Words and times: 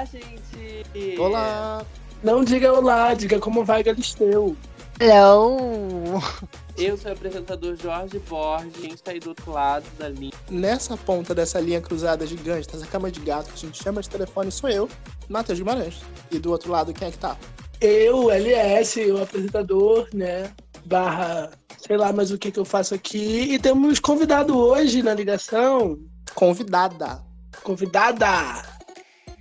Olá, 0.00 0.04
gente! 0.06 1.18
Olá! 1.18 1.86
Não 2.22 2.42
diga 2.42 2.72
olá, 2.72 3.12
diga 3.12 3.38
como 3.38 3.62
vai 3.66 3.82
Galisteu. 3.82 4.56
Hello! 4.98 6.22
Eu 6.78 6.96
sou 6.96 7.10
o 7.10 7.12
apresentador 7.12 7.76
Jorge 7.76 8.18
Borges, 8.20 8.78
a 8.78 8.80
gente 8.80 9.02
tá 9.02 9.10
aí 9.10 9.20
do 9.20 9.28
outro 9.28 9.52
lado 9.52 9.84
da 9.98 10.08
linha. 10.08 10.32
Nessa 10.48 10.96
ponta 10.96 11.34
dessa 11.34 11.60
linha 11.60 11.82
cruzada 11.82 12.26
gigante, 12.26 12.66
dessa 12.66 12.86
cama 12.86 13.10
de 13.10 13.20
gato 13.20 13.48
que 13.48 13.52
a 13.52 13.58
gente 13.58 13.82
chama 13.82 14.00
de 14.00 14.08
telefone, 14.08 14.50
sou 14.50 14.70
eu, 14.70 14.88
Matheus 15.28 15.58
Guimarães. 15.58 16.00
E 16.30 16.38
do 16.38 16.50
outro 16.50 16.72
lado, 16.72 16.94
quem 16.94 17.08
é 17.08 17.10
que 17.10 17.18
tá? 17.18 17.36
Eu, 17.78 18.30
LS, 18.30 18.98
o 19.10 19.22
apresentador, 19.22 20.08
né? 20.14 20.50
Barra, 20.86 21.50
sei 21.76 21.98
lá 21.98 22.10
mais 22.10 22.30
o 22.30 22.38
que, 22.38 22.50
que 22.50 22.58
eu 22.58 22.64
faço 22.64 22.94
aqui. 22.94 23.52
E 23.52 23.58
temos 23.58 24.00
convidado 24.00 24.56
hoje 24.56 25.02
na 25.02 25.12
ligação. 25.12 25.98
Convidada. 26.34 27.22
Convidada! 27.62 28.69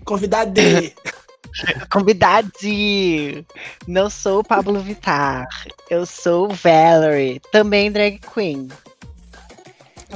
Convidade! 0.06 0.96
Convidade! 1.92 3.46
Não 3.88 4.10
sou 4.10 4.40
o 4.40 4.44
Pablo 4.44 4.80
Vittar. 4.80 5.48
Eu 5.90 6.06
sou 6.06 6.50
Valerie, 6.50 7.42
também 7.52 7.92
drag 7.92 8.20
queen. 8.34 8.70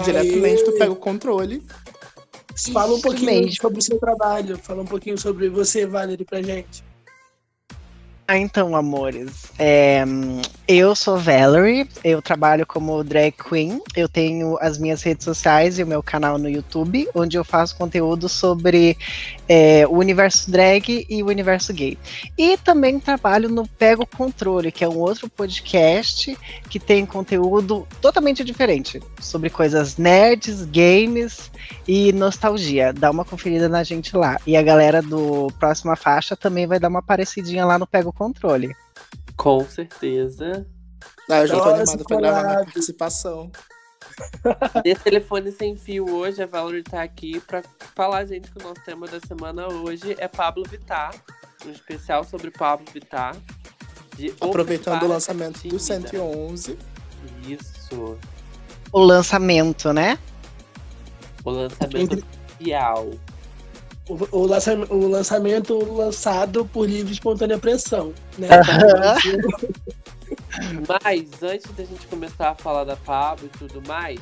Diretamente 0.03 0.61
Aê. 0.61 0.65
tu 0.65 0.71
pega 0.73 0.91
o 0.91 0.95
controle. 0.95 1.63
Fala 2.71 2.91
um 2.91 2.93
Isso 2.93 3.01
pouquinho 3.01 3.25
mesmo. 3.25 3.61
sobre 3.61 3.79
o 3.79 3.81
seu 3.81 3.99
trabalho. 3.99 4.57
Fala 4.57 4.83
um 4.83 4.85
pouquinho 4.85 5.17
sobre 5.17 5.49
você, 5.49 5.85
Valerie, 5.85 6.25
pra 6.25 6.41
gente. 6.41 6.83
Ah, 8.25 8.37
então, 8.37 8.75
amores. 8.75 9.51
é, 9.59 10.03
eu 10.65 10.95
sou 10.95 11.17
Valerie, 11.17 11.89
eu 12.05 12.21
trabalho 12.21 12.65
como 12.65 13.03
drag 13.03 13.33
queen. 13.33 13.81
Eu 13.97 14.07
tenho 14.07 14.57
as 14.61 14.77
minhas 14.77 15.03
redes 15.03 15.25
sociais 15.25 15.77
e 15.77 15.83
o 15.83 15.87
meu 15.87 16.01
canal 16.01 16.37
no 16.37 16.49
YouTube, 16.49 17.07
onde 17.13 17.37
eu 17.37 17.43
faço 17.43 17.75
conteúdo 17.75 18.29
sobre 18.29 18.97
é, 19.47 19.85
o 19.87 19.97
universo 19.97 20.49
drag 20.49 21.05
e 21.09 21.21
o 21.21 21.27
universo 21.27 21.73
gay. 21.73 21.97
E 22.37 22.55
também 22.57 22.97
trabalho 22.97 23.49
no 23.49 23.67
Pego 23.67 24.07
Controle, 24.07 24.71
que 24.71 24.85
é 24.85 24.87
um 24.87 24.99
outro 24.99 25.29
podcast 25.29 26.37
que 26.69 26.79
tem 26.79 27.05
conteúdo 27.05 27.85
totalmente 28.01 28.41
diferente 28.41 29.01
sobre 29.19 29.49
coisas 29.49 29.97
nerds, 29.97 30.63
games 30.63 31.51
e 31.85 32.13
nostalgia. 32.13 32.93
Dá 32.93 33.11
uma 33.11 33.25
conferida 33.25 33.67
na 33.67 33.83
gente 33.83 34.15
lá. 34.15 34.39
E 34.47 34.55
a 34.55 34.61
galera 34.61 35.01
do 35.01 35.51
Próxima 35.59 35.97
Faixa 35.97 36.37
também 36.37 36.65
vai 36.65 36.79
dar 36.79 36.87
uma 36.87 37.01
parecidinha 37.01 37.65
lá 37.65 37.77
no 37.77 37.85
Pego 37.85 38.12
Controle. 38.15 38.75
Com 39.35 39.65
certeza. 39.67 40.65
Ah, 41.29 41.39
eu 41.39 41.47
já 41.47 41.55
tô 41.59 41.69
animado 41.69 42.03
pra 42.05 42.17
gravar 42.17 42.43
minha 42.43 42.63
participação. 42.65 43.51
Nesse 44.85 45.01
telefone 45.01 45.51
sem 45.51 45.75
fio 45.75 46.07
hoje, 46.13 46.43
a 46.43 46.45
Valerie 46.45 46.83
tá 46.83 47.01
aqui 47.01 47.39
pra 47.41 47.63
falar, 47.95 48.25
gente, 48.25 48.51
que 48.51 48.59
o 48.59 48.61
nosso 48.63 48.81
tema 48.85 49.07
da 49.07 49.19
semana 49.21 49.67
hoje 49.67 50.15
é 50.19 50.27
Pablo 50.27 50.63
Vittar. 50.69 51.13
Um 51.65 51.71
especial 51.71 52.23
sobre 52.23 52.51
Pablo 52.51 52.85
Vittar. 52.93 53.35
de 54.15 54.33
Aproveitando 54.39 55.03
o 55.03 55.07
lançamento 55.07 55.55
do 55.67 55.77
Tímida. 55.79 56.09
111. 56.09 56.77
Isso. 57.47 58.17
O 58.91 58.99
lançamento, 58.99 59.91
né? 59.93 60.19
O 61.43 61.49
lançamento 61.49 61.97
Entre- 61.97 62.23
oficial. 62.57 63.09
O, 64.09 64.37
o 64.37 64.45
lança- 64.45 64.75
o 64.93 65.07
lançamento 65.07 65.77
lançado 65.93 66.65
por 66.65 66.87
livre 66.89 67.11
e 67.11 67.13
espontânea 67.13 67.57
pressão. 67.57 68.13
Né? 68.37 68.47
Mas 70.87 71.41
antes 71.41 71.71
da 71.71 71.83
gente 71.83 72.05
começar 72.07 72.49
a 72.49 72.55
falar 72.55 72.83
da 72.83 72.95
Pablo 72.95 73.45
e 73.53 73.57
tudo 73.57 73.81
mais, 73.87 74.19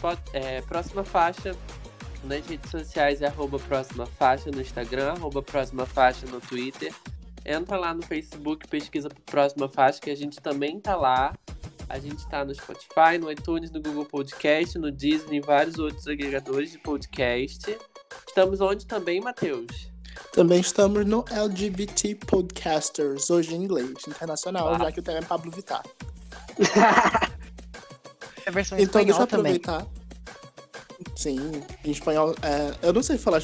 pode- 0.00 0.20
é, 0.32 0.60
próxima 0.62 1.04
faixa 1.04 1.54
nas 2.24 2.46
redes 2.46 2.70
sociais 2.70 3.20
é 3.22 3.26
arroba 3.26 3.58
próxima 3.58 4.06
faixa 4.06 4.50
no 4.50 4.60
Instagram, 4.60 5.12
arroba 5.12 5.42
próxima 5.42 5.84
faixa 5.84 6.26
no 6.26 6.40
Twitter. 6.40 6.92
Entra 7.44 7.76
lá 7.76 7.92
no 7.92 8.02
Facebook, 8.02 8.66
pesquisa 8.68 9.08
por 9.08 9.20
próxima 9.22 9.68
faixa, 9.68 10.00
que 10.00 10.10
a 10.10 10.16
gente 10.16 10.40
também 10.40 10.80
tá 10.80 10.96
lá. 10.96 11.34
A 11.86 11.98
gente 11.98 12.26
tá 12.30 12.42
no 12.44 12.54
Spotify, 12.54 13.18
no 13.20 13.30
iTunes, 13.30 13.70
no 13.70 13.82
Google 13.82 14.06
Podcast, 14.06 14.78
no 14.78 14.90
Disney 14.90 15.36
e 15.36 15.40
vários 15.40 15.78
outros 15.78 16.06
agregadores 16.06 16.72
de 16.72 16.78
podcast. 16.78 17.76
Estamos 18.28 18.60
onde 18.60 18.86
também, 18.86 19.20
Matheus? 19.20 19.90
Também 20.32 20.60
estamos 20.60 21.04
no 21.06 21.24
LGBT 21.30 22.14
Podcasters, 22.26 23.30
hoje 23.30 23.54
em 23.54 23.62
inglês, 23.62 23.90
internacional, 24.08 24.74
Ah. 24.74 24.78
já 24.78 24.92
que 24.92 25.00
o 25.00 25.02
tema 25.02 25.18
é 25.18 25.22
Pablo 25.22 25.50
Vittar. 25.50 25.82
É 28.44 28.48
a 28.48 28.50
versão 28.50 28.78
Então 28.78 29.02
deixa 29.04 29.20
eu 29.20 29.24
espanhol 29.24 29.26
também. 29.26 29.56
aproveitar. 29.56 29.86
Sim, 31.16 31.62
em 31.84 31.90
espanhol. 31.90 32.34
é, 32.42 32.74
eu 32.86 32.92
não 32.92 33.02
sei 33.02 33.18
falar 33.18 33.42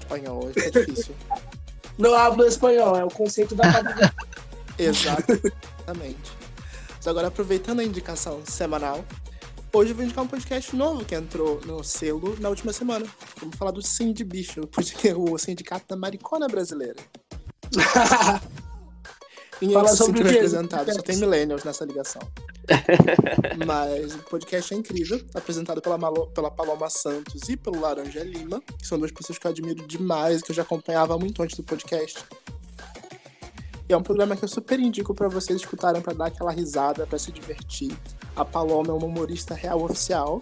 espanhol, 0.00 0.44
hoje 0.46 0.58
é 0.66 0.70
difícil. 0.70 1.14
Não 1.96 2.12
hablo 2.12 2.44
espanhol, 2.44 2.96
é 2.96 3.04
o 3.04 3.08
conceito 3.08 3.54
da 3.54 3.70
palavra. 3.70 4.12
Exatamente. 4.76 6.32
Mas 6.96 7.06
agora, 7.06 7.28
aproveitando 7.28 7.78
a 7.78 7.84
indicação 7.84 8.42
semanal, 8.44 9.04
hoje 9.74 9.90
eu 9.90 9.96
vou 9.96 10.04
indicar 10.04 10.24
um 10.24 10.28
podcast 10.28 10.74
novo 10.76 11.04
que 11.04 11.14
entrou 11.14 11.60
no 11.66 11.82
selo 11.82 12.36
na 12.40 12.48
última 12.48 12.72
semana. 12.72 13.04
Vamos 13.40 13.56
falar 13.56 13.72
do 13.72 13.82
Cindy 13.82 14.24
Bicho, 14.24 14.66
porque 14.72 15.12
o 15.12 15.36
Sindicato 15.36 15.86
da 15.88 15.96
Maricona 15.96 16.46
Brasileira. 16.46 16.96
Ninguém 19.60 19.76
Fala 19.76 19.88
se 19.88 19.96
sobre 19.96 20.18
sentiu 20.18 20.30
o 20.30 20.34
representado, 20.34 20.92
só 20.92 21.00
tem 21.00 21.16
millennials 21.16 21.62
nessa 21.64 21.84
ligação. 21.84 22.20
Mas 23.66 24.14
o 24.14 24.18
podcast 24.18 24.74
é 24.74 24.76
incrível, 24.76 25.24
apresentado 25.32 25.80
pela, 25.80 25.96
Malo- 25.96 26.26
pela 26.28 26.50
Paloma 26.50 26.90
Santos 26.90 27.48
e 27.48 27.56
pelo 27.56 27.80
Laranja 27.80 28.22
Lima, 28.24 28.60
que 28.78 28.86
são 28.86 28.98
duas 28.98 29.12
pessoas 29.12 29.38
que 29.38 29.46
eu 29.46 29.50
admiro 29.52 29.86
demais, 29.86 30.42
que 30.42 30.50
eu 30.50 30.56
já 30.56 30.62
acompanhava 30.62 31.16
muito 31.18 31.40
antes 31.42 31.56
do 31.56 31.62
podcast. 31.62 32.18
E 33.88 33.92
é 33.92 33.96
um 33.96 34.02
programa 34.02 34.34
que 34.34 34.44
eu 34.44 34.48
super 34.48 34.80
indico 34.80 35.14
pra 35.14 35.28
vocês 35.28 35.60
escutarem 35.60 36.00
pra 36.00 36.14
dar 36.14 36.26
aquela 36.26 36.50
risada, 36.50 37.06
pra 37.06 37.18
se 37.18 37.30
divertir. 37.30 37.96
A 38.34 38.44
Paloma 38.44 38.90
é 38.90 38.92
uma 38.92 39.06
humorista 39.06 39.54
real 39.54 39.82
oficial. 39.82 40.40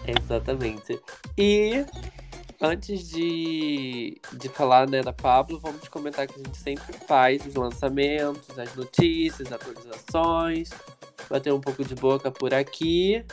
Exatamente. 0.08 1.00
E 1.38 1.86
antes 2.60 3.10
de, 3.10 4.20
de 4.34 4.50
falar 4.50 4.88
né, 4.88 5.02
da 5.02 5.14
Pablo, 5.14 5.60
vamos 5.60 5.88
comentar 5.88 6.28
que 6.28 6.40
a 6.40 6.44
gente 6.44 6.58
sempre 6.58 6.94
faz 7.08 7.46
os 7.46 7.56
lançamentos, 7.56 8.58
as 8.58 8.74
notícias, 8.76 9.52
atualizações, 9.52 10.70
bater 11.30 11.52
um 11.54 11.62
pouco 11.62 11.84
de 11.84 11.96
boca 11.96 12.32
por 12.32 12.54
aqui. 12.54 13.24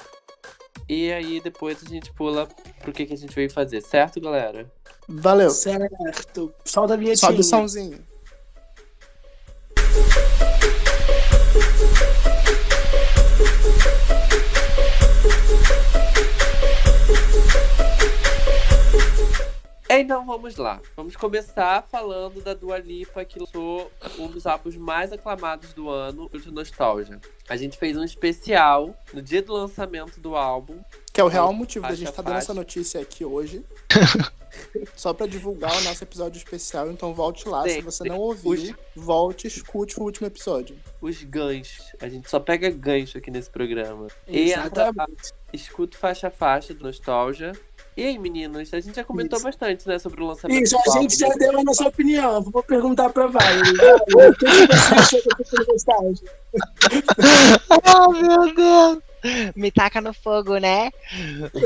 E 0.88 1.12
aí 1.12 1.40
depois 1.40 1.78
a 1.84 1.88
gente 1.88 2.12
pula 2.12 2.48
pro 2.80 2.92
que, 2.92 3.06
que 3.06 3.14
a 3.14 3.16
gente 3.16 3.34
veio 3.34 3.50
fazer, 3.50 3.80
certo, 3.80 4.20
galera? 4.20 4.70
Valeu. 5.08 5.50
Certo. 5.50 6.52
Solta 6.64 6.94
a 6.94 6.96
vinhetinha. 6.96 7.28
Sobe 7.28 7.40
o 7.40 7.44
somzinho. 7.44 8.10
Então 19.92 20.24
vamos 20.24 20.54
lá. 20.54 20.80
Vamos 20.94 21.16
começar 21.16 21.82
falando 21.90 22.40
da 22.40 22.54
Dua 22.54 22.78
Lipa, 22.78 23.24
que 23.24 23.40
lançou 23.40 23.90
um 24.20 24.28
dos 24.28 24.46
álbuns 24.46 24.76
mais 24.76 25.12
aclamados 25.12 25.72
do 25.72 25.90
ano, 25.90 26.30
o 26.32 26.38
de 26.38 26.48
Nostalgia. 26.52 27.20
A 27.48 27.56
gente 27.56 27.76
fez 27.76 27.96
um 27.96 28.04
especial 28.04 28.94
no 29.12 29.20
dia 29.20 29.42
do 29.42 29.52
lançamento 29.52 30.20
do 30.20 30.36
álbum. 30.36 30.78
Que 31.12 31.20
é 31.20 31.24
o 31.24 31.26
real 31.26 31.52
motivo 31.52 31.88
da 31.88 31.94
gente 31.96 32.06
a 32.06 32.10
estar 32.10 32.22
dando 32.22 32.36
essa 32.36 32.54
notícia 32.54 33.00
aqui 33.00 33.24
hoje. 33.24 33.64
Só 34.94 35.12
pra 35.12 35.26
divulgar 35.26 35.76
o 35.76 35.80
nosso 35.82 36.04
episódio 36.04 36.38
especial. 36.38 36.88
Então 36.90 37.12
volte 37.12 37.48
lá. 37.48 37.64
Se 37.64 37.74
Sim, 37.74 37.80
você 37.82 38.04
sim. 38.04 38.10
não 38.10 38.18
ouvir, 38.18 38.76
volte 38.94 39.44
e 39.44 39.48
escute 39.48 39.98
o 39.98 40.04
último 40.04 40.28
episódio. 40.28 40.76
Os 41.00 41.22
ganchos. 41.24 41.92
A 42.00 42.08
gente 42.08 42.30
só 42.30 42.38
pega 42.38 42.70
gancho 42.70 43.18
aqui 43.18 43.30
nesse 43.30 43.50
programa. 43.50 44.06
E 44.28 44.52
entra 44.52 44.62
lá, 44.62 44.66
Exatamente. 44.66 45.32
escuta 45.52 45.98
faixa 45.98 46.28
a 46.28 46.30
faixa 46.30 46.74
do 46.74 46.84
Nostalgia. 46.84 47.52
E 47.96 48.04
aí, 48.04 48.18
meninos, 48.18 48.72
a 48.72 48.80
gente 48.80 48.96
já 48.96 49.04
comentou 49.04 49.36
Isso. 49.36 49.46
bastante, 49.46 49.86
né, 49.86 49.98
sobre 49.98 50.22
o 50.22 50.26
lançamento 50.26 50.62
Isso, 50.62 50.76
do 50.84 50.92
a 50.92 51.00
gente 51.00 51.18
já 51.18 51.28
deu 51.28 51.58
a 51.58 51.64
nossa 51.64 51.88
opinião. 51.88 52.42
Vou 52.42 52.62
perguntar 52.62 53.10
pra 53.10 53.26
Valerie. 53.26 53.76
Valerie, 53.76 54.30
O 54.30 54.34
que 54.34 54.46
você 54.46 54.94
achou 54.94 55.20
da 55.26 55.64
postagem? 55.66 56.28
Oh, 57.94 58.12
meu 58.12 58.54
Deus! 58.54 58.98
Me 59.54 59.70
taca 59.70 60.00
no 60.00 60.14
fogo, 60.14 60.56
né? 60.58 60.90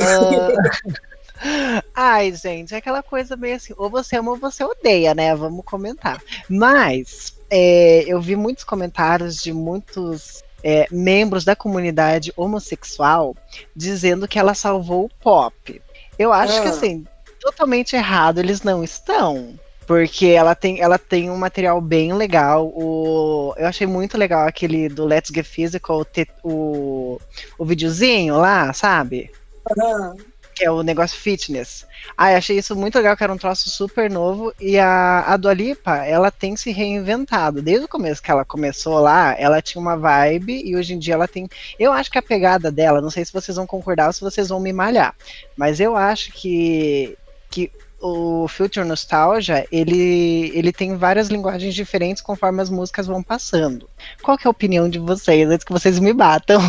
Ah, 0.01 1.93
Ai, 1.95 2.33
gente, 2.33 2.75
é 2.75 2.79
aquela 2.79 3.03
coisa 3.03 3.37
meio 3.37 3.57
assim, 3.57 3.75
ou 3.77 3.91
você 3.91 4.17
ama 4.17 4.31
ou 4.33 4.37
você 4.37 4.65
odeia, 4.65 5.15
né? 5.15 5.35
Vamos 5.35 5.65
comentar. 5.65 6.23
Mas 6.49 7.37
é, 7.51 8.05
eu 8.07 8.21
vi 8.21 8.35
muitos 8.35 8.65
comentários 8.65 9.37
de 9.43 9.53
muitos 9.53 10.43
é, 10.63 10.87
membros 10.91 11.45
da 11.45 11.55
comunidade 11.55 12.33
homossexual 12.37 13.37
dizendo 13.77 14.27
que 14.27 14.39
ela 14.39 14.55
salvou 14.55 15.05
o 15.05 15.11
pop. 15.23 15.83
Eu 16.19 16.33
acho 16.33 16.61
que 16.63 16.69
Ah. 16.69 16.71
assim, 16.71 17.05
totalmente 17.41 17.95
errado 17.97 18.39
eles 18.39 18.63
não 18.63 18.83
estão. 18.85 19.59
Porque 19.87 20.29
ela 20.29 20.55
tem, 20.55 20.81
ela 20.81 20.99
tem 20.99 21.31
um 21.31 21.37
material 21.37 21.79
bem 21.79 22.15
legal. 22.15 22.69
O, 22.69 23.53
eu 23.59 23.67
achei 23.67 23.87
muito 23.87 24.17
legal 24.17 24.47
aquele 24.47 24.89
do 24.89 25.05
Let's 25.05 25.31
Get 25.35 25.45
Physical, 25.45 26.05
te- 26.07 26.27
o, 26.43 27.21
o 27.59 27.65
videozinho 27.67 28.39
lá, 28.39 28.73
sabe? 28.73 29.31
Ah, 29.79 30.15
Que 30.55 30.65
é 30.65 30.71
o 30.71 30.83
negócio 30.83 31.19
fitness. 31.19 31.87
Ah, 32.17 32.37
achei 32.37 32.59
isso 32.59 32.77
muito 32.77 32.97
legal, 32.97 33.17
que 33.17 33.25
era 33.25 33.33
um 33.33 33.39
troço 33.39 33.69
super 33.71 34.11
novo. 34.11 34.53
E 34.61 34.79
a, 34.79 35.25
a 35.27 35.37
Dua 35.37 35.53
Lipa, 35.53 35.97
ela 36.05 36.31
tem 36.31 36.57
se 36.57 36.71
reinventado. 36.71 37.61
Desde 37.61 37.87
o 37.87 37.89
começo 37.89 38.23
que 38.23 38.31
ela 38.31 38.45
começou 38.45 39.01
lá, 39.01 39.35
ela 39.39 39.61
tinha 39.61 39.81
uma 39.81 39.97
vibe 39.97 40.63
e 40.65 40.77
hoje 40.77 40.95
em 40.95 40.99
dia 40.99 41.15
ela 41.15 41.27
tem. 41.27 41.49
Eu 41.79 41.93
acho 41.93 42.11
que 42.11 42.19
a 42.19 42.23
pegada 42.23 42.71
dela, 42.71 43.01
não 43.01 43.11
sei 43.11 43.25
se 43.25 43.33
vocês 43.33 43.57
vão 43.57 43.67
concordar 43.67 44.07
ou 44.07 44.13
se 44.13 44.21
vocês 44.21 44.49
vão 44.49 44.61
me 44.61 44.73
malhar, 44.73 45.15
mas 45.57 45.81
eu 45.81 45.97
acho 45.97 46.31
que, 46.33 47.17
que 47.51 47.71
o 48.01 48.47
Future 48.49 48.87
Nostalgia, 48.87 49.67
ele, 49.73 50.53
ele 50.55 50.73
tem 50.73 50.95
várias 50.95 51.29
linguagens 51.29 51.75
diferentes 51.75 52.23
conforme 52.23 52.61
as 52.61 52.69
músicas 52.69 53.07
vão 53.07 53.23
passando. 53.23 53.89
Qual 54.23 54.37
que 54.37 54.47
é 54.47 54.49
a 54.49 54.51
opinião 54.51 54.89
de 54.91 54.99
vocês, 54.99 55.49
antes 55.49 55.65
que 55.65 55.73
vocês 55.73 55.99
me 55.99 56.13
batam? 56.13 56.61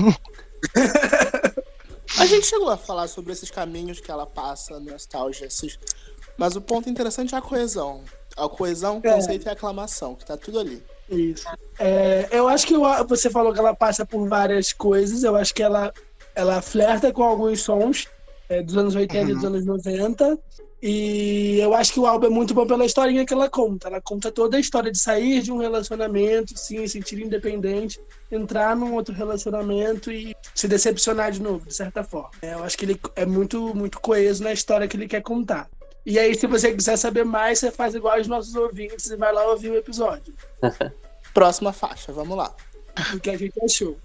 A 2.19 2.25
gente 2.25 2.45
chegou 2.47 2.69
a 2.69 2.77
falar 2.77 3.07
sobre 3.07 3.33
esses 3.33 3.51
caminhos 3.51 3.99
que 3.99 4.09
ela 4.09 4.25
passa, 4.25 4.79
nostalgia, 4.79 5.47
esses... 5.47 5.77
mas 6.37 6.55
o 6.55 6.61
ponto 6.61 6.89
interessante 6.89 7.35
é 7.35 7.37
a 7.37 7.41
coesão. 7.41 8.03
A 8.37 8.47
coesão, 8.49 9.01
É. 9.03 9.13
conceito 9.13 9.45
e 9.45 9.49
aclamação, 9.49 10.15
que 10.15 10.25
tá 10.25 10.35
tudo 10.37 10.59
ali. 10.59 10.83
Isso. 11.09 11.45
É, 11.79 12.27
eu 12.31 12.47
acho 12.47 12.67
que 12.67 12.73
você 13.07 13.29
falou 13.29 13.53
que 13.53 13.59
ela 13.59 13.75
passa 13.75 14.05
por 14.05 14.27
várias 14.27 14.73
coisas. 14.73 15.23
Eu 15.23 15.35
acho 15.35 15.53
que 15.53 15.61
ela, 15.61 15.93
ela 16.33 16.61
flerta 16.61 17.13
com 17.13 17.23
alguns 17.23 17.61
sons 17.61 18.07
é, 18.49 18.61
dos 18.61 18.75
anos 18.75 18.95
80 18.95 19.31
e 19.31 19.33
dos 19.33 19.43
anos 19.45 19.65
90. 19.65 20.37
E 20.81 21.59
eu 21.59 21.73
acho 21.73 21.93
que 21.93 21.99
o 21.99 22.05
álbum 22.05 22.27
é 22.27 22.29
muito 22.29 22.53
bom 22.53 22.67
pela 22.67 22.85
historinha 22.85 23.25
que 23.25 23.33
ela 23.33 23.49
conta. 23.49 23.87
Ela 23.87 24.01
conta 24.01 24.31
toda 24.31 24.57
a 24.57 24.59
história 24.59 24.91
de 24.91 24.99
sair 24.99 25.41
de 25.41 25.51
um 25.51 25.57
relacionamento, 25.57 26.57
sim, 26.57 26.85
se 26.85 26.89
sentir 26.89 27.19
independente, 27.19 27.99
entrar 28.31 28.75
num 28.75 28.93
outro 28.93 29.13
relacionamento 29.13 30.11
e 30.11 30.35
se 30.53 30.67
decepcionar 30.67 31.31
de 31.31 31.41
novo, 31.41 31.65
de 31.65 31.73
certa 31.73 32.03
forma. 32.03 32.31
É, 32.41 32.53
eu 32.53 32.63
acho 32.63 32.77
que 32.77 32.85
ele 32.85 32.99
é 33.15 33.25
muito, 33.25 33.73
muito 33.73 33.99
coeso 33.99 34.43
na 34.43 34.53
história 34.53 34.87
que 34.87 34.95
ele 34.95 35.07
quer 35.07 35.21
contar. 35.21 35.69
E 36.05 36.19
aí, 36.19 36.35
se 36.35 36.45
você 36.45 36.71
quiser 36.71 36.97
saber 36.97 37.25
mais, 37.25 37.57
você 37.59 37.71
faz 37.71 37.95
igual 37.95 38.19
os 38.19 38.27
nossos 38.27 38.53
ouvintes 38.53 39.09
e 39.09 39.15
vai 39.15 39.33
lá 39.33 39.47
ouvir 39.49 39.71
o 39.71 39.75
episódio. 39.75 40.35
Próxima 41.33 41.73
faixa, 41.73 42.13
vamos 42.13 42.37
lá. 42.37 42.55
do 43.11 43.19
que 43.19 43.29
a 43.29 43.37
gente 43.37 43.59
achou. 43.63 43.97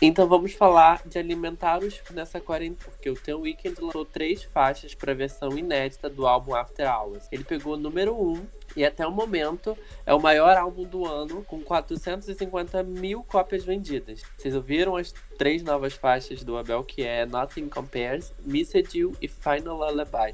Então 0.00 0.28
vamos 0.28 0.52
falar 0.52 1.02
de 1.04 1.18
alimentar 1.18 1.78
os 1.82 2.00
nessa 2.12 2.40
quarentena, 2.40 2.92
porque 2.92 3.10
o 3.10 3.14
The 3.14 3.34
Weeknd 3.34 3.80
lançou 3.80 4.04
três 4.04 4.44
faixas 4.44 4.94
para 4.94 5.10
a 5.10 5.14
versão 5.14 5.58
inédita 5.58 6.08
do 6.08 6.24
álbum 6.24 6.54
After 6.54 6.88
Hours. 6.88 7.26
Ele 7.32 7.42
pegou 7.42 7.74
o 7.74 7.76
número 7.76 8.14
1 8.14 8.32
um, 8.32 8.46
e 8.76 8.84
até 8.84 9.04
o 9.04 9.10
momento 9.10 9.76
é 10.06 10.14
o 10.14 10.20
maior 10.20 10.56
álbum 10.56 10.84
do 10.84 11.04
ano, 11.04 11.42
com 11.42 11.60
450 11.60 12.80
mil 12.84 13.24
cópias 13.24 13.64
vendidas. 13.64 14.22
Vocês 14.36 14.54
ouviram 14.54 14.94
as 14.94 15.12
três 15.36 15.64
novas 15.64 15.94
faixas 15.94 16.44
do 16.44 16.56
Abel, 16.56 16.84
que 16.84 17.02
é 17.02 17.26
Nothing 17.26 17.68
Compares, 17.68 18.32
Missed 18.44 18.96
You 18.96 19.16
e 19.20 19.26
Final 19.26 19.78
Lullaby. 19.78 20.32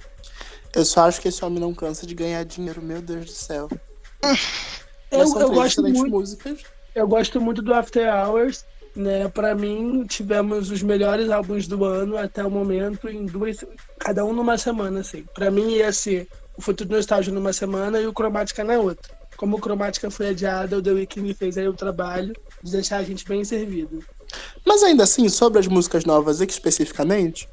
Eu 0.75 0.85
só 0.85 1.09
acho 1.09 1.23
que 1.23 1.29
esse 1.29 1.43
homem 1.43 1.61
não 1.61 1.73
cansa 1.73 2.07
de 2.07 2.15
ganhar 2.15 2.45
dinheiro, 2.45 2.83
meu 2.83 3.01
Deus 3.01 3.27
do 3.27 3.33
céu. 3.33 3.69
Eu, 5.11 5.41
eu 5.41 5.53
gosto 5.53 5.81
muito, 5.81 6.11
músicas. 6.11 6.65
eu 6.93 7.07
gosto 7.07 7.41
muito 7.41 7.63
do 7.63 7.73
After 7.73 8.13
Hours. 8.13 8.65
Né, 8.97 9.29
para 9.29 9.57
mim, 9.57 10.05
tivemos 10.07 10.71
os 10.71 10.83
melhores 10.83 11.29
álbuns 11.29 11.67
do 11.67 11.85
ano 11.85 12.17
até 12.17 12.45
o 12.45 12.51
momento, 12.51 13.09
em 13.09 13.27
duas, 13.27 13.65
cada 13.99 14.25
um 14.25 14.33
numa 14.33 14.57
semana, 14.57 15.01
assim. 15.01 15.25
Para 15.35 15.51
mim 15.51 15.69
ia 15.73 15.93
ser 15.93 16.29
o 16.57 16.63
Futuro 16.63 16.91
Nostalgia 16.91 17.33
numa 17.33 17.53
semana 17.53 18.01
e 18.01 18.07
o 18.07 18.13
Cromática 18.13 18.63
na 18.63 18.79
outra. 18.79 19.13
Como 19.37 19.57
o 19.57 19.61
Cromática 19.61 20.11
foi 20.11 20.29
adiado, 20.29 20.77
o 20.77 20.83
The 20.83 20.93
Weeknd 20.93 21.35
fez 21.35 21.59
aí 21.59 21.67
o 21.67 21.75
trabalho 21.75 22.33
de 22.63 22.71
deixar 22.71 22.99
a 22.99 23.03
gente 23.03 23.27
bem 23.27 23.45
servido. 23.45 24.05
Mas 24.65 24.83
ainda 24.85 25.03
assim, 25.03 25.29
sobre 25.29 25.59
as 25.59 25.67
músicas 25.67 26.05
novas 26.05 26.41
especificamente, 26.41 27.49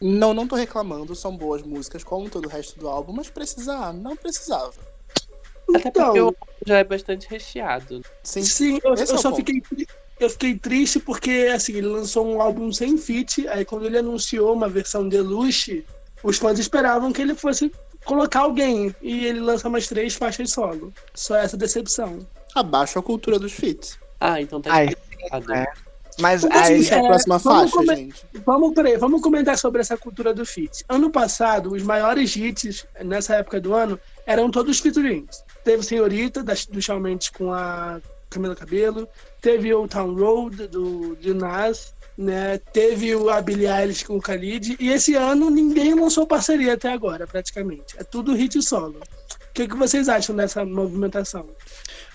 não, 0.00 0.32
não 0.32 0.48
tô 0.48 0.56
reclamando, 0.56 1.14
são 1.14 1.36
boas 1.36 1.62
músicas, 1.62 2.02
como 2.02 2.30
todo 2.30 2.46
o 2.46 2.48
resto 2.48 2.78
do 2.78 2.88
álbum, 2.88 3.12
mas 3.12 3.28
precisar, 3.28 3.92
não 3.92 4.16
precisava. 4.16 4.72
Até 5.74 5.88
Então, 5.88 6.04
porque 6.06 6.20
o 6.20 6.24
álbum 6.24 6.36
já 6.66 6.78
é 6.78 6.84
bastante 6.84 7.28
recheado. 7.28 8.00
Sim, 8.22 8.42
Sim, 8.42 8.80
eu, 8.82 8.94
Esse 8.94 9.12
eu 9.12 9.16
é 9.16 9.20
só 9.20 9.30
ponto. 9.30 9.36
fiquei, 9.36 9.86
eu 10.24 10.30
fiquei 10.30 10.54
triste 10.56 10.98
porque 11.00 11.50
assim, 11.54 11.72
ele 11.74 11.86
lançou 11.88 12.26
um 12.26 12.40
álbum 12.40 12.72
sem 12.72 12.96
feat, 12.96 13.46
aí 13.48 13.64
quando 13.64 13.86
ele 13.86 13.98
anunciou 13.98 14.52
uma 14.52 14.68
versão 14.68 15.08
deluxe, 15.08 15.84
os 16.22 16.36
fãs 16.38 16.58
esperavam 16.58 17.12
que 17.12 17.22
ele 17.22 17.34
fosse 17.34 17.72
colocar 18.04 18.40
alguém, 18.40 18.94
e 19.02 19.26
ele 19.26 19.40
lança 19.40 19.68
umas 19.68 19.86
três 19.86 20.14
faixas 20.14 20.50
solo. 20.52 20.92
Só 21.14 21.36
essa 21.36 21.56
decepção. 21.56 22.18
abaixo 22.54 22.98
a 22.98 23.02
cultura 23.02 23.38
dos 23.38 23.52
feats. 23.52 23.98
Ah, 24.18 24.40
então 24.40 24.60
tá 24.60 24.84
explicado. 24.84 25.52
é. 25.52 25.66
Mas 26.18 26.44
aí, 26.44 26.78
Puxa 26.78 26.96
a 26.96 26.98
É, 26.98 27.06
próxima 27.06 27.38
vamos 27.38 27.70
faixa, 27.70 27.96
gente. 27.96 28.24
Vamos, 28.44 28.74
peraí, 28.74 28.96
vamos 28.98 29.22
comentar 29.22 29.56
sobre 29.56 29.80
essa 29.80 29.96
cultura 29.96 30.34
do 30.34 30.44
feat. 30.44 30.84
Ano 30.88 31.10
passado, 31.10 31.72
os 31.72 31.82
maiores 31.82 32.36
hits 32.36 32.86
nessa 33.02 33.36
época 33.36 33.60
do 33.60 33.72
ano 33.74 33.98
eram 34.26 34.50
todos 34.50 34.80
featurings. 34.80 35.42
Teve 35.64 35.82
Senhorita, 35.82 36.42
da, 36.42 36.52
do 36.70 36.82
Shawn 36.82 37.00
Mendes 37.00 37.30
com 37.30 37.52
a 37.52 38.00
Camila 38.28 38.54
Cabelo, 38.54 39.08
teve 39.40 39.72
Old 39.72 39.90
Town 39.90 40.14
Road, 40.14 40.68
do 40.68 41.16
Nas, 41.34 41.94
né? 42.16 42.58
teve 42.72 43.14
o- 43.14 43.30
a 43.30 43.40
Billie 43.40 43.66
Eilish 43.66 44.04
com 44.04 44.16
o 44.16 44.20
Khalid, 44.20 44.76
e 44.78 44.90
esse 44.90 45.14
ano 45.14 45.50
ninguém 45.50 45.94
lançou 45.94 46.26
parceria 46.26 46.74
até 46.74 46.92
agora, 46.92 47.26
praticamente. 47.26 47.94
É 47.98 48.04
tudo 48.04 48.34
hit 48.34 48.60
solo. 48.62 49.00
O 49.00 49.52
que, 49.52 49.66
que 49.66 49.76
vocês 49.76 50.08
acham 50.08 50.36
dessa 50.36 50.64
movimentação? 50.64 51.48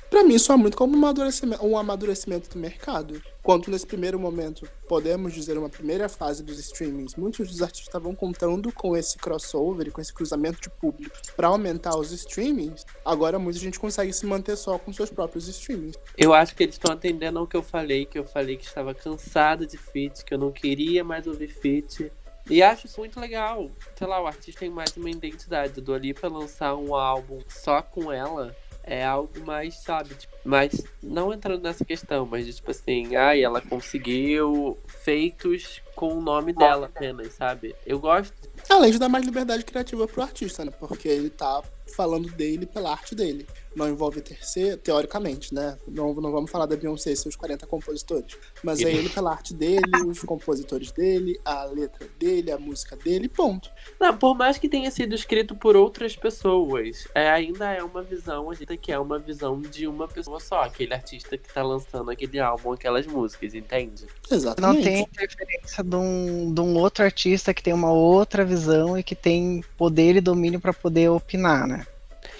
Pra 0.10 0.24
mim, 0.24 0.36
isso 0.36 0.52
é 0.52 0.56
muito 0.56 0.78
como 0.78 0.96
um 0.98 1.78
amadurecimento, 1.78 2.50
do 2.50 2.58
mercado. 2.58 3.22
Enquanto 3.40 3.70
nesse 3.70 3.86
primeiro 3.86 4.20
momento, 4.20 4.68
podemos 4.88 5.34
dizer 5.34 5.58
uma 5.58 5.70
primeira 5.70 6.08
fase 6.08 6.44
dos 6.44 6.58
streamings, 6.60 7.16
muitos 7.16 7.48
dos 7.48 7.62
artistas 7.62 7.88
estavam 7.88 8.16
contando 8.16 8.72
com 8.72 8.96
esse 8.96 9.18
crossover 9.18 9.92
com 9.92 10.02
esse 10.02 10.14
cruzamento 10.14 10.60
de 10.62 10.70
público 10.70 11.16
pra 11.36 11.48
aumentar 11.48 11.96
os 11.98 12.12
streamings. 12.12 12.86
Agora, 13.04 13.38
muita 13.38 13.60
gente 13.60 13.80
consegue 13.80 14.12
se 14.14 14.26
manter 14.26 14.56
só 14.56 14.78
com 14.78 14.92
seus 14.92 15.10
próprios 15.10 15.48
streamings. 15.48 15.96
Eu 16.18 16.34
acho 16.34 16.56
que 16.56 16.64
eles 16.64 16.76
estão 16.76 16.94
atendendo 16.94 17.40
ao 17.40 17.48
que 17.48 17.56
eu 17.56 17.64
falei, 17.64 18.06
que 18.06 18.18
eu 18.18 18.26
falei 18.26 18.58
que 18.58 18.66
estava 18.66 18.94
cansado 18.94 19.66
de 19.66 19.78
feat, 19.78 20.24
que 20.24 20.34
eu 20.34 20.38
não 20.38 20.52
queria 20.52 21.04
mais 21.04 21.28
ouvir 21.28 21.48
feat. 21.48 22.12
E 22.50 22.62
acho 22.62 22.86
isso 22.86 23.00
muito 23.00 23.20
legal. 23.20 23.72
Sei 23.98 24.06
lá, 24.06 24.22
o 24.22 24.28
artista 24.28 24.60
tem 24.60 24.70
mais 24.70 24.96
uma 24.96 25.10
identidade. 25.10 25.82
Do 25.82 25.94
ali 25.94 26.14
pra 26.14 26.30
lançar 26.30 26.76
um 26.76 26.94
álbum 26.94 27.40
só 27.48 27.82
com 27.82 28.12
ela 28.12 28.56
é 28.86 29.04
algo 29.04 29.32
mais, 29.46 29.76
sabe? 29.76 30.14
Tipo, 30.16 30.34
mas 30.44 30.84
não 31.02 31.34
entrando 31.34 31.64
nessa 31.64 31.84
questão, 31.84 32.26
mas 32.26 32.46
de, 32.46 32.54
tipo 32.54 32.70
assim, 32.72 33.16
ai, 33.16 33.44
ela 33.44 33.60
conseguiu 33.60 34.78
feitos 34.86 35.82
com 35.96 36.18
o 36.18 36.22
nome 36.22 36.54
dela 36.54 36.86
apenas, 36.86 37.34
sabe? 37.34 37.76
Eu 37.86 38.00
gosto. 38.00 38.34
Além 38.70 38.92
de 38.92 39.00
dar 39.00 39.10
mais 39.10 39.26
liberdade 39.26 39.66
criativa 39.66 40.08
pro 40.08 40.22
artista, 40.22 40.64
né? 40.64 40.72
Porque 40.72 41.08
ele 41.08 41.30
tá 41.30 41.64
falando 41.96 42.30
dele 42.32 42.66
pela 42.66 42.92
arte 42.92 43.16
dele. 43.16 43.48
Não 43.76 43.90
envolve 43.90 44.22
terceiro, 44.22 44.78
teoricamente, 44.78 45.54
né? 45.54 45.78
Não, 45.88 46.14
não 46.14 46.32
vamos 46.32 46.50
falar 46.50 46.66
da 46.66 46.76
Beyoncé 46.76 47.12
e 47.12 47.16
seus 47.16 47.36
40 47.36 47.68
compositores. 47.68 48.38
Mas 48.64 48.80
é 48.82 48.92
ele 48.92 49.10
pela 49.10 49.32
arte 49.32 49.54
dele, 49.54 49.84
os 50.08 50.20
compositores 50.22 50.92
dele, 50.92 51.40
a 51.44 51.66
letra 51.66 52.08
dele, 52.18 52.52
a 52.52 52.58
música 52.58 52.96
dele, 52.96 53.28
ponto. 53.28 53.70
Não, 54.00 54.18
por 54.18 54.36
mais 54.36 54.58
que 54.58 54.70
tenha 54.70 54.90
sido 54.92 55.14
escrito 55.14 55.56
por 55.56 55.76
outras 55.76 56.16
pessoas, 56.16 57.08
é, 57.14 57.30
ainda 57.30 57.72
é 57.72 57.84
uma 57.84 58.02
visão, 58.02 58.50
a 58.50 58.54
gente 58.54 58.78
que 58.78 58.92
é 58.92 59.00
uma 59.00 59.20
visão 59.20 59.60
de 59.62 59.88
uma 59.88 60.08
pessoa 60.08 60.40
só, 60.40 60.62
aquele 60.62 60.94
artista 60.94 61.38
que 61.38 61.54
tá 61.54 61.64
lançando 61.64 62.12
aquele 62.12 62.40
álbum, 62.40 62.72
aquelas 62.72 63.06
músicas, 63.06 63.54
entende? 63.54 64.06
não 64.30 64.38
Exatamente. 64.38 64.84
tem 64.84 65.02
interferência 65.02 65.84
de 65.84 65.96
um, 65.96 66.54
de 66.54 66.62
um 66.62 66.78
outro 66.78 67.04
artista 67.04 67.54
que 67.54 67.64
tem 67.64 67.74
uma 67.74 67.92
outra 67.92 68.46
visão 68.46 68.98
e 68.98 69.04
que 69.04 69.16
tem 69.16 69.64
poder 69.78 70.16
e 70.16 70.22
domínio 70.22 70.60
pra 70.60 70.74
poder 70.74 71.10
opinar, 71.10 71.68
né? 71.68 71.86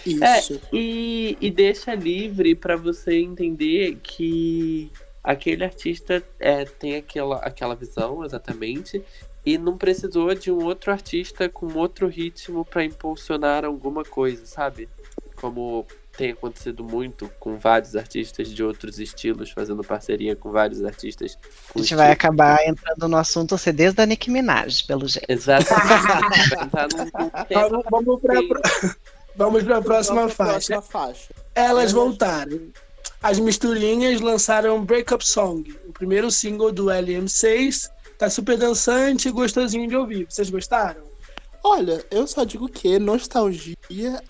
Isso. 0.06 0.62
E, 0.72 1.38
e 1.42 1.50
deixa 1.50 1.96
livre 1.96 2.56
pra 2.56 2.76
você 2.76 3.20
entender 3.20 3.98
que 4.04 4.92
aquele 5.24 5.64
artista 5.64 6.24
é, 6.40 6.66
tem 6.66 6.96
aquela, 6.96 7.38
aquela 7.38 7.76
visão 7.76 8.24
exatamente 8.24 9.04
e 9.46 9.58
não 9.58 9.78
precisou 9.78 10.34
de 10.34 10.52
um 10.52 10.64
outro 10.64 10.92
artista 10.92 11.48
com 11.50 11.74
outro 11.74 12.08
ritmo 12.08 12.66
pra 12.66 12.84
impulsionar 12.84 13.64
alguma 13.64 14.04
coisa, 14.04 14.46
sabe? 14.46 14.90
Como 15.36 15.86
tem 16.18 16.32
acontecido 16.32 16.84
muito 16.84 17.30
com 17.40 17.58
vários 17.58 17.96
artistas 17.96 18.50
de 18.50 18.64
outros 18.64 19.00
estilos 19.00 19.52
fazendo 19.52 19.84
parceria 19.84 20.36
com 20.36 20.50
vários 20.50 20.84
artistas. 20.84 21.38
com 21.70 21.80
A 21.80 21.82
gente 21.82 21.96
vai 21.96 22.12
acabar 22.12 22.66
entrando 22.66 23.08
no 23.08 23.18
assunto 23.18 23.58
CDs 23.58 23.94
da 23.94 24.06
Nicki 24.06 24.32
Minaj, 24.32 24.84
pelo 24.84 25.08
jeito. 25.08 25.30
Exatamente. 25.30 25.76
Vamos, 27.52 27.86
vamos 27.90 28.22
pra, 28.22 28.42
vamos 29.36 29.64
pra 29.64 29.82
próxima 29.82 30.22
Vamos 30.22 30.34
pra 30.36 30.46
faixa. 30.46 30.74
Próxima 30.74 30.82
faixa. 30.82 31.34
Elas 31.54 31.70
Elas- 31.80 31.92
voltaram. 31.92 32.60
As 33.22 33.40
misturinhas 33.40 34.22
lançaram 34.22 34.84
Breakup 34.84 35.28
Song, 35.28 35.76
o 35.88 35.92
primeiro 35.94 36.30
single 36.30 36.72
do 36.72 36.86
LM6. 36.92 37.90
Tá 38.18 38.30
super 38.30 38.58
dançante 38.58 39.28
e 39.28 39.32
gostosinho 39.32 39.88
de 39.88 39.96
ouvir. 39.96 40.26
Vocês 40.30 40.50
gostaram? 40.50 41.04
Olha, 41.64 42.06
eu 42.12 42.28
só 42.28 42.44
digo 42.44 42.70
que 42.70 43.00
nostalgia 43.00 43.76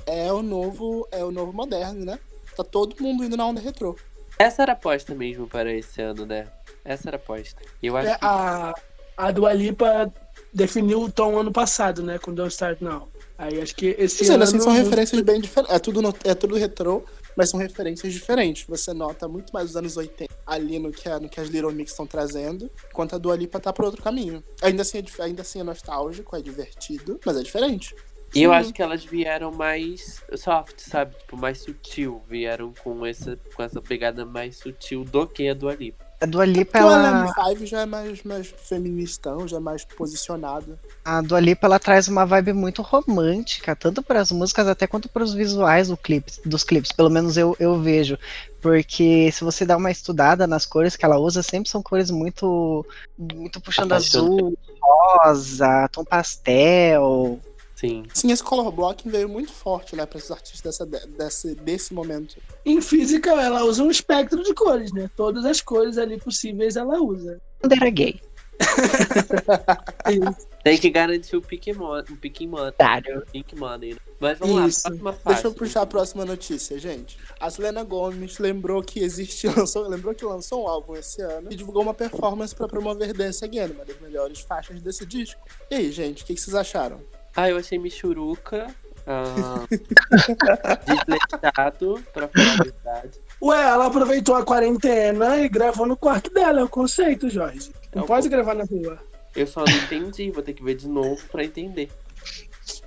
é 0.05 0.31
o 0.31 0.41
novo, 0.41 1.05
é 1.11 1.23
o 1.23 1.31
novo 1.31 1.51
moderno, 1.51 2.05
né? 2.05 2.17
Tá 2.55 2.63
todo 2.63 2.95
mundo 3.01 3.23
indo 3.25 3.35
na 3.35 3.45
onda 3.45 3.59
retrô. 3.59 3.95
Essa 4.39 4.61
era 4.63 4.71
a 4.71 4.75
aposta 4.75 5.13
mesmo 5.13 5.45
para 5.47 5.71
esse 5.73 6.01
ano, 6.01 6.25
né? 6.25 6.47
Essa 6.83 7.09
era 7.09 7.17
a 7.17 7.19
aposta. 7.19 7.61
Eu 7.83 7.97
acho 7.97 8.07
É, 8.09 8.17
que 8.17 8.25
a, 8.25 8.73
a 9.17 9.31
Dua 9.31 9.51
Lipa 9.53 10.11
definiu 10.53 11.01
o 11.01 11.11
tom 11.11 11.37
ano 11.37 11.51
passado, 11.51 12.01
né? 12.01 12.17
Com 12.17 12.33
Don't 12.33 12.51
Start 12.51 12.79
Now. 12.81 13.09
Aí 13.37 13.61
acho 13.61 13.75
que 13.75 13.87
esse 13.99 14.21
Mas, 14.21 14.29
ainda 14.29 14.33
ano... 14.35 14.43
assim, 14.43 14.59
são 14.59 14.71
referências 14.71 15.21
bem 15.21 15.41
diferentes. 15.41 15.75
É 15.75 15.79
tudo, 15.79 16.01
no- 16.01 16.13
é 16.23 16.33
tudo 16.33 16.55
retrô, 16.55 17.03
mas 17.35 17.49
são 17.49 17.59
referências 17.59 18.13
diferentes. 18.13 18.65
Você 18.67 18.93
nota 18.93 19.27
muito 19.27 19.51
mais 19.53 19.71
os 19.71 19.75
anos 19.75 19.97
80 19.97 20.33
ali 20.45 20.79
no 20.79 20.91
que, 20.91 21.09
a- 21.09 21.19
no 21.19 21.27
que 21.27 21.39
as 21.41 21.49
Little 21.49 21.71
Mix 21.73 21.91
estão 21.91 22.07
trazendo, 22.07 22.71
enquanto 22.89 23.13
a 23.15 23.17
Dua 23.17 23.35
Lipa 23.35 23.59
tá 23.59 23.73
por 23.73 23.83
outro 23.85 24.01
caminho. 24.01 24.41
Ainda 24.61 24.83
assim, 24.83 24.99
é, 24.99 25.01
dif- 25.01 25.21
ainda 25.21 25.41
assim 25.41 25.59
é 25.59 25.63
nostálgico, 25.63 26.35
é 26.35 26.41
divertido, 26.41 27.19
mas 27.25 27.35
é 27.35 27.43
diferente. 27.43 27.93
E 28.33 28.43
eu 28.43 28.51
Sim. 28.51 28.55
acho 28.57 28.73
que 28.73 28.81
elas 28.81 29.03
vieram 29.05 29.51
mais 29.51 30.21
soft, 30.37 30.79
sabe? 30.79 31.15
Tipo, 31.17 31.37
mais 31.37 31.59
sutil. 31.59 32.21
Vieram 32.29 32.73
com 32.83 33.05
essa, 33.05 33.37
com 33.53 33.63
essa 33.63 33.81
pegada 33.81 34.25
mais 34.25 34.57
sutil 34.57 35.03
do 35.05 35.25
que 35.27 35.47
a 35.47 35.53
do 35.53 35.69
Alipa. 35.69 36.04
A 36.19 36.25
Dua 36.25 36.45
Lipa, 36.45 36.71
Porque 36.71 36.85
o 36.85 36.89
ela, 36.89 37.33
LM5 37.33 37.65
já 37.65 37.81
é 37.81 37.85
mais, 37.85 38.23
mais 38.23 38.47
feministão, 38.47 39.47
já 39.47 39.57
é 39.57 39.59
mais 39.59 39.83
posicionado. 39.83 40.79
a 41.03 41.21
Dua 41.21 41.39
Lipa, 41.39 41.67
ela 41.67 41.77
traz 41.79 42.07
uma 42.07 42.25
vibe 42.25 42.53
muito 42.53 42.81
romântica, 42.81 43.75
tanto 43.75 44.01
para 44.01 44.21
as 44.21 44.31
músicas 44.31 44.67
até 44.67 44.87
quanto 44.87 45.09
para 45.09 45.23
os 45.23 45.33
visuais 45.33 45.89
do 45.89 45.97
clipe, 45.97 46.31
dos 46.45 46.63
clipes. 46.63 46.91
Pelo 46.91 47.09
menos 47.09 47.37
eu, 47.37 47.55
eu 47.59 47.79
vejo. 47.81 48.17
Porque 48.61 49.29
se 49.31 49.43
você 49.43 49.65
dá 49.65 49.77
uma 49.77 49.91
estudada 49.91 50.47
nas 50.47 50.65
cores 50.65 50.95
que 50.95 51.05
ela 51.05 51.19
usa, 51.19 51.43
sempre 51.43 51.69
são 51.69 51.83
cores 51.83 52.09
muito, 52.09 52.85
muito 53.17 53.61
puxando 53.61 53.91
azul, 53.91 54.57
rosa, 54.81 55.87
tom 55.91 56.03
pastel. 56.03 57.39
Sim. 57.75 58.03
Sim, 58.13 58.31
esse 58.31 58.43
color 58.43 58.71
blocking 58.71 59.09
veio 59.09 59.27
muito 59.27 59.51
forte, 59.51 59.95
né, 59.95 60.05
pra 60.05 60.17
esses 60.17 60.31
artistas 60.31 60.61
dessa, 60.61 60.85
desse, 61.07 61.55
desse 61.55 61.93
momento. 61.93 62.37
Em 62.65 62.81
física, 62.81 63.31
ela 63.31 63.65
usa 63.65 63.83
um 63.83 63.91
espectro 63.91 64.41
de 64.41 64.53
cores, 64.53 64.93
né? 64.93 65.09
Todas 65.15 65.45
as 65.45 65.61
cores 65.61 65.97
ali 65.97 66.17
possíveis 66.17 66.77
ela 66.77 67.01
usa. 67.01 67.41
Quando 67.59 67.73
era 67.73 67.89
gay. 67.89 68.19
Tem 70.63 70.79
que 70.79 70.89
garantir 70.89 71.35
o 71.35 71.43
Money. 71.77 72.05
O 72.09 72.17
Pink 72.17 72.47
Money. 72.47 72.69
Otário. 72.69 73.23
Pink 73.31 73.55
Money. 73.55 73.93
né? 73.93 73.99
Mas 74.19 74.39
vamos 74.39 74.77
Isso. 74.77 74.81
lá, 74.83 74.89
próxima 74.89 75.13
faixa. 75.13 75.33
Deixa 75.33 75.47
eu 75.47 75.53
puxar 75.53 75.81
a 75.81 75.85
próxima 75.85 76.25
notícia, 76.25 76.79
gente. 76.79 77.19
A 77.39 77.51
Selena 77.51 77.83
Gomes 77.83 78.39
lembrou 78.39 78.81
que 78.81 78.99
existe, 78.99 79.45
lançou, 79.55 79.87
lembrou 79.87 80.15
que 80.15 80.25
lançou 80.25 80.63
um 80.63 80.67
álbum 80.67 80.95
esse 80.95 81.21
ano 81.21 81.49
e 81.51 81.55
divulgou 81.55 81.83
uma 81.83 81.93
performance 81.93 82.55
pra 82.55 82.67
promover 82.67 83.13
Dance 83.13 83.43
Again, 83.43 83.73
uma 83.73 83.85
das 83.85 83.99
melhores 83.99 84.39
faixas 84.39 84.81
desse 84.81 85.05
disco. 85.05 85.39
E 85.69 85.75
aí, 85.75 85.91
gente, 85.91 86.23
o 86.23 86.25
que, 86.25 86.33
que 86.33 86.41
vocês 86.41 86.55
acharam? 86.55 86.99
Ah, 87.35 87.49
eu 87.49 87.57
achei 87.57 87.77
Michuruca. 87.77 88.67
Ah, 89.07 89.65
desleixado, 90.85 92.03
pra 92.11 92.27
falar 92.27 92.53
a 92.53 92.63
verdade. 92.63 93.19
Ué, 93.41 93.61
ela 93.61 93.85
aproveitou 93.87 94.35
a 94.35 94.43
quarentena 94.43 95.37
e 95.37 95.49
gravou 95.49 95.85
no 95.85 95.95
quarto 95.95 96.33
dela. 96.33 96.61
É 96.61 96.63
o 96.63 96.69
conceito, 96.69 97.29
Jorge. 97.29 97.71
Não 97.93 98.03
É 98.03 98.07
pode 98.07 98.29
gravar 98.29 98.55
na 98.55 98.63
rua. 98.63 98.97
Eu 99.35 99.45
só 99.45 99.63
não 99.65 99.73
entendi, 99.73 100.31
vou 100.31 100.41
ter 100.41 100.53
que 100.53 100.63
ver 100.63 100.75
de 100.75 100.87
novo 100.87 101.21
pra 101.31 101.43
entender. 101.43 101.89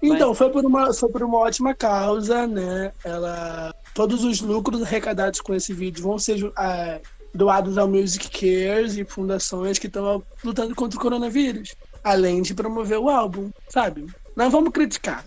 Então, 0.03 0.35
foi 0.35 0.51
por, 0.51 0.65
uma, 0.65 0.93
foi 0.93 1.09
por 1.09 1.23
uma 1.23 1.39
ótima 1.39 1.75
causa, 1.75 2.47
né? 2.47 2.93
Ela. 3.05 3.73
Todos 3.95 4.25
os 4.25 4.41
lucros 4.41 4.83
arrecadados 4.83 5.41
com 5.41 5.55
esse 5.55 5.73
vídeo 5.73 6.03
vão 6.03 6.19
ser 6.19 6.51
ah, 6.57 7.01
doados 7.35 7.77
ao 7.79 7.89
Music 7.89 8.29
Cares 8.31 8.97
e 8.97 9.05
fundações 9.05 9.79
que 9.79 9.87
estão 9.87 10.23
lutando 10.43 10.75
contra 10.75 10.99
o 10.99 11.03
coronavírus. 11.03 11.75
Além 12.03 12.43
de 12.43 12.55
promover 12.55 12.99
o 12.99 13.09
álbum, 13.09 13.51
sabe? 13.69 14.07
Não 14.39 14.51
vamos 14.51 14.71
criticar. 14.73 15.25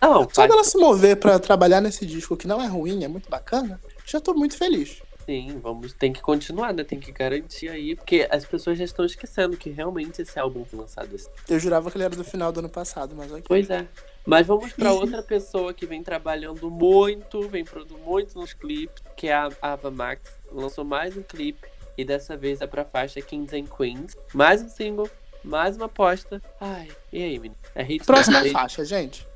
Não, 0.00 0.26
Só 0.32 0.46
dela 0.46 0.64
se 0.64 0.78
mover 0.78 1.16
pra 1.16 1.38
trabalhar 1.38 1.82
nesse 1.82 2.06
disco, 2.06 2.38
que 2.38 2.46
não 2.48 2.60
é 2.60 2.66
ruim, 2.66 3.04
é 3.04 3.08
muito 3.08 3.28
bacana, 3.28 3.78
já 4.06 4.18
tô 4.18 4.32
muito 4.32 4.56
feliz. 4.56 5.02
sim, 5.26 5.60
vamos, 5.62 5.92
tem 5.92 6.10
que 6.10 6.22
continuar, 6.22 6.72
né? 6.72 6.82
Tem 6.82 6.98
que 6.98 7.12
garantir 7.12 7.68
aí, 7.68 7.94
porque 7.94 8.26
as 8.30 8.46
pessoas 8.46 8.78
já 8.78 8.84
estão 8.84 9.04
esquecendo 9.04 9.58
que 9.58 9.68
realmente 9.68 10.22
esse 10.22 10.38
álbum 10.40 10.64
foi 10.64 10.80
lançado 10.80 11.14
esse 11.14 11.28
Eu 11.48 11.58
jurava 11.60 11.90
que 11.90 11.98
ele 11.98 12.04
era 12.04 12.16
do 12.16 12.24
final 12.24 12.50
do 12.50 12.60
ano 12.60 12.68
passado, 12.70 13.14
mas 13.14 13.30
ok. 13.30 13.44
Pois 13.46 13.68
é. 13.68 13.86
Mas 14.24 14.46
vamos 14.46 14.72
pra 14.72 14.90
outra 14.94 15.22
pessoa 15.22 15.74
que 15.74 15.84
vem 15.84 16.02
trabalhando 16.02 16.70
muito, 16.70 17.46
vem 17.46 17.62
produzindo 17.62 18.00
muito 18.00 18.38
nos 18.38 18.54
clipes, 18.54 19.02
que 19.14 19.28
é 19.28 19.34
a 19.34 19.50
Ava 19.60 19.90
Max. 19.90 20.22
Lançou 20.50 20.84
mais 20.84 21.14
um 21.14 21.22
clipe 21.22 21.68
e 21.96 22.04
dessa 22.06 22.38
vez 22.38 22.62
é 22.62 22.66
pra 22.66 22.86
faixa 22.86 23.20
Kings 23.20 23.54
and 23.54 23.66
Queens. 23.66 24.16
Mais 24.32 24.62
um 24.62 24.68
single, 24.70 25.10
mais 25.44 25.76
uma 25.76 25.86
aposta. 25.86 26.42
Ai, 26.58 26.88
e 27.12 27.22
aí, 27.22 27.38
menino? 27.38 27.59
É 27.74 27.82
hit 27.82 28.04
Próxima 28.04 28.40
hit? 28.40 28.52
faixa, 28.52 28.84
gente. 28.84 29.26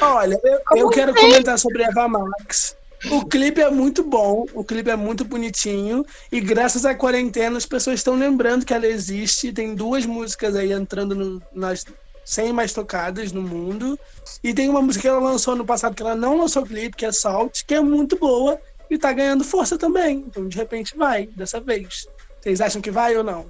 Olha, 0.00 0.38
eu, 0.42 0.60
eu 0.76 0.88
quero 0.90 1.14
comentar 1.14 1.58
sobre 1.58 1.82
Eva 1.82 2.08
Max. 2.08 2.76
O 3.10 3.24
clipe 3.24 3.60
é 3.62 3.70
muito 3.70 4.02
bom, 4.02 4.44
o 4.52 4.62
clipe 4.62 4.90
é 4.90 4.96
muito 4.96 5.24
bonitinho 5.24 6.04
e 6.30 6.38
graças 6.40 6.84
à 6.84 6.94
quarentena 6.94 7.56
as 7.56 7.64
pessoas 7.64 8.00
estão 8.00 8.14
lembrando 8.14 8.64
que 8.66 8.74
ela 8.74 8.86
existe. 8.86 9.52
Tem 9.52 9.74
duas 9.74 10.04
músicas 10.04 10.54
aí 10.54 10.70
entrando 10.72 11.14
no- 11.14 11.42
nas 11.54 11.86
100 12.26 12.52
mais 12.52 12.72
tocadas 12.74 13.32
no 13.32 13.40
mundo 13.40 13.98
e 14.44 14.52
tem 14.52 14.68
uma 14.68 14.82
música 14.82 15.02
que 15.02 15.08
ela 15.08 15.18
lançou 15.18 15.56
no 15.56 15.64
passado 15.64 15.94
que 15.94 16.02
ela 16.02 16.14
não 16.14 16.36
lançou 16.36 16.62
clipe, 16.66 16.96
que 16.96 17.06
é 17.06 17.12
Salt, 17.12 17.62
que 17.64 17.74
é 17.74 17.80
muito 17.80 18.18
boa 18.18 18.60
e 18.90 18.98
tá 18.98 19.12
ganhando 19.12 19.44
força 19.44 19.78
também. 19.78 20.24
Então 20.28 20.46
de 20.46 20.56
repente 20.58 20.94
vai, 20.96 21.26
dessa 21.28 21.58
vez. 21.60 22.06
Vocês 22.40 22.60
acham 22.60 22.82
que 22.82 22.90
vai 22.90 23.16
ou 23.16 23.24
não? 23.24 23.46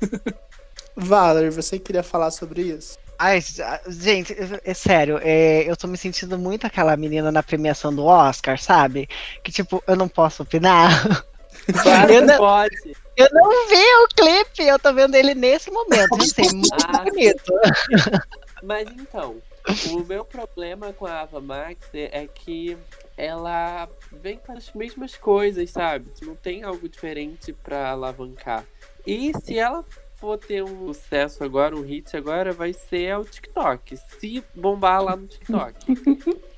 Valerie, 0.96 1.50
você 1.50 1.78
queria 1.78 2.02
falar 2.02 2.30
sobre 2.30 2.62
isso? 2.62 2.98
Ai, 3.18 3.40
gente, 3.88 4.36
é 4.64 4.74
sério, 4.74 5.18
é, 5.22 5.68
eu 5.68 5.76
tô 5.76 5.88
me 5.88 5.96
sentindo 5.98 6.38
muito 6.38 6.66
aquela 6.66 6.96
menina 6.96 7.32
na 7.32 7.42
premiação 7.42 7.92
do 7.94 8.04
Oscar, 8.04 8.58
sabe? 8.60 9.08
Que 9.42 9.50
tipo, 9.50 9.82
eu 9.86 9.96
não 9.96 10.08
posso 10.08 10.42
opinar. 10.42 10.88
Claro 11.82 12.12
Eu 12.12 12.22
não- 12.24 12.36
pode. 12.38 12.96
Eu 13.16 13.28
não 13.32 13.68
vi 13.68 13.74
o 13.76 14.08
clipe, 14.16 14.62
eu 14.66 14.78
tô 14.78 14.94
vendo 14.94 15.14
ele 15.16 15.34
nesse 15.34 15.70
momento. 15.70 16.08
Eu 16.16 16.20
sei, 16.22 16.48
muito 16.52 16.68
Ah. 16.86 17.02
bonito. 17.02 17.52
Mas 18.62 18.88
então, 18.92 19.36
o 19.90 19.98
meu 20.04 20.24
problema 20.24 20.92
com 20.94 21.04
a 21.06 21.20
Ava 21.22 21.40
Max 21.40 21.76
é 21.92 22.22
é 22.22 22.26
que 22.26 22.76
ela 23.18 23.86
vem 24.12 24.38
com 24.38 24.52
as 24.52 24.72
mesmas 24.72 25.14
coisas, 25.16 25.70
sabe? 25.70 26.06
Não 26.22 26.34
tem 26.36 26.62
algo 26.62 26.88
diferente 26.88 27.52
pra 27.52 27.90
alavancar. 27.90 28.64
E 29.06 29.32
se 29.42 29.58
ela 29.58 29.84
for 30.18 30.38
ter 30.38 30.62
um 30.62 30.92
sucesso 30.92 31.44
agora, 31.44 31.76
um 31.76 31.82
hit 31.82 32.16
agora, 32.16 32.52
vai 32.52 32.72
ser 32.72 33.16
o 33.16 33.24
TikTok. 33.24 33.96
Se 34.18 34.42
bombar 34.54 35.02
lá 35.02 35.16
no 35.16 35.26
TikTok. 35.26 35.86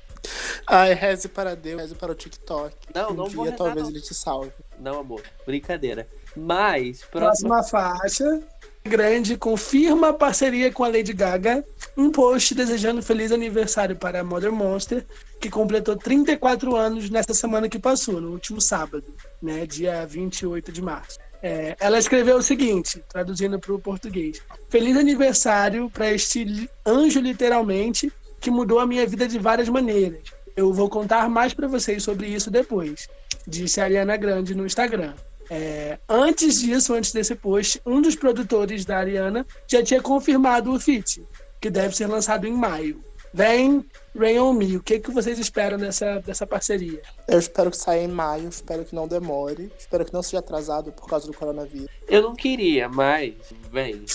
Ai, 0.67 0.93
reze 0.93 1.27
para 1.27 1.55
Deus, 1.55 1.81
reze 1.81 1.95
para 1.95 2.11
o 2.11 2.15
TikTok. 2.15 2.75
Não, 2.93 3.11
um 3.11 3.13
não 3.13 3.25
dia 3.25 3.35
vou 3.35 3.45
rezar, 3.45 3.57
talvez 3.57 3.83
não. 3.83 3.91
ele 3.91 4.01
te 4.01 4.13
salve. 4.13 4.51
Não, 4.79 4.99
amor. 4.99 5.21
Brincadeira. 5.45 6.07
Mas, 6.35 7.03
próxima. 7.03 7.49
Próxima 7.49 7.63
faixa. 7.63 8.43
Grande 8.83 9.37
confirma 9.37 10.11
parceria 10.11 10.71
com 10.71 10.83
a 10.83 10.87
Lady 10.87 11.13
Gaga. 11.13 11.63
Um 11.95 12.11
post 12.11 12.55
desejando 12.55 13.01
feliz 13.01 13.31
aniversário 13.31 13.95
para 13.95 14.21
a 14.21 14.23
Mother 14.23 14.51
Monster, 14.51 15.05
que 15.39 15.51
completou 15.51 15.95
34 15.95 16.75
anos 16.75 17.09
nesta 17.09 17.33
semana 17.33 17.69
que 17.69 17.77
passou, 17.77 18.19
no 18.19 18.31
último 18.31 18.59
sábado, 18.59 19.03
né, 19.41 19.67
dia 19.67 20.03
28 20.05 20.71
de 20.71 20.81
março. 20.81 21.19
É, 21.43 21.75
ela 21.79 21.97
escreveu 21.97 22.37
o 22.37 22.43
seguinte, 22.43 23.03
traduzindo 23.09 23.59
para 23.59 23.73
o 23.73 23.79
português: 23.79 24.41
Feliz 24.69 24.95
aniversário 24.95 25.89
para 25.89 26.11
este 26.11 26.69
anjo, 26.85 27.19
literalmente, 27.19 28.11
que 28.39 28.51
mudou 28.51 28.79
a 28.79 28.85
minha 28.85 29.05
vida 29.07 29.27
de 29.27 29.39
várias 29.39 29.69
maneiras. 29.69 30.21
Eu 30.55 30.73
vou 30.73 30.89
contar 30.89 31.29
mais 31.29 31.53
para 31.53 31.67
vocês 31.67 32.03
sobre 32.03 32.27
isso 32.27 32.51
depois, 32.51 33.07
disse 33.47 33.79
a 33.79 33.85
Ariana 33.85 34.17
Grande 34.17 34.53
no 34.53 34.65
Instagram. 34.65 35.13
É, 35.49 35.97
antes 36.07 36.61
disso, 36.61 36.93
antes 36.93 37.11
desse 37.11 37.35
post, 37.35 37.81
um 37.85 38.01
dos 38.01 38.15
produtores 38.15 38.85
da 38.85 38.97
Ariana 38.97 39.45
já 39.67 39.83
tinha 39.83 40.01
confirmado 40.01 40.71
o 40.71 40.79
feat, 40.79 41.23
que 41.59 41.69
deve 41.69 41.95
ser 41.95 42.07
lançado 42.07 42.47
em 42.47 42.53
maio. 42.53 43.03
Vem 43.33 43.85
Rain 44.15 44.39
On 44.39 44.53
Me. 44.53 44.77
O 44.77 44.83
que, 44.83 44.99
que 44.99 45.11
vocês 45.11 45.39
esperam 45.39 45.77
dessa, 45.77 46.19
dessa 46.19 46.45
parceria? 46.45 47.01
Eu 47.27 47.39
espero 47.39 47.71
que 47.71 47.77
saia 47.77 48.03
em 48.03 48.07
maio, 48.07 48.49
espero 48.49 48.83
que 48.83 48.93
não 48.93 49.07
demore, 49.07 49.71
espero 49.77 50.05
que 50.05 50.13
não 50.13 50.21
seja 50.21 50.39
atrasado 50.39 50.91
por 50.91 51.07
causa 51.07 51.27
do 51.27 51.33
coronavírus. 51.33 51.89
Eu 52.07 52.21
não 52.21 52.35
queria, 52.35 52.89
mas 52.89 53.33
vem. 53.71 54.05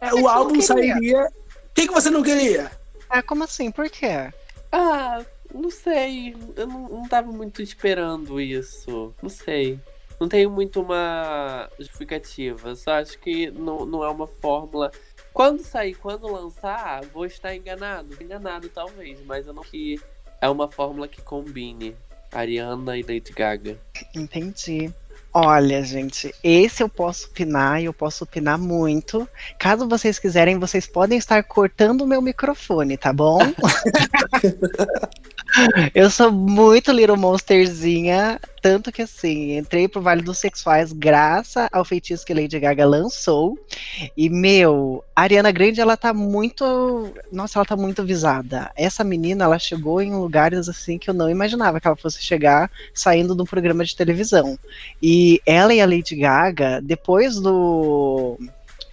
É, 0.00 0.14
o 0.14 0.28
álbum 0.28 0.52
queria? 0.52 0.66
sairia. 0.66 1.26
O 1.26 1.74
que, 1.74 1.86
que 1.86 1.92
você 1.92 2.10
não 2.10 2.22
queria? 2.22 2.70
Ah, 3.08 3.22
como 3.22 3.44
assim? 3.44 3.70
Por 3.70 3.90
quê? 3.90 4.32
Ah, 4.70 5.24
não 5.52 5.70
sei. 5.70 6.36
Eu 6.56 6.66
não, 6.66 6.88
não 6.88 7.08
tava 7.08 7.30
muito 7.32 7.60
esperando 7.60 8.40
isso. 8.40 9.12
Não 9.20 9.28
sei. 9.28 9.80
Não 10.20 10.28
tenho 10.28 10.50
muito 10.50 10.80
uma 10.80 11.68
justificativa. 11.78 12.74
Só 12.76 12.92
acho 12.92 13.18
que 13.18 13.50
não, 13.50 13.86
não 13.86 14.04
é 14.04 14.08
uma 14.08 14.26
fórmula. 14.26 14.92
Quando 15.32 15.62
sair, 15.62 15.94
quando 15.94 16.30
lançar, 16.30 17.04
vou 17.06 17.24
estar 17.24 17.54
enganado. 17.54 18.16
Enganado, 18.20 18.68
talvez, 18.68 19.20
mas 19.24 19.46
eu 19.46 19.52
não 19.52 19.62
que 19.62 20.00
é 20.40 20.48
uma 20.48 20.70
fórmula 20.70 21.06
que 21.06 21.20
combine 21.22 21.96
Ariana 22.32 22.96
e 22.96 23.02
Lady 23.02 23.32
Gaga. 23.32 23.78
Entendi. 24.14 24.92
Olha, 25.32 25.82
gente, 25.84 26.34
esse 26.42 26.82
eu 26.82 26.88
posso 26.88 27.28
opinar 27.28 27.80
e 27.80 27.84
eu 27.84 27.92
posso 27.92 28.24
opinar 28.24 28.58
muito. 28.58 29.28
Caso 29.58 29.88
vocês 29.88 30.18
quiserem, 30.18 30.58
vocês 30.58 30.88
podem 30.88 31.18
estar 31.18 31.44
cortando 31.44 32.00
o 32.00 32.06
meu 32.06 32.20
microfone, 32.20 32.96
tá 32.96 33.12
bom? 33.12 33.38
eu 35.94 36.10
sou 36.10 36.30
muito 36.30 36.92
Little 36.92 37.16
Monsterzinha, 37.16 38.40
tanto 38.60 38.92
que 38.92 39.02
assim, 39.02 39.56
entrei 39.56 39.88
pro 39.88 40.02
Vale 40.02 40.22
dos 40.22 40.38
Sexuais 40.38 40.92
graças 40.92 41.68
ao 41.72 41.84
feitiço 41.84 42.24
que 42.24 42.34
Lady 42.34 42.58
Gaga 42.58 42.86
lançou. 42.86 43.58
E, 44.16 44.28
meu, 44.28 45.04
a 45.14 45.22
Ariana 45.22 45.50
Grande, 45.50 45.80
ela 45.80 45.96
tá 45.96 46.12
muito. 46.12 47.12
Nossa, 47.32 47.58
ela 47.58 47.66
tá 47.66 47.76
muito 47.76 48.04
visada. 48.04 48.70
Essa 48.76 49.02
menina, 49.02 49.44
ela 49.44 49.58
chegou 49.58 50.00
em 50.00 50.14
lugares 50.14 50.68
assim 50.68 50.98
que 50.98 51.08
eu 51.10 51.14
não 51.14 51.30
imaginava 51.30 51.80
que 51.80 51.86
ela 51.86 51.96
fosse 51.96 52.22
chegar 52.22 52.70
saindo 52.94 53.34
de 53.34 53.42
um 53.42 53.46
programa 53.46 53.84
de 53.84 53.96
televisão. 53.96 54.58
E 55.02 55.40
ela 55.46 55.74
e 55.74 55.80
a 55.80 55.86
Lady 55.86 56.16
Gaga, 56.16 56.80
depois 56.82 57.36
do. 57.36 58.38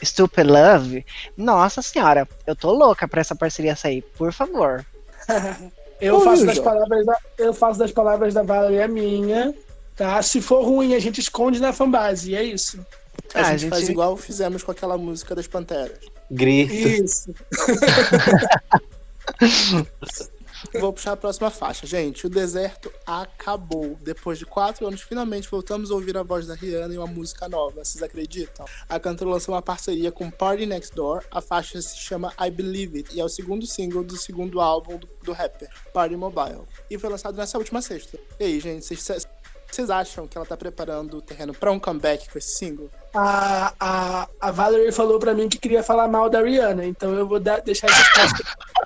Stupid 0.04 0.46
Love, 0.46 1.04
nossa 1.36 1.82
senhora, 1.82 2.28
eu 2.46 2.56
tô 2.56 2.72
louca 2.72 3.08
pra 3.08 3.20
essa 3.20 3.36
parceria 3.36 3.76
sair, 3.76 4.04
por 4.16 4.32
favor. 4.32 4.86
Eu 6.00 6.22
faço, 6.22 6.46
das 6.46 6.60
palavras 6.60 7.06
da, 7.06 7.18
eu 7.38 7.54
faço 7.54 7.80
das 7.80 7.92
palavras 7.92 8.34
da 8.34 8.44
Valerie 8.44 8.82
a 8.82 8.88
minha, 8.88 9.54
tá? 9.96 10.22
Se 10.22 10.42
for 10.42 10.64
ruim, 10.64 10.94
a 10.94 11.00
gente 11.00 11.20
esconde 11.20 11.60
na 11.60 11.74
fanbase, 11.74 12.32
e 12.32 12.36
é 12.36 12.44
isso. 12.44 12.86
A, 13.34 13.40
ah, 13.40 13.44
gente, 13.44 13.54
a 13.54 13.58
gente 13.58 13.70
faz 13.70 13.90
igual 13.90 14.16
fizemos 14.16 14.64
com 14.64 14.72
aquela 14.72 14.98
música 14.98 15.34
das 15.34 15.48
Panteras. 15.48 15.98
Grito. 16.30 16.74
Isso. 16.74 17.34
Vou 20.80 20.94
puxar 20.94 21.14
a 21.14 21.18
próxima 21.18 21.50
faixa. 21.50 21.86
Gente, 21.86 22.26
o 22.26 22.30
deserto 22.30 22.92
acabou. 23.06 23.98
Depois 24.02 24.38
de 24.38 24.46
quatro 24.46 24.88
anos, 24.88 25.02
finalmente 25.02 25.50
voltamos 25.50 25.92
a 25.92 25.94
ouvir 25.94 26.18
a 26.18 26.24
voz 26.24 26.48
da 26.48 26.56
Rihanna 26.56 26.94
em 26.94 26.98
uma 26.98 27.08
música 27.08 27.48
nova. 27.48 27.84
Vocês 27.84 28.02
acreditam? 28.04 28.66
A 28.88 29.00
cantora 29.00 29.32
lançou 29.32 29.56
uma 29.56 29.62
parceria 29.62 30.12
com 30.12 30.30
Party 30.30 30.66
Next 30.66 30.96
Door. 30.96 31.24
A 31.32 31.42
faixa 31.42 31.82
se 31.82 31.98
chama 31.98 32.34
I 32.40 32.50
Believe 32.50 32.98
It 32.98 33.16
e 33.16 33.20
é 33.20 33.24
o 33.24 33.30
segundo 33.30 33.66
single 33.66 34.04
do 34.04 34.18
segundo 34.18 34.60
álbum 34.60 34.98
do, 34.98 35.08
do 35.24 35.32
rapper, 35.32 35.70
Party 35.94 36.16
Mobile. 36.16 36.64
E 36.90 36.98
foi 36.98 37.10
lançado 37.10 37.36
nessa 37.36 37.58
última 37.58 37.82
sexta. 37.82 38.20
E 38.40 38.44
aí, 38.44 38.60
gente, 38.60 38.86
vocês 38.86 39.26
vocês 39.70 39.90
acham 39.90 40.28
que 40.28 40.38
ela 40.38 40.46
tá 40.46 40.56
preparando 40.56 41.18
o 41.18 41.22
terreno 41.22 41.54
para 41.54 41.72
um 41.72 41.80
comeback 41.80 42.30
com 42.30 42.38
esse 42.38 42.56
single? 42.56 42.90
A, 43.14 43.74
a, 43.80 44.28
a 44.40 44.52
Valerie 44.52 44.92
falou 44.92 45.20
para 45.20 45.34
mim 45.34 45.50
que 45.50 45.58
queria 45.58 45.84
falar 45.84 46.08
mal 46.08 46.30
da 46.30 46.42
Rihanna, 46.42 46.86
então 46.86 47.14
eu 47.14 47.28
vou 47.28 47.40
dar, 47.40 47.62
deixar 47.62 47.88
essa 47.88 47.98
resposta 47.98 48.44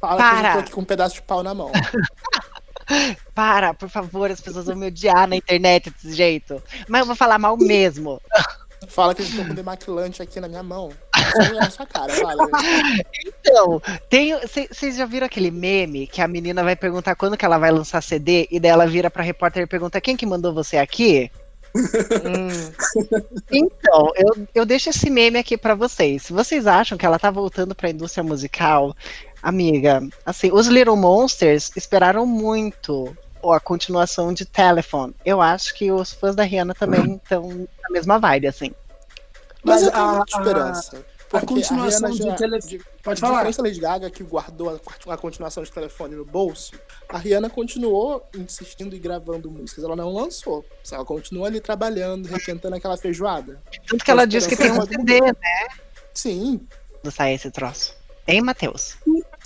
Fala 0.00 0.16
Para. 0.16 0.40
que 0.40 0.46
eu 0.46 0.52
tô 0.52 0.58
aqui 0.58 0.72
com 0.72 0.80
um 0.80 0.84
pedaço 0.84 1.14
de 1.16 1.22
pau 1.22 1.42
na 1.42 1.54
mão. 1.54 1.70
Para, 3.34 3.74
por 3.74 3.88
favor, 3.88 4.30
as 4.30 4.40
pessoas 4.40 4.66
vão 4.66 4.76
me 4.76 4.86
odiar 4.86 5.28
na 5.28 5.36
internet 5.36 5.90
desse 5.90 6.14
jeito. 6.14 6.62
Mas 6.88 7.00
eu 7.00 7.06
vou 7.06 7.16
falar 7.16 7.38
mal 7.38 7.56
mesmo. 7.56 8.20
Fala 8.86 9.14
que 9.14 9.22
eu 9.22 9.26
estou 9.26 9.44
com 9.44 9.54
demaquilante 9.54 10.22
aqui 10.22 10.40
na 10.40 10.48
minha 10.48 10.62
mão. 10.62 10.90
na 11.54 11.70
sua 11.70 11.86
cara, 11.86 12.12
fala. 12.14 12.48
Então, 13.26 13.82
vocês 14.70 14.96
já 14.96 15.04
viram 15.04 15.26
aquele 15.26 15.50
meme 15.50 16.06
que 16.06 16.22
a 16.22 16.28
menina 16.28 16.62
vai 16.62 16.76
perguntar 16.76 17.16
quando 17.16 17.36
que 17.36 17.44
ela 17.44 17.58
vai 17.58 17.70
lançar 17.70 18.02
CD 18.02 18.48
e 18.50 18.60
daí 18.60 18.70
ela 18.70 18.86
vira 18.86 19.10
pra 19.10 19.22
repórter 19.22 19.64
e 19.64 19.66
pergunta 19.66 20.00
quem 20.00 20.16
que 20.16 20.24
mandou 20.24 20.54
você 20.54 20.76
aqui? 20.78 21.30
hum. 21.74 22.72
Então, 23.50 24.12
eu, 24.16 24.48
eu 24.54 24.66
deixo 24.66 24.90
esse 24.90 25.10
meme 25.10 25.38
aqui 25.38 25.56
para 25.56 25.74
vocês. 25.74 26.22
Se 26.22 26.32
vocês 26.32 26.66
acham 26.66 26.96
que 26.96 27.04
ela 27.04 27.18
tá 27.18 27.30
voltando 27.30 27.74
para 27.74 27.88
a 27.88 27.90
indústria 27.90 28.24
musical, 28.24 28.94
amiga, 29.42 30.06
assim, 30.24 30.50
os 30.52 30.66
Little 30.66 30.96
Monsters 30.96 31.70
esperaram 31.76 32.26
muito 32.26 33.16
a 33.44 33.60
continuação 33.60 34.32
de 34.32 34.44
Telephone. 34.44 35.14
Eu 35.24 35.40
acho 35.40 35.74
que 35.74 35.90
os 35.92 36.12
fãs 36.12 36.34
da 36.34 36.42
Rihanna 36.42 36.74
também 36.74 37.14
estão 37.14 37.48
na 37.48 37.90
mesma 37.90 38.18
vibe, 38.18 38.48
assim. 38.48 38.74
Mas, 39.62 39.82
Mas 39.82 39.82
eu 39.82 39.92
tenho 39.92 40.04
a, 40.04 40.24
esperança. 40.28 41.04
A... 41.14 41.18
A 41.30 41.44
continuação 41.44 42.08
a 42.08 42.10
de, 42.10 42.36
tele... 42.36 42.58
de 42.58 42.80
Pode 43.02 43.20
falar. 43.20 43.34
Diferença 43.34 43.62
da 43.62 43.68
Lady 43.68 43.80
Gaga, 43.80 44.10
que 44.10 44.22
guardou 44.22 44.70
a, 44.70 45.12
a, 45.12 45.16
continuação 45.16 45.62
de 45.62 45.70
telefone 45.70 46.16
no 46.16 46.24
bolso, 46.24 46.72
a 47.06 47.18
Rihanna 47.18 47.50
continuou 47.50 48.26
insistindo 48.34 48.96
e 48.96 48.98
gravando 48.98 49.50
músicas. 49.50 49.84
Ela 49.84 49.94
não 49.94 50.10
lançou. 50.10 50.64
Ela 50.90 51.04
continua 51.04 51.48
ali 51.48 51.60
trabalhando, 51.60 52.26
requentando 52.26 52.76
aquela 52.76 52.96
feijoada. 52.96 53.60
Tanto 53.86 54.04
que 54.04 54.10
ela 54.10 54.26
disse 54.26 54.48
que 54.48 54.56
tem 54.56 54.70
um 54.70 54.80
CD, 54.86 55.20
né? 55.20 55.34
Sim. 56.14 56.66
Do 57.02 57.10
sair 57.10 57.34
esse 57.34 57.50
troço. 57.50 57.94
Hein, 58.26 58.40
Matheus? 58.40 58.96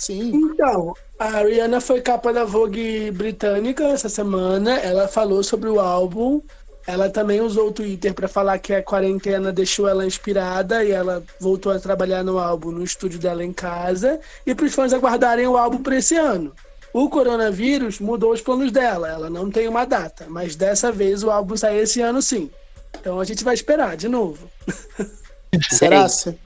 Sim. 0.03 0.31
Então, 0.33 0.93
a 1.17 1.41
Rihanna 1.43 1.79
foi 1.79 2.01
capa 2.01 2.33
da 2.33 2.43
Vogue 2.43 3.09
britânica 3.11 3.85
essa 3.85 4.09
semana. 4.09 4.77
Ela 4.79 5.07
falou 5.07 5.41
sobre 5.41 5.69
o 5.69 5.79
álbum. 5.79 6.41
Ela 6.85 7.09
também 7.09 7.39
usou 7.39 7.69
o 7.69 7.71
Twitter 7.71 8.13
para 8.13 8.27
falar 8.27 8.59
que 8.59 8.73
a 8.73 8.83
quarentena 8.83 9.53
deixou 9.53 9.87
ela 9.87 10.05
inspirada 10.05 10.83
e 10.83 10.91
ela 10.91 11.23
voltou 11.39 11.71
a 11.71 11.79
trabalhar 11.79 12.21
no 12.21 12.37
álbum 12.37 12.71
no 12.71 12.83
estúdio 12.83 13.17
dela 13.17 13.45
em 13.45 13.53
casa. 13.53 14.19
E 14.45 14.53
para 14.53 14.65
os 14.65 14.75
fãs 14.75 14.91
aguardarem 14.91 15.47
o 15.47 15.55
álbum 15.55 15.81
para 15.81 15.95
esse 15.95 16.17
ano. 16.17 16.53
O 16.91 17.09
coronavírus 17.09 17.99
mudou 17.99 18.33
os 18.33 18.41
planos 18.41 18.73
dela. 18.73 19.07
Ela 19.07 19.29
não 19.29 19.49
tem 19.49 19.69
uma 19.69 19.85
data, 19.85 20.25
mas 20.27 20.57
dessa 20.57 20.91
vez 20.91 21.23
o 21.23 21.31
álbum 21.31 21.55
sai 21.55 21.79
esse 21.79 22.01
ano 22.01 22.21
sim. 22.21 22.51
Então 22.99 23.21
a 23.21 23.23
gente 23.23 23.41
vai 23.45 23.53
esperar 23.53 23.95
de 23.95 24.09
novo. 24.09 24.49
Será? 25.71 26.09
-se? 26.09 26.37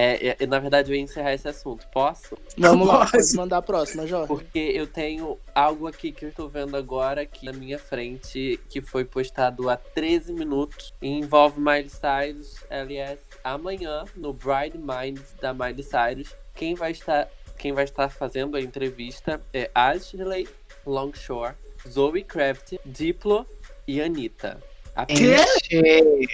É, 0.00 0.36
é, 0.38 0.46
na 0.46 0.60
verdade, 0.60 0.92
eu 0.92 0.94
ia 0.94 1.02
encerrar 1.02 1.34
esse 1.34 1.48
assunto. 1.48 1.84
Posso? 1.88 2.38
Vamos 2.56 2.86
lá, 2.86 3.04
pode 3.10 3.34
mandar 3.34 3.56
a 3.56 3.62
próxima, 3.62 4.06
Jorge. 4.06 4.28
Porque 4.28 4.58
eu 4.60 4.86
tenho 4.86 5.36
algo 5.52 5.88
aqui 5.88 6.12
que 6.12 6.24
eu 6.24 6.28
estou 6.28 6.48
vendo 6.48 6.76
agora 6.76 7.22
aqui 7.22 7.44
na 7.44 7.52
minha 7.52 7.80
frente, 7.80 8.60
que 8.68 8.80
foi 8.80 9.04
postado 9.04 9.68
há 9.68 9.76
13 9.76 10.32
minutos. 10.32 10.94
E 11.02 11.08
envolve 11.08 11.58
Miley 11.58 11.90
Cyrus, 11.90 12.64
aliás, 12.70 13.18
amanhã, 13.42 14.04
no 14.14 14.32
Bride 14.32 14.78
Mind 14.78 15.18
da 15.40 15.52
Miley 15.52 15.82
Cyrus. 15.82 16.32
Quem 16.54 16.76
vai 16.76 16.92
estar, 16.92 17.28
quem 17.58 17.72
vai 17.72 17.82
estar 17.82 18.08
fazendo 18.08 18.56
a 18.56 18.60
entrevista 18.60 19.40
é 19.52 19.68
Ashley 19.74 20.46
Longshore, 20.86 21.54
Zoe 21.88 22.22
Kraft, 22.22 22.74
Diplo 22.86 23.44
e 23.84 24.00
Anitta. 24.00 24.62
Que? 25.08 26.28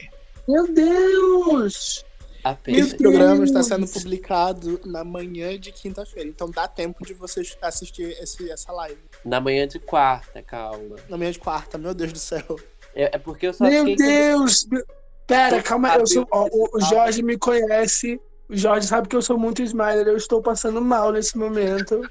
Meu 0.46 0.70
Deus! 0.70 2.04
Apenas. 2.44 2.88
Esse 2.88 2.96
programa 2.98 3.42
está 3.42 3.62
sendo 3.62 3.88
publicado 3.88 4.78
na 4.84 5.02
manhã 5.02 5.58
de 5.58 5.72
quinta-feira, 5.72 6.28
então 6.28 6.50
dá 6.50 6.68
tempo 6.68 7.02
de 7.02 7.14
vocês 7.14 7.56
assistir 7.62 8.14
esse, 8.20 8.50
essa 8.50 8.70
live. 8.70 9.00
Na 9.24 9.40
manhã 9.40 9.66
de 9.66 9.78
quarta, 9.78 10.42
calma. 10.42 10.96
Na 11.08 11.16
manhã 11.16 11.32
de 11.32 11.38
quarta, 11.38 11.78
meu 11.78 11.94
Deus 11.94 12.12
do 12.12 12.18
céu. 12.18 12.44
É, 12.94 13.16
é 13.16 13.18
porque 13.18 13.46
eu 13.46 13.54
só 13.54 13.64
Meu 13.64 13.96
Deus! 13.96 14.64
Que... 14.64 14.84
Pera, 15.26 15.62
calma, 15.62 15.96
eu 15.96 16.06
sou, 16.06 16.28
ó, 16.30 16.46
o, 16.52 16.80
Jorge 16.82 17.22
me 17.22 17.38
conhece. 17.38 18.20
O 18.46 18.54
Jorge 18.54 18.86
sabe 18.86 19.08
que 19.08 19.16
eu 19.16 19.22
sou 19.22 19.38
muito 19.38 19.62
Smiler, 19.62 20.06
eu 20.06 20.16
estou 20.18 20.42
passando 20.42 20.82
mal 20.82 21.10
nesse 21.12 21.38
momento. 21.38 22.02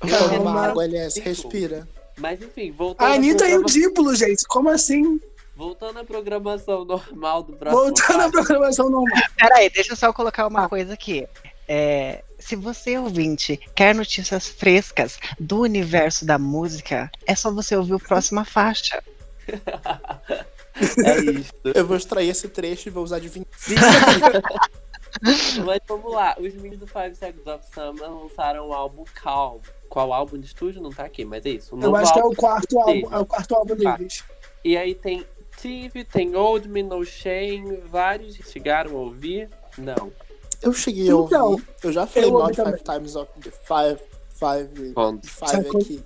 Calma, 0.00 0.66
água, 0.66 0.82
aliás, 0.82 1.16
respira. 1.16 1.86
Mas 2.16 2.42
enfim, 2.42 2.72
voltando. 2.72 3.06
A 3.06 3.14
Anitta 3.14 3.48
e 3.48 3.56
o 3.56 3.64
Diplo, 3.64 4.14
gente, 4.16 4.42
como 4.48 4.68
assim? 4.68 5.20
Voltando 5.58 5.98
à 5.98 6.04
programação 6.04 6.84
normal 6.84 7.42
do 7.42 7.54
próximo. 7.54 7.82
Voltando 7.82 8.20
à 8.20 8.30
programação 8.30 8.88
normal. 8.88 9.20
Peraí, 9.36 9.68
deixa 9.68 9.92
eu 9.92 9.96
só 9.96 10.12
colocar 10.12 10.46
uma 10.46 10.66
ah. 10.66 10.68
coisa 10.68 10.94
aqui. 10.94 11.26
É, 11.66 12.22
se 12.38 12.54
você, 12.54 12.96
ouvinte, 12.96 13.56
quer 13.74 13.92
notícias 13.92 14.46
frescas 14.46 15.18
do 15.36 15.62
universo 15.62 16.24
da 16.24 16.38
música, 16.38 17.10
é 17.26 17.34
só 17.34 17.50
você 17.50 17.74
ouvir 17.74 17.94
o 17.94 17.98
próxima 17.98 18.44
faixa. 18.44 19.02
é 21.04 21.18
isso. 21.28 21.52
Eu 21.64 21.84
vou 21.84 21.96
extrair 21.96 22.28
esse 22.28 22.48
trecho 22.48 22.88
e 22.88 22.92
vou 22.92 23.02
usar 23.02 23.18
de 23.18 23.28
20. 23.28 23.44
Mas 25.66 25.80
vamos 25.88 26.12
lá, 26.12 26.36
os 26.38 26.54
meninos 26.54 26.78
do 26.78 26.86
Five 26.86 27.16
Seconds 27.16 27.48
of 27.48 27.66
Summer 27.74 28.08
lançaram 28.08 28.68
o 28.68 28.72
álbum 28.72 29.02
Calm. 29.12 29.58
Qual 29.88 30.12
álbum 30.12 30.38
de 30.38 30.46
estúdio? 30.46 30.80
Não 30.80 30.90
tá 30.90 31.04
aqui, 31.04 31.24
mas 31.24 31.44
é 31.46 31.50
isso. 31.50 31.76
Eu 31.80 31.96
acho 31.96 32.12
que 32.12 32.20
é 32.20 32.24
o 32.24 32.36
quarto 32.36 32.78
álbum, 32.78 33.08
é 33.10 33.18
o 33.18 33.26
quarto 33.26 33.56
álbum 33.56 33.74
deles. 33.74 34.22
E 34.62 34.76
aí 34.76 34.94
tem 34.94 35.26
Steve, 35.58 36.04
tem 36.04 36.36
Old 36.36 36.68
Me 36.68 36.84
No 36.84 37.04
Shame, 37.04 37.78
vários 37.90 38.36
chegaram 38.36 38.92
a 38.92 39.00
ouvir? 39.00 39.50
Não. 39.76 40.12
Eu 40.62 40.72
cheguei 40.72 41.08
então, 41.08 41.40
a 41.40 41.44
ouvir. 41.44 41.68
Eu 41.82 41.92
já 41.92 42.06
falei 42.06 42.30
mal 42.30 42.50
de 42.50 42.62
Five 42.62 42.82
Times 42.82 43.16
of 43.16 43.32
the 43.40 43.50
Five, 43.50 44.00
Five, 44.38 44.94
five 45.24 45.68
aqui. 45.76 46.04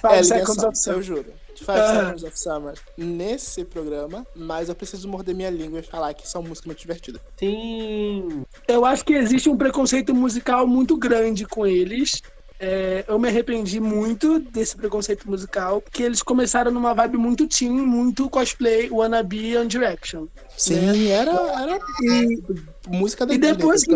five 0.00 0.16
é, 0.16 0.22
Seconds 0.24 0.64
of 0.64 0.76
Summer. 0.76 0.98
Eu 0.98 1.02
juro. 1.02 1.32
Five 1.56 1.78
uh. 1.78 2.00
Seconds 2.00 2.24
of 2.24 2.38
Summer 2.38 2.74
nesse 2.98 3.64
programa, 3.64 4.26
mas 4.34 4.68
eu 4.68 4.74
preciso 4.74 5.08
morder 5.08 5.34
minha 5.34 5.50
língua 5.50 5.78
e 5.78 5.82
falar 5.82 6.12
que 6.12 6.28
são 6.28 6.42
músicas 6.42 6.66
muito 6.66 6.80
divertidas. 6.80 7.22
Sim. 7.38 8.44
Eu 8.66 8.84
acho 8.84 9.04
que 9.04 9.12
existe 9.12 9.48
um 9.48 9.56
preconceito 9.56 10.12
musical 10.12 10.66
muito 10.66 10.96
grande 10.96 11.46
com 11.46 11.64
eles. 11.64 12.20
É, 12.58 13.04
eu 13.08 13.18
me 13.18 13.28
arrependi 13.28 13.80
muito 13.80 14.38
desse 14.38 14.76
preconceito 14.76 15.28
musical, 15.28 15.80
porque 15.80 16.02
eles 16.02 16.22
começaram 16.22 16.70
numa 16.70 16.94
vibe 16.94 17.16
muito 17.16 17.46
teen, 17.46 17.70
muito 17.70 18.30
cosplay, 18.30 18.88
wannabe 18.90 19.56
One 19.56 19.68
Direction. 19.68 20.26
Sim, 20.56 20.80
né? 20.80 21.08
era, 21.08 21.32
era 21.32 21.78
e, 22.02 22.42
música 22.88 23.26
da 23.26 23.34
e 23.34 23.38
depois 23.38 23.82
que 23.82 23.94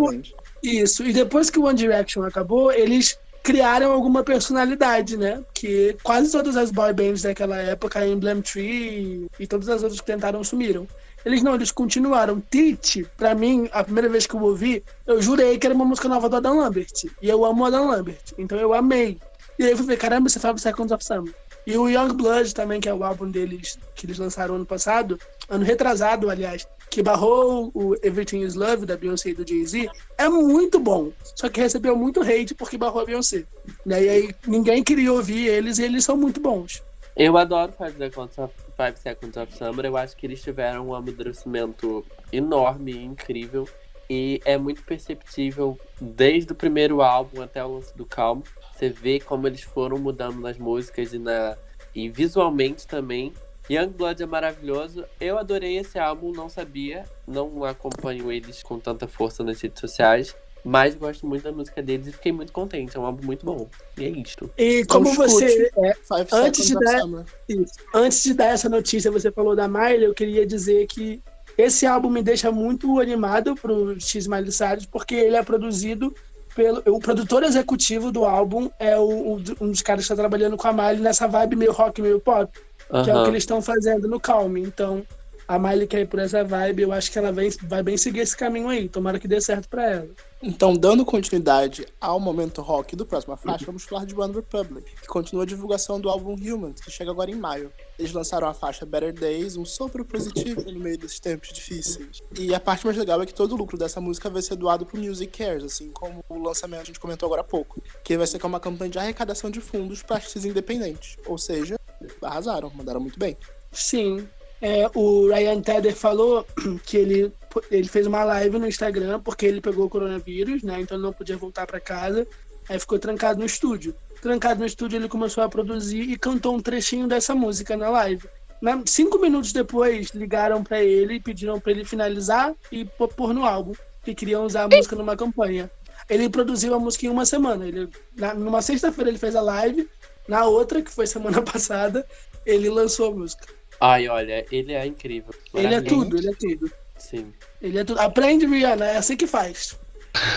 Isso, 0.62 1.05
e 1.05 1.12
depois 1.12 1.51
que 1.51 1.59
o 1.59 1.64
One 1.64 1.79
Direction 1.79 2.25
acabou, 2.25 2.73
eles 2.73 3.16
criaram 3.42 3.92
alguma 3.92 4.23
personalidade, 4.23 5.16
né? 5.16 5.42
Que 5.55 5.97
quase 6.03 6.31
todas 6.31 6.57
as 6.57 6.71
boy 6.71 6.92
bands 6.92 7.23
daquela 7.23 7.57
época, 7.57 8.07
Emblem 8.07 8.42
Tree 8.42 9.27
e 9.38 9.47
todas 9.47 9.68
as 9.68 9.83
outras 9.83 10.01
que 10.01 10.07
tentaram 10.07 10.42
sumiram. 10.44 10.87
Eles 11.25 11.43
não, 11.43 11.55
eles 11.55 11.71
continuaram. 11.71 12.43
Tite, 12.51 13.07
pra 13.17 13.35
mim, 13.35 13.69
a 13.73 13.83
primeira 13.85 14.09
vez 14.09 14.27
que 14.27 14.35
eu 14.35 14.43
ouvi, 14.43 14.83
eu 15.07 15.21
jurei 15.21 15.59
que 15.59 15.67
era 15.67 15.75
uma 15.75 15.85
música 15.85 16.09
nova 16.09 16.29
do 16.29 16.37
Adam 16.37 16.59
Lambert. 16.59 17.05
E 17.21 17.29
eu 17.29 17.45
amo 17.45 17.65
Adam 17.65 17.89
Lambert. 17.89 18.33
Então 18.37 18.59
eu 18.59 18.73
amei. 18.73 19.19
E 19.59 19.65
aí 19.65 19.71
eu 19.71 19.77
fui 19.77 19.87
ver, 19.87 19.99
caramba, 19.99 20.29
você 20.29 20.39
fala 20.39 20.57
Seconds 20.57 20.93
of 20.93 21.05
Summer. 21.05 21.35
E 21.67 21.77
o 21.77 21.89
Young 21.89 22.15
Blood 22.15 22.55
também, 22.55 22.81
que 22.81 22.89
é 22.89 22.95
o 22.95 23.05
álbum 23.05 23.31
deles 23.31 23.79
que 23.95 24.07
eles 24.07 24.19
lançaram 24.19 24.55
ano 24.55 24.65
passado, 24.65 25.19
ano 25.51 25.65
retrasado, 25.65 26.31
aliás, 26.31 26.67
que 26.89 27.03
barrou 27.03 27.71
o 27.75 27.95
Everything 28.03 28.41
Is 28.41 28.55
Love 28.55 28.87
da 28.87 28.97
Beyoncé 28.97 29.31
e 29.31 29.35
do 29.35 29.47
Jay-Z, 29.47 29.91
é 30.17 30.29
muito 30.31 30.79
bom. 30.79 31.13
Só 31.35 31.49
que 31.49 31.61
recebeu 31.61 31.95
muito 31.95 32.23
hate 32.23 32.55
porque 32.55 32.79
barrou 32.79 33.03
a 33.03 33.05
Beyoncé. 33.05 33.45
Né? 33.85 34.05
E 34.05 34.09
aí 34.09 34.35
ninguém 34.47 34.83
queria 34.83 35.13
ouvir 35.13 35.47
eles 35.47 35.79
e 35.79 35.85
eles 35.85 36.05
são 36.05 36.17
muito 36.17 36.41
bons. 36.41 36.83
Eu 37.15 37.37
adoro 37.37 37.73
Five 37.73 37.99
Seconds 37.99 38.39
of, 38.39 38.55
Five 38.79 38.97
Seconds 38.97 39.37
of 39.37 39.53
Summer. 39.53 39.85
Eu 39.85 39.97
acho 39.97 40.17
que 40.17 40.25
eles 40.25 40.41
tiveram 40.41 40.88
um 40.88 40.95
amadurecimento 40.95 42.07
enorme 42.33 42.93
e 42.93 43.05
incrível. 43.05 43.69
E 44.09 44.41
é 44.45 44.57
muito 44.57 44.83
perceptível 44.85 45.79
desde 46.01 46.53
o 46.53 46.55
primeiro 46.55 47.03
álbum 47.03 47.43
até 47.43 47.62
o 47.62 47.75
lance 47.75 47.95
do 47.97 48.07
Calmo. 48.07 48.45
Você 48.73 48.88
vê 48.88 49.19
como 49.19 49.49
eles 49.49 49.62
foram 49.62 49.99
mudando 49.99 50.41
nas 50.41 50.57
músicas 50.57 51.12
e, 51.12 51.19
na, 51.19 51.59
e 51.93 52.09
visualmente 52.09 52.87
também. 52.87 53.35
Youngblood 53.69 54.23
é 54.23 54.27
maravilhoso. 54.27 55.05
Eu 55.21 55.37
adorei 55.37 55.77
esse 55.77 55.99
álbum, 55.99 56.33
não 56.33 56.49
sabia. 56.49 57.05
Não 57.27 57.64
acompanho 57.64 58.33
eles 58.33 58.62
com 58.62 58.79
tanta 58.79 59.09
força 59.09 59.43
nas 59.43 59.61
redes 59.61 59.81
sociais. 59.81 60.35
Mas 60.64 60.94
gosto 60.94 61.27
muito 61.27 61.42
da 61.42 61.53
música 61.53 61.83
deles 61.83 62.09
e 62.09 62.12
fiquei 62.12 62.33
muito 62.33 62.53
contente. 62.53 62.97
É 62.97 63.01
um 63.01 63.07
álbum 63.07 63.25
muito 63.25 63.44
bom. 63.44 63.68
E 63.97 64.05
é 64.05 64.09
isto. 64.09 64.51
E 64.59 64.85
como 64.85 65.09
então, 65.09 65.27
você. 65.27 65.71
É, 65.77 65.97
antes, 66.33 66.66
de 66.66 66.75
dar, 66.75 67.01
isso, 67.49 67.73
antes 67.94 68.23
de 68.23 68.35
dar 68.35 68.47
essa 68.47 68.68
notícia, 68.68 69.11
você 69.11 69.31
falou 69.31 69.55
da 69.57 69.68
Miley, 69.68 70.05
eu 70.05 70.14
queria 70.14 70.47
dizer 70.47 70.87
que 70.87 71.23
esse 71.57 71.87
álbum 71.87 72.11
me 72.11 72.23
deixa 72.23 72.53
muito 72.53 73.01
animado 73.01 73.55
pro 73.55 73.99
X 74.01 74.27
Miley 74.27 74.53
Cyrus, 74.53 74.87
porque 74.87 75.14
ele 75.14 75.37
é 75.37 75.42
produzido 75.42 76.14
pelo. 76.55 76.83
O 76.87 76.99
produtor 76.99 77.42
executivo 77.42 78.12
do 78.12 78.25
álbum 78.25 78.71
é 78.79 78.97
o, 78.99 79.40
um 79.61 79.71
dos 79.71 79.83
caras 79.83 80.07
que 80.07 80.12
está 80.12 80.16
trabalhando 80.16 80.57
com 80.57 80.68
a 80.68 80.73
Miley 80.73 81.01
nessa 81.01 81.27
vibe 81.27 81.57
meio 81.57 81.73
rock, 81.73 82.03
meio 82.03 82.21
pop. 82.21 82.51
Uhum. 82.90 83.05
Que 83.05 83.11
é 83.11 83.16
o 83.16 83.23
que 83.23 83.31
eles 83.31 83.42
estão 83.42 83.61
fazendo 83.61 84.09
no 84.09 84.18
Calm. 84.18 84.57
Então, 84.57 85.05
a 85.49 85.59
Miley 85.59 85.87
quer 85.87 86.01
ir 86.03 86.07
por 86.07 86.19
essa 86.19 86.45
vibe, 86.45 86.83
eu 86.83 86.93
acho 86.93 87.11
que 87.11 87.19
ela 87.19 87.33
vai, 87.33 87.49
vai 87.63 87.83
bem 87.83 87.97
seguir 87.97 88.21
esse 88.21 88.37
caminho 88.37 88.69
aí. 88.69 88.87
Tomara 88.87 89.19
que 89.19 89.27
dê 89.27 89.41
certo 89.41 89.67
para 89.67 89.91
ela. 89.91 90.09
Então, 90.43 90.75
dando 90.75 91.07
continuidade 91.07 91.87
ao 91.99 92.21
momento 92.21 92.61
rock 92.61 92.95
do 92.95 93.07
próximo 93.07 93.35
faixa, 93.35 93.65
vamos 93.65 93.83
falar 93.85 94.05
de 94.05 94.15
One 94.15 94.35
Republic, 94.35 94.95
que 95.01 95.09
continua 95.09 95.45
a 95.45 95.47
divulgação 95.47 95.99
do 95.99 96.11
álbum 96.11 96.35
Human, 96.35 96.75
que 96.75 96.91
chega 96.91 97.11
agora 97.11 97.31
em 97.31 97.35
maio. 97.35 97.73
Eles 97.99 98.13
lançaram 98.13 98.47
a 98.47 98.53
faixa 98.53 98.85
Better 98.85 99.13
Days, 99.13 99.57
um 99.57 99.65
sopro 99.65 100.05
positivo 100.05 100.71
no 100.71 100.79
meio 100.79 100.99
desses 100.99 101.19
tempos 101.19 101.49
difíceis. 101.49 102.23
E 102.39 102.55
a 102.55 102.61
parte 102.61 102.85
mais 102.85 102.99
legal 102.99 103.21
é 103.23 103.27
que 103.27 103.35
todo 103.35 103.53
o 103.53 103.57
lucro 103.57 103.79
dessa 103.79 104.03
música 104.03 104.29
vai 104.29 104.43
ser 104.43 104.55
doado 104.55 104.85
pro 104.85 105.01
Music 105.01 105.37
Cares, 105.37 105.65
assim 105.65 105.91
como 105.91 106.23
o 106.29 106.39
lançamento 106.39 106.83
a 106.83 106.85
gente 106.85 107.01
comentou 107.01 107.27
agora 107.27 107.41
há 107.41 107.45
pouco, 107.45 107.83
que 108.05 108.17
vai 108.17 108.27
ser 108.27 108.39
uma 108.45 108.61
campanha 108.61 108.91
de 108.91 108.99
arrecadação 108.99 109.51
de 109.51 109.63
fundos 109.63 110.03
para 110.03 110.17
artistas 110.17 110.45
independentes. 110.45 111.17
Ou 111.27 111.39
seja, 111.39 111.81
arrasaram, 112.23 112.71
mandaram 112.75 113.01
muito 113.01 113.19
bem. 113.19 113.37
Sim, 113.73 114.27
é, 114.61 114.90
o 114.94 115.29
Ryan 115.29 115.61
Tedder 115.61 115.94
falou 115.94 116.47
que 116.85 116.97
ele, 116.97 117.33
ele 117.71 117.88
fez 117.88 118.07
uma 118.07 118.25
live 118.25 118.59
no 118.59 118.66
Instagram 118.66 119.21
porque 119.21 119.47
ele 119.47 119.61
pegou 119.61 119.87
o 119.87 119.90
coronavírus, 119.90 120.62
né? 120.62 120.81
Então 120.81 120.97
ele 120.97 121.05
não 121.05 121.12
podia 121.12 121.37
voltar 121.37 121.66
para 121.66 121.81
casa. 121.81 122.27
Aí 122.68 122.79
ficou 122.79 122.99
trancado 122.99 123.38
no 123.38 123.47
estúdio. 123.47 123.94
Trancado 124.21 124.61
no 124.61 124.66
estúdio, 124.66 124.99
ele 124.99 125.09
começou 125.09 125.42
a 125.44 125.49
produzir 125.49 126.01
e 126.01 126.18
cantou 126.18 126.55
um 126.55 126.61
trechinho 126.61 127.07
dessa 127.07 127.35
música 127.35 127.77
na 127.77 127.88
live. 127.88 128.29
Na, 128.61 128.83
cinco 128.85 129.18
minutos 129.18 129.53
depois, 129.53 130.11
ligaram 130.11 130.64
para 130.64 130.83
ele 130.83 131.14
e 131.14 131.21
pediram 131.21 131.61
para 131.61 131.71
ele 131.71 131.85
finalizar 131.85 132.53
e 132.73 132.85
pôr 132.85 133.33
no 133.33 133.44
álbum, 133.44 133.73
que 134.05 134.14
queriam 134.14 134.44
usar 134.44 134.64
a 134.64 134.68
música 134.68 134.97
numa 134.97 135.16
campanha. 135.16 135.71
Ele 136.11 136.29
produziu 136.29 136.75
a 136.75 136.81
música 136.81 137.07
em 137.07 137.11
uma 137.11 137.25
semana. 137.25 137.66
Ele, 137.66 137.88
na, 138.16 138.35
numa 138.35 138.61
sexta-feira 138.61 139.11
ele 139.11 139.18
fez 139.18 139.37
a 139.37 139.40
live, 139.40 139.88
na 140.27 140.44
outra, 140.44 140.83
que 140.83 140.90
foi 140.90 141.07
semana 141.07 141.40
passada, 141.42 142.05
ele 142.44 142.68
lançou 142.68 143.12
a 143.12 143.14
música. 143.14 143.47
Ai, 143.81 144.09
olha, 144.09 144.45
ele 144.51 144.73
é 144.73 144.85
incrível. 144.87 145.35
Ele 145.55 145.75
é 145.75 145.81
tudo, 145.81 146.17
ele 146.17 146.31
é 146.31 146.35
tudo. 146.35 146.73
Sim. 146.97 147.33
Ele 147.62 147.79
é 147.79 147.85
tudo. 147.85 148.01
Aprende, 148.01 148.47
Rihanna, 148.47 148.87
é 148.87 148.97
assim 148.97 149.17
que 149.17 149.27
faz. 149.27 149.79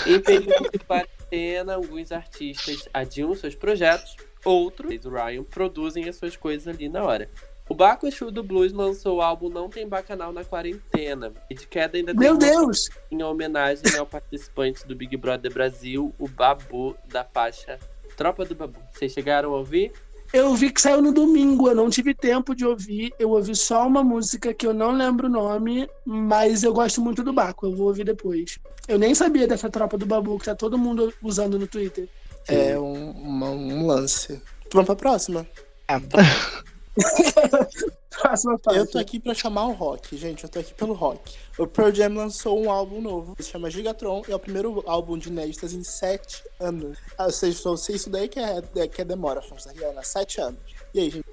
Em 0.06 0.20
período 0.20 0.70
de 0.72 0.80
quarentena, 0.80 1.76
alguns 1.76 2.12
artistas 2.12 2.88
adiam 2.94 3.34
seus 3.36 3.56
projetos, 3.56 4.16
outros, 4.46 5.06
o 5.06 5.10
Ryan, 5.10 5.44
produzem 5.44 6.08
as 6.08 6.18
suas 6.18 6.36
coisas 6.36 6.68
ali 6.68 6.88
na 6.88 7.04
hora. 7.04 7.30
O 7.70 7.74
Baco 7.74 8.06
Exu 8.06 8.30
do 8.30 8.44
Blues 8.44 8.74
lançou 8.74 9.18
o 9.18 9.22
álbum 9.22 9.48
Não 9.48 9.70
Tem 9.70 9.88
Bacanal 9.88 10.34
na 10.34 10.44
Quarentena. 10.44 11.32
E 11.50 11.56
de 11.56 11.66
queda 11.66 11.98
ainda 11.98 12.14
Meu 12.14 12.38
tem 12.38 12.50
Deus! 12.50 12.90
em 13.10 13.24
homenagem 13.24 13.98
ao 13.98 14.06
participante 14.06 14.86
do 14.86 14.94
Big 14.94 15.16
Brother 15.16 15.54
Brasil, 15.54 16.14
o 16.20 16.28
Babu, 16.28 16.98
da 17.06 17.24
faixa 17.24 17.80
Tropa 18.18 18.44
do 18.44 18.54
Babu. 18.54 18.78
Vocês 18.92 19.14
chegaram 19.14 19.54
a 19.54 19.58
ouvir? 19.58 19.94
Eu 20.34 20.56
vi 20.56 20.72
que 20.72 20.82
saiu 20.82 21.02
no 21.02 21.12
domingo, 21.12 21.68
eu 21.68 21.76
não 21.76 21.90
tive 21.90 22.14
tempo 22.14 22.56
de 22.56 22.66
ouvir. 22.66 23.14
Eu 23.20 23.32
ouvi 23.32 23.56
só 23.56 23.86
uma 23.86 24.04
música 24.04 24.54
que 24.54 24.66
eu 24.66 24.74
não 24.74 24.92
lembro 24.92 25.28
o 25.28 25.32
nome, 25.32 25.90
mas 26.06 26.64
eu 26.64 26.74
gosto 26.74 27.02
muito 27.02 27.24
do 27.24 27.34
Baco, 27.34 27.66
eu 27.66 27.76
vou 27.76 27.88
ouvir 27.88 28.06
depois. 28.06 28.58
Eu 28.88 28.98
nem 28.98 29.14
sabia 29.14 29.48
dessa 29.48 29.70
tropa 29.70 29.98
do 29.98 30.06
Babu 30.06 30.40
que 30.40 30.46
tá 30.46 30.56
todo 30.56 30.78
mundo 30.78 31.14
usando 31.22 31.60
no 31.60 31.68
Twitter. 31.68 32.08
É 32.48 32.80
um, 32.80 33.12
uma, 33.12 33.50
um 33.50 33.86
lance. 33.86 34.42
Vamos 34.72 34.88
pra 34.88 34.96
próxima? 34.96 35.46
É. 35.88 35.96
Próxima 38.20 38.60
fase. 38.60 38.78
Eu 38.78 38.86
tô 38.86 38.98
aqui 38.98 39.20
pra 39.20 39.34
chamar 39.34 39.68
o 39.68 39.72
rock, 39.72 40.18
gente. 40.18 40.44
Eu 40.44 40.50
tô 40.50 40.60
aqui 40.60 40.74
pelo 40.74 40.94
rock. 40.94 41.38
O 41.58 41.66
Pearl 41.66 41.94
Jam 41.94 42.14
lançou 42.14 42.62
um 42.62 42.70
álbum 42.70 43.02
novo, 43.02 43.36
que 43.36 43.44
se 43.44 43.52
chama 43.52 43.70
Gigatron, 43.70 44.22
e 44.28 44.32
é 44.32 44.36
o 44.36 44.40
primeiro 44.40 44.84
álbum 44.86 45.18
de 45.18 45.30
inéditas 45.30 45.74
em 45.74 45.84
sete 45.84 46.44
anos. 46.60 46.98
Ah, 47.18 47.26
ou 47.26 47.32
seja, 47.32 47.60
isso 47.90 48.10
daí 48.10 48.28
que 48.28 48.40
é, 48.40 48.62
é, 48.76 48.88
que 48.88 49.02
é 49.02 49.06
demora, 49.06 49.42
fãs 49.42 49.66
da 49.66 49.72
Rihanna. 49.72 50.04
Sete 50.04 50.42
anos. 50.42 50.60
E 50.94 51.00
aí, 51.00 51.10
gente? 51.10 51.26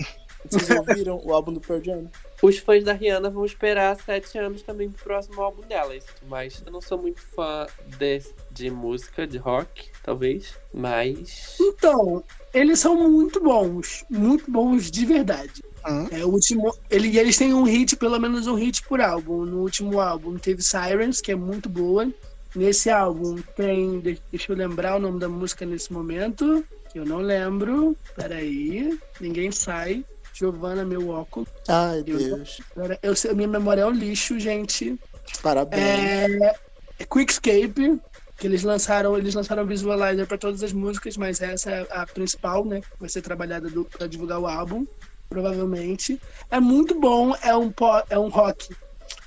Vocês 0.49 0.71
ouviram 0.79 1.21
o 1.25 1.33
álbum 1.33 1.53
do 1.53 1.61
Pearl 1.61 1.83
Jam? 1.83 2.11
Os 2.41 2.59
fãs 2.59 2.85
da 2.85 2.93
Rihanna 2.93 3.29
vão 3.29 3.45
esperar 3.45 3.97
sete 4.01 4.39
anos 4.39 4.63
também 4.63 4.89
pro 4.89 5.03
próximo 5.03 5.43
álbum 5.43 5.63
dela. 5.63 5.93
Mas 6.29 6.63
eu 6.65 6.71
não 6.71 6.81
sou 6.81 6.97
muito 6.97 7.21
fã 7.21 7.67
de, 7.99 8.23
de 8.51 8.71
música, 8.71 9.27
de 9.27 9.39
rock, 9.39 9.91
talvez. 10.05 10.55
Mas. 10.73 11.57
Então, 11.61 12.23
eles 12.55 12.79
são 12.79 12.95
muito 12.95 13.41
bons. 13.41 14.05
Muito 14.09 14.49
bons 14.51 14.89
de 14.91 15.05
verdade. 15.05 15.65
Uhum. 15.87 16.09
É, 16.11 16.25
o 16.25 16.29
último, 16.29 16.75
ele, 16.91 17.17
eles 17.19 17.37
têm 17.37 17.55
um 17.55 17.63
hit, 17.63 17.97
pelo 17.97 18.19
menos 18.19 18.47
um 18.47 18.55
hit 18.55 18.83
por 18.83 19.01
álbum. 19.01 19.45
No 19.45 19.59
último 19.59 20.01
álbum 20.01 20.37
teve 20.37 20.63
Sirens, 20.63 21.21
que 21.21 21.33
é 21.33 21.37
muito 21.37 21.69
boa. 21.69 22.11
Nesse 22.55 22.91
álbum 22.91 23.37
tem. 23.57 24.01
Deixa 24.01 24.53
eu 24.53 24.57
lembrar 24.57 24.97
o 24.97 25.01
nome 25.01 25.21
da 25.21 25.29
música 25.29 25.65
nesse 25.67 25.93
momento. 25.93 26.65
Que 26.91 26.99
eu 26.99 27.05
não 27.05 27.19
lembro. 27.19 27.97
Peraí. 28.17 28.99
Ninguém 29.21 29.53
sai. 29.53 30.05
Giovanna, 30.33 30.85
meu 30.85 31.09
óculos. 31.09 31.49
Ai, 31.69 31.99
eu, 31.99 32.19
Deus. 32.19 32.61
Eu, 33.03 33.15
eu, 33.25 33.37
minha 33.37 33.49
memória 33.49 33.83
é 33.83 33.87
um 33.87 33.91
lixo, 33.91 34.39
gente. 34.39 34.99
Parabéns. 35.43 35.83
É, 35.83 36.55
é 37.01 37.05
Quickscape, 37.05 38.01
que 38.37 38.47
eles 38.47 38.63
lançaram, 38.63 39.19
eles 39.19 39.35
lançaram 39.35 39.67
visualizer 39.67 40.27
para 40.27 40.39
todas 40.39 40.63
as 40.63 40.73
músicas, 40.73 41.17
mas 41.17 41.41
essa 41.41 41.71
é 41.71 41.87
a 41.91 42.07
principal, 42.07 42.65
né? 42.65 42.81
Vai 43.01 43.09
ser 43.09 43.21
trabalhada 43.21 43.69
para 43.91 44.07
divulgar 44.07 44.39
o 44.39 44.47
álbum 44.47 44.87
provavelmente. 45.29 46.21
É 46.51 46.59
muito 46.59 46.99
bom, 46.99 47.35
é 47.43 47.57
um, 47.57 47.73
é 48.09 48.19
um 48.19 48.29
rock. 48.29 48.75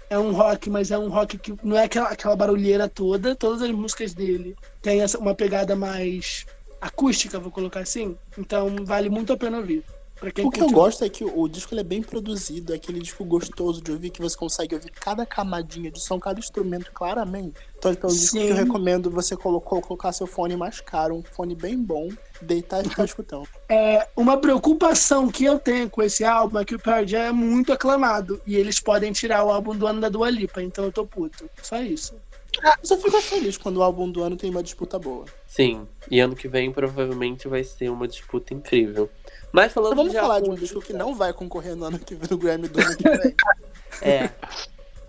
É 0.10 0.20
um 0.20 0.34
rock, 0.34 0.70
mas 0.70 0.92
é 0.92 0.98
um 0.98 1.08
rock 1.08 1.38
que 1.38 1.56
não 1.64 1.78
é 1.78 1.86
aquela, 1.86 2.10
aquela 2.10 2.36
barulheira 2.36 2.90
toda. 2.90 3.34
Todas 3.34 3.62
as 3.62 3.72
músicas 3.72 4.14
dele 4.14 4.58
têm 4.82 5.02
essa, 5.02 5.18
uma 5.18 5.34
pegada 5.34 5.74
mais 5.74 6.46
acústica, 6.82 7.40
vou 7.40 7.52
colocar 7.52 7.80
assim. 7.80 8.18
Então 8.38 8.84
vale 8.84 9.10
muito 9.10 9.32
a 9.32 9.38
pena 9.38 9.60
ouvir. 9.60 9.86
o 10.22 10.52
que 10.52 10.62
eu 10.62 10.70
gosto 10.70 11.06
é 11.06 11.10
que 11.10 11.24
o, 11.24 11.48
disco 11.48 11.74
é 11.76 11.84
bem 11.84 12.04
produzido, 12.04 12.74
é 12.74 12.76
aquele 12.76 13.00
disco 13.00 13.24
gostoso 13.24 13.82
de 13.82 13.92
ouvir, 13.92 14.10
que 14.10 14.22
você 14.22 14.36
consegue 14.36 14.76
ouvir 14.76 14.92
cada 14.92 15.26
camadinha 15.26 15.90
de 15.90 16.04
som, 16.04 16.20
cada 16.20 16.40
instrumento 16.40 16.92
claramente. 16.92 17.56
Então, 17.78 17.94
então 17.94 18.10
é 18.10 18.14
um 18.14 18.16
disco 18.16 18.38
que 18.38 18.48
eu 18.48 18.56
recomendo 18.56 19.10
você 19.10 19.38
colocar, 19.38 19.80
colocar 19.80 20.12
seu 20.12 20.28
fone 20.28 20.58
mais 20.58 20.82
caro, 20.82 21.16
um 21.16 21.24
fone 21.24 21.56
bem 21.56 21.78
bom, 21.78 22.10
deitar 22.42 22.86
e 22.86 22.90
ficar 22.90 23.06
escutando. 23.06 23.48
É, 23.70 24.08
uma 24.16 24.38
preocupação 24.38 25.30
que 25.30 25.46
eu 25.46 25.60
tenho 25.60 25.90
com 25.90 26.02
esse 26.02 26.24
álbum 26.24 26.60
é 26.60 26.66
que 26.66 26.76
o 26.76 26.80
Pearl 26.80 27.06
Jam 27.06 27.22
é 27.22 27.32
muito 27.32 27.72
aclamado 27.72 28.42
e 28.46 28.56
eles 28.56 28.80
podem 28.80 29.12
tirar 29.12 29.44
o 29.44 29.52
álbum 29.52 29.76
do 29.76 29.88
ano 29.88 30.02
da 30.02 30.10
Dua 30.10 30.30
Lipa, 30.30 30.62
então 30.62 30.86
eu 30.86 30.92
tô 30.92 31.06
puto. 31.06 31.50
Só 31.62 31.82
isso. 31.82 32.16
Ah, 32.64 32.78
eu 32.82 32.86
só 32.86 32.98
fico 32.98 33.22
feliz 33.22 33.58
quando 33.58 33.78
o 33.78 33.84
álbum 33.84 34.12
do 34.12 34.22
ano 34.22 34.36
tem 34.36 34.50
uma 34.50 34.62
disputa 34.62 35.00
boa. 35.00 35.26
Sim, 35.48 35.88
e 36.10 36.20
ano 36.20 36.36
que 36.36 36.48
vem 36.48 36.72
provavelmente 36.72 37.48
vai 37.48 37.64
ser 37.64 37.90
uma 37.90 38.08
disputa 38.08 38.54
incrível. 38.54 39.10
Mas 39.52 39.72
falando 39.72 39.94
então 39.94 40.04
vamos 40.04 40.14
de 40.14 40.20
falar 40.20 40.42
de 40.42 40.50
um 40.50 40.56
disco 40.56 40.82
que 40.82 40.94
não 40.94 41.16
vai 41.16 41.34
concorrer 41.34 41.76
no 41.76 41.86
ano 41.86 42.00
que 42.00 42.16
vem 42.16 42.28
no 42.30 42.38
Grammy 42.38 42.68
do 42.68 42.80
ano 42.80 42.98
que 42.98 43.10
vem. 43.10 43.36
é. 44.02 44.30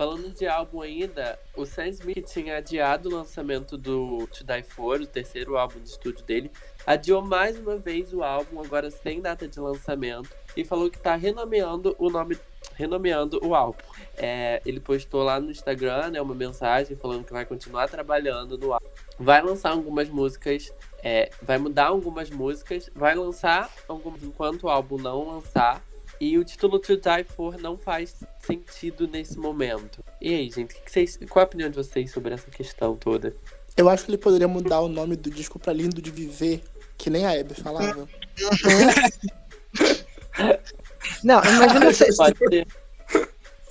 Falando 0.03 0.31
de 0.31 0.49
álbum 0.49 0.83
ainda, 0.83 1.39
o 1.57 1.65
Sam 1.65 1.87
Smith 1.87 2.27
tinha 2.27 2.57
adiado 2.57 3.09
o 3.09 3.15
lançamento 3.15 3.79
do 3.79 4.27
To 4.27 4.43
Die 4.43 4.63
For, 4.65 5.01
o 5.01 5.07
terceiro 5.07 5.57
álbum 5.57 5.79
de 5.79 5.91
estúdio 5.91 6.25
dele. 6.25 6.51
Adiou 6.85 7.23
mais 7.23 7.57
uma 7.57 7.77
vez 7.77 8.13
o 8.13 8.21
álbum, 8.21 8.61
agora 8.61 8.91
sem 8.91 9.21
data 9.21 9.47
de 9.47 9.61
lançamento. 9.61 10.29
E 10.57 10.65
falou 10.65 10.91
que 10.91 10.99
tá 10.99 11.15
renomeando 11.15 11.95
o 12.01 12.11
nome. 12.11 12.37
Renomeando 12.75 13.39
o 13.47 13.55
álbum. 13.55 13.79
É, 14.17 14.61
ele 14.67 14.81
postou 14.81 15.23
lá 15.23 15.39
no 15.39 15.53
Instagram 15.53 16.11
né, 16.11 16.21
uma 16.21 16.35
mensagem 16.35 16.97
falando 16.97 17.25
que 17.25 17.33
vai 17.33 17.47
continuar 17.47 17.89
trabalhando 17.89 18.59
no 18.59 18.73
álbum. 18.73 18.87
Vai 19.21 19.41
lançar 19.41 19.71
algumas 19.71 20.09
músicas. 20.09 20.75
É, 21.01 21.31
vai 21.41 21.59
mudar 21.59 21.87
algumas 21.87 22.29
músicas. 22.29 22.91
Vai 22.93 23.15
lançar 23.15 23.71
algumas 23.87 24.21
enquanto 24.25 24.65
o 24.65 24.69
álbum 24.69 24.97
não 24.97 25.29
lançar. 25.29 25.81
E 26.23 26.39
o 26.39 26.45
título 26.45 26.79
To 26.79 26.97
Die 26.97 27.25
For 27.35 27.61
não 27.61 27.77
faz 27.77 28.15
sentido 28.39 29.09
nesse 29.09 29.37
momento. 29.37 30.05
E 30.21 30.33
aí, 30.33 30.49
gente, 30.49 30.73
que 30.73 30.83
que 30.83 30.93
vocês, 30.93 31.19
qual 31.29 31.43
a 31.43 31.47
opinião 31.47 31.69
de 31.69 31.75
vocês 31.75 32.13
sobre 32.13 32.33
essa 32.33 32.49
questão 32.49 32.95
toda? 32.95 33.35
Eu 33.77 33.89
acho 33.89 34.05
que 34.05 34.13
ele 34.13 34.19
poderia 34.19 34.47
mudar 34.47 34.83
o 34.83 34.89
nome 34.89 35.17
do 35.17 35.29
disco 35.29 35.59
pra 35.59 35.73
Lindo 35.73 36.01
de 36.01 36.13
Viver, 36.13 36.63
que 36.97 37.11
nem 37.11 37.27
a 37.27 37.35
Hebe 37.35 37.55
falava. 37.55 38.09
Não, 41.25 41.43
imagina 41.43 41.93
você 41.93 42.15
Pode 42.15 42.39
ser. 42.39 42.69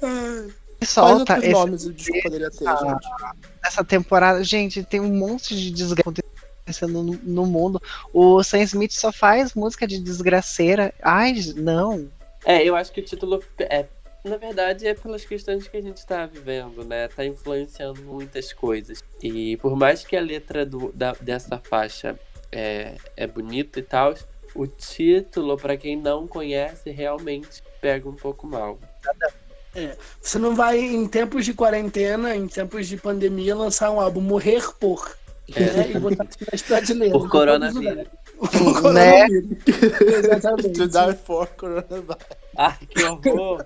Quais 0.01 0.89
solta 0.89 1.19
outros 1.19 1.43
esse, 1.43 1.51
nomes 1.53 1.85
o 1.85 1.93
disco 1.93 2.21
poderia 2.21 2.51
ter, 2.51 2.67
Ah. 2.67 2.75
gente? 2.75 3.07
essa 3.65 3.81
temporada. 3.81 4.43
Gente, 4.43 4.83
tem 4.83 4.99
um 4.99 5.13
monte 5.13 5.55
de 5.55 5.71
desgraça 5.71 6.09
acontecendo 6.09 7.01
no, 7.01 7.13
no 7.23 7.45
mundo. 7.45 7.81
O 8.13 8.43
Sam 8.43 8.59
Smith 8.63 8.91
só 8.91 9.09
faz 9.09 9.53
música 9.53 9.87
de 9.87 9.99
desgraceira. 9.99 10.93
Ai, 11.01 11.33
não. 11.55 12.09
É, 12.45 12.63
eu 12.63 12.75
acho 12.75 12.91
que 12.91 13.01
o 13.01 13.03
título 13.03 13.43
é. 13.59 13.85
Na 14.23 14.37
verdade, 14.37 14.87
é 14.87 14.93
pelas 14.93 15.25
questões 15.25 15.67
que 15.67 15.75
a 15.75 15.81
gente 15.81 16.05
tá 16.05 16.27
vivendo, 16.27 16.85
né? 16.85 17.07
Tá 17.07 17.25
influenciando 17.25 18.03
muitas 18.03 18.53
coisas. 18.53 19.03
E 19.21 19.57
por 19.57 19.75
mais 19.75 20.05
que 20.05 20.15
a 20.15 20.21
letra 20.21 20.63
do, 20.63 20.91
da, 20.91 21.13
dessa 21.19 21.57
faixa 21.57 22.19
é, 22.51 22.97
é 23.17 23.25
bonita 23.25 23.79
e 23.79 23.83
tal, 23.83 24.13
o 24.53 24.67
título, 24.67 25.57
pra 25.57 25.75
quem 25.75 25.95
não 25.95 26.27
conhece, 26.27 26.91
realmente 26.91 27.63
pega 27.79 28.07
um 28.07 28.15
pouco 28.15 28.45
mal. 28.45 28.79
Você 30.21 30.37
não 30.37 30.55
vai, 30.55 30.79
em 30.79 31.07
tempos 31.07 31.45
de 31.45 31.53
quarentena, 31.53 32.35
em 32.35 32.47
tempos 32.47 32.87
de 32.87 32.97
pandemia, 32.97 33.55
lançar 33.55 33.89
um 33.89 33.99
álbum 33.99 34.21
Morrer 34.21 34.71
Por. 34.79 35.15
Né? 35.49 35.91
E 35.95 35.99
botar 35.99 36.27
nas 36.51 36.61
prateleiras. 36.61 37.17
Por 37.17 37.29
coronavírus. 37.29 38.07
Por 38.49 38.93
Né? 38.93 39.25
Exatamente. 39.67 40.71
To 40.71 40.87
Die 40.87 41.15
For 41.25 41.47
Coronavirus. 41.49 42.15
Ai, 42.57 42.77
que 42.89 43.03
horror! 43.03 43.65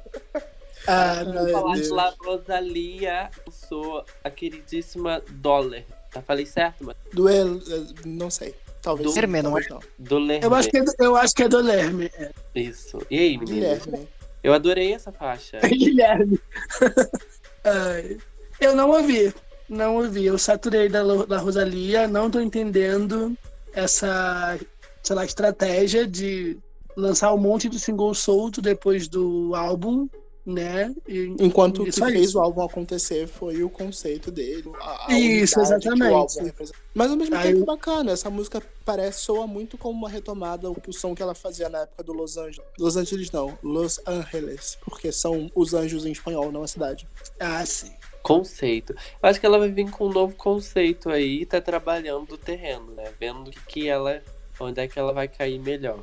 Ah, 0.88 1.24
Vou 1.24 1.50
falar 1.50 1.74
de 1.76 1.82
Deus. 1.82 1.92
lá, 1.92 2.14
Rosalia, 2.24 3.30
eu 3.46 3.52
sou 3.52 4.06
a 4.24 4.30
queridíssima 4.30 5.22
Dollar. 5.32 5.82
Já 6.14 6.22
falei 6.22 6.46
certo, 6.46 6.84
mano? 6.84 6.98
Do 7.14 7.28
El... 7.28 7.60
Não 8.06 8.30
sei. 8.30 8.54
Talvez 8.82 9.12
Do 9.12 9.18
Hermê, 9.20 9.42
não 9.42 9.52
não. 9.52 9.80
Do 9.98 10.20
Lerme. 10.20 10.46
eu, 10.46 10.54
acho 10.54 10.70
que 10.70 10.78
é, 10.78 10.84
do- 10.84 10.94
eu 11.00 11.16
acho 11.16 11.34
que 11.34 11.42
é 11.44 11.50
do 11.50 11.60
Lerme. 11.60 12.12
É. 12.20 12.32
Isso. 12.54 13.00
E 13.10 13.18
aí, 13.18 13.38
menino? 13.38 13.46
Guilherme. 13.62 14.08
Eu 14.44 14.54
adorei 14.54 14.94
essa 14.94 15.12
faixa. 15.12 15.58
Guilherme. 15.68 16.40
Ai, 17.66 18.18
eu 18.62 18.76
não 18.76 18.92
ouvi. 18.92 19.34
Não 19.68 19.96
ouvi. 19.96 20.26
Eu 20.28 20.38
saturei 20.38 20.88
da, 20.88 21.02
da 21.26 21.40
Rosalia. 21.40 22.08
Não 22.08 22.30
tô 22.30 22.40
entendendo 22.40 23.36
essa, 23.76 24.58
sei 25.04 25.16
lá, 25.16 25.26
estratégia 25.26 26.08
de 26.08 26.58
lançar 26.98 27.34
um 27.34 27.38
monte 27.38 27.68
de 27.70 27.80
single 27.80 28.14
solto 28.14 28.62
depois 28.62 29.08
do 29.08 29.54
álbum, 29.54 30.08
né? 30.46 30.94
E- 31.08 31.36
Enquanto 31.40 31.80
o 31.82 31.84
que 31.84 31.90
Isso 31.90 32.06
fez 32.06 32.36
o 32.36 32.40
álbum 32.40 32.62
acontecer 32.64 33.28
foi 33.28 33.64
o 33.64 33.70
conceito 33.70 34.32
dele. 34.32 34.72
A, 34.80 35.12
a 35.12 35.20
Isso, 35.20 35.60
exatamente. 35.60 36.72
Mas 36.94 37.12
ao 37.12 37.18
mesmo 37.18 37.36
Aí- 37.36 37.52
tempo 37.54 37.66
bacana, 37.66 38.12
essa 38.12 38.30
música 38.30 38.62
parece, 38.86 39.22
soa 39.24 39.46
muito 39.48 39.78
como 39.78 39.98
uma 39.98 40.08
retomada 40.10 40.70
o 40.70 40.78
som 40.94 41.14
que 41.16 41.22
ela 41.22 41.34
fazia 41.36 41.68
na 41.68 41.80
época 41.80 42.04
do 42.04 42.14
Los 42.14 42.38
Angeles. 42.38 42.62
Los 42.80 42.96
Angeles 42.96 43.32
não, 43.32 43.58
Los 43.64 44.00
Angeles, 44.08 44.78
porque 44.86 45.12
são 45.12 45.52
os 45.56 45.74
anjos 45.74 46.06
em 46.06 46.12
espanhol, 46.12 46.52
não 46.52 46.64
a 46.64 46.68
cidade. 46.68 47.08
Ah, 47.40 47.66
sim. 47.66 47.92
Conceito. 48.26 48.96
Eu 49.22 49.30
acho 49.30 49.40
que 49.40 49.46
ela 49.46 49.60
vai 49.60 49.70
vir 49.70 49.88
com 49.92 50.08
um 50.08 50.12
novo 50.12 50.36
conceito 50.36 51.12
aí 51.12 51.44
e 51.44 51.46
tá 51.46 51.62
trabalhando 51.62 52.32
o 52.34 52.38
terreno, 52.38 52.92
né? 52.96 53.04
Vendo 53.20 53.52
que, 53.52 53.60
que 53.68 53.88
ela. 53.88 54.20
onde 54.60 54.82
é 54.82 54.88
que 54.88 54.98
ela 54.98 55.14
vai 55.14 55.28
cair 55.28 55.60
melhor. 55.60 56.00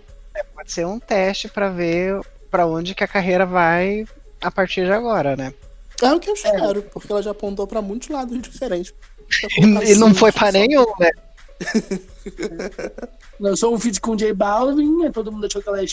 Pode 0.55 0.71
ser 0.71 0.87
um 0.87 1.01
teste 1.01 1.49
pra 1.49 1.69
ver 1.69 2.21
pra 2.49 2.65
onde 2.65 2.95
que 2.95 3.03
a 3.03 3.09
carreira 3.09 3.45
vai 3.45 4.07
a 4.41 4.53
partir 4.53 4.85
de 4.85 4.93
agora, 4.93 5.35
né? 5.35 5.53
É 6.01 6.13
o 6.13 6.21
que 6.21 6.31
eu 6.31 6.35
espero, 6.35 6.83
porque 6.83 7.11
ela 7.11 7.23
já 7.23 7.33
apontou 7.33 7.67
pra 7.67 7.83
muitos 7.83 8.09
lados 8.09 8.41
diferentes. 8.41 8.95
E, 9.57 9.63
e 9.63 9.95
não 9.95 10.09
assim, 10.09 10.17
foi 10.19 10.31
pra 10.31 10.53
nenhum, 10.53 10.85
né? 11.01 11.11
Lançou 13.41 13.75
um 13.75 13.79
feat 13.79 14.01
com 14.01 14.13
o 14.13 14.17
J 14.17 14.33
Balvin, 14.33 15.11
todo 15.11 15.33
mundo 15.33 15.47
achou 15.47 15.63
que 15.63 15.69
ela 15.69 15.83
ia 15.83 15.89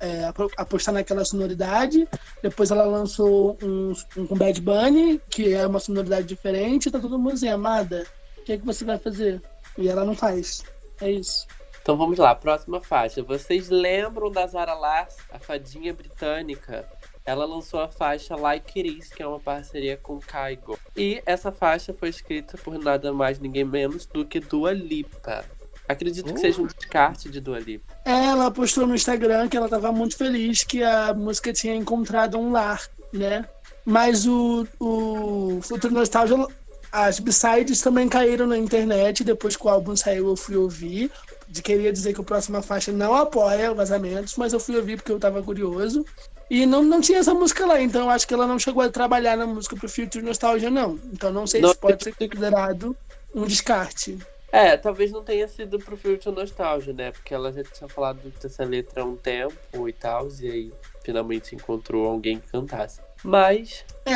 é, 0.00 0.24
apo- 0.24 0.50
apostar 0.56 0.94
naquela 0.94 1.24
sonoridade. 1.24 2.06
Depois 2.42 2.70
ela 2.70 2.84
lançou 2.84 3.56
um, 3.62 3.92
um 4.16 4.26
com 4.26 4.36
Bad 4.36 4.60
Bunny, 4.60 5.20
que 5.30 5.52
é 5.54 5.66
uma 5.66 5.80
sonoridade 5.80 6.26
diferente. 6.26 6.90
Tá 6.90 6.98
todo 6.98 7.18
mundo 7.18 7.34
assim, 7.34 7.48
amada, 7.48 8.06
o 8.38 8.42
que, 8.42 8.52
é 8.52 8.58
que 8.58 8.66
você 8.66 8.84
vai 8.84 8.98
fazer? 8.98 9.40
E 9.78 9.88
ela 9.88 10.04
não 10.04 10.14
faz. 10.14 10.62
É 11.00 11.10
isso. 11.10 11.46
Então 11.80 11.96
vamos 11.96 12.18
lá, 12.18 12.34
próxima 12.34 12.80
faixa. 12.80 13.22
Vocês 13.22 13.68
lembram 13.68 14.30
da 14.30 14.46
Zara 14.46 14.74
Larsson, 14.74 15.20
a 15.32 15.38
fadinha 15.38 15.92
britânica? 15.92 16.84
Ela 17.24 17.44
lançou 17.44 17.80
a 17.80 17.88
faixa 17.88 18.34
Like 18.34 18.80
It 18.80 18.98
Is, 18.98 19.08
que 19.10 19.22
é 19.22 19.26
uma 19.26 19.38
parceria 19.38 19.96
com 19.96 20.18
Kygo. 20.18 20.78
E 20.96 21.22
essa 21.24 21.52
faixa 21.52 21.94
foi 21.94 22.08
escrita 22.08 22.58
por 22.58 22.78
nada 22.78 23.12
mais 23.12 23.38
ninguém 23.38 23.64
menos 23.64 24.06
do 24.06 24.24
que 24.24 24.40
Dua 24.40 24.72
Lipa. 24.72 25.44
Acredito 25.88 26.32
que 26.32 26.40
seja 26.40 26.62
um 26.62 26.66
descarte 26.66 27.28
de 27.28 27.40
Dua 27.40 27.58
Lipa. 27.58 27.94
Ela 28.04 28.50
postou 28.50 28.86
no 28.86 28.94
Instagram 28.94 29.48
que 29.48 29.56
ela 29.56 29.66
estava 29.66 29.92
muito 29.92 30.16
feliz 30.16 30.64
que 30.64 30.82
a 30.82 31.12
música 31.14 31.52
tinha 31.52 31.74
encontrado 31.74 32.38
um 32.38 32.50
lar, 32.50 32.88
né? 33.12 33.44
Mas 33.84 34.26
o, 34.26 34.66
o 34.80 35.60
Futuro 35.62 35.92
Nostalgia, 35.92 36.46
as 36.90 37.18
B-sides 37.18 37.80
também 37.80 38.08
caíram 38.08 38.46
na 38.46 38.56
internet. 38.56 39.24
Depois 39.24 39.56
que 39.56 39.66
o 39.66 39.70
álbum 39.70 39.94
saiu, 39.96 40.28
eu 40.28 40.36
fui 40.36 40.56
ouvir. 40.56 41.10
De, 41.48 41.60
queria 41.60 41.92
dizer 41.92 42.14
que 42.14 42.20
a 42.20 42.24
próxima 42.24 42.62
faixa 42.62 42.92
não 42.92 43.14
apoia 43.14 43.74
vazamentos, 43.74 44.36
mas 44.36 44.52
eu 44.52 44.60
fui 44.60 44.76
ouvir 44.76 44.96
porque 44.96 45.12
eu 45.12 45.18
tava 45.18 45.42
curioso. 45.42 46.04
E 46.52 46.66
não, 46.66 46.82
não 46.82 47.00
tinha 47.00 47.20
essa 47.20 47.32
música 47.32 47.64
lá, 47.64 47.80
então 47.80 48.10
acho 48.10 48.28
que 48.28 48.34
ela 48.34 48.46
não 48.46 48.58
chegou 48.58 48.82
a 48.82 48.90
trabalhar 48.90 49.38
na 49.38 49.46
música 49.46 49.74
pro 49.74 49.88
Future 49.88 50.22
Nostalgia, 50.22 50.68
não. 50.68 51.00
Então 51.10 51.32
não 51.32 51.46
sei 51.46 51.62
Não, 51.62 51.70
se 51.70 51.78
pode 51.78 52.04
ser 52.04 52.14
considerado 52.14 52.94
um 53.34 53.46
descarte. 53.46 54.18
É, 54.52 54.76
talvez 54.76 55.10
não 55.10 55.24
tenha 55.24 55.48
sido 55.48 55.78
pro 55.78 55.96
Future 55.96 56.36
Nostalgia, 56.36 56.92
né? 56.92 57.10
Porque 57.10 57.32
ela 57.32 57.50
já 57.50 57.64
tinha 57.64 57.88
falado 57.88 58.20
dessa 58.38 58.64
letra 58.64 59.00
há 59.00 59.06
um 59.06 59.16
tempo 59.16 59.88
e 59.88 59.94
tal, 59.94 60.28
e 60.42 60.50
aí 60.50 60.72
finalmente 61.02 61.54
encontrou 61.54 62.06
alguém 62.06 62.38
que 62.38 62.48
cantasse. 62.48 63.00
Mas. 63.24 63.82
É. 64.04 64.14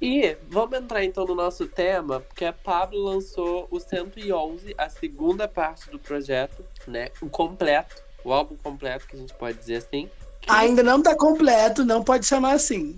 E 0.00 0.34
vamos 0.48 0.78
entrar 0.78 1.04
então 1.04 1.26
no 1.26 1.34
nosso 1.34 1.66
tema, 1.66 2.20
porque 2.20 2.46
a 2.46 2.54
Pablo 2.54 3.04
lançou 3.04 3.68
o 3.70 3.78
111, 3.78 4.74
a 4.78 4.88
segunda 4.88 5.46
parte 5.46 5.90
do 5.90 5.98
projeto, 5.98 6.64
né? 6.86 7.10
O 7.20 7.28
completo, 7.28 8.02
o 8.24 8.32
álbum 8.32 8.56
completo, 8.56 9.06
que 9.06 9.14
a 9.14 9.18
gente 9.18 9.34
pode 9.34 9.58
dizer 9.58 9.76
assim. 9.76 10.08
Ainda 10.48 10.82
não 10.82 11.02
tá 11.02 11.14
completo, 11.14 11.84
não 11.84 12.02
pode 12.02 12.26
chamar 12.26 12.52
assim. 12.52 12.96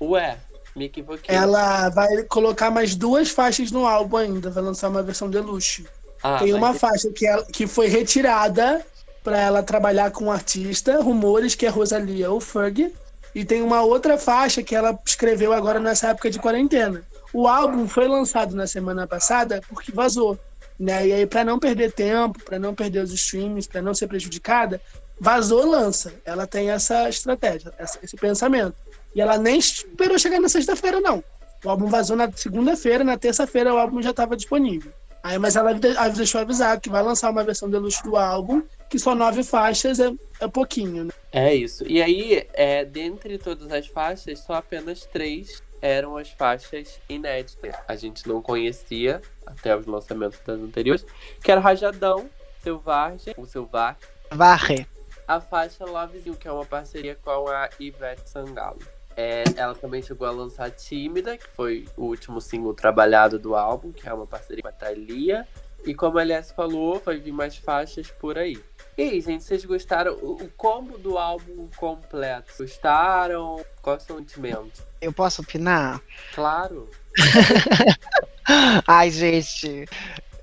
Ué, 0.00 0.38
me 0.74 0.86
equivoquei. 0.86 1.34
Ela 1.34 1.88
vai 1.90 2.22
colocar 2.24 2.70
mais 2.70 2.94
duas 2.94 3.30
faixas 3.30 3.70
no 3.70 3.86
álbum 3.86 4.16
ainda, 4.16 4.50
vai 4.50 4.62
lançar 4.62 4.88
uma 4.88 5.02
versão 5.02 5.28
deluxe. 5.30 5.86
Ah, 6.22 6.38
Tem 6.38 6.52
uma 6.52 6.68
mas- 6.70 6.78
faixa 6.80 7.10
que, 7.10 7.26
ela, 7.26 7.44
que 7.44 7.66
foi 7.66 7.86
retirada 7.86 8.84
pra 9.22 9.38
ela 9.38 9.62
trabalhar 9.62 10.10
com 10.10 10.24
um 10.26 10.32
artista, 10.32 11.00
rumores 11.00 11.54
que 11.54 11.66
é 11.66 11.68
Rosalia 11.68 12.30
ou 12.30 12.40
Ferg. 12.40 12.92
E 13.34 13.44
tem 13.44 13.62
uma 13.62 13.82
outra 13.82 14.16
faixa 14.18 14.62
que 14.62 14.74
ela 14.74 14.98
escreveu 15.06 15.52
agora 15.52 15.78
nessa 15.78 16.08
época 16.08 16.30
de 16.30 16.38
quarentena. 16.38 17.02
O 17.32 17.46
álbum 17.46 17.86
foi 17.86 18.08
lançado 18.08 18.56
na 18.56 18.66
semana 18.66 19.06
passada 19.06 19.60
porque 19.68 19.92
vazou. 19.92 20.38
Né? 20.80 21.08
E 21.08 21.12
aí, 21.12 21.26
pra 21.26 21.44
não 21.44 21.58
perder 21.58 21.92
tempo, 21.92 22.42
pra 22.42 22.58
não 22.58 22.74
perder 22.74 23.02
os 23.02 23.12
streams, 23.12 23.68
pra 23.68 23.82
não 23.82 23.92
ser 23.94 24.06
prejudicada, 24.06 24.80
vazou, 25.20 25.66
lança. 25.66 26.12
Ela 26.24 26.46
tem 26.46 26.70
essa 26.70 27.08
estratégia, 27.08 27.72
essa- 27.78 27.98
esse 28.02 28.16
pensamento. 28.16 28.74
E 29.14 29.20
ela 29.20 29.36
nem 29.38 29.58
esperou 29.58 30.18
chegar 30.18 30.40
na 30.40 30.48
sexta-feira, 30.48 31.00
não. 31.00 31.22
O 31.64 31.70
álbum 31.70 31.86
vazou 31.86 32.16
na 32.16 32.30
segunda-feira, 32.30 33.02
na 33.02 33.18
terça-feira 33.18 33.74
o 33.74 33.78
álbum 33.78 34.00
já 34.00 34.10
estava 34.10 34.36
disponível. 34.36 34.92
Aí, 35.22 35.36
mas 35.38 35.56
ela 35.56 35.74
deixou 35.74 36.40
avisar 36.40 36.80
que 36.80 36.88
vai 36.88 37.02
lançar 37.02 37.28
uma 37.30 37.42
versão 37.42 37.68
deluxe 37.68 38.02
do 38.04 38.16
álbum, 38.16 38.62
que 38.88 38.98
só 38.98 39.14
nove 39.14 39.42
faixas 39.42 39.98
é, 39.98 40.12
é 40.40 40.46
pouquinho, 40.46 41.04
né? 41.04 41.10
É 41.32 41.52
isso. 41.52 41.84
E 41.86 42.00
aí, 42.00 42.46
é, 42.54 42.84
dentre 42.84 43.36
todas 43.36 43.70
as 43.72 43.88
faixas, 43.88 44.38
só 44.38 44.54
apenas 44.54 45.04
três 45.12 45.60
eram 45.82 46.16
as 46.16 46.28
faixas 46.30 47.00
inéditas. 47.08 47.74
A 47.88 47.96
gente 47.96 48.26
não 48.28 48.40
conhecia 48.40 49.20
até 49.44 49.76
os 49.76 49.86
lançamentos 49.86 50.38
das 50.46 50.60
anteriores, 50.60 51.04
que 51.42 51.50
era 51.50 51.60
Rajadão, 51.60 52.30
Selvagem, 52.62 53.34
o 53.36 53.44
Selvagem, 53.44 53.96
Varre. 54.30 54.86
A 55.28 55.40
faixa 55.40 55.84
Love 55.84 56.22
You, 56.24 56.34
que 56.34 56.48
é 56.48 56.52
uma 56.52 56.64
parceria 56.64 57.14
com 57.14 57.46
a 57.48 57.68
Ivete 57.78 58.28
Sangalo. 58.30 58.78
é, 59.14 59.44
ela 59.56 59.74
também 59.74 60.00
chegou 60.00 60.26
a 60.26 60.30
lançar 60.30 60.70
Tímida, 60.70 61.36
que 61.36 61.46
foi 61.48 61.86
o 61.96 62.04
último 62.04 62.40
single 62.40 62.72
trabalhado 62.72 63.38
do 63.38 63.54
álbum, 63.54 63.92
que 63.92 64.08
é 64.08 64.14
uma 64.14 64.26
parceria 64.26 64.62
com 64.62 64.68
a 64.68 64.72
Thalia. 64.72 65.46
E 65.84 65.94
como 65.94 66.18
a 66.18 66.22
Alice 66.22 66.54
falou, 66.54 67.00
vai 67.04 67.18
vir 67.18 67.32
mais 67.32 67.56
faixas 67.56 68.10
por 68.10 68.38
aí. 68.38 68.58
E 68.96 69.02
aí, 69.02 69.20
gente, 69.20 69.44
vocês 69.44 69.64
gostaram? 69.64 70.12
O, 70.14 70.48
combo 70.56 70.96
do 70.98 71.18
álbum 71.18 71.68
completo, 71.76 72.52
gostaram? 72.58 73.64
Qual 73.82 73.96
é 73.96 73.98
o 73.98 74.00
sentimento? 74.00 74.82
Eu 75.00 75.12
posso 75.12 75.42
opinar? 75.42 76.00
Claro. 76.34 76.88
Ai, 78.86 79.10
gente, 79.10 79.86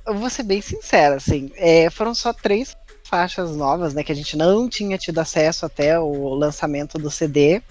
eu 0.05 0.13
vou 0.13 0.29
ser 0.29 0.43
bem 0.43 0.61
sincera, 0.61 1.15
assim, 1.15 1.51
é, 1.55 1.89
foram 1.89 2.13
só 2.13 2.31
três 2.31 2.75
faixas 3.05 3.55
novas, 3.55 3.93
né, 3.93 4.03
que 4.03 4.11
a 4.11 4.15
gente 4.15 4.35
não 4.35 4.67
tinha 4.67 4.97
tido 4.97 5.19
acesso 5.19 5.65
até 5.65 5.99
o 5.99 6.33
lançamento 6.33 6.97
do 6.97 7.11
CD. 7.11 7.61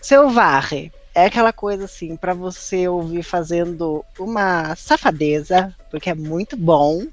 Seu 0.00 0.28
Varre 0.30 0.92
é 1.14 1.26
aquela 1.26 1.52
coisa 1.52 1.86
assim 1.86 2.16
para 2.16 2.34
você 2.34 2.86
ouvir 2.86 3.22
fazendo 3.22 4.04
uma 4.18 4.76
safadeza, 4.76 5.74
porque 5.90 6.10
é 6.10 6.14
muito 6.14 6.56
bom. 6.56 7.06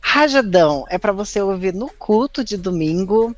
Rajadão 0.00 0.84
é 0.88 0.96
para 0.96 1.12
você 1.12 1.40
ouvir 1.40 1.74
no 1.74 1.88
culto 1.88 2.44
de 2.44 2.56
domingo. 2.56 3.34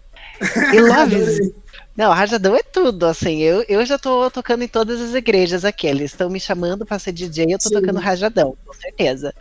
E 0.72 0.78
Love 0.80 1.52
Não, 1.96 2.12
Rajadão 2.12 2.54
é 2.54 2.62
tudo, 2.62 3.06
assim. 3.06 3.38
Eu, 3.38 3.64
eu 3.68 3.84
já 3.84 3.98
tô 3.98 4.30
tocando 4.30 4.62
em 4.62 4.68
todas 4.68 5.00
as 5.00 5.14
igrejas 5.14 5.64
aqui. 5.64 5.86
Eles 5.86 6.12
estão 6.12 6.28
me 6.28 6.38
chamando 6.38 6.84
para 6.84 6.98
ser 6.98 7.12
DJ, 7.12 7.46
eu 7.54 7.58
tô 7.58 7.68
Sim. 7.68 7.76
tocando 7.76 7.98
Rajadão, 7.98 8.56
com 8.64 8.72
certeza. 8.74 9.34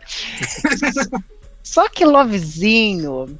Só 1.62 1.88
que 1.88 2.04
Lovezinho 2.04 3.38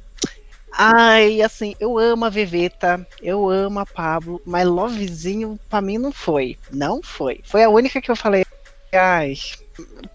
Ai, 0.71 1.41
assim, 1.41 1.75
eu 1.79 1.97
amo 1.97 2.25
a 2.25 2.29
Veveta, 2.29 3.05
eu 3.21 3.49
amo 3.49 3.79
a 3.79 3.85
Pablo, 3.85 4.41
mas 4.45 4.67
Lovezinho 4.67 5.59
pra 5.69 5.81
mim 5.81 5.97
não 5.97 6.11
foi. 6.11 6.57
Não 6.71 7.01
foi. 7.03 7.41
Foi 7.43 7.63
a 7.63 7.69
única 7.69 8.01
que 8.01 8.09
eu 8.09 8.15
falei, 8.15 8.45
ai, 8.93 9.33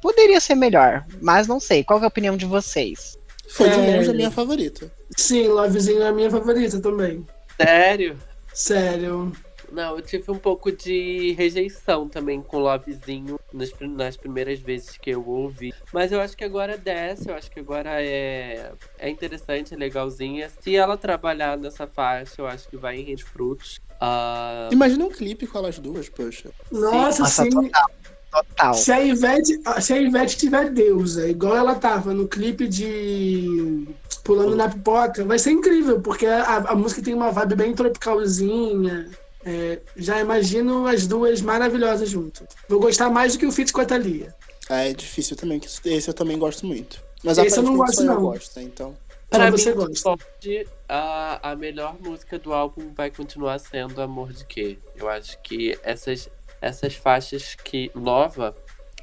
poderia 0.01 0.41
ser 0.41 0.55
melhor, 0.55 1.05
mas 1.21 1.47
não 1.47 1.61
sei. 1.61 1.85
Qual 1.85 2.01
é 2.01 2.05
a 2.05 2.09
opinião 2.09 2.37
de 2.37 2.47
vocês? 2.47 3.19
Foi 3.49 3.69
de 3.69 3.77
longe 3.77 4.11
a 4.11 4.15
minha 4.15 4.31
favorita. 4.31 4.91
Sim, 5.17 5.49
Lovezinho 5.49 6.03
é 6.03 6.09
a 6.09 6.13
minha 6.13 6.31
favorita 6.31 6.81
também. 6.81 7.27
Sério? 7.61 8.17
Sério. 8.53 9.33
Não, 9.75 9.97
eu 9.97 10.03
tive 10.03 10.31
um 10.31 10.39
pouco 10.39 10.71
de 10.71 11.33
rejeição 11.33 12.09
também 12.09 12.41
com 12.41 12.59
Lovezinho 12.59 13.41
nas, 13.53 13.73
nas 13.81 14.17
primeiras 14.17 14.61
vezes 14.61 14.97
que 14.97 15.11
eu 15.11 15.27
ouvi. 15.27 15.75
Mas 15.93 16.13
eu 16.13 16.21
acho 16.21 16.37
que 16.37 16.45
agora 16.45 16.79
desce, 16.79 17.29
eu 17.29 17.35
acho 17.35 17.51
que 17.51 17.59
agora 17.59 18.01
é, 18.01 18.71
é 18.99 19.11
interessante, 19.11 19.75
é 19.75 19.77
legalzinha. 19.77 20.49
Se 20.61 20.77
ela 20.77 20.97
trabalhar 20.97 21.59
nessa 21.59 21.89
faixa, 21.89 22.35
eu 22.39 22.47
acho 22.47 22.69
que 22.69 22.77
vai 22.77 23.01
em 23.01 23.03
rede 23.05 23.25
frutos. 23.25 23.81
Uh... 23.95 24.73
Imagina 24.73 25.07
um 25.07 25.11
clipe 25.11 25.45
com 25.45 25.59
elas 25.59 25.81
duas, 25.81 26.09
poxa. 26.09 26.51
Nossa, 26.71 27.25
sim. 27.25 27.51
Total. 27.51 27.91
Total. 28.31 28.75
Se 28.75 28.91
a, 28.91 29.01
Ivete, 29.01 29.61
se 29.81 29.93
a 29.93 29.97
Ivete 29.97 30.37
tiver 30.37 30.71
deusa, 30.71 31.29
igual 31.29 31.57
ela 31.57 31.77
tava 31.77 32.13
no 32.13 32.27
clipe 32.27 32.67
de 32.67 33.87
Pulando 34.25 34.57
na 34.57 34.69
Pipoca, 34.69 35.25
vai 35.25 35.39
ser 35.39 35.53
incrível, 35.53 36.01
porque 36.01 36.27
a, 36.27 36.57
a 36.57 36.75
música 36.75 37.01
tem 37.01 37.15
uma 37.15 37.31
vibe 37.31 37.55
bem 37.55 37.75
tropicalzinha. 37.75 39.09
É, 39.45 39.81
já 39.97 40.21
imagino 40.21 40.87
as 40.87 41.07
duas 41.07 41.41
maravilhosas 41.41 42.09
juntas. 42.09 42.49
Vou 42.69 42.81
gostar 42.81 43.11
mais 43.11 43.35
do 43.35 43.39
que 43.39 43.47
o 43.47 43.53
feat 43.53 43.73
com 43.73 43.81
a 43.81 43.85
Thalia. 43.85 44.35
Ah, 44.69 44.83
é 44.83 44.95
difícil 44.95 45.37
também, 45.37 45.61
que 45.61 45.67
esse 45.67 46.09
eu 46.09 46.15
também 46.15 46.39
gosto 46.39 46.67
muito. 46.67 47.03
Mas 47.23 47.39
esse 47.39 47.59
eu 47.59 47.63
não 47.63 47.77
gosto, 47.77 48.03
não. 48.03 48.15
Eu 48.15 48.21
gosto, 48.21 48.61
então. 48.61 48.97
Pra 49.29 49.51
mim, 49.51 49.59
você 49.59 49.73
gosta. 49.73 50.17
a, 50.89 51.51
a 51.51 51.57
melhor 51.57 51.97
música 52.01 52.39
do 52.39 52.53
álbum 52.53 52.93
vai 52.95 53.11
continuar 53.11 53.59
sendo 53.59 54.01
Amor 54.01 54.33
de 54.33 54.45
Quê? 54.47 54.79
Eu 54.97 55.09
acho 55.09 55.39
que 55.43 55.79
essas, 55.83 56.29
essas 56.61 56.95
faixas 56.95 57.55
que 57.55 57.91
nova 57.95 58.57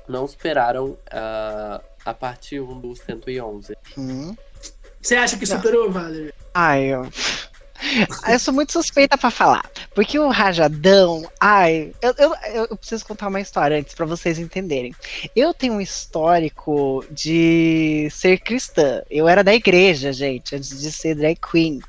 não 0.08 0.27
superaram 0.27 0.91
uh, 0.91 1.84
a 2.06 2.13
parte 2.13 2.60
1 2.60 2.80
do 2.80 2.95
111. 2.95 3.75
Hum. 3.97 4.36
Você 5.01 5.15
acha 5.15 5.38
que 5.38 5.45
superou, 5.45 5.91
Valerie? 5.91 6.34
Ai, 6.54 6.93
eu... 6.93 7.10
Eu 8.27 8.39
sou 8.39 8.53
muito 8.53 8.71
suspeita 8.71 9.17
para 9.17 9.31
falar. 9.31 9.69
Porque 9.93 10.17
o 10.19 10.29
Rajadão. 10.29 11.29
Ai, 11.39 11.91
eu, 12.01 12.13
eu, 12.17 12.35
eu 12.69 12.77
preciso 12.77 13.05
contar 13.05 13.27
uma 13.27 13.41
história 13.41 13.77
antes 13.77 13.93
para 13.93 14.05
vocês 14.05 14.39
entenderem. 14.39 14.95
Eu 15.35 15.53
tenho 15.53 15.73
um 15.73 15.81
histórico 15.81 17.03
de 17.09 18.07
ser 18.11 18.39
cristã. 18.39 19.01
Eu 19.09 19.27
era 19.27 19.43
da 19.43 19.53
igreja, 19.53 20.13
gente, 20.13 20.55
antes 20.55 20.79
de 20.81 20.91
ser 20.91 21.15
drag 21.15 21.37
queen. 21.51 21.81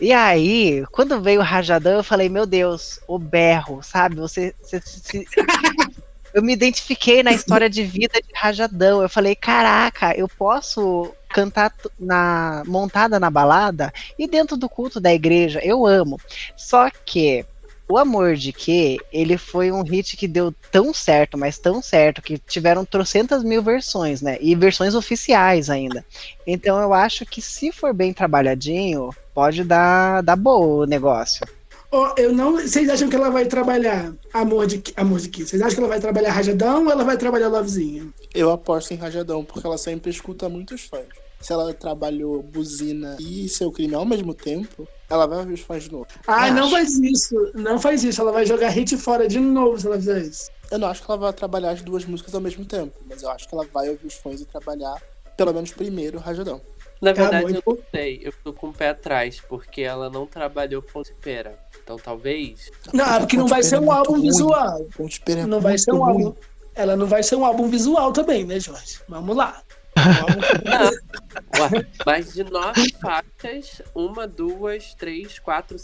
E 0.00 0.12
aí, 0.12 0.84
quando 0.90 1.20
veio 1.20 1.40
o 1.40 1.44
Rajadão, 1.44 1.98
eu 1.98 2.04
falei, 2.04 2.28
meu 2.28 2.44
Deus, 2.44 2.98
o 3.06 3.18
berro, 3.18 3.82
sabe? 3.82 4.16
Você, 4.16 4.52
você, 4.60 4.80
você 4.80 5.24
eu 6.34 6.42
me 6.42 6.52
identifiquei 6.52 7.22
na 7.22 7.32
história 7.32 7.68
de 7.68 7.84
vida 7.84 8.20
de 8.20 8.32
Rajadão. 8.34 9.02
Eu 9.02 9.08
falei, 9.08 9.36
caraca, 9.36 10.12
eu 10.16 10.26
posso 10.28 11.14
cantar 11.32 11.72
na 11.98 12.62
montada 12.66 13.18
na 13.18 13.30
balada 13.30 13.92
e 14.18 14.28
dentro 14.28 14.56
do 14.56 14.68
culto 14.68 15.00
da 15.00 15.12
igreja. 15.12 15.60
Eu 15.62 15.86
amo. 15.86 16.20
Só 16.56 16.90
que 16.90 17.44
o 17.88 17.98
Amor 17.98 18.36
de 18.36 18.52
Que, 18.52 18.98
ele 19.12 19.36
foi 19.36 19.70
um 19.70 19.82
hit 19.82 20.16
que 20.16 20.26
deu 20.26 20.54
tão 20.70 20.94
certo, 20.94 21.36
mas 21.36 21.58
tão 21.58 21.82
certo, 21.82 22.22
que 22.22 22.38
tiveram 22.38 22.84
trocentas 22.84 23.44
mil 23.44 23.62
versões, 23.62 24.22
né? 24.22 24.38
E 24.40 24.54
versões 24.54 24.94
oficiais 24.94 25.68
ainda. 25.68 26.04
Então 26.46 26.80
eu 26.80 26.94
acho 26.94 27.26
que 27.26 27.42
se 27.42 27.70
for 27.70 27.92
bem 27.92 28.12
trabalhadinho, 28.14 29.10
pode 29.34 29.62
dar, 29.62 30.22
dar 30.22 30.36
boa 30.36 30.84
o 30.84 30.86
negócio. 30.86 31.46
Oh, 31.92 32.08
eu 32.16 32.32
não. 32.32 32.52
Vocês 32.52 32.88
acham 32.88 33.08
que 33.08 33.16
ela 33.16 33.30
vai 33.30 33.44
trabalhar 33.44 34.12
amor 34.32 34.66
de 34.66 34.82
amor 34.96 35.20
de 35.20 35.28
que? 35.28 35.44
Vocês 35.44 35.60
acham 35.60 35.74
que 35.74 35.80
ela 35.80 35.88
vai 35.88 36.00
trabalhar 36.00 36.32
rajadão 36.32 36.86
ou 36.86 36.90
ela 36.90 37.04
vai 37.04 37.16
trabalhar 37.18 37.48
lovezinho? 37.48 38.12
Eu 38.34 38.50
aposto 38.50 38.92
em 38.92 38.96
rajadão, 38.96 39.44
porque 39.44 39.66
ela 39.66 39.76
sempre 39.76 40.10
escuta 40.10 40.48
muitos 40.48 40.82
fãs 40.82 41.06
se 41.42 41.52
ela 41.52 41.74
trabalhou 41.74 42.42
buzina 42.42 43.16
e 43.18 43.48
seu 43.48 43.70
crime 43.72 43.94
ao 43.94 44.04
mesmo 44.04 44.32
tempo, 44.32 44.86
ela 45.10 45.26
vai 45.26 45.38
ouvir 45.38 45.54
os 45.54 45.60
fãs 45.60 45.84
de 45.84 45.92
novo. 45.92 46.06
Ah, 46.26 46.50
não 46.50 46.70
faz 46.70 46.94
isso. 46.98 47.34
Não 47.54 47.78
faz 47.78 48.04
isso. 48.04 48.20
Ela 48.20 48.32
vai 48.32 48.46
jogar 48.46 48.68
hit 48.68 48.96
fora 48.96 49.26
de 49.26 49.40
novo 49.40 49.78
se 49.78 49.86
ela 49.86 49.96
fizer 49.96 50.22
isso. 50.22 50.50
Eu 50.70 50.78
não 50.78 50.88
acho 50.88 51.02
que 51.02 51.10
ela 51.10 51.18
vai 51.18 51.32
trabalhar 51.32 51.72
as 51.72 51.82
duas 51.82 52.04
músicas 52.04 52.34
ao 52.34 52.40
mesmo 52.40 52.64
tempo, 52.64 52.98
mas 53.06 53.22
eu 53.22 53.30
acho 53.30 53.48
que 53.48 53.54
ela 53.54 53.66
vai 53.72 53.90
ouvir 53.90 54.06
os 54.06 54.14
fãs 54.14 54.40
e 54.40 54.46
trabalhar, 54.46 55.02
pelo 55.36 55.52
menos 55.52 55.72
primeiro, 55.72 56.16
o 56.16 56.20
Rajadão. 56.20 56.62
Na 57.02 57.12
tá 57.12 57.22
verdade, 57.22 57.54
eu 57.56 57.62
não 57.66 57.78
sei. 57.90 58.20
Eu 58.22 58.32
tô 58.44 58.52
com 58.52 58.68
o 58.68 58.72
pé 58.72 58.90
atrás, 58.90 59.40
porque 59.40 59.80
ela 59.80 60.08
não 60.08 60.24
trabalhou 60.24 60.80
Ponte 60.80 61.12
Pera. 61.20 61.58
Então 61.82 61.96
talvez. 61.96 62.70
Não, 62.94 63.18
porque 63.18 63.36
não 63.36 63.48
vai 63.48 63.64
ser 63.64 63.80
um 63.80 63.90
álbum 63.90 64.12
ruim. 64.12 64.22
visual. 64.22 64.86
Ponte 64.96 65.20
Pera 65.20 65.40
é 65.40 65.46
não 65.46 65.60
vai 65.60 65.76
ser 65.76 65.92
um 65.92 65.98
ruim. 65.98 66.24
álbum. 66.26 66.40
Ela 66.76 66.96
não 66.96 67.06
vai 67.06 67.24
ser 67.24 67.34
um 67.34 67.44
álbum 67.44 67.68
visual 67.68 68.12
também, 68.12 68.44
né, 68.44 68.60
Jorge? 68.60 69.00
Vamos 69.08 69.36
lá. 69.36 69.60
Ué, 71.58 71.86
mas 72.06 72.32
de 72.32 72.44
nove 72.44 72.94
faixas, 73.00 73.82
uma, 73.94 74.26
duas, 74.26 74.94
três, 74.94 75.38
quatro. 75.38 75.76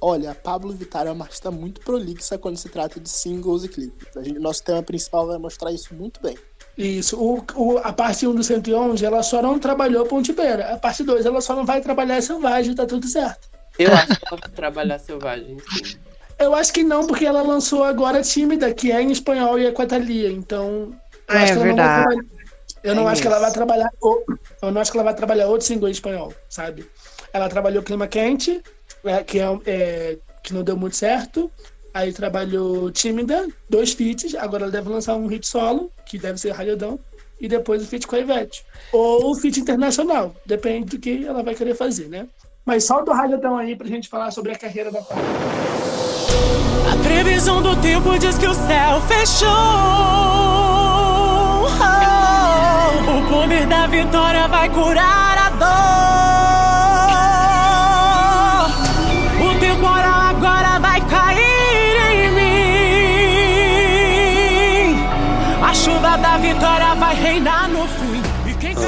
Olha, 0.00 0.30
a 0.30 0.34
Pablo 0.34 0.72
Vittar 0.72 1.06
é 1.06 1.10
uma 1.10 1.24
artista 1.24 1.50
muito 1.50 1.80
prolixa 1.80 2.38
quando 2.38 2.58
se 2.58 2.68
trata 2.68 3.00
de 3.00 3.08
singles 3.08 3.64
e 3.64 3.68
clipes. 3.68 4.16
A 4.16 4.22
gente, 4.22 4.38
nosso 4.38 4.62
tema 4.62 4.82
principal 4.82 5.26
vai 5.26 5.38
mostrar 5.38 5.72
isso 5.72 5.94
muito 5.94 6.20
bem. 6.20 6.36
Isso. 6.76 7.16
O, 7.18 7.44
o, 7.54 7.78
a 7.78 7.92
parte 7.92 8.26
1 8.26 8.34
do 8.34 8.42
111, 8.42 9.04
ela 9.04 9.22
só 9.22 9.40
não 9.40 9.58
trabalhou 9.58 10.04
Ponte 10.06 10.32
Beira. 10.32 10.74
A 10.74 10.76
parte 10.76 11.02
2, 11.02 11.24
ela 11.24 11.40
só 11.40 11.56
não 11.56 11.64
vai 11.64 11.80
trabalhar 11.80 12.20
Selvagem, 12.20 12.74
tá 12.74 12.84
tudo 12.84 13.06
certo. 13.06 13.48
Eu 13.78 13.92
acho 13.92 14.18
que 14.18 14.26
ela 14.26 14.40
vai 14.40 14.50
trabalhar 14.50 14.98
Selvagem, 14.98 15.56
sim. 15.58 15.98
Eu 16.38 16.54
acho 16.54 16.72
que 16.72 16.82
não, 16.82 17.06
porque 17.06 17.24
ela 17.24 17.40
lançou 17.40 17.82
agora 17.82 18.22
Tímida, 18.22 18.72
que 18.74 18.92
é 18.92 19.00
em 19.00 19.10
espanhol 19.10 19.58
e 19.58 19.66
é 19.66 19.72
com 19.72 19.80
a 19.80 19.86
Thalia. 19.86 20.30
Então, 20.30 20.92
eu 21.28 21.34
é, 21.34 21.42
acho 21.42 21.52
que 21.52 21.58
ela 21.58 21.64
verdade. 21.64 22.04
não 22.04 22.14
vai 22.14 22.36
eu 22.86 22.94
não 22.94 23.02
é 23.02 23.06
acho 23.06 23.14
isso. 23.14 23.22
que 23.22 23.28
ela 23.28 23.40
vai 23.40 23.52
trabalhar. 23.52 23.90
Eu 24.62 24.70
não 24.70 24.80
acho 24.80 24.92
que 24.92 24.96
ela 24.96 25.04
vai 25.04 25.14
trabalhar 25.14 25.48
outro 25.48 25.66
single 25.66 25.88
em 25.88 25.92
espanhol, 25.92 26.32
sabe? 26.48 26.88
Ela 27.32 27.48
trabalhou 27.48 27.82
Clima 27.82 28.06
Quente, 28.06 28.62
é, 29.04 29.24
que, 29.24 29.40
é, 29.40 29.58
é, 29.66 30.18
que 30.40 30.54
não 30.54 30.62
deu 30.62 30.76
muito 30.76 30.94
certo. 30.94 31.50
Aí 31.96 32.12
trabalhou 32.12 32.90
Tímida, 32.90 33.48
dois 33.70 33.94
feats. 33.94 34.34
Agora 34.34 34.64
ela 34.64 34.70
deve 34.70 34.90
lançar 34.90 35.16
um 35.16 35.26
hit 35.28 35.48
solo, 35.48 35.90
que 36.04 36.18
deve 36.18 36.38
ser 36.38 36.50
Ralhadão. 36.50 37.00
E 37.40 37.48
depois 37.48 37.82
o 37.82 37.86
feat 37.86 38.06
com 38.06 38.16
a 38.16 38.18
Ivete. 38.18 38.66
Ou 38.92 39.30
o 39.30 39.34
feat 39.34 39.60
internacional. 39.60 40.36
Depende 40.44 40.94
do 40.94 40.98
que 40.98 41.24
ela 41.24 41.42
vai 41.42 41.54
querer 41.54 41.74
fazer, 41.74 42.08
né? 42.08 42.26
Mas 42.66 42.84
solta 42.84 43.12
o 43.12 43.14
Ralhadão 43.14 43.56
aí 43.56 43.74
pra 43.74 43.86
gente 43.86 44.10
falar 44.10 44.30
sobre 44.30 44.52
a 44.52 44.58
carreira 44.58 44.90
da 44.90 45.00
Paula. 45.00 45.24
A 46.92 47.02
previsão 47.02 47.62
do 47.62 47.74
tempo 47.80 48.18
diz 48.18 48.36
que 48.36 48.46
o 48.46 48.52
céu 48.54 49.00
fechou. 49.08 49.48
O 53.08 53.30
poder 53.30 53.66
da 53.66 53.86
vitória 53.86 54.46
vai 54.48 54.68
curar 54.68 55.38
a 55.38 55.50
dor. 55.50 56.55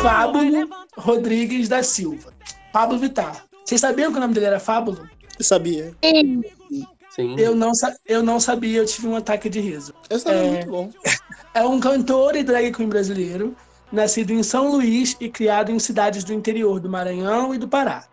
Fábulo 0.09 0.71
Rodrigues 0.97 1.69
da 1.69 1.83
Silva. 1.83 2.33
Pablo 2.73 2.99
Vittar. 2.99 3.45
Vocês 3.63 3.79
sabiam 3.79 4.11
que 4.11 4.17
o 4.17 4.21
nome 4.23 4.33
dele 4.33 4.47
era 4.47 4.59
Fábulo? 4.59 5.07
Eu 5.39 5.45
sabia. 5.45 5.95
Sim. 7.11 7.37
Eu 7.37 7.55
não, 7.55 7.73
eu 8.07 8.23
não 8.23 8.41
sabia, 8.41 8.79
eu 8.79 8.87
tive 8.87 9.07
um 9.07 9.17
ataque 9.17 9.51
de 9.51 9.61
riso. 9.61 9.93
Esse 10.09 10.27
é, 10.31 10.47
É. 10.47 10.51
muito 10.51 10.71
bom. 10.71 10.91
É 11.55 11.63
um 11.63 11.79
cantor 11.79 12.37
e 12.37 12.43
drag 12.43 12.73
queen 12.73 12.89
brasileiro, 12.89 13.55
nascido 13.93 14.33
em 14.33 14.43
São 14.43 14.71
Luís 14.71 15.15
e 15.21 15.29
criado 15.29 15.73
em 15.73 15.79
cidades 15.79 16.23
do 16.25 16.33
interior 16.33 16.79
do 16.81 16.89
Maranhão 16.89 17.55
e 17.55 17.59
do 17.59 17.67
Pará. 17.69 18.05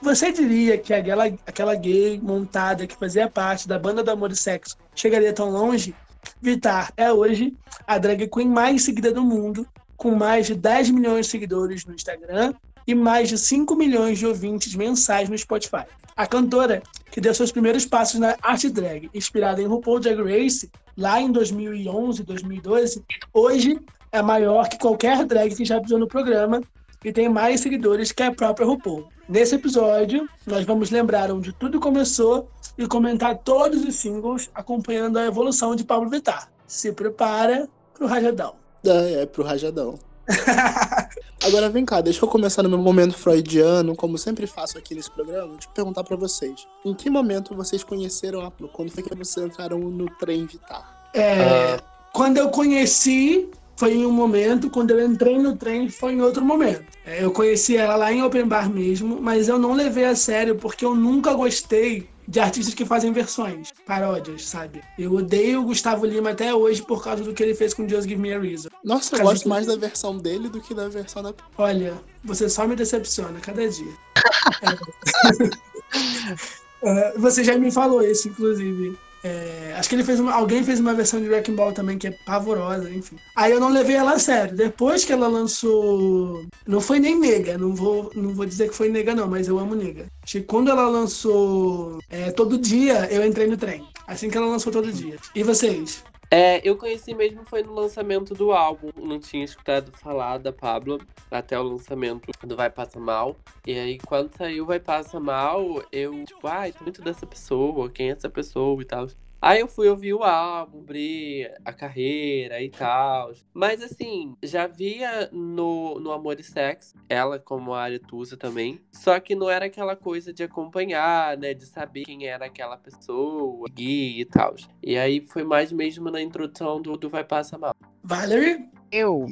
Você 0.00 0.32
diria 0.32 0.78
que 0.78 0.94
aquela, 0.94 1.26
aquela 1.26 1.74
gay 1.74 2.18
montada 2.20 2.86
que 2.86 2.96
fazia 2.96 3.28
parte 3.28 3.68
da 3.68 3.78
banda 3.78 4.02
do 4.02 4.10
Amor 4.10 4.32
e 4.32 4.36
Sexo 4.36 4.76
chegaria 4.94 5.32
tão 5.32 5.50
longe? 5.50 5.94
Vitar 6.40 6.92
é 6.96 7.12
hoje 7.12 7.54
a 7.86 7.98
drag 7.98 8.26
queen 8.28 8.48
mais 8.48 8.82
seguida 8.82 9.12
do 9.12 9.22
mundo, 9.22 9.66
com 9.96 10.14
mais 10.14 10.46
de 10.46 10.54
10 10.54 10.90
milhões 10.90 11.26
de 11.26 11.32
seguidores 11.32 11.84
no 11.84 11.94
Instagram 11.94 12.54
e 12.86 12.94
mais 12.94 13.28
de 13.28 13.38
5 13.38 13.74
milhões 13.74 14.18
de 14.18 14.26
ouvintes 14.26 14.74
mensais 14.74 15.28
no 15.28 15.36
Spotify. 15.36 15.84
A 16.16 16.26
cantora, 16.26 16.82
que 17.10 17.20
deu 17.20 17.34
seus 17.34 17.52
primeiros 17.52 17.84
passos 17.84 18.20
na 18.20 18.36
arte 18.40 18.70
drag, 18.70 19.10
inspirada 19.12 19.60
em 19.60 19.66
RuPaul 19.66 20.00
Drag 20.00 20.22
Race, 20.22 20.70
lá 20.96 21.20
em 21.20 21.30
2011, 21.30 22.22
2012, 22.22 23.04
hoje 23.34 23.78
é 24.12 24.22
maior 24.22 24.68
que 24.68 24.78
qualquer 24.78 25.24
drag 25.24 25.54
que 25.54 25.64
já 25.64 25.80
pisou 25.80 25.98
no 25.98 26.06
programa 26.06 26.62
e 27.04 27.12
tem 27.12 27.28
mais 27.28 27.60
seguidores 27.60 28.12
que 28.12 28.22
a 28.22 28.32
própria 28.32 28.66
RuPaul. 28.66 29.08
Nesse 29.28 29.56
episódio, 29.56 30.28
nós 30.46 30.64
vamos 30.64 30.90
lembrar 30.90 31.30
onde 31.30 31.52
tudo 31.52 31.80
começou 31.80 32.48
e 32.78 32.86
comentar 32.86 33.36
todos 33.38 33.84
os 33.84 33.96
singles 33.96 34.50
acompanhando 34.54 35.18
a 35.18 35.26
evolução 35.26 35.74
de 35.74 35.84
Pablo 35.84 36.08
Vittar. 36.08 36.48
Se 36.66 36.92
prepara 36.92 37.68
pro 37.92 38.06
rajadão. 38.06 38.65
É, 38.90 39.22
é 39.22 39.26
pro 39.26 39.44
rajadão. 39.44 39.98
Agora 41.44 41.68
vem 41.68 41.84
cá, 41.84 42.00
deixa 42.00 42.24
eu 42.24 42.28
começar 42.28 42.62
no 42.62 42.68
meu 42.68 42.78
momento 42.78 43.14
freudiano, 43.14 43.94
como 43.94 44.18
sempre 44.18 44.46
faço 44.46 44.76
aqui 44.78 44.94
nesse 44.94 45.10
programa, 45.10 45.52
deixa 45.52 45.68
eu 45.68 45.72
perguntar 45.72 46.02
pra 46.02 46.16
vocês. 46.16 46.66
Em 46.84 46.92
que 46.92 47.08
momento 47.08 47.54
vocês 47.54 47.84
conheceram 47.84 48.40
a? 48.40 48.50
Quando 48.50 48.90
foi 48.90 49.02
que 49.02 49.14
vocês 49.14 49.46
entraram 49.46 49.78
no 49.78 50.10
trem 50.16 50.46
Vitar? 50.46 51.10
É, 51.14 51.78
Quando 52.12 52.38
eu 52.38 52.48
conheci, 52.48 53.48
foi 53.76 53.94
em 53.94 54.06
um 54.06 54.10
momento, 54.12 54.70
quando 54.70 54.90
eu 54.92 55.06
entrei 55.06 55.38
no 55.38 55.54
trem, 55.56 55.88
foi 55.88 56.12
em 56.12 56.22
outro 56.22 56.44
momento. 56.44 56.84
É, 57.04 57.22
eu 57.22 57.30
conheci 57.30 57.76
ela 57.76 57.94
lá 57.96 58.12
em 58.12 58.22
Open 58.22 58.46
Bar 58.46 58.70
mesmo, 58.70 59.20
mas 59.20 59.48
eu 59.48 59.58
não 59.58 59.74
levei 59.74 60.04
a 60.06 60.16
sério 60.16 60.56
porque 60.56 60.84
eu 60.84 60.94
nunca 60.94 61.34
gostei 61.34 62.08
de 62.28 62.40
artistas 62.40 62.74
que 62.74 62.84
fazem 62.84 63.12
versões, 63.12 63.72
paródias, 63.86 64.44
sabe? 64.46 64.82
Eu 64.98 65.12
odeio 65.14 65.60
o 65.60 65.64
Gustavo 65.64 66.04
Lima 66.04 66.30
até 66.30 66.52
hoje 66.52 66.82
por 66.82 67.04
causa 67.04 67.22
do 67.22 67.32
que 67.32 67.40
ele 67.42 67.54
fez 67.54 67.72
com 67.72 67.88
Just 67.88 68.08
Give 68.08 68.20
Me 68.20 68.32
a 68.34 68.40
Reason. 68.40 68.68
Nossa, 68.82 69.14
eu 69.16 69.22
gosto 69.22 69.42
que- 69.44 69.48
mais 69.48 69.66
da 69.66 69.76
versão 69.76 70.18
dele 70.18 70.48
do 70.48 70.60
que 70.60 70.74
da 70.74 70.88
versão 70.88 71.22
da. 71.22 71.32
Olha, 71.56 71.94
você 72.24 72.48
só 72.48 72.66
me 72.66 72.74
decepciona 72.74 73.38
cada 73.40 73.68
dia. 73.68 73.92
É. 74.62 75.76
É, 76.82 77.14
você 77.18 77.42
já 77.42 77.56
me 77.56 77.70
falou 77.70 78.02
isso, 78.02 78.28
inclusive. 78.28 78.96
É, 79.24 79.74
acho 79.76 79.88
que 79.88 79.94
ele 79.94 80.04
fez 80.04 80.20
uma, 80.20 80.32
alguém 80.32 80.62
fez 80.62 80.78
uma 80.78 80.94
versão 80.94 81.20
de 81.20 81.28
Wrecking 81.28 81.54
Ball 81.54 81.72
também 81.72 81.98
que 81.98 82.06
é 82.06 82.10
pavorosa, 82.24 82.90
enfim. 82.90 83.16
Aí 83.34 83.52
eu 83.52 83.60
não 83.60 83.68
levei 83.68 83.96
ela 83.96 84.12
a 84.12 84.18
sério. 84.18 84.56
Depois 84.56 85.04
que 85.04 85.12
ela 85.12 85.26
lançou, 85.28 86.46
não 86.66 86.80
foi 86.80 86.98
nem 86.98 87.18
nega, 87.18 87.58
não 87.58 87.74
vou, 87.74 88.10
não 88.14 88.34
vou 88.34 88.46
dizer 88.46 88.68
que 88.68 88.74
foi 88.76 88.88
nega 88.88 89.14
não, 89.14 89.28
mas 89.28 89.48
eu 89.48 89.58
amo 89.58 89.74
nega. 89.74 90.06
Quando 90.46 90.70
ela 90.70 90.88
lançou 90.88 91.98
é, 92.08 92.30
todo 92.30 92.58
dia, 92.58 93.08
eu 93.10 93.24
entrei 93.24 93.46
no 93.46 93.56
trem. 93.56 93.84
Assim 94.06 94.30
que 94.30 94.36
ela 94.36 94.46
lançou 94.46 94.72
todo 94.72 94.92
dia. 94.92 95.16
E 95.34 95.42
vocês? 95.42 96.04
É, 96.28 96.60
eu 96.68 96.76
conheci 96.76 97.14
mesmo 97.14 97.44
foi 97.44 97.62
no 97.62 97.72
lançamento 97.72 98.34
do 98.34 98.52
álbum. 98.52 98.90
Não 98.96 99.20
tinha 99.20 99.44
escutado 99.44 99.92
falar 99.92 100.38
da 100.38 100.52
Pablo 100.52 101.00
até 101.30 101.58
o 101.58 101.62
lançamento 101.62 102.30
do 102.44 102.56
Vai 102.56 102.70
Passa 102.70 102.98
Mal. 102.98 103.36
E 103.66 103.78
aí, 103.78 103.98
quando 103.98 104.36
saiu 104.36 104.66
Vai 104.66 104.80
Passa 104.80 105.20
Mal, 105.20 105.82
eu, 105.92 106.24
tipo, 106.24 106.46
ai, 106.46 106.72
tô 106.72 106.82
muito 106.82 107.00
dessa 107.02 107.26
pessoa, 107.26 107.88
quem 107.90 108.08
é 108.08 108.12
essa 108.12 108.28
pessoa 108.28 108.80
e 108.82 108.84
tal. 108.84 109.06
Aí 109.46 109.60
eu 109.60 109.68
fui 109.68 109.88
ouvir 109.88 110.12
o 110.12 110.24
álbum, 110.24 110.80
abrir 110.80 111.54
a 111.64 111.72
carreira 111.72 112.60
e 112.60 112.68
tal. 112.68 113.30
Mas 113.54 113.80
assim, 113.80 114.34
já 114.42 114.66
via 114.66 115.30
no, 115.32 116.00
no 116.00 116.10
Amor 116.10 116.40
e 116.40 116.42
Sexo, 116.42 116.96
ela 117.08 117.38
como 117.38 117.72
a 117.72 117.82
Aretusa 117.82 118.36
também. 118.36 118.80
Só 118.92 119.20
que 119.20 119.36
não 119.36 119.48
era 119.48 119.66
aquela 119.66 119.94
coisa 119.94 120.32
de 120.32 120.42
acompanhar, 120.42 121.38
né? 121.38 121.54
De 121.54 121.64
saber 121.64 122.02
quem 122.06 122.26
era 122.26 122.46
aquela 122.46 122.76
pessoa, 122.76 123.68
guia 123.72 124.22
e 124.22 124.24
tal. 124.24 124.56
E 124.82 124.98
aí 124.98 125.24
foi 125.24 125.44
mais 125.44 125.70
mesmo 125.70 126.10
na 126.10 126.20
introdução 126.20 126.82
do, 126.82 126.96
do 126.96 127.08
Vai 127.08 127.22
Passa 127.22 127.56
Mal. 127.56 127.72
Valerie? 128.02 128.68
Eu. 128.90 129.28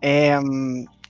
é, 0.00 0.38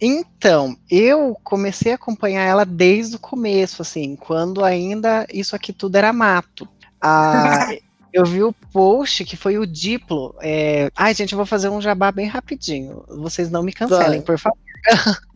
então, 0.00 0.74
eu 0.90 1.36
comecei 1.44 1.92
a 1.92 1.96
acompanhar 1.96 2.44
ela 2.44 2.64
desde 2.64 3.16
o 3.16 3.20
começo, 3.20 3.82
assim, 3.82 4.16
quando 4.16 4.64
ainda 4.64 5.26
isso 5.30 5.54
aqui 5.54 5.70
tudo 5.70 5.96
era 5.96 6.14
mato. 6.14 6.66
Ah, 6.98 7.68
eu 8.12 8.24
vi 8.24 8.42
o 8.42 8.52
post 8.72 9.24
que 9.24 9.36
foi 9.36 9.58
o 9.58 9.66
Diplo. 9.66 10.34
é, 10.40 10.90
Ai, 10.96 11.14
gente, 11.14 11.32
eu 11.32 11.36
vou 11.36 11.46
fazer 11.46 11.68
um 11.68 11.80
jabá 11.80 12.10
bem 12.10 12.26
rapidinho. 12.26 13.04
Vocês 13.08 13.50
não 13.50 13.62
me 13.62 13.72
cancelem, 13.72 14.20
Vai. 14.20 14.22
por 14.22 14.38
favor. 14.38 14.58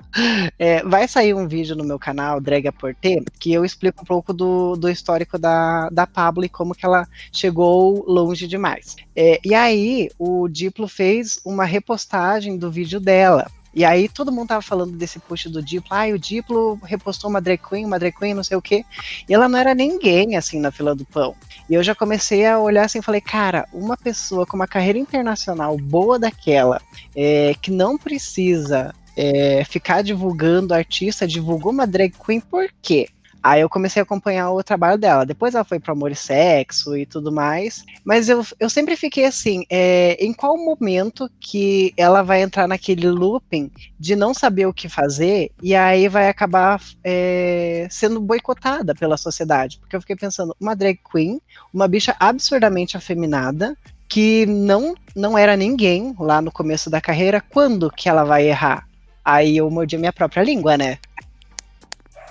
É, 0.59 0.83
vai 0.83 1.09
sair 1.09 1.33
um 1.35 1.49
vídeo 1.49 1.75
no 1.75 1.85
meu 1.85 1.99
canal, 1.99 2.39
Drag 2.39 2.67
a 2.69 2.73
Porter, 2.73 3.25
que 3.39 3.53
eu 3.53 3.65
explico 3.65 4.03
um 4.03 4.05
pouco 4.05 4.33
do, 4.33 4.77
do 4.77 4.91
histórico 4.91 5.39
da, 5.39 5.89
da 5.89 6.07
Pablo 6.07 6.45
e 6.45 6.51
como 6.51 6.75
que 6.75 6.85
ela 6.85 7.09
chegou 7.33 8.05
longe 8.07 8.47
demais. 8.47 8.97
É, 9.17 9.41
e 9.43 9.55
aí, 9.55 10.11
o 10.19 10.49
Diplo 10.49 10.87
fez 10.87 11.41
uma 11.45 11.65
repostagem 11.65 12.59
do 12.59 12.71
vídeo 12.71 13.01
dela. 13.01 13.51
E 13.75 13.85
aí 13.85 14.09
todo 14.09 14.33
mundo 14.33 14.49
tava 14.49 14.63
falando 14.63 14.93
desse 14.93 15.19
post 15.19 15.49
do 15.49 15.63
Diplo, 15.63 15.89
ah, 15.91 16.07
o 16.09 16.19
Diplo 16.19 16.79
repostou 16.85 17.31
uma 17.31 17.41
drag 17.41 17.59
queen, 17.59 17.87
uma 17.87 17.99
drag 17.99 18.15
queen, 18.15 18.35
não 18.35 18.45
sei 18.45 18.57
o 18.57 18.63
quê. 18.63 18.85
E 19.29 19.33
ela 19.33 19.49
não 19.49 19.59
era 19.59 19.75
ninguém, 19.75 20.37
assim, 20.37 20.61
na 20.61 20.71
fila 20.71 20.95
do 20.95 21.05
pão. 21.05 21.35
E 21.69 21.75
eu 21.75 21.83
já 21.83 21.95
comecei 21.95 22.45
a 22.47 22.59
olhar 22.59 22.85
assim 22.85 22.99
e 22.99 23.03
falei, 23.03 23.21
cara, 23.21 23.67
uma 23.73 23.97
pessoa 23.97 24.47
com 24.47 24.57
uma 24.57 24.67
carreira 24.67 24.99
internacional 24.99 25.77
boa 25.79 26.19
daquela, 26.19 26.81
é, 27.17 27.55
que 27.61 27.71
não 27.71 27.97
precisa 27.97 28.95
é, 29.17 29.65
ficar 29.65 30.03
divulgando 30.03 30.75
artista, 30.75 31.27
divulgou 31.27 31.73
uma 31.73 31.87
drag 31.87 32.13
queen, 32.25 32.41
por 32.41 32.69
quê? 32.83 33.09
Aí 33.43 33.61
eu 33.61 33.69
comecei 33.69 34.01
a 34.01 34.05
acompanhar 34.05 34.53
o 34.53 34.63
trabalho 34.63 34.97
dela. 34.97 35.27
Depois 35.27 35.55
ela 35.55 35.65
foi 35.65 35.81
para 35.81 35.93
Amor 35.93 36.13
e 36.13 36.15
Sexo 36.15 36.97
e 36.97 37.05
tudo 37.05 37.33
mais. 37.33 37.85
Mas 38.05 38.29
eu, 38.29 38.47
eu 38.61 38.71
sempre 38.71 38.97
fiquei 38.97 39.25
assim: 39.25 39.65
é, 39.69 40.17
em 40.25 40.33
qual 40.33 40.57
momento 40.57 41.29
que 41.41 41.93
ela 41.97 42.23
vai 42.23 42.43
entrar 42.43 42.69
naquele 42.69 43.11
looping 43.11 43.71
de 43.99 44.15
não 44.15 44.33
saber 44.33 44.67
o 44.67 44.73
que 44.73 44.89
fazer 44.89 45.51
e 45.61 45.75
aí 45.75 46.09
vai 46.09 46.29
acabar 46.29 46.81
é, 47.03 47.89
sendo 47.91 48.21
boicotada 48.21 48.95
pela 48.95 49.17
sociedade? 49.17 49.79
Porque 49.79 49.97
eu 49.97 50.01
fiquei 50.01 50.17
pensando: 50.17 50.55
uma 50.61 50.77
drag 50.77 51.01
queen, 51.11 51.41
uma 51.75 51.89
bicha 51.89 52.15
absurdamente 52.21 52.97
afeminada, 52.97 53.77
que 54.09 54.47
não, 54.47 54.95
não 55.17 55.37
era 55.37 55.57
ninguém 55.57 56.15
lá 56.19 56.41
no 56.41 56.53
começo 56.53 56.89
da 56.89 57.01
carreira, 57.01 57.41
quando 57.41 57.91
que 57.91 58.09
ela 58.09 58.23
vai 58.23 58.49
errar? 58.49 58.87
Aí 59.25 59.57
eu 59.57 59.71
mordi 59.71 59.97
a 59.97 59.99
minha 59.99 60.13
própria 60.13 60.43
língua, 60.43 60.77
né? 60.77 60.99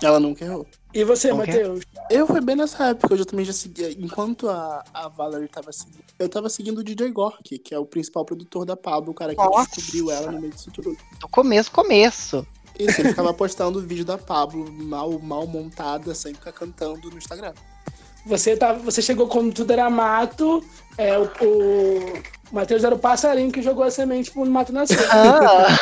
Ela 0.02 0.20
nunca 0.20 0.46
errou. 0.46 0.66
E 0.94 1.04
você, 1.04 1.32
Ok. 1.32 1.46
Matheus? 1.46 1.84
Eu 2.10 2.28
foi 2.28 2.42
bem 2.42 2.56
nessa 2.56 2.90
época, 2.90 3.14
eu 3.14 3.18
já 3.18 3.26
também 3.26 3.46
já 3.46 3.54
seguia. 3.54 3.92
Enquanto 3.92 4.50
a, 4.50 4.84
a 4.94 5.08
Valerie 5.08 5.48
tava 5.48 5.72
seguindo, 5.72 6.04
eu 6.20 6.28
tava 6.28 6.50
seguindo 6.50 6.80
o 6.80 6.84
DJ 6.84 7.10
Gork, 7.12 7.58
que 7.60 7.74
é 7.74 7.80
o 7.80 7.86
principal 7.86 8.26
produtor 8.26 8.66
da 8.66 8.76
Pablo, 8.76 9.12
o 9.12 9.14
cara 9.14 9.34
que 9.34 9.42
Nossa. 9.42 9.70
descobriu 9.76 10.12
ela 10.12 10.32
no 10.32 10.42
meio 10.42 10.54
disso 10.54 10.70
tudo. 10.72 10.96
Do 11.20 11.28
começo, 11.30 11.72
começo. 11.72 12.46
Isso, 12.78 13.02
ele 13.02 13.10
ficava 13.10 13.34
postando 13.34 13.80
o 13.80 13.82
vídeo 13.86 14.04
da 14.04 14.18
Pablo, 14.18 14.70
mal, 14.72 15.18
mal 15.20 15.48
montada, 15.48 16.14
sem 16.14 16.34
ficar 16.34 16.52
cantando 16.52 17.10
no 17.10 17.18
Instagram. 17.18 17.54
Você, 18.26 18.56
tá, 18.56 18.74
você 18.74 19.02
chegou 19.02 19.28
quando 19.28 19.54
tudo 19.54 19.72
era 19.72 19.90
mato, 19.90 20.64
é, 20.98 21.18
o, 21.18 21.24
o 21.24 22.22
Matheus 22.52 22.84
era 22.84 22.94
o 22.94 23.00
passarinho 23.00 23.52
que 23.52 23.62
jogou 23.62 23.84
a 23.84 23.90
semente 23.90 24.30
pro 24.30 24.46
mato 24.46 24.74
nascer. 24.74 25.00
Ah, 25.10 25.78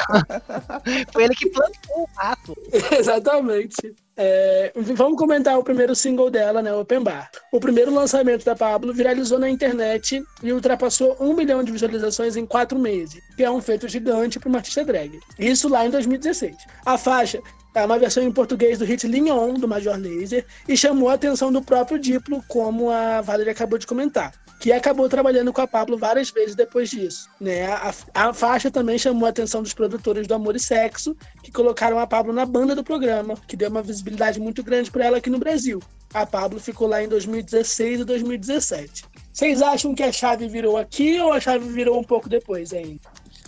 foi 1.12 1.24
ele 1.24 1.36
que 1.36 1.50
plantou 1.50 2.04
o 2.04 2.08
mato. 2.16 2.56
Exatamente. 2.98 3.96
É, 4.22 4.74
vamos 4.76 5.18
comentar 5.18 5.58
o 5.58 5.64
primeiro 5.64 5.96
single 5.96 6.30
dela, 6.30 6.62
né, 6.62 6.74
Open 6.74 7.02
Bar. 7.02 7.32
O 7.54 7.60
primeiro 7.60 7.90
lançamento 7.94 8.44
da 8.44 8.54
Pablo 8.54 8.94
viralizou 8.94 9.40
na 9.40 9.50
internet 9.50 10.22
e 10.44 10.52
ultrapassou 10.52 11.16
um 11.22 11.34
milhão 11.34 11.64
de 11.64 11.72
visualizações 11.72 12.36
em 12.36 12.46
quatro 12.46 12.78
meses, 12.78 13.22
que 13.38 13.46
é 13.46 13.50
um 13.50 13.62
feito 13.62 13.88
gigante 13.88 14.38
para 14.38 14.50
uma 14.50 14.58
artista 14.58 14.84
drag. 14.84 15.18
Isso 15.40 15.70
lá 15.70 15.86
em 15.86 15.90
2016. 15.90 16.54
A 16.86 16.98
faixa 16.98 17.40
é 17.74 17.86
uma 17.86 17.98
versão 17.98 18.22
em 18.22 18.32
português 18.32 18.78
do 18.78 18.84
hit 18.84 19.08
Lean 19.08 19.34
On, 19.34 19.54
do 19.54 19.70
Major 19.70 19.98
Lazer, 19.98 20.46
e 20.68 20.76
chamou 20.76 21.08
a 21.08 21.14
atenção 21.14 21.50
do 21.50 21.62
próprio 21.62 21.98
Diplo, 21.98 22.44
como 22.50 22.92
a 22.92 23.22
Valerie 23.22 23.52
acabou 23.52 23.80
de 23.80 23.88
comentar 23.88 24.34
que 24.60 24.72
acabou 24.72 25.08
trabalhando 25.08 25.54
com 25.54 25.62
a 25.62 25.68
Pablo 25.68 25.98
várias 25.98 26.30
vezes 26.30 26.56
depois 26.56 26.90
disso. 26.90 27.30
Né? 27.40 27.66
A, 27.68 27.94
a 28.14 28.34
faixa 28.34 28.70
também 28.70 28.98
chamou 28.98 29.26
a 29.26 29.30
atenção 29.30 29.64
dos 29.64 29.74
produtores 29.74 30.28
do 30.28 30.34
Amor 30.34 30.56
e 30.56 30.60
Sexo, 30.60 31.16
que 31.42 31.52
colocaram 31.52 31.98
a 31.98 32.06
Pablo 32.06 32.34
na 32.34 32.46
banda 32.46 32.76
do 32.76 32.84
programa, 32.84 33.36
que 33.48 33.56
deu 33.56 33.70
uma 33.70 33.82
visibilidade 33.82 34.40
muito 34.40 34.62
grande 34.62 34.92
para 34.92 35.06
ela 35.06 35.18
aqui 35.18 35.30
no 35.30 35.40
Brasil. 35.40 35.80
A 36.14 36.26
Pablo 36.26 36.60
ficou 36.60 36.88
lá 36.88 37.02
em 37.04 37.08
2016 37.08 38.02
e 38.02 38.04
2017. 38.04 39.06
Vocês 39.32 39.62
acham 39.62 39.96
que 39.96 40.04
a 40.04 40.12
chave 40.12 40.48
virou 40.48 40.76
aqui 40.78 41.20
ou 41.22 41.32
a 41.32 41.40
chave 41.40 41.70
virou 41.70 41.98
um 41.98 42.04
pouco 42.04 42.28
depois 42.28 42.74
ainda? 42.74 43.00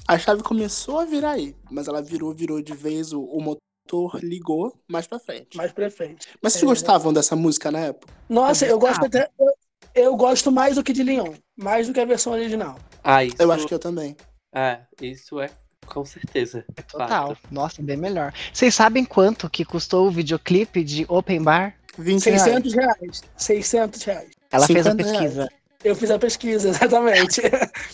A 0.08 0.18
chave 0.18 0.42
começou 0.44 1.00
a 1.00 1.06
virar 1.06 1.32
aí, 1.32 1.56
mas 1.70 1.88
ela 1.88 2.02
virou, 2.02 2.34
virou 2.34 2.62
de 2.62 2.74
vez, 2.74 3.12
o, 3.12 3.22
o 3.22 3.42
motor 3.42 4.20
ligou 4.24 4.74
mais 4.88 5.08
pra 5.08 5.20
frente. 5.20 5.58
Mais 5.58 5.72
pra 5.72 5.90
frente. 5.92 6.28
Mas 6.42 6.54
vocês 6.54 6.64
É. 6.64 6.66
gostavam 6.68 7.12
dessa 7.12 7.36
música 7.36 7.70
na 7.72 7.80
época? 7.80 8.14
Nossa, 8.30 8.66
eu 8.66 8.80
gosto 8.80 9.06
até. 9.06 9.28
eu- 9.40 9.48
eu 9.96 10.16
gosto 10.16 10.52
mais 10.52 10.76
do 10.76 10.84
que 10.84 10.94
de 10.94 11.04
Leon, 11.04 11.34
mais 11.56 11.88
do 11.88 11.94
que 11.94 12.00
a 12.00 12.06
versão 12.06 12.34
original. 12.34 12.78
Ah, 13.04 13.24
isso, 13.24 13.36
Eu 13.40 13.52
acho 13.52 13.68
que 13.68 13.74
eu 13.74 13.80
também. 13.80 14.16
é, 14.54 14.80
isso 15.02 15.40
é 15.40 15.50
com 15.86 16.06
certeza. 16.06 16.64
Total. 16.90 17.30
Fato. 17.36 17.40
Nossa, 17.52 17.82
bem 17.82 17.98
melhor. 17.98 18.34
Vocês 18.54 18.74
sabem 18.74 19.04
quanto 19.04 19.50
que 19.50 19.66
custou 19.66 20.08
o 20.08 20.12
videoclipe 20.12 20.84
de 20.84 21.06
Open 21.10 21.42
Bar? 21.44 21.76
20 21.98 22.26
reais. 22.26 22.42
600 22.44 22.74
reais. 22.74 23.24
600 23.36 24.04
reais. 24.04 24.30
Ela 24.52 24.68
fez 24.68 24.88
a 24.88 24.92
50 24.92 25.04
reais. 25.04 25.20
pesquisa. 25.20 25.50
Eu 25.84 25.96
fiz 25.96 26.12
a 26.12 26.20
pesquisa, 26.20 26.70
exatamente. 26.70 27.42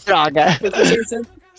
Droga. 0.05 0.59
Foi 0.59 0.69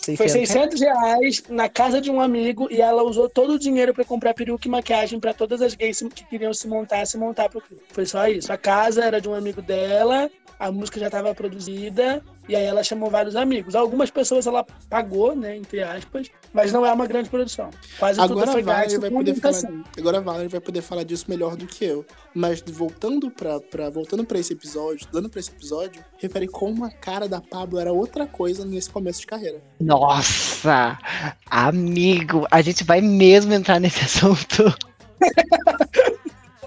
600, 0.01 0.17
foi 0.17 0.29
600. 0.29 0.79
600 0.79 0.81
reais 0.81 1.43
na 1.49 1.67
casa 1.67 1.99
de 1.99 2.09
um 2.09 2.21
amigo 2.21 2.67
e 2.71 2.81
ela 2.81 3.03
usou 3.03 3.29
todo 3.29 3.53
o 3.53 3.59
dinheiro 3.59 3.93
pra 3.93 4.05
comprar 4.05 4.33
peruca 4.33 4.67
e 4.67 4.71
maquiagem 4.71 5.19
pra 5.19 5.33
todas 5.33 5.61
as 5.61 5.75
gays 5.75 5.99
que 6.15 6.25
queriam 6.25 6.53
se 6.53 6.67
montar, 6.67 7.05
se 7.05 7.17
montar 7.17 7.49
pro 7.49 7.61
clipe. 7.61 7.83
Foi 7.89 8.05
só 8.05 8.27
isso. 8.27 8.51
A 8.51 8.57
casa 8.57 9.03
era 9.03 9.19
de 9.19 9.27
um 9.27 9.33
amigo 9.33 9.61
dela, 9.61 10.29
a 10.57 10.71
música 10.71 10.99
já 10.99 11.07
estava 11.07 11.35
produzida 11.35 12.23
e 12.49 12.55
aí 12.55 12.65
ela 12.65 12.83
chamou 12.83 13.11
vários 13.11 13.35
amigos. 13.35 13.75
Algumas 13.75 14.09
pessoas 14.09 14.47
ela 14.47 14.65
pagou, 14.89 15.35
né, 15.35 15.55
entre 15.55 15.83
aspas, 15.83 16.31
mas 16.51 16.73
não 16.73 16.83
é 16.83 16.91
uma 16.91 17.05
grande 17.05 17.29
produção. 17.29 17.69
Quase 17.99 18.19
Agora 18.19 18.47
tudo 18.47 18.51
foi 18.53 18.63
gasto 18.63 18.99
vai 18.99 19.11
poder 19.11 19.35
falar. 19.35 19.83
Agora 19.95 20.17
a 20.17 20.21
Valerie 20.21 20.49
vai 20.49 20.59
poder 20.59 20.81
falar 20.81 21.03
disso 21.03 21.25
melhor 21.29 21.55
do 21.55 21.67
que 21.67 21.85
eu. 21.85 22.03
Mas 22.33 22.61
voltando 22.61 23.29
pra, 23.29 23.59
pra, 23.59 23.91
voltando 23.91 24.25
pra 24.25 24.39
esse 24.39 24.53
episódio, 24.53 25.07
dando 25.11 25.29
pra 25.29 25.39
esse 25.39 25.51
episódio, 25.51 26.03
refere 26.17 26.47
como 26.47 26.83
a 26.83 26.89
cara 26.89 27.29
da 27.29 27.39
Pablo 27.39 27.79
era 27.79 27.93
outra 27.93 28.25
coisa 28.25 28.65
nesse 28.65 28.89
começo 28.89 29.21
de 29.21 29.27
carreira. 29.27 29.61
Nossa, 29.79 30.97
amigo, 31.49 32.47
a 32.49 32.61
gente 32.63 32.83
vai 32.83 32.99
mesmo 32.99 33.53
entrar 33.53 33.79
nesse 33.79 34.01
assunto. 34.03 34.73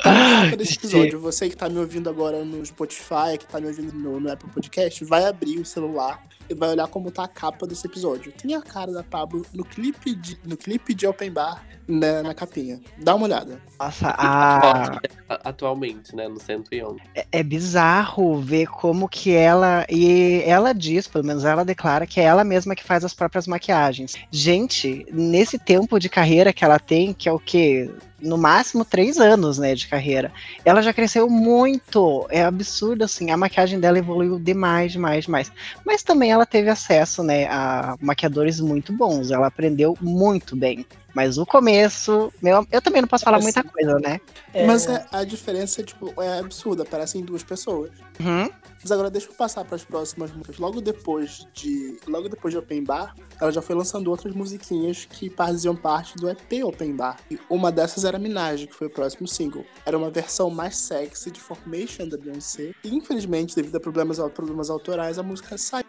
Capa 0.03 0.57
desse 0.57 0.75
episódio, 0.75 1.21
você 1.21 1.49
que 1.49 1.57
tá 1.57 1.69
me 1.69 1.79
ouvindo 1.79 2.11
agora 2.11 2.45
no 2.45 2.65
Spotify, 2.67 3.39
que 3.39 3.47
tá 3.47 3.61
me 3.61 3.69
ouvindo 3.69 3.93
no, 3.93 4.19
no 4.19 4.33
Apple 4.33 4.51
Podcast, 4.51 5.05
vai 5.05 5.25
abrir 5.25 5.59
o 5.59 5.65
celular 5.65 6.23
vai 6.57 6.71
olhar 6.71 6.87
como 6.89 7.11
tá 7.11 7.25
a 7.25 7.29
capa 7.29 7.67
desse 7.67 7.87
episódio. 7.87 8.33
Tem 8.33 8.55
a 8.55 8.63
cara 8.63 8.93
da 8.93 9.03
Pablo 9.03 9.45
no 9.53 9.65
clipe 9.65 10.15
de, 10.15 10.39
no 10.45 10.57
clipe 10.57 10.95
de 10.95 11.07
Open 11.07 11.31
Bar 11.31 11.65
na, 11.89 12.23
na 12.23 12.35
capinha. 12.35 12.81
Dá 12.99 13.15
uma 13.15 13.25
olhada. 13.27 13.61
Nossa, 13.79 14.09
a, 14.17 14.99
A- 15.29 15.41
Atualmente, 15.45 16.15
né, 16.15 16.29
no 16.29 16.39
111. 16.41 17.01
é, 17.15 17.27
é 17.33 17.43
bizarro 17.43 18.41
ver 18.41 18.67
como 18.67 19.09
que 19.09 19.33
ela 19.35 19.85
e 19.91 20.43
ela 20.47 20.73
diz, 20.73 21.09
pelo 21.09 21.25
menos 21.25 21.45
ela 21.45 21.65
declara 21.65 22.07
que 22.07 22.21
é 22.21 22.25
ela 22.25 22.45
mesma 22.45 22.75
que 22.77 22.85
faz 22.85 23.05
as 23.05 23.15
próprias 23.15 23.47
maquiagens. 23.47 24.15
Gente, 24.31 25.07
nesse 25.13 25.59
tempo 25.59 25.99
de 25.99 26.09
carreira 26.09 26.53
que 26.53 26.65
ela 26.65 26.79
tem, 26.79 27.13
que 27.13 27.29
é 27.29 27.33
o 27.33 27.39
quê? 27.39 27.91
No 28.21 28.39
máximo 28.39 28.85
três 28.85 29.19
anos, 29.19 29.59
né, 29.59 29.75
de 29.75 29.89
carreira. 29.89 30.31
Ela 30.65 30.81
já 30.81 30.93
cresceu 30.93 31.29
muito. 31.29 32.25
É 32.31 32.45
absurdo, 32.45 33.03
assim. 33.03 33.33
A 33.33 33.37
maquiagem 33.37 33.81
dela 33.81 33.99
evoluiu 33.99 34.39
demais, 34.39 34.93
demais, 34.93 35.25
demais. 35.25 35.51
Mas 35.85 36.05
também 36.05 36.31
ela 36.33 36.47
teve 36.47 36.69
acesso, 36.69 37.23
né, 37.23 37.47
a 37.47 37.97
maquiadores 38.01 38.61
muito 38.61 38.93
bons. 38.93 39.31
Ela 39.31 39.47
aprendeu 39.47 39.97
muito 40.01 40.57
bem. 40.57 40.87
Mas 41.15 41.37
o 41.37 41.45
começo, 41.45 42.33
meu, 42.41 42.67
eu 42.71 42.81
também 42.81 43.03
não 43.03 43.09
posso 43.09 43.25
falar 43.25 43.37
Assim, 43.37 43.45
muita 43.45 43.65
coisa, 43.65 43.99
né? 43.99 44.21
É, 44.53 44.67
Mas 44.67 44.87
é- 44.87 45.07
a 45.13 45.25
diferença 45.25 45.83
tipo, 45.83 46.21
é 46.21 46.39
absurda, 46.39 46.85
parecem 46.85 47.23
duas 47.23 47.43
pessoas. 47.43 47.91
Uhum. 48.19 48.49
Mas 48.83 48.91
agora 48.91 49.11
deixa 49.11 49.29
eu 49.29 49.35
passar 49.35 49.65
para 49.65 49.77
as 49.77 49.85
próximas 49.85 50.33
músicas. 50.33 50.59
Logo 50.59 50.81
depois 50.81 51.47
de, 51.55 51.99
logo 52.09 52.29
depois 52.29 52.53
de 52.53 52.59
Open 52.59 52.83
Bar, 52.83 53.15
ela 53.41 53.53
já 53.53 53.63
foi 53.63 53.77
lançando 53.77 54.09
outras 54.09 54.35
musiquinhas 54.35 55.05
que 55.05 55.31
faziam 55.31 55.77
parte 55.77 56.17
do 56.17 56.29
EP 56.29 56.65
Open 56.65 56.97
Bar. 56.97 57.17
E 57.31 57.39
uma 57.49 57.71
dessas 57.71 58.05
era 58.05 58.19
Minaj, 58.19 58.67
que 58.67 58.75
foi 58.75 58.89
o 58.89 58.91
próximo 58.91 59.29
single. 59.29 59.65
Era 59.87 59.97
uma 59.97 60.11
versão 60.11 60.51
mais 60.51 60.77
sexy 60.77 61.31
de 61.31 61.41
Formation 61.41 62.09
da 62.09 62.17
Beyoncé. 62.17 62.73
E 62.83 62.95
infelizmente, 62.95 63.55
devido 63.55 63.77
a 63.77 63.81
problemas, 63.81 64.19
a 64.19 64.29
problemas 64.29 64.69
autorais, 64.69 65.19
a 65.19 65.23
música 65.23 65.57
saiu 65.57 65.85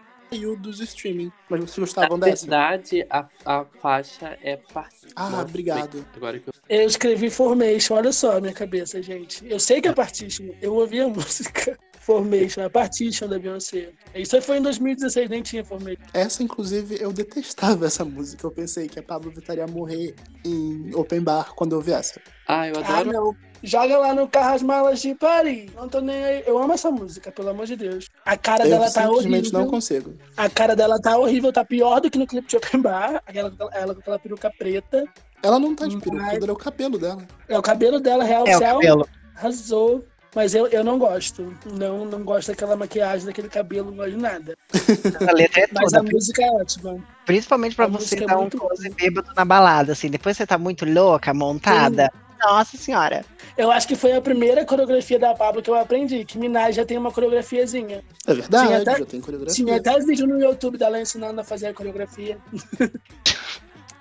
dos 0.60 0.80
streaming. 0.80 1.32
Mas 1.50 1.60
vocês 1.62 1.78
gostavam 1.80 2.18
Na 2.18 2.26
dessa? 2.28 2.46
verdade, 2.46 3.06
a, 3.10 3.28
a 3.46 3.66
faixa 3.82 4.38
é 4.42 4.58
parte. 4.74 4.96
Ah, 5.16 5.42
obrigado. 5.42 6.06
Agora 6.16 6.40
que 6.40 6.50
eu. 6.50 6.54
Eu 6.70 6.86
escrevi 6.88 7.30
Formation, 7.30 7.96
olha 7.96 8.12
só 8.12 8.38
a 8.38 8.42
minha 8.42 8.54
cabeça, 8.54 9.02
gente. 9.02 9.46
Eu 9.48 9.60
sei 9.60 9.82
que 9.82 9.88
é 9.88 9.94
Partition, 9.94 10.50
eu 10.62 10.74
ouvi 10.76 11.00
a 11.02 11.08
música 11.10 11.78
Formation, 12.00 12.64
a 12.66 12.70
Partition 12.70 13.28
da 13.28 13.38
Beyoncé. 13.38 13.92
Isso 14.16 14.42
foi 14.42 14.58
em 14.58 14.62
2016, 14.62 15.30
nem 15.30 15.42
tinha 15.42 15.64
Formation. 15.64 16.02
Essa, 16.14 16.42
inclusive, 16.44 16.98
eu 17.00 17.14
detestava 17.14 17.86
essa 17.86 18.04
música. 18.04 18.46
Eu 18.46 18.52
pensei 18.52 18.88
que 18.88 19.00
a 19.00 19.04
Pablo 19.04 19.32
Vittar 19.32 19.58
ia 19.58 19.68
morrer 19.68 20.16
em 20.44 20.94
Open 20.96 21.22
Bar 21.22 21.54
quando 21.56 21.74
eu 21.74 21.78
ouvi 21.78 21.92
essa. 21.92 22.20
Ah, 22.48 22.68
eu 22.68 22.76
Ah, 22.84 23.00
adoro. 23.00 23.12
não. 23.14 23.36
Joga 23.64 23.98
lá 23.98 24.14
no 24.14 24.28
carro 24.28 24.56
as 24.56 24.62
malas 24.62 25.02
de 25.02 25.16
Paris. 25.16 25.72
Não 25.74 25.88
tô 25.88 26.02
nem 26.02 26.22
aí. 26.24 26.44
Eu 26.46 26.58
amo 26.62 26.74
essa 26.74 26.92
música, 26.92 27.32
pelo 27.32 27.50
amor 27.50 27.66
de 27.66 27.78
Deus. 27.78 28.10
A 28.26 28.36
cara 28.36 28.66
Eu 28.66 28.72
dela 28.72 28.92
tá 28.92 29.04
simplesmente 29.04 29.44
horrível. 29.48 29.60
não 29.62 29.68
consigo. 29.70 30.14
A 30.36 30.50
cara 30.50 30.76
dela 30.76 31.00
tá 31.00 31.18
horrível, 31.18 31.54
tá 31.54 31.64
pior 31.64 32.02
do 32.02 32.12
que 32.12 32.18
no 32.18 32.28
clipe 32.28 32.48
de 32.48 32.58
Open 32.58 32.82
Bar. 32.82 33.24
Ela, 33.34 33.54
ela 33.72 33.94
com 33.96 34.02
aquela 34.02 34.20
peruca 34.20 34.52
preta. 34.58 35.06
Ela 35.42 35.60
não 35.60 35.74
tá 35.76 35.88
de 35.88 35.98
peruca, 35.98 36.22
Mas- 36.24 36.44
era 36.44 36.52
o 36.54 36.58
cabelo 36.58 36.98
dela. 36.98 37.22
É 37.48 37.58
o 37.58 37.62
cabelo 37.62 38.00
dela, 38.02 38.24
real 38.26 38.46
É 38.46 38.56
o 38.56 38.60
céu. 38.60 38.76
cabelo. 38.76 39.08
Arrasou. 39.36 40.04
Mas 40.36 40.56
eu, 40.56 40.66
eu 40.68 40.84
não 40.84 40.98
gosto. 40.98 41.56
Não, 41.78 42.06
não 42.06 42.24
gosto 42.24 42.48
daquela 42.48 42.76
maquiagem, 42.76 43.28
daquele 43.28 43.48
cabelo, 43.50 43.92
não 43.92 43.98
gosto 43.98 44.12
de 44.12 44.18
nada. 44.18 44.56
A 45.30 45.32
letra 45.32 45.62
é 45.62 45.68
Mas 45.72 45.92
toda. 45.92 46.00
a 46.00 46.04
música 46.12 46.44
é 46.44 46.50
ótima. 46.50 46.98
Principalmente 47.24 47.76
pra 47.76 47.86
a 47.86 47.88
você 47.88 48.24
é 48.24 48.26
dar 48.26 48.38
um 48.38 48.42
muito 48.42 48.58
close 48.58 48.90
bêbado 48.90 49.30
na 49.36 49.46
balada, 49.46 49.92
assim. 49.92 50.10
Depois 50.10 50.36
você 50.36 50.48
tá 50.48 50.58
muito 50.58 50.86
louca, 50.86 51.34
montada. 51.36 52.12
Nossa 52.44 52.78
senhora. 52.78 53.24
Eu 53.58 53.72
acho 53.72 53.88
que 53.88 53.96
foi 53.96 54.14
a 54.14 54.22
primeira 54.22 54.66
coreografia 54.66 55.18
da 55.20 55.34
Pablo 55.34 55.62
que 55.62 55.70
eu 55.70 55.76
aprendi, 55.76 56.26
que 56.26 56.38
Minaj 56.38 56.76
já 56.76 56.86
tem 56.86 56.98
uma 56.98 57.12
coreografiazinha. 57.12 58.04
É 58.28 58.34
verdade, 58.34 58.68
Tinha 58.68 58.82
até- 58.82 58.98
já 59.00 59.06
tem 59.06 59.22
coreografia. 59.22 59.66
Tinha 59.66 59.78
até 59.78 60.00
vídeo 60.00 60.28
no 60.28 60.40
YouTube 60.42 60.78
dela 60.78 61.00
ensinando 61.00 61.40
a 61.40 61.44
fazer 61.44 61.68
a 61.68 61.74
coreografia. 61.74 62.38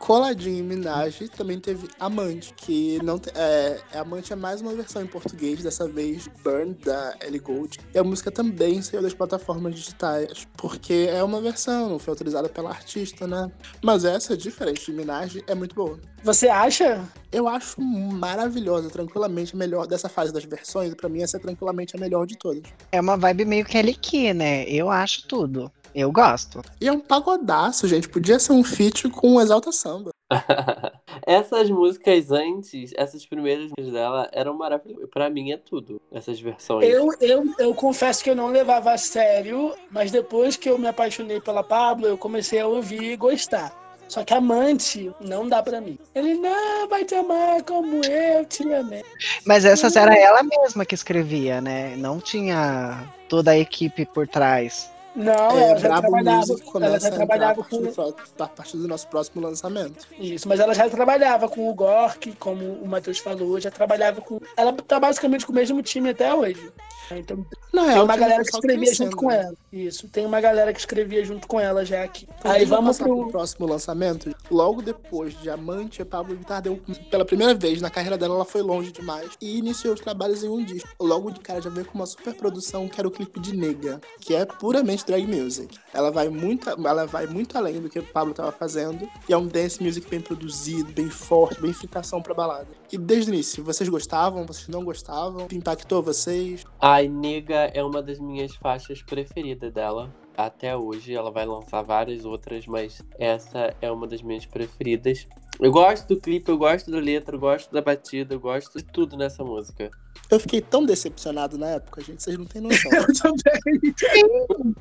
Coladinho 0.03 0.59
em 0.59 0.62
Minaj 0.64 1.28
também 1.28 1.61
teve 1.61 1.88
Amante, 2.00 2.53
que 2.57 2.98
não 3.05 3.20
te- 3.20 3.30
é, 3.36 3.80
é, 3.92 3.98
Amante 4.00 4.32
é 4.32 4.36
mais 4.36 4.61
uma 4.61 4.74
versão 4.74 5.00
em 5.00 5.07
português, 5.07 5.62
dessa 5.62 5.86
vez 5.86 6.26
Burn, 6.42 6.74
da 6.84 7.14
Ellie 7.24 7.38
Gold. 7.38 7.78
E 7.94 7.98
a 8.00 8.03
música 8.03 8.28
também 8.28 8.82
saiu 8.82 9.00
das 9.00 9.14
plataformas 9.14 9.76
digitais, 9.76 10.44
porque 10.57 11.07
é 11.09 11.22
uma 11.22 11.40
versão, 11.40 11.88
não 11.88 12.00
foi 12.00 12.11
autorizada 12.11 12.48
pela 12.48 12.70
artista, 12.70 13.28
né? 13.28 13.48
Mas 13.80 14.05
essa, 14.05 14.36
diferente 14.36 14.84
de 14.86 14.92
Minaj, 14.92 15.40
é 15.46 15.55
muito 15.55 15.72
boa. 15.76 16.00
Você 16.24 16.48
acha? 16.48 17.00
Eu 17.30 17.46
acho 17.46 17.80
maravilhosa, 17.80 18.90
tranquilamente 18.90 19.55
a 19.55 19.59
melhor 19.59 19.86
dessa 19.86 20.09
fase 20.09 20.32
das 20.32 20.44
versões. 20.44 20.92
Pra 20.94 21.09
mim, 21.09 21.22
essa 21.22 21.36
é 21.36 21.40
tranquilamente 21.40 21.96
a 21.96 22.00
melhor 22.00 22.26
de 22.26 22.36
todas. 22.36 22.62
É 22.90 23.00
uma 23.00 23.16
vibe 23.16 23.44
meio 23.44 23.64
Kelly 23.64 23.94
Key, 23.94 24.34
né? 24.34 24.64
Eu 24.64 24.90
acho 24.90 25.28
tudo. 25.28 25.70
Eu 25.95 26.11
gosto. 26.11 26.62
E 26.80 26.88
é 26.88 26.93
um 26.93 27.01
pagodaço, 27.01 27.86
gente. 27.86 28.09
Podia 28.09 28.38
ser 28.38 28.53
um 28.53 28.64
feat 28.64 29.09
com 29.09 29.40
Exalta 29.40 29.72
Samba. 29.72 30.11
Essas 31.26 31.70
músicas 31.70 32.30
antes, 32.30 32.93
essas 32.97 33.24
primeiras 33.26 33.64
músicas 33.64 33.93
dela 33.93 34.28
eram 34.32 34.55
maravilhosas. 34.57 35.09
Pra 35.11 35.30
mim 35.30 35.53
é 35.53 35.57
tudo, 35.57 36.01
essas 36.11 36.40
versões. 36.40 36.88
Eu, 36.88 37.09
eu, 37.20 37.55
eu 37.59 37.74
confesso 37.74 38.24
que 38.24 38.30
eu 38.30 38.34
não 38.34 38.49
levava 38.49 38.93
a 38.93 38.99
sério, 38.99 39.74
mas 39.90 40.11
depois 40.11 40.57
que 40.57 40.68
eu 40.68 40.78
me 40.78 40.88
apaixonei 40.88 41.40
pela 41.40 41.62
Pablo, 41.62 42.07
eu 42.07 42.18
comecei 42.18 42.61
a 42.61 42.66
ouvir 42.66 43.03
e 43.03 43.16
gostar. 43.16 43.82
Só 44.12 44.22
que 44.24 44.34
amante 44.34 45.11
não 45.20 45.49
dá 45.49 45.62
pra 45.62 45.80
mim. 45.80 45.99
Ele 46.14 46.34
não 46.34 46.86
vai 46.86 47.03
te 47.03 47.14
amar 47.14 47.62
como 47.62 48.05
eu 48.05 48.45
te 48.45 48.62
amei. 48.70 49.03
Mas 49.47 49.64
essas 49.64 49.97
era 49.97 50.14
ela 50.14 50.43
mesma 50.43 50.84
que 50.84 50.95
escrevia, 50.95 51.62
né? 51.62 51.97
Não 51.97 52.20
tinha 52.20 53.09
toda 53.26 53.53
a 53.53 53.59
equipe 53.59 54.05
por 54.05 54.28
trás. 54.28 54.91
Não, 55.15 55.59
é, 55.59 55.71
ela 55.71 55.79
já 55.79 55.89
Brabo 55.89 56.01
trabalhava, 56.09 56.47
Music 56.47 56.71
ela 56.75 57.01
já 57.01 57.11
trabalhava 57.11 57.63
partir, 57.63 57.95
com 57.95 58.43
a 58.43 58.49
partir 58.49 58.77
do 58.79 58.89
nosso 58.89 59.07
próximo 59.09 59.43
lançamento. 59.43 60.07
isso, 60.19 60.49
mas 60.49 60.59
ela 60.59 60.75
já 60.75 60.89
trabalhava 60.89 61.49
com 61.49 61.69
o 61.69 61.75
Gork, 61.75 62.33
como 62.37 62.65
o 62.65 62.89
Matheus 62.89 63.19
falou, 63.19 63.61
já 63.61 63.71
trabalhava 63.71 64.21
com. 64.21 64.41
Ela 64.57 64.73
tá 64.73 64.99
basicamente 64.99 65.45
com 65.45 65.53
o 65.53 65.55
mesmo 65.55 65.83
time 65.83 66.11
até 66.11 66.35
hoje. 66.35 66.73
Então 67.11 67.45
Na 67.73 67.87
tem 67.93 68.03
uma 68.03 68.17
galera 68.17 68.43
que 68.43 68.51
escrevia 68.51 68.87
crescendo, 68.87 69.11
junto 69.11 69.17
com 69.17 69.29
né? 69.29 69.43
ela. 69.43 69.55
Isso, 69.73 70.09
tem 70.09 70.25
uma 70.25 70.41
galera 70.41 70.73
que 70.73 70.79
escrevia 70.79 71.25
junto 71.25 71.47
com 71.47 71.61
ela 71.61 71.85
já 71.85 72.03
aqui. 72.03 72.27
Então, 72.39 72.51
Aí 72.51 72.65
vamos 72.65 72.97
passar 72.97 73.05
pro 73.05 73.23
pro. 73.23 73.31
próximo 73.31 73.67
lançamento. 73.67 74.35
Logo 74.51 74.81
depois 74.81 75.35
de 75.35 75.43
Diamante, 75.43 76.01
a 76.01 76.07
Pablo 76.07 76.35
Vittar 76.35 76.63
deu, 76.63 76.81
pela 77.11 77.25
primeira 77.25 77.55
vez 77.55 77.81
na 77.81 77.91
carreira 77.91 78.17
dela, 78.17 78.35
ela 78.35 78.45
foi 78.45 78.63
longe 78.63 78.93
demais 78.93 79.31
e 79.41 79.59
iniciou 79.59 79.95
os 79.95 80.01
trabalhos 80.01 80.43
em 80.43 80.49
um 80.49 80.65
disco. 80.65 80.89
Logo 81.01 81.31
de 81.31 81.41
cara 81.41 81.61
já 81.61 81.71
veio 81.71 81.87
com 81.87 81.99
uma 81.99 82.07
super 82.07 82.35
produção 82.35 82.89
que 82.89 83.01
era 83.01 83.09
o 83.09 83.11
clipe 83.11 83.41
de 83.41 83.55
Nega, 83.55 84.01
que 84.21 84.35
é 84.35 84.45
puramente 84.47 85.01
drag 85.05 85.26
music. 85.26 85.78
Ela 85.92 86.11
vai 86.11 86.28
muito, 86.28 86.68
ela 86.68 87.07
vai 87.07 87.26
muito 87.26 87.57
além 87.57 87.80
do 87.80 87.88
que 87.88 87.98
o 87.98 88.03
Pablo 88.03 88.34
tava 88.34 88.53
fazendo 88.53 89.09
e 89.28 89.32
é 89.32 89.36
um 89.36 89.46
dance 89.46 89.82
music 89.82 90.09
bem 90.09 90.20
produzido, 90.20 90.92
bem 90.92 91.11
forte, 91.11 91.61
bem 91.61 91.72
fritação 91.72 92.22
pra 92.22 92.34
balada. 92.34 92.68
E 92.90 92.98
desde 92.98 93.30
o 93.30 93.34
início, 93.34 93.64
vocês 93.64 93.88
gostavam, 93.88 94.46
vocês 94.46 94.68
não 94.68 94.84
gostavam? 94.84 95.46
Impactou 95.53 96.03
vocês? 96.03 96.64
Ai, 96.80 97.09
Nega 97.09 97.70
é 97.74 97.82
uma 97.82 98.03
das 98.03 98.18
minhas 98.18 98.55
faixas 98.57 99.03
preferidas 99.03 99.72
dela. 99.72 100.12
Até 100.36 100.76
hoje, 100.76 101.14
ela 101.14 101.30
vai 101.30 101.44
lançar 101.44 101.82
várias 101.82 102.24
outras, 102.24 102.66
mas 102.66 103.03
essa 103.18 103.74
é 103.80 103.90
uma 103.90 104.07
das 104.07 104.22
minhas 104.22 104.46
preferidas. 104.46 105.26
Eu 105.61 105.70
gosto 105.70 106.09
do 106.09 106.20
clipe, 106.20 106.50
eu 106.50 106.57
gosto 106.57 106.90
da 106.90 106.98
letra, 106.98 107.36
eu 107.36 107.40
gosto 107.40 107.70
da 107.70 107.82
batida, 107.82 108.34
eu 108.34 108.40
gosto 108.40 108.78
de 108.78 108.84
tudo 108.84 109.16
nessa 109.16 109.44
música. 109.44 109.90
Eu 110.33 110.41
fiquei 110.41 110.62
tão 110.62 110.87
decepcionado 110.87 111.59
na 111.59 111.66
época, 111.66 112.01
gente, 112.01 112.22
vocês 112.22 112.39
não 112.39 112.47
têm 112.47 112.62
noção. 112.62 112.91
Eu 112.97 113.07
também. 113.12 113.95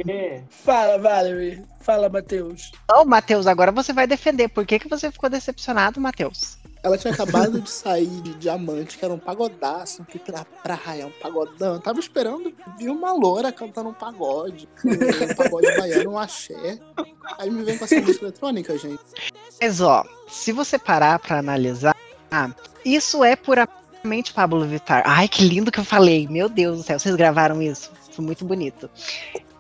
É. 0.07 0.41
Fala, 0.49 0.97
Valerie. 0.97 1.61
Fala, 1.81 2.07
Matheus. 2.07 2.71
Ô, 2.89 3.03
Matheus, 3.03 3.45
agora 3.45 3.69
você 3.69 3.91
vai 3.91 4.07
defender. 4.07 4.47
Por 4.47 4.65
que, 4.65 4.79
que 4.79 4.87
você 4.87 5.11
ficou 5.11 5.29
decepcionado, 5.29 5.99
Matheus? 5.99 6.57
Ela 6.81 6.97
tinha 6.97 7.13
acabado 7.13 7.59
de 7.59 7.69
sair 7.69 8.07
de 8.21 8.33
Diamante, 8.35 8.97
que 8.97 9.03
era 9.03 9.13
um 9.13 9.19
pagodaço, 9.19 10.05
que 10.05 10.17
pra 10.17 10.45
praia, 10.45 11.05
um 11.05 11.11
pagodão. 11.11 11.73
Eu 11.73 11.81
tava 11.81 11.99
esperando 11.99 12.53
vir 12.77 12.89
uma 12.89 13.11
loura 13.11 13.51
cantando 13.51 13.89
um 13.89 13.93
pagode, 13.93 14.69
um 14.85 15.35
pagode 15.35 15.67
baiano, 15.77 16.11
um 16.11 16.17
axé. 16.17 16.79
Aí 17.37 17.51
me 17.51 17.61
vem 17.65 17.77
com 17.77 17.83
essa 17.83 17.99
música 17.99 18.23
eletrônica, 18.23 18.77
gente. 18.77 19.03
Mas, 19.61 19.81
ó, 19.81 20.05
se 20.29 20.53
você 20.53 20.79
parar 20.79 21.19
pra 21.19 21.39
analisar, 21.39 21.93
ah, 22.31 22.49
isso 22.85 23.21
é 23.21 23.35
puramente 24.01 24.33
Pablo 24.33 24.65
Vittar. 24.65 25.03
Ai, 25.05 25.27
que 25.27 25.43
lindo 25.43 25.71
que 25.71 25.79
eu 25.79 25.85
falei. 25.85 26.27
Meu 26.27 26.49
Deus 26.49 26.77
do 26.77 26.83
céu, 26.83 26.99
vocês 26.99 27.15
gravaram 27.15 27.61
isso? 27.61 27.91
Foi 28.11 28.25
muito 28.25 28.43
bonito. 28.43 28.89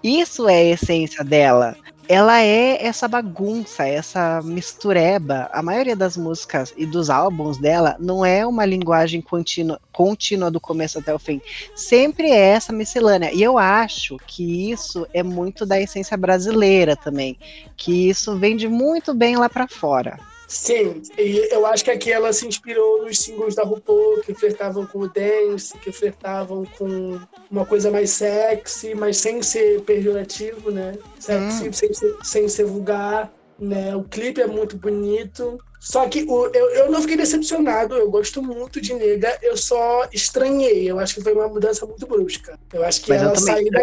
Isso 0.03 0.49
é 0.49 0.55
a 0.55 0.63
essência 0.63 1.23
dela. 1.23 1.75
Ela 2.09 2.41
é 2.41 2.85
essa 2.85 3.07
bagunça, 3.07 3.87
essa 3.87 4.41
mistureba. 4.41 5.49
A 5.53 5.61
maioria 5.61 5.95
das 5.95 6.17
músicas 6.17 6.73
e 6.75 6.85
dos 6.85 7.09
álbuns 7.09 7.57
dela 7.57 7.95
não 7.99 8.25
é 8.25 8.45
uma 8.45 8.65
linguagem 8.65 9.21
contínua, 9.21 9.79
contínua 9.93 10.51
do 10.51 10.59
começo 10.59 10.99
até 10.99 11.13
o 11.13 11.19
fim. 11.19 11.39
Sempre 11.75 12.31
é 12.31 12.49
essa 12.49 12.73
miscelânea. 12.73 13.31
E 13.31 13.41
eu 13.41 13.57
acho 13.57 14.17
que 14.27 14.71
isso 14.71 15.07
é 15.13 15.23
muito 15.23 15.65
da 15.65 15.79
essência 15.79 16.17
brasileira 16.17 16.95
também. 16.97 17.37
Que 17.77 18.09
isso 18.09 18.35
vende 18.35 18.67
muito 18.67 19.13
bem 19.13 19.37
lá 19.37 19.47
pra 19.47 19.67
fora. 19.67 20.30
Sim, 20.51 21.01
e 21.17 21.47
eu 21.49 21.65
acho 21.65 21.83
que 21.83 21.91
aqui 21.91 22.11
ela 22.11 22.33
se 22.33 22.45
inspirou 22.45 23.05
nos 23.05 23.19
singles 23.19 23.55
da 23.55 23.63
RuPaul, 23.63 24.19
que 24.19 24.33
flertavam 24.33 24.85
com 24.85 24.99
o 24.99 25.07
dance, 25.07 25.77
que 25.79 25.93
flertavam 25.93 26.65
com 26.77 27.19
uma 27.49 27.65
coisa 27.65 27.89
mais 27.89 28.09
sexy, 28.09 28.93
mas 28.93 29.15
sem 29.17 29.41
ser 29.41 29.81
pejorativo, 29.81 30.69
né? 30.69 30.93
Sexy, 31.17 31.69
Hum. 31.69 31.73
sem, 31.73 31.93
ser, 31.93 32.17
sem 32.21 32.47
ser 32.49 32.65
vulgar, 32.65 33.31
né? 33.57 33.95
O 33.95 34.03
clipe 34.03 34.41
é 34.41 34.47
muito 34.47 34.75
bonito. 34.75 35.57
Só 35.79 36.07
que 36.07 36.23
o, 36.23 36.47
eu, 36.47 36.69
eu 36.71 36.91
não 36.91 37.01
fiquei 37.01 37.17
decepcionado, 37.17 37.95
eu 37.95 38.11
gosto 38.11 38.43
muito 38.43 38.79
de 38.79 38.93
Nega, 38.93 39.35
eu 39.41 39.55
só 39.55 40.07
estranhei. 40.13 40.89
Eu 40.91 40.99
acho 40.99 41.15
que 41.15 41.21
foi 41.21 41.33
uma 41.33 41.47
mudança 41.47 41.85
muito 41.85 42.05
brusca. 42.05 42.53
Eu 42.73 42.83
acho 42.83 43.01
que 43.01 43.09
Mas 43.09 43.21
ela 43.21 43.35
saiu 43.35 43.71
da, 43.71 43.81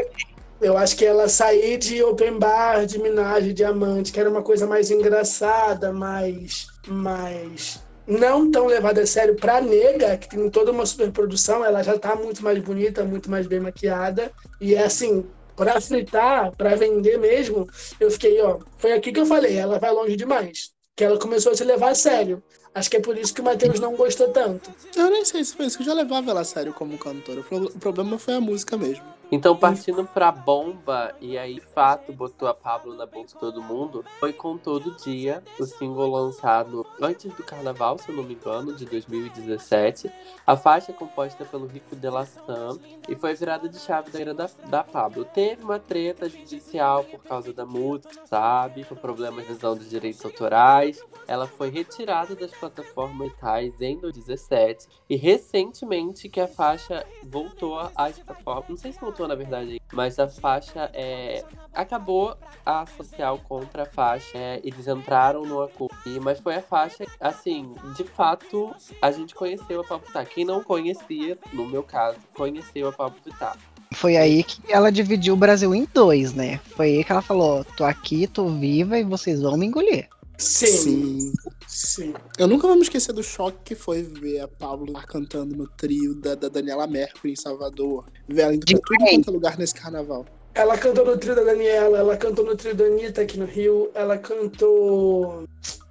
eu 0.61 0.76
acho 0.76 0.96
que 0.96 1.04
ela 1.04 1.28
sair 1.28 1.78
de 1.78 2.02
open 2.02 2.38
bar, 2.38 2.84
de 2.86 2.98
minagem, 2.98 3.54
diamante, 3.54 4.12
que 4.12 4.20
era 4.20 4.30
uma 4.30 4.42
coisa 4.42 4.66
mais 4.66 4.90
engraçada, 4.90 5.92
mais, 5.92 6.66
mais 6.86 7.80
não 8.06 8.50
tão 8.50 8.66
levada 8.66 9.02
a 9.02 9.06
sério 9.06 9.36
pra 9.36 9.61
nega, 9.61 10.16
que 10.16 10.28
tem 10.28 10.50
toda 10.50 10.70
uma 10.72 10.86
superprodução, 10.86 11.64
ela 11.64 11.82
já 11.82 11.98
tá 11.98 12.16
muito 12.16 12.42
mais 12.42 12.59
bonita, 12.59 13.04
muito 13.04 13.30
mais 13.30 13.46
bem 13.46 13.61
maquiada. 13.61 14.32
E 14.61 14.74
é 14.74 14.84
assim, 14.84 15.30
pra 15.54 15.80
fritar, 15.80 16.52
pra 16.56 16.74
vender 16.74 17.18
mesmo, 17.18 17.66
eu 18.00 18.11
fiquei, 18.11 18.40
ó, 18.40 18.59
foi 18.78 18.92
aqui 18.92 19.12
que 19.12 19.20
eu 19.20 19.26
falei, 19.26 19.56
ela 19.56 19.78
vai 19.78 19.90
longe 19.92 20.16
demais. 20.16 20.70
Que 20.96 21.04
ela 21.04 21.18
começou 21.18 21.52
a 21.52 21.54
se 21.54 21.64
levar 21.64 21.90
a 21.90 21.94
sério. 21.94 22.42
Acho 22.74 22.90
que 22.90 22.96
é 22.96 23.00
por 23.00 23.16
isso 23.16 23.32
que 23.34 23.40
o 23.40 23.44
Matheus 23.44 23.78
não 23.78 23.94
gostou 23.94 24.28
tanto. 24.30 24.70
Eu 24.96 25.11
nem 25.11 25.24
sei 25.24 25.44
se 25.44 25.54
foi 25.54 25.66
isso, 25.66 25.76
que 25.76 25.82
eu 25.82 25.86
já 25.86 25.94
levava 25.94 26.30
ela 26.30 26.40
a 26.40 26.44
sério 26.44 26.72
como 26.72 26.98
cantora. 26.98 27.40
O 27.40 27.44
pro- 27.44 27.66
o 27.66 27.78
problema 27.78 28.18
foi 28.18 28.34
a 28.34 28.40
música 28.40 28.76
mesmo. 28.76 29.17
Então, 29.30 29.56
partindo 29.56 30.04
pra 30.04 30.32
bomba, 30.32 31.14
e 31.20 31.36
aí 31.36 31.60
Fato 31.60 32.12
botou 32.12 32.48
a 32.48 32.54
Pablo 32.54 32.94
na 32.94 33.04
boca 33.04 33.26
de 33.26 33.34
todo 33.34 33.62
mundo, 33.62 34.04
foi 34.18 34.32
com 34.32 34.56
Todo 34.56 34.96
Dia, 34.96 35.42
o 35.58 35.64
single 35.64 36.10
lançado 36.10 36.86
antes 37.00 37.32
do 37.34 37.42
carnaval, 37.42 37.98
se 37.98 38.08
eu 38.08 38.16
não 38.16 38.22
me 38.22 38.34
engano, 38.34 38.74
de 38.74 38.86
2017. 38.86 40.10
A 40.46 40.56
faixa 40.56 40.92
é 40.92 40.94
composta 40.94 41.44
pelo 41.44 41.66
Rico 41.66 41.94
de 41.94 42.08
la 42.08 42.24
Sam 42.24 42.78
e 43.08 43.14
foi 43.14 43.34
virada 43.34 43.68
de 43.68 43.78
chave 43.78 44.10
da 44.10 44.20
era 44.20 44.34
da, 44.34 44.48
da 44.66 44.82
Pablo. 44.82 45.24
Teve 45.24 45.62
uma 45.62 45.78
treta 45.78 46.28
judicial 46.28 47.04
por 47.04 47.22
causa 47.22 47.52
da 47.52 47.66
música, 47.66 48.10
sabe? 48.24 48.84
Por 48.84 48.96
problemas 48.98 49.46
de 49.46 49.52
lesão 49.52 49.76
de 49.76 49.88
direitos 49.88 50.24
autorais. 50.24 51.02
Ela 51.26 51.46
foi 51.46 51.68
retirada 51.68 52.34
das 52.34 52.50
plataformas 52.52 53.28
digitais 53.28 53.80
em 53.80 53.98
2017 53.98 54.88
e 55.08 55.16
recentemente 55.16 56.28
que 56.28 56.40
a 56.40 56.48
faixa 56.48 57.06
voltou 57.24 57.78
às 57.94 58.18
plataformas. 58.18 58.68
Não 58.68 58.76
sei 58.76 58.92
se 58.92 59.00
voltou 59.00 59.17
na 59.26 59.34
verdade, 59.34 59.80
mas 59.92 60.18
a 60.18 60.28
faixa 60.28 60.90
é 60.92 61.44
acabou 61.74 62.36
a 62.64 62.84
social 62.86 63.38
contra 63.38 63.84
a 63.84 63.86
faixa. 63.86 64.36
é, 64.36 64.60
eles 64.62 64.86
entraram 64.86 65.44
no 65.44 65.62
acordo, 65.62 65.94
mas 66.22 66.38
foi 66.40 66.56
a 66.56 66.62
faixa 66.62 67.04
assim, 67.20 67.74
de 67.96 68.04
fato, 68.04 68.74
a 69.00 69.10
gente 69.10 69.34
conheceu 69.34 69.84
a 69.88 69.96
Vittar. 69.96 70.26
Quem 70.26 70.44
não 70.44 70.62
conhecia, 70.62 71.38
no 71.52 71.66
meu 71.66 71.82
caso, 71.82 72.18
conheceu 72.34 72.92
a 72.98 73.08
Vittar. 73.08 73.56
Foi 73.94 74.16
aí 74.16 74.42
que 74.42 74.60
ela 74.72 74.92
dividiu 74.92 75.34
o 75.34 75.36
Brasil 75.36 75.74
em 75.74 75.86
dois, 75.92 76.34
né? 76.34 76.58
Foi 76.76 76.88
aí 76.88 77.04
que 77.04 77.10
ela 77.10 77.22
falou: 77.22 77.64
tô 77.76 77.84
aqui, 77.84 78.26
tô 78.26 78.46
viva 78.48 78.98
e 78.98 79.04
vocês 79.04 79.40
vão 79.40 79.56
me 79.56 79.66
engolir. 79.66 80.08
Sim, 80.39 80.66
Sim. 80.66 81.32
sim. 81.66 82.14
Eu 82.39 82.47
nunca 82.47 82.66
vou 82.68 82.76
me 82.76 82.82
esquecer 82.82 83.12
do 83.12 83.24
choque 83.24 83.59
que 83.64 83.74
foi 83.74 84.03
ver 84.05 84.41
a 84.41 84.47
Pablo 84.47 84.93
lá 84.93 85.03
cantando 85.03 85.57
no 85.57 85.66
trio 85.68 86.14
da, 86.14 86.36
da 86.36 86.49
Daniela 86.49 86.86
Mercury 86.86 87.32
em 87.32 87.36
Salvador. 87.36 88.07
Ver 88.28 88.43
ela 88.43 88.55
indo 88.55 88.64
pra 88.64 88.99
quanto 88.99 89.28
é 89.28 89.32
lugar 89.32 89.59
nesse 89.59 89.74
carnaval. 89.74 90.24
Ela 90.55 90.78
cantou 90.78 91.05
no 91.05 91.18
trio 91.18 91.34
da 91.34 91.43
Daniela, 91.43 91.99
ela 91.99 92.16
cantou 92.16 92.45
no 92.45 92.57
trio 92.57 92.74
da 92.74 92.84
Anitta 92.84 93.22
aqui 93.22 93.39
no 93.39 93.47
Rio, 93.47 93.91
ela 93.95 94.16
cantou 94.16 95.45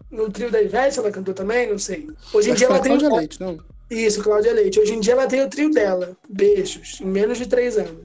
no 0.10 0.30
trio 0.30 0.50
da 0.50 0.62
Ivete, 0.62 1.00
ela 1.00 1.12
cantou 1.12 1.34
também, 1.34 1.70
não 1.70 1.78
sei. 1.78 2.08
Hoje 2.34 2.50
em 2.50 2.54
Acho 2.54 2.60
dia 2.60 2.68
ela 2.68 2.80
tem 2.80 2.98
Cláudia 2.98 3.18
Leite, 3.18 3.40
não? 3.42 3.60
Isso, 3.90 4.24
Cláudia 4.24 4.54
Leite. 4.54 4.80
Hoje 4.80 4.94
em 4.94 5.00
dia 5.00 5.14
ela 5.14 5.28
tem 5.28 5.42
o 5.44 5.50
trio 5.50 5.72
dela. 5.72 6.18
Beijos. 6.30 7.00
Em 7.02 7.06
menos 7.06 7.38
de 7.38 7.48
três 7.48 7.78
anos. 7.78 8.02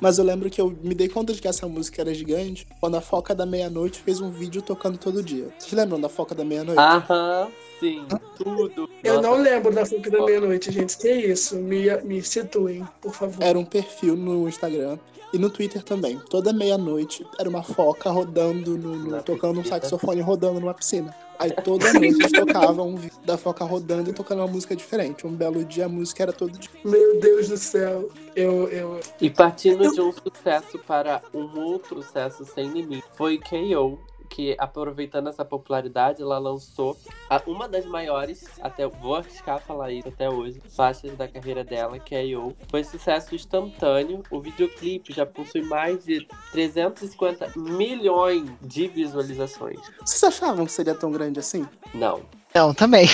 Mas 0.00 0.18
eu 0.18 0.24
lembro 0.24 0.50
que 0.50 0.60
eu 0.60 0.76
me 0.82 0.94
dei 0.94 1.08
conta 1.08 1.32
de 1.32 1.40
que 1.40 1.48
essa 1.48 1.66
música 1.66 2.02
era 2.02 2.14
gigante 2.14 2.66
quando 2.80 2.96
a 2.96 3.00
Foca 3.00 3.34
da 3.34 3.46
Meia-Noite 3.46 4.00
fez 4.00 4.20
um 4.20 4.30
vídeo 4.30 4.62
tocando 4.62 4.98
todo 4.98 5.22
dia. 5.22 5.48
Vocês 5.58 5.72
lembram 5.72 6.00
da 6.00 6.08
Foca 6.08 6.34
da 6.34 6.44
Meia-Noite? 6.44 6.78
Aham, 6.78 7.48
sim, 7.80 8.06
tudo. 8.36 8.88
Eu 9.02 9.16
Nossa, 9.16 9.28
não 9.28 9.42
lembro 9.42 9.72
da 9.72 9.86
Fuca 9.86 10.10
da 10.10 10.24
Meia-Noite, 10.24 10.70
gente. 10.70 10.96
Que 10.98 11.10
isso? 11.10 11.56
Me, 11.56 11.94
me 12.02 12.22
situem, 12.22 12.86
por 13.00 13.14
favor. 13.14 13.42
Era 13.42 13.58
um 13.58 13.64
perfil 13.64 14.16
no 14.16 14.48
Instagram 14.48 14.98
e 15.36 15.38
no 15.38 15.50
Twitter 15.50 15.82
também. 15.82 16.18
Toda 16.30 16.52
meia-noite 16.52 17.26
era 17.38 17.48
uma 17.48 17.62
foca 17.62 18.10
rodando, 18.10 18.76
no, 18.76 18.96
no- 18.96 19.22
tocando 19.22 19.60
um 19.60 19.64
saxofone 19.64 20.20
rodando 20.20 20.60
numa 20.60 20.74
piscina. 20.74 21.14
Aí 21.38 21.50
toda 21.50 21.92
noite 21.92 22.16
eles 22.18 22.32
tocavam 22.32 22.88
um 22.88 22.96
vídeo 22.96 23.18
da 23.24 23.36
foca 23.36 23.64
rodando 23.64 24.08
e 24.08 24.12
tocando 24.12 24.38
uma 24.40 24.48
música 24.48 24.74
diferente. 24.74 25.26
Um 25.26 25.32
belo 25.32 25.64
dia 25.64 25.84
a 25.84 25.88
música 25.88 26.22
era 26.22 26.32
todo 26.32 26.58
dia. 26.58 26.70
Meu 26.84 27.20
Deus 27.20 27.48
do 27.48 27.58
céu. 27.58 28.08
Eu, 28.34 28.68
eu... 28.68 29.00
E 29.20 29.28
partindo 29.28 29.92
de 29.92 30.00
um 30.00 30.12
sucesso 30.12 30.78
para 30.78 31.22
um 31.34 31.58
outro 31.60 32.02
sucesso 32.02 32.44
sem 32.46 32.68
limite, 32.70 33.04
foi 33.14 33.38
KO, 33.38 33.98
que 34.28 34.54
aproveitando 34.58 35.28
essa 35.28 35.44
popularidade, 35.44 36.20
ela 36.22 36.38
lançou 36.38 36.96
a- 37.30 37.40
uma 37.46 37.68
das 37.68 37.86
maiores, 37.86 38.44
até 38.60 38.86
vou 38.86 39.14
arriscar 39.16 39.60
falar 39.60 39.90
isso 39.92 40.08
até 40.08 40.28
hoje, 40.28 40.60
faixas 40.68 41.16
da 41.16 41.26
carreira 41.28 41.64
dela, 41.64 41.98
KO. 41.98 42.54
Foi 42.70 42.84
sucesso 42.84 43.34
instantâneo. 43.34 44.22
O 44.30 44.40
videoclipe 44.40 45.12
já 45.12 45.24
possui 45.24 45.62
mais 45.62 46.04
de 46.04 46.26
350 46.52 47.52
milhões 47.56 48.44
de 48.60 48.88
visualizações. 48.88 49.78
Vocês 50.04 50.22
achavam 50.24 50.66
que 50.66 50.72
seria 50.72 50.94
tão 50.94 51.10
grande 51.10 51.38
assim? 51.38 51.66
Não. 51.94 52.20
Então, 52.50 52.72
também. 52.74 53.06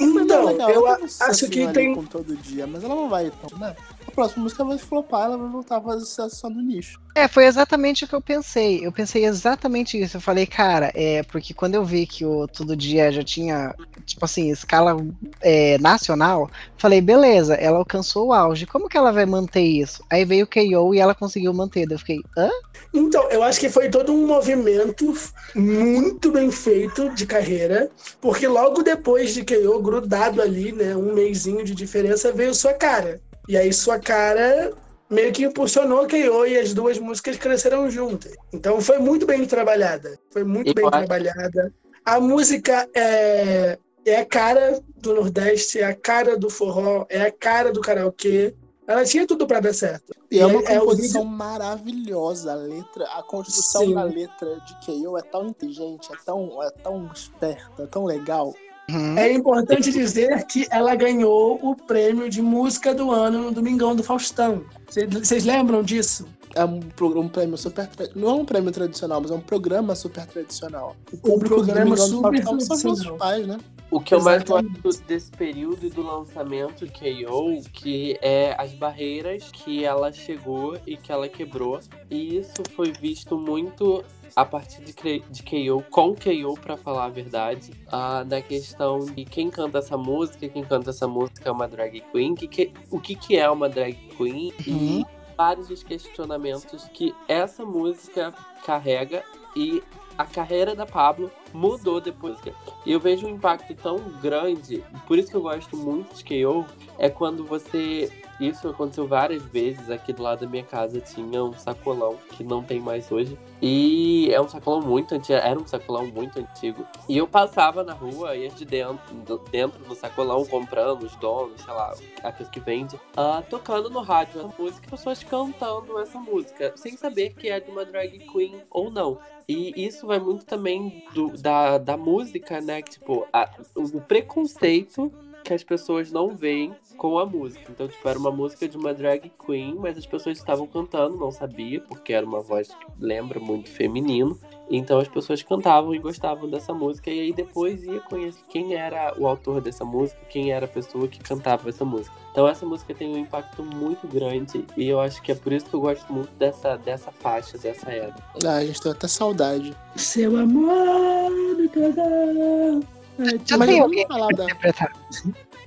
Então, 0.00 0.46
Legal, 0.46 0.70
eu 0.70 0.86
sucesso 1.00 1.30
acho 1.30 1.48
que 1.50 1.62
ali 1.62 1.72
tem. 1.74 1.94
Com 1.94 2.04
todo 2.04 2.34
dia, 2.36 2.66
mas 2.66 2.82
ela 2.82 2.94
não 2.94 3.08
vai 3.08 3.30
tão, 3.30 3.58
né? 3.58 3.76
A 4.06 4.10
próxima 4.10 4.44
música 4.44 4.64
vai 4.64 4.78
flopar, 4.78 5.24
ela 5.24 5.36
vai 5.36 5.48
voltar 5.48 5.78
a 5.78 5.80
fazer 5.80 6.04
sucesso 6.04 6.36
só 6.36 6.50
no 6.50 6.60
nicho. 6.60 7.00
É, 7.14 7.28
foi 7.28 7.44
exatamente 7.44 8.04
o 8.04 8.08
que 8.08 8.14
eu 8.14 8.20
pensei. 8.20 8.84
Eu 8.84 8.90
pensei 8.90 9.24
exatamente 9.24 10.00
isso. 10.00 10.16
Eu 10.16 10.20
falei, 10.20 10.46
cara, 10.46 10.90
é 10.94 11.22
porque 11.24 11.52
quando 11.52 11.74
eu 11.74 11.84
vi 11.84 12.06
que 12.06 12.24
o 12.24 12.48
Todo 12.48 12.74
Dia 12.74 13.12
já 13.12 13.22
tinha, 13.22 13.74
tipo 14.06 14.24
assim, 14.24 14.50
escala 14.50 14.96
é, 15.40 15.76
nacional, 15.78 16.50
falei, 16.78 17.00
beleza, 17.00 17.54
ela 17.54 17.78
alcançou 17.78 18.28
o 18.28 18.32
auge. 18.32 18.66
Como 18.66 18.88
que 18.88 18.96
ela 18.96 19.12
vai 19.12 19.26
manter 19.26 19.62
isso? 19.62 20.02
Aí 20.10 20.24
veio 20.24 20.46
o 20.46 20.48
KO 20.48 20.94
e 20.94 20.98
ela 20.98 21.14
conseguiu 21.14 21.52
manter. 21.52 21.86
Daí 21.86 21.96
Eu 21.96 21.98
fiquei, 21.98 22.20
hã? 22.36 22.50
Então, 22.94 23.30
eu 23.30 23.42
acho 23.42 23.60
que 23.60 23.70
foi 23.70 23.88
todo 23.88 24.12
um 24.12 24.26
movimento 24.26 25.14
muito 25.54 26.30
bem 26.30 26.50
feito 26.50 27.08
de 27.10 27.26
carreira, 27.26 27.90
porque 28.20 28.46
logo 28.46 28.82
depois 28.82 29.32
de 29.32 29.44
KO, 29.44 29.80
grudado 29.80 30.42
ali, 30.42 30.72
né, 30.72 30.94
um 30.94 31.14
mêsinho 31.14 31.64
de 31.64 31.74
diferença, 31.74 32.32
veio 32.32 32.54
sua 32.54 32.74
cara. 32.74 33.20
E 33.48 33.56
aí 33.56 33.72
sua 33.72 33.98
cara 33.98 34.72
meio 35.10 35.32
que 35.32 35.44
impulsionou 35.44 36.06
KO 36.08 36.46
e 36.46 36.56
as 36.58 36.72
duas 36.72 36.98
músicas 36.98 37.36
cresceram 37.36 37.90
juntas. 37.90 38.32
Então 38.52 38.80
foi 38.80 38.98
muito 38.98 39.26
bem 39.26 39.44
trabalhada. 39.46 40.18
Foi 40.30 40.42
muito 40.44 40.68
Eu 40.68 40.74
bem 40.74 40.84
acho- 40.84 40.92
trabalhada. 41.06 41.72
A 42.04 42.18
música 42.18 42.88
é, 42.94 43.78
é 44.04 44.16
a 44.16 44.24
cara 44.24 44.80
do 44.96 45.14
Nordeste, 45.14 45.78
é 45.80 45.84
a 45.84 45.94
cara 45.94 46.36
do 46.36 46.48
forró, 46.50 47.04
é 47.08 47.22
a 47.22 47.30
cara 47.32 47.70
do 47.72 47.80
karaokê. 47.80 48.54
Ela 48.86 49.04
tinha 49.04 49.24
tudo 49.26 49.46
pra 49.46 49.60
dar 49.60 49.72
certo. 49.72 50.12
E 50.30 50.40
é 50.40 50.46
uma 50.46 50.60
é- 50.62 50.74
é 50.74 50.78
composição 50.80 51.24
maravilhosa. 51.24 52.52
A 52.52 52.56
letra, 52.56 53.04
a 53.16 53.22
construção 53.22 53.82
Sim. 53.86 53.94
da 53.94 54.02
letra 54.02 54.58
de 54.66 54.74
KO 54.86 55.16
é 55.16 55.22
tão 55.22 55.46
inteligente, 55.46 56.08
é 56.12 56.16
tão, 56.24 56.60
é 56.62 56.70
tão 56.70 57.08
esperta, 57.14 57.82
é 57.84 57.86
tão 57.86 58.04
legal. 58.04 58.52
Uhum. 58.90 59.16
É 59.16 59.32
importante 59.32 59.90
dizer 59.92 60.44
que 60.46 60.66
ela 60.70 60.94
ganhou 60.94 61.58
o 61.62 61.74
prêmio 61.74 62.28
de 62.28 62.42
música 62.42 62.94
do 62.94 63.10
ano 63.10 63.42
no 63.44 63.52
Domingão 63.52 63.94
do 63.94 64.02
Faustão. 64.02 64.64
Vocês- 64.88 65.44
lembram 65.44 65.82
disso? 65.82 66.26
É 66.54 66.64
um, 66.64 66.80
um 67.00 67.28
prêmio 67.28 67.56
super. 67.56 67.88
Não 68.14 68.28
é 68.28 68.32
um 68.34 68.44
prêmio 68.44 68.70
tradicional, 68.70 69.20
mas 69.22 69.30
é 69.30 69.34
um 69.34 69.40
programa 69.40 69.94
super 69.94 70.26
tradicional. 70.26 70.94
O 71.10 71.16
Um 71.16 71.18
público 71.20 71.56
do 71.56 71.64
programa 71.64 71.96
Domingão 71.96 72.08
do 72.08 72.16
super 72.16 72.42
Faustão 72.42 72.60
são 72.60 72.76
os 72.76 72.82
nossos 72.82 72.82
tradicional. 73.06 73.18
pais, 73.18 73.46
né? 73.46 73.58
O 73.90 74.00
que 74.00 74.14
eu 74.14 74.22
mais 74.22 74.42
Exatamente. 74.42 74.80
gosto 74.80 75.02
desse 75.04 75.30
período 75.30 75.86
e 75.86 75.90
do 75.90 76.02
lançamento 76.02 76.86
de 76.86 76.92
KO, 76.92 77.62
que 77.72 78.18
é 78.22 78.54
as 78.58 78.72
barreiras 78.72 79.50
que 79.52 79.84
ela 79.84 80.10
chegou 80.12 80.76
e 80.86 80.96
que 80.96 81.12
ela 81.12 81.28
quebrou. 81.28 81.78
E 82.10 82.36
isso 82.38 82.62
foi 82.74 82.90
visto 82.92 83.38
muito 83.38 84.02
a 84.34 84.44
partir 84.44 84.82
de, 84.82 84.92
de 85.20 85.42
KO, 85.42 85.82
com 85.90 86.14
KO, 86.14 86.54
pra 86.60 86.76
falar 86.76 87.04
a 87.06 87.08
verdade, 87.08 87.70
ah, 87.90 88.24
na 88.24 88.40
questão 88.40 88.98
de 89.00 89.24
quem 89.24 89.50
canta 89.50 89.78
essa 89.78 89.96
música, 89.96 90.48
quem 90.48 90.64
canta 90.64 90.90
essa 90.90 91.06
música 91.06 91.48
é 91.48 91.52
uma 91.52 91.68
drag 91.68 92.00
queen, 92.12 92.34
que, 92.34 92.48
que- 92.48 92.72
o 92.90 92.98
que, 93.00 93.14
que 93.14 93.36
é 93.36 93.50
uma 93.50 93.68
drag 93.68 93.94
queen 94.16 94.52
e 94.66 95.04
vários 95.36 95.68
dos 95.68 95.82
questionamentos 95.82 96.84
que 96.94 97.14
essa 97.28 97.64
música 97.64 98.32
carrega 98.64 99.22
e 99.56 99.82
a 100.16 100.24
carreira 100.26 100.74
da 100.74 100.84
Pablo 100.86 101.30
mudou 101.54 102.00
depois. 102.00 102.38
E 102.86 102.92
eu 102.92 103.00
vejo 103.00 103.26
um 103.26 103.30
impacto 103.30 103.74
tão 103.74 103.96
grande, 104.20 104.84
por 105.06 105.18
isso 105.18 105.30
que 105.30 105.36
eu 105.36 105.42
gosto 105.42 105.76
muito 105.76 106.14
de 106.14 106.24
KO, 106.24 106.64
é 106.98 107.08
quando 107.08 107.44
você. 107.44 108.10
Isso 108.48 108.68
aconteceu 108.68 109.06
várias 109.06 109.42
vezes 109.44 109.88
aqui 109.90 110.12
do 110.12 110.22
lado 110.22 110.40
da 110.40 110.46
minha 110.46 110.64
casa. 110.64 111.00
Tinha 111.00 111.44
um 111.44 111.52
sacolão 111.52 112.16
que 112.30 112.42
não 112.42 112.62
tem 112.62 112.80
mais 112.80 113.10
hoje. 113.12 113.38
E 113.60 114.28
é 114.32 114.40
um 114.40 114.48
sacolão 114.48 114.80
muito 114.82 115.14
antigo. 115.14 115.38
Era 115.38 115.58
um 115.58 115.66
sacolão 115.66 116.06
muito 116.08 116.38
antigo. 116.40 116.84
E 117.08 117.16
eu 117.16 117.28
passava 117.28 117.84
na 117.84 117.92
rua, 117.92 118.34
ia 118.36 118.48
de 118.50 118.64
dentro, 118.64 119.14
do- 119.24 119.38
dentro 119.50 119.82
do 119.84 119.94
sacolão, 119.94 120.44
comprando 120.44 121.04
os 121.04 121.14
donos, 121.16 121.60
sei 121.62 121.72
lá, 121.72 121.94
aqueles 122.22 122.50
que 122.50 122.58
vende, 122.60 122.98
ah, 123.16 123.42
tocando 123.48 123.88
no 123.88 124.00
rádio 124.00 124.40
essa 124.40 124.54
música, 124.60 124.90
pessoas 124.90 125.22
cantando 125.22 125.98
essa 126.00 126.18
música, 126.18 126.72
sem 126.76 126.96
saber 126.96 127.34
que 127.34 127.48
é 127.48 127.60
de 127.60 127.70
uma 127.70 127.84
drag 127.84 128.18
queen 128.18 128.62
ou 128.70 128.90
não. 128.90 129.18
E 129.48 129.84
isso 129.86 130.06
vai 130.06 130.18
muito 130.18 130.44
também 130.44 131.04
do- 131.14 131.36
da, 131.36 131.76
da 131.78 131.96
música, 131.96 132.60
né? 132.60 132.80
Tipo, 132.82 133.26
a- 133.32 133.50
o 133.76 134.00
preconceito 134.00 135.12
que 135.42 135.52
as 135.52 135.62
pessoas 135.62 136.10
não 136.10 136.36
veem 136.36 136.74
com 136.96 137.18
a 137.18 137.26
música. 137.26 137.70
Então, 137.70 137.88
tipo, 137.88 138.08
era 138.08 138.18
uma 138.18 138.30
música 138.30 138.68
de 138.68 138.76
uma 138.76 138.94
drag 138.94 139.30
queen, 139.44 139.74
mas 139.74 139.98
as 139.98 140.06
pessoas 140.06 140.38
estavam 140.38 140.66
cantando, 140.66 141.16
não 141.16 141.30
sabia, 141.30 141.80
porque 141.80 142.12
era 142.12 142.24
uma 142.24 142.40
voz 142.40 142.68
que 142.68 142.86
lembra 142.98 143.40
muito 143.40 143.70
feminino. 143.70 144.38
Então 144.70 144.98
as 144.98 145.08
pessoas 145.08 145.42
cantavam 145.42 145.94
e 145.94 145.98
gostavam 145.98 146.48
dessa 146.48 146.72
música, 146.72 147.10
e 147.10 147.20
aí 147.20 147.32
depois 147.32 147.82
ia 147.82 148.00
conhecer 148.00 148.40
quem 148.48 148.74
era 148.74 149.14
o 149.18 149.26
autor 149.26 149.60
dessa 149.60 149.84
música, 149.84 150.18
quem 150.30 150.50
era 150.50 150.64
a 150.64 150.68
pessoa 150.68 151.06
que 151.06 151.18
cantava 151.18 151.68
essa 151.68 151.84
música. 151.84 152.14
Então 152.30 152.48
essa 152.48 152.64
música 152.64 152.94
tem 152.94 153.12
um 153.12 153.18
impacto 153.18 153.62
muito 153.62 154.06
grande, 154.08 154.64
e 154.74 154.88
eu 154.88 154.98
acho 154.98 155.20
que 155.20 155.30
é 155.30 155.34
por 155.34 155.52
isso 155.52 155.66
que 155.66 155.74
eu 155.74 155.80
gosto 155.80 156.10
muito 156.10 156.30
dessa, 156.38 156.76
dessa 156.76 157.10
faixa, 157.10 157.58
dessa 157.58 157.90
era. 157.90 158.14
Ah, 158.46 158.56
a 158.56 158.64
gente 158.64 158.80
tem 158.80 158.92
até 158.92 159.06
saudade. 159.08 159.76
Seu 159.96 160.38
amor 160.38 161.30
me 161.58 161.68
pegou. 161.68 163.01
Ai, 163.26 163.40
Já 163.44 163.56
Mas 163.56 163.68
tem 163.68 163.80
alguém 163.80 164.06
falar 164.06 164.26
pra 164.28 164.36
da. 164.36 164.44
interpretar. 164.44 164.92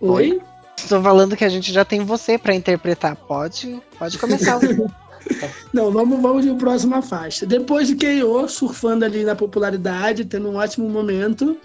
Oi? 0.02 0.42
Estou 0.78 1.02
falando 1.02 1.36
que 1.36 1.46
a 1.46 1.50
gente 1.50 1.72
já 1.72 1.86
tem 1.86 2.02
você 2.02 2.38
pra 2.38 2.54
interpretar. 2.54 3.16
Pode, 3.16 3.82
pode 3.98 4.18
começar. 4.18 4.60
Não, 5.74 5.92
vamos, 5.92 6.22
vamos 6.22 6.46
de 6.46 6.54
próxima 6.54 7.02
faixa. 7.02 7.46
Depois 7.46 7.88
de 7.88 7.96
KO, 7.96 8.48
surfando 8.48 9.06
ali 9.06 9.24
na 9.24 9.36
popularidade, 9.36 10.26
tendo 10.26 10.50
um 10.50 10.56
ótimo 10.58 10.88
momento, 10.88 11.58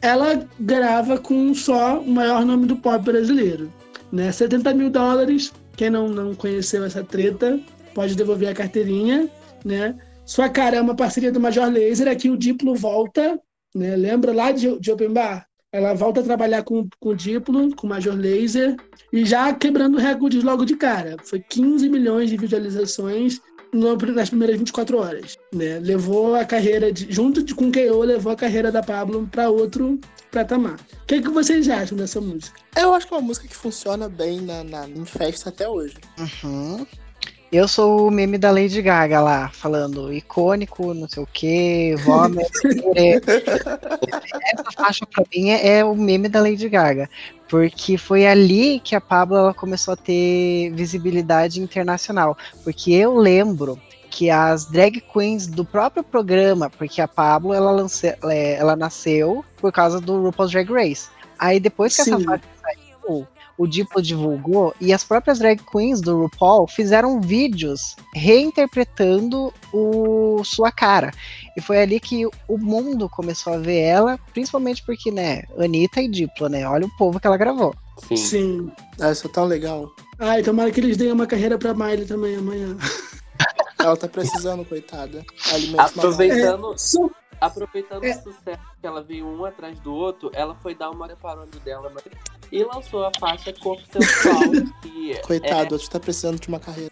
ela 0.00 0.46
grava 0.60 1.18
com 1.18 1.52
só 1.54 1.98
o 1.98 2.08
maior 2.08 2.44
nome 2.44 2.66
do 2.66 2.76
pop 2.76 3.04
brasileiro. 3.04 3.72
Né? 4.12 4.30
70 4.30 4.72
mil 4.74 4.90
dólares. 4.90 5.52
Quem 5.76 5.90
não, 5.90 6.08
não 6.08 6.34
conheceu 6.34 6.84
essa 6.84 7.02
treta, 7.02 7.58
pode 7.94 8.14
devolver 8.14 8.48
a 8.48 8.54
carteirinha. 8.54 9.28
Né? 9.64 9.96
Sua 10.24 10.48
cara 10.48 10.76
é 10.76 10.80
uma 10.80 10.94
parceria 10.94 11.32
do 11.32 11.40
Major 11.40 11.68
Laser. 11.68 12.06
Aqui 12.06 12.30
o 12.30 12.36
Diplo 12.36 12.76
volta. 12.76 13.40
Né? 13.74 13.96
Lembra 13.96 14.32
lá 14.32 14.52
de, 14.52 14.78
de 14.78 14.92
Open 14.92 15.12
Bar? 15.12 15.46
Ela 15.72 15.92
volta 15.92 16.20
a 16.20 16.22
trabalhar 16.22 16.62
com, 16.62 16.86
com 17.00 17.08
o 17.08 17.14
Diplo, 17.16 17.74
com 17.74 17.86
o 17.86 17.90
Major 17.90 18.14
Laser. 18.14 18.76
E 19.12 19.24
já 19.24 19.52
quebrando 19.52 19.98
recordes 19.98 20.44
logo 20.44 20.64
de 20.64 20.76
cara. 20.76 21.16
Foi 21.24 21.40
15 21.40 21.88
milhões 21.88 22.30
de 22.30 22.36
visualizações 22.36 23.40
no- 23.72 23.96
nas 23.96 24.28
primeiras 24.28 24.56
24 24.56 24.98
horas. 24.98 25.36
Né? 25.52 25.80
Levou 25.80 26.36
a 26.36 26.44
carreira, 26.44 26.92
de, 26.92 27.12
junto 27.12 27.42
de, 27.42 27.54
com 27.56 27.68
o 27.68 27.72
KO, 27.72 28.02
levou 28.04 28.30
a 28.32 28.36
carreira 28.36 28.70
da 28.70 28.84
Pablo 28.84 29.28
para 29.32 29.50
outro 29.50 29.98
patamar. 30.30 30.74
O 31.02 31.06
que, 31.06 31.20
que 31.20 31.28
vocês 31.30 31.68
acham 31.68 31.98
dessa 31.98 32.20
música? 32.20 32.56
Eu 32.76 32.94
acho 32.94 33.08
que 33.08 33.14
é 33.14 33.16
uma 33.16 33.26
música 33.26 33.48
que 33.48 33.56
funciona 33.56 34.08
bem 34.08 34.40
na, 34.42 34.62
na- 34.62 34.88
em 34.88 35.04
festa 35.04 35.48
até 35.48 35.68
hoje. 35.68 35.96
Uhum. 36.44 36.86
Eu 37.54 37.68
sou 37.68 38.08
o 38.08 38.10
meme 38.10 38.36
da 38.36 38.50
Lady 38.50 38.82
Gaga 38.82 39.20
lá, 39.20 39.48
falando 39.48 40.12
icônico, 40.12 40.92
não 40.92 41.08
sei 41.08 41.22
o 41.22 41.26
que, 41.32 41.94
vômito. 42.04 42.50
Essa 42.96 44.72
faixa 44.76 45.06
pra 45.06 45.24
mim 45.32 45.50
é, 45.50 45.78
é 45.78 45.84
o 45.84 45.94
meme 45.94 46.28
da 46.28 46.40
Lady 46.40 46.68
Gaga, 46.68 47.08
porque 47.48 47.96
foi 47.96 48.26
ali 48.26 48.80
que 48.80 48.96
a 48.96 49.00
Pablo 49.00 49.54
começou 49.54 49.94
a 49.94 49.96
ter 49.96 50.72
visibilidade 50.72 51.60
internacional. 51.60 52.36
Porque 52.64 52.92
eu 52.92 53.14
lembro 53.16 53.80
que 54.10 54.30
as 54.30 54.64
drag 54.64 55.00
queens 55.00 55.46
do 55.46 55.64
próprio 55.64 56.02
programa, 56.02 56.68
porque 56.68 57.00
a 57.00 57.06
Pablo 57.06 57.54
ela, 57.54 57.70
lance, 57.70 58.08
é, 58.24 58.54
ela 58.54 58.74
nasceu 58.74 59.44
por 59.58 59.70
causa 59.70 60.00
do 60.00 60.20
RuPaul's 60.24 60.50
Drag 60.50 60.68
Race. 60.72 61.08
Aí 61.38 61.60
depois 61.60 61.94
que 61.94 62.02
essa 62.02 62.18
Sim. 62.18 62.24
faixa 62.24 62.42
saiu, 62.60 63.28
o 63.56 63.66
Diplo 63.66 64.02
divulgou 64.02 64.74
e 64.80 64.92
as 64.92 65.04
próprias 65.04 65.38
drag 65.38 65.60
queens 65.70 66.00
do 66.00 66.22
RuPaul 66.22 66.66
fizeram 66.66 67.20
vídeos 67.20 67.94
reinterpretando 68.14 69.52
o 69.72 70.42
sua 70.44 70.70
cara. 70.72 71.10
E 71.56 71.60
foi 71.60 71.78
ali 71.80 72.00
que 72.00 72.26
o 72.48 72.58
mundo 72.58 73.08
começou 73.08 73.54
a 73.54 73.58
ver 73.58 73.78
ela, 73.80 74.18
principalmente 74.32 74.82
porque, 74.84 75.10
né, 75.10 75.42
Anitta 75.58 76.00
e 76.02 76.08
Diplo, 76.08 76.48
né? 76.48 76.66
Olha 76.68 76.86
o 76.86 76.96
povo 76.96 77.20
que 77.20 77.26
ela 77.26 77.36
gravou. 77.36 77.74
Sim. 78.08 78.16
Sim. 78.16 78.72
Ah, 79.00 79.12
isso 79.12 79.26
é 79.26 79.30
tão 79.30 79.44
legal. 79.44 79.88
Ai, 80.18 80.42
tomara 80.42 80.70
que 80.70 80.80
eles 80.80 80.96
deem 80.96 81.12
uma 81.12 81.26
carreira 81.26 81.56
pra 81.58 81.72
Miley 81.74 82.06
também 82.06 82.36
amanhã. 82.36 82.76
Ela 83.78 83.96
tá 83.98 84.08
precisando, 84.08 84.64
coitada. 84.64 85.22
Aproveitando, 85.76 86.74
Só- 86.78 87.10
aproveitando 87.40 88.04
É. 88.04 88.10
o 88.12 88.14
sucesso 88.22 88.62
que 88.80 88.86
ela 88.86 89.02
veio 89.02 89.26
um 89.26 89.44
atrás 89.44 89.78
do 89.80 89.92
outro, 89.92 90.30
ela 90.32 90.54
foi 90.54 90.74
dar 90.74 90.88
uma 90.90 91.06
reparando 91.06 91.58
dela 91.60 91.90
mas- 91.92 92.04
e 92.50 92.62
lançou 92.64 93.04
a 93.04 93.10
faixa 93.18 93.52
Corpo 93.52 93.82
Sensual. 93.90 94.50
que 94.82 95.20
Coitado, 95.22 95.78
tu 95.78 95.90
tá 95.90 96.00
precisando 96.00 96.40
de 96.40 96.48
uma 96.48 96.60
carreira. 96.60 96.90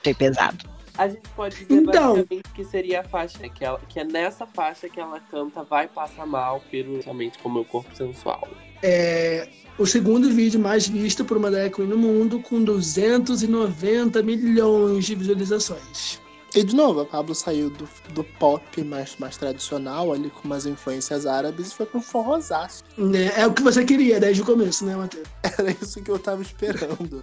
Achei 0.00 0.14
pesado. 0.14 0.64
é, 0.98 1.02
a 1.02 1.08
gente 1.08 1.28
pode 1.30 1.56
dizer 1.56 1.82
Então. 1.82 2.14
basicamente 2.14 2.50
que 2.54 2.64
seria 2.64 3.00
a 3.00 3.04
faixa, 3.04 3.48
que, 3.48 3.64
ela, 3.64 3.80
que 3.88 4.00
é 4.00 4.04
nessa 4.04 4.46
faixa 4.46 4.88
que 4.88 4.98
ela 4.98 5.20
canta 5.20 5.62
Vai 5.62 5.88
Passar 5.88 6.26
Mal, 6.26 6.62
somente 7.04 7.38
com 7.38 7.48
meu 7.48 7.64
corpo 7.64 7.94
sensual. 7.94 8.48
É 8.82 9.48
o 9.78 9.84
segundo 9.84 10.30
vídeo 10.30 10.58
mais 10.58 10.88
visto 10.88 11.24
por 11.24 11.36
uma 11.36 11.50
drag 11.50 11.70
queen 11.70 11.86
no 11.86 11.98
mundo, 11.98 12.40
com 12.40 12.62
290 12.64 14.22
milhões 14.22 15.04
de 15.04 15.14
visualizações. 15.14 16.20
E 16.56 16.64
de 16.64 16.74
novo, 16.74 17.00
a 17.00 17.04
Pablo 17.04 17.34
saiu 17.34 17.68
do, 17.68 17.86
do 18.14 18.24
pop 18.24 18.82
mais, 18.82 19.14
mais 19.18 19.36
tradicional, 19.36 20.10
ali 20.10 20.30
com 20.30 20.48
umas 20.48 20.64
influências 20.64 21.26
árabes, 21.26 21.70
e 21.70 21.74
foi 21.74 21.84
pro 21.84 22.00
forrosaço. 22.00 22.82
Né? 22.96 23.30
É 23.36 23.46
o 23.46 23.52
que 23.52 23.62
você 23.62 23.84
queria 23.84 24.18
desde 24.18 24.40
o 24.40 24.46
começo, 24.46 24.86
né, 24.86 24.96
Matheus? 24.96 25.28
Era 25.44 25.70
isso 25.70 26.02
que 26.02 26.10
eu 26.10 26.18
tava 26.18 26.40
esperando. 26.40 27.22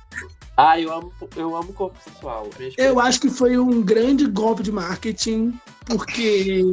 Ah, 0.56 0.80
eu 0.80 0.94
amo, 0.94 1.12
eu 1.36 1.56
amo 1.56 1.74
corpo 1.74 1.98
sensual. 2.08 2.48
Minhas 2.60 2.76
Eu 2.78 3.00
acho 3.00 3.20
que 3.20 3.30
foi 3.32 3.58
um 3.58 3.82
grande 3.82 4.28
golpe 4.28 4.62
de 4.62 4.72
marketing, 4.72 5.60
porque 5.88 6.64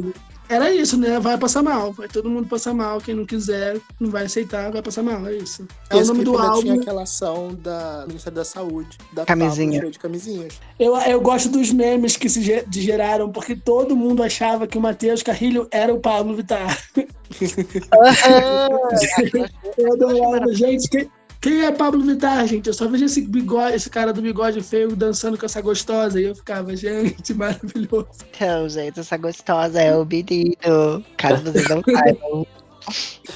era 0.51 0.71
isso, 0.73 0.97
né? 0.97 1.19
Vai 1.19 1.37
passar 1.37 1.63
mal. 1.63 1.91
Vai 1.93 2.07
todo 2.07 2.29
mundo 2.29 2.47
passar 2.47 2.73
mal. 2.73 2.99
Quem 2.99 3.15
não 3.15 3.25
quiser, 3.25 3.79
não 3.99 4.09
vai 4.11 4.25
aceitar, 4.25 4.71
vai 4.71 4.81
passar 4.81 5.03
mal. 5.03 5.25
É 5.27 5.35
isso. 5.35 5.65
É 5.89 5.95
o 5.95 5.99
Esse 5.99 6.09
nome 6.11 6.23
do 6.23 6.37
álbum. 6.37 6.61
tinha 6.61 6.75
aquela 6.75 7.03
ação 7.03 7.53
da 7.55 8.05
Ministério 8.07 8.35
da 8.35 8.45
Saúde, 8.45 8.97
da 9.13 9.25
Camisinha. 9.25 9.79
Pablo 9.79 9.91
de 9.91 9.99
camisinhas. 9.99 10.53
Eu, 10.79 10.95
eu 10.97 11.21
gosto 11.21 11.49
dos 11.49 11.71
memes 11.71 12.15
que 12.17 12.29
se 12.29 12.41
ge- 12.41 12.65
geraram, 12.71 13.29
porque 13.31 13.55
todo 13.55 13.95
mundo 13.95 14.23
achava 14.23 14.67
que 14.67 14.77
o 14.77 14.81
Matheus 14.81 15.21
Carrilho 15.23 15.67
era 15.71 15.93
o 15.93 15.99
Pablo 15.99 16.35
Vittar. 16.35 16.77
Eu 19.77 19.93
adorava, 19.93 20.53
gente. 20.53 20.87
Quem, 20.89 21.09
quem 21.41 21.65
é 21.65 21.71
Pablo 21.71 22.01
Vittar, 22.03 22.45
gente? 22.45 22.67
Eu 22.67 22.73
só 22.73 22.87
vejo 22.87 23.05
esse 23.05 23.21
bigode, 23.21 23.75
esse 23.75 23.89
cara 23.89 24.13
do 24.13 24.21
bigode 24.21 24.61
feio 24.61 24.95
dançando 24.95 25.37
com 25.37 25.45
essa 25.45 25.59
gostosa. 25.59 26.21
E 26.21 26.25
eu 26.25 26.35
ficava, 26.35 26.75
gente, 26.75 27.33
maravilhoso. 27.35 28.07
Então, 28.29 28.69
gente, 28.69 28.99
essa 28.99 29.17
gostosa 29.17 29.81
é 29.81 29.95
o 29.97 30.05
menino. 30.05 31.03
Caso 31.17 31.43
vocês 31.43 31.67
não 31.67 31.81
saibam. 31.91 32.47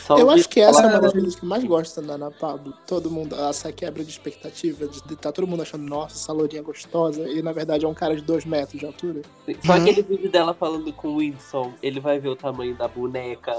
Só 0.08 0.18
eu 0.18 0.32
acho 0.32 0.50
que 0.50 0.60
essa 0.60 0.82
é 0.82 0.88
uma 0.88 1.02
das 1.02 1.12
coisas 1.12 1.36
que 1.36 1.46
eu 1.46 1.50
mais 1.50 1.64
gosto 1.64 2.02
da 2.02 2.14
Ana 2.16 2.32
Pablo. 2.32 2.74
Todo 2.88 3.12
mundo, 3.12 3.36
essa 3.36 3.72
quebra 3.72 4.04
de 4.04 4.10
expectativa, 4.10 4.88
de 4.88 5.04
de 5.04 5.16
tá 5.16 5.32
todo 5.32 5.48
mundo 5.48 5.62
achando, 5.62 5.84
nossa, 5.88 6.16
essa 6.16 6.34
lourinha 6.34 6.64
gostosa, 6.64 7.28
e 7.30 7.44
na 7.44 7.52
verdade 7.54 7.86
é 7.86 7.88
um 7.88 7.94
cara 7.94 8.16
de 8.16 8.24
dois 8.24 8.44
metros 8.44 8.80
de 8.80 8.86
altura. 8.88 9.22
Só 9.64 9.74
Uhum. 9.74 9.82
aquele 9.82 10.02
vídeo 10.02 10.32
dela 10.32 10.54
falando 10.54 10.92
com 10.94 11.10
o 11.10 11.16
Whindersson, 11.18 11.74
ele 11.82 12.00
vai 12.00 12.20
ver 12.20 12.30
o 12.30 12.36
tamanho 12.36 12.76
da 12.76 12.88
boneca. 12.88 13.52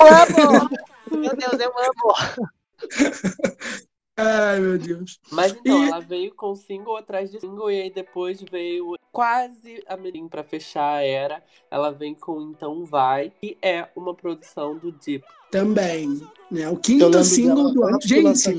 Amo! 0.00 0.68
Meu 1.16 1.36
Deus, 1.36 1.60
eu 1.60 1.72
amo. 1.78 2.48
Ai, 4.20 4.58
meu 4.58 4.76
Deus. 4.78 5.20
Mas 5.30 5.52
então, 5.52 5.84
E- 5.84 5.88
ela 5.88 6.00
veio 6.00 6.34
com 6.34 6.54
single 6.56 6.96
atrás 6.96 7.30
de 7.30 7.38
single 7.38 7.70
e 7.70 7.82
aí 7.82 7.90
depois 7.90 8.42
veio 8.42 8.96
quase 9.12 9.80
a 9.86 9.96
Melim 9.96 10.28
pra 10.28 10.42
fechar 10.42 10.96
a 10.96 11.02
era. 11.02 11.42
Ela 11.70 11.92
vem 11.92 12.14
com 12.16 12.40
Então 12.42 12.84
Vai, 12.84 13.30
que 13.40 13.56
é 13.62 13.88
uma 13.94 14.14
produção 14.14 14.76
do 14.76 14.90
Deep. 14.90 15.24
Também. 15.52 16.20
Né? 16.50 16.68
O 16.68 16.76
quinto 16.76 17.22
single 17.22 17.72
do 17.72 17.80
do 17.80 18.00
Gente, 18.02 18.52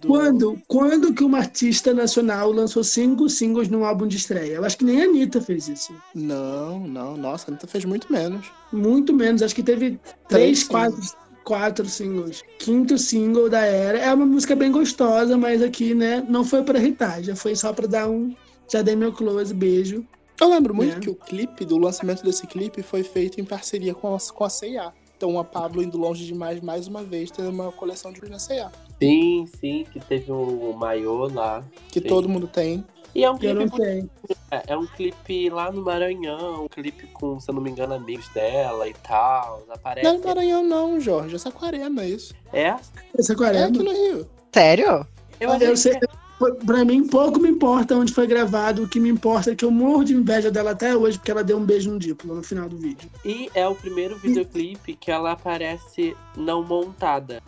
do... 0.00 0.08
quando, 0.08 0.60
quando 0.66 1.12
que 1.12 1.22
uma 1.22 1.38
artista 1.38 1.92
nacional 1.92 2.50
lançou 2.50 2.82
cinco 2.82 3.28
singles 3.28 3.68
num 3.68 3.84
álbum 3.84 4.06
de 4.06 4.16
estreia? 4.16 4.54
Eu 4.54 4.64
acho 4.64 4.78
que 4.78 4.84
nem 4.84 5.02
a 5.02 5.04
Anitta 5.04 5.40
fez 5.40 5.68
isso. 5.68 5.94
Não, 6.14 6.80
não, 6.80 7.16
nossa, 7.16 7.46
a 7.46 7.50
Anitta 7.50 7.66
fez 7.66 7.84
muito 7.84 8.10
menos. 8.10 8.50
Muito 8.72 9.12
menos. 9.12 9.42
Acho 9.42 9.54
que 9.54 9.62
teve 9.62 10.00
Três 10.28 10.64
três, 10.64 10.64
quatro, 10.64 11.00
quatro 11.44 11.86
singles. 11.88 12.42
Quinto 12.58 12.96
single 12.98 13.48
da 13.48 13.60
era. 13.60 13.98
É 13.98 14.12
uma 14.12 14.26
música 14.26 14.54
bem 14.56 14.70
gostosa, 14.72 15.36
mas 15.36 15.62
aqui, 15.62 15.94
né, 15.94 16.24
não 16.28 16.44
foi 16.44 16.62
pra 16.62 16.78
irritar. 16.78 17.22
Já 17.22 17.34
foi 17.36 17.54
só 17.56 17.72
pra 17.72 17.86
dar 17.86 18.08
um. 18.08 18.34
Já 18.70 18.82
dei 18.82 18.96
meu 18.96 19.12
close, 19.12 19.52
beijo. 19.52 20.06
Eu 20.40 20.48
lembro 20.48 20.74
muito 20.74 20.96
É. 20.96 21.00
que 21.00 21.10
o 21.10 21.14
clipe, 21.14 21.64
do 21.64 21.76
lançamento 21.78 22.24
desse 22.24 22.46
clipe, 22.46 22.82
foi 22.82 23.02
feito 23.02 23.40
em 23.40 23.44
parceria 23.44 23.94
com 23.94 24.14
a, 24.14 24.18
com 24.18 24.44
a 24.44 24.50
C&A. 24.50 24.92
Então 25.16 25.38
a 25.38 25.44
Pablo 25.44 25.82
indo 25.82 25.96
longe 25.96 26.24
demais, 26.26 26.60
mais 26.60 26.88
uma 26.88 27.02
vez, 27.04 27.30
tendo 27.30 27.50
uma 27.50 27.70
coleção 27.70 28.12
de 28.12 28.20
na 28.28 28.40
C&A. 28.40 28.72
Sim, 29.00 29.46
sim, 29.60 29.86
que 29.92 30.00
teve 30.00 30.32
um 30.32 30.72
maiô 30.72 31.28
lá. 31.28 31.62
Que 31.88 32.00
Sim. 32.00 32.06
todo 32.08 32.28
mundo 32.28 32.48
tem. 32.48 32.84
E 33.14 33.24
é 33.24 33.30
um 33.30 33.36
Que 33.36 33.46
eu 33.46 33.56
clipe 33.56 33.70
bonito, 33.70 33.84
tenho. 33.84 34.10
é, 34.50 34.62
é 34.68 34.76
um 34.76 34.86
clipe 34.86 35.50
lá 35.50 35.70
no 35.70 35.82
Maranhão, 35.82 36.64
um 36.64 36.68
clipe 36.68 37.06
com, 37.08 37.38
se 37.38 37.50
eu 37.50 37.54
não 37.54 37.60
me 37.62 37.70
engano, 37.70 37.94
amigos 37.94 38.28
dela 38.30 38.88
e 38.88 38.94
tal. 38.94 39.62
Aparece. 39.70 40.06
Não 40.06 40.14
é 40.14 40.18
no 40.18 40.24
Maranhão 40.24 40.62
não, 40.64 40.98
Jorge. 41.00 41.36
É 41.36 41.38
Saquarema, 41.38 42.04
isso. 42.04 42.34
É? 42.52 42.68
É 42.68 42.76
aquarela. 43.32 43.66
aqui 43.66 43.82
no 43.82 43.92
Rio. 43.92 44.26
Sério? 44.54 45.06
Eu 45.40 45.50
achei 45.52 45.68
Eu 45.68 45.76
sei, 45.76 45.98
que- 45.98 46.06
pra 46.66 46.84
mim, 46.84 47.06
pouco 47.06 47.38
me 47.38 47.48
importa 47.50 47.94
onde 47.96 48.12
foi 48.12 48.26
gravado. 48.26 48.84
O 48.84 48.88
que 48.88 48.98
me 48.98 49.08
importa 49.10 49.52
é 49.52 49.54
que 49.54 49.64
eu 49.64 49.70
morro 49.70 50.04
de 50.04 50.14
inveja 50.14 50.50
dela 50.50 50.70
até 50.72 50.96
hoje, 50.96 51.18
porque 51.18 51.30
ela 51.30 51.44
deu 51.44 51.58
um 51.58 51.64
beijo 51.64 51.90
no 51.90 51.98
Diplo 51.98 52.34
no 52.34 52.42
final 52.42 52.68
do 52.68 52.76
vídeo. 52.78 53.08
E 53.24 53.50
é 53.54 53.66
o 53.68 53.74
primeiro 53.74 54.16
videoclipe 54.18 54.94
que 54.94 55.10
ela 55.10 55.32
aparece 55.32 56.16
não 56.36 56.62
montada. 56.64 57.42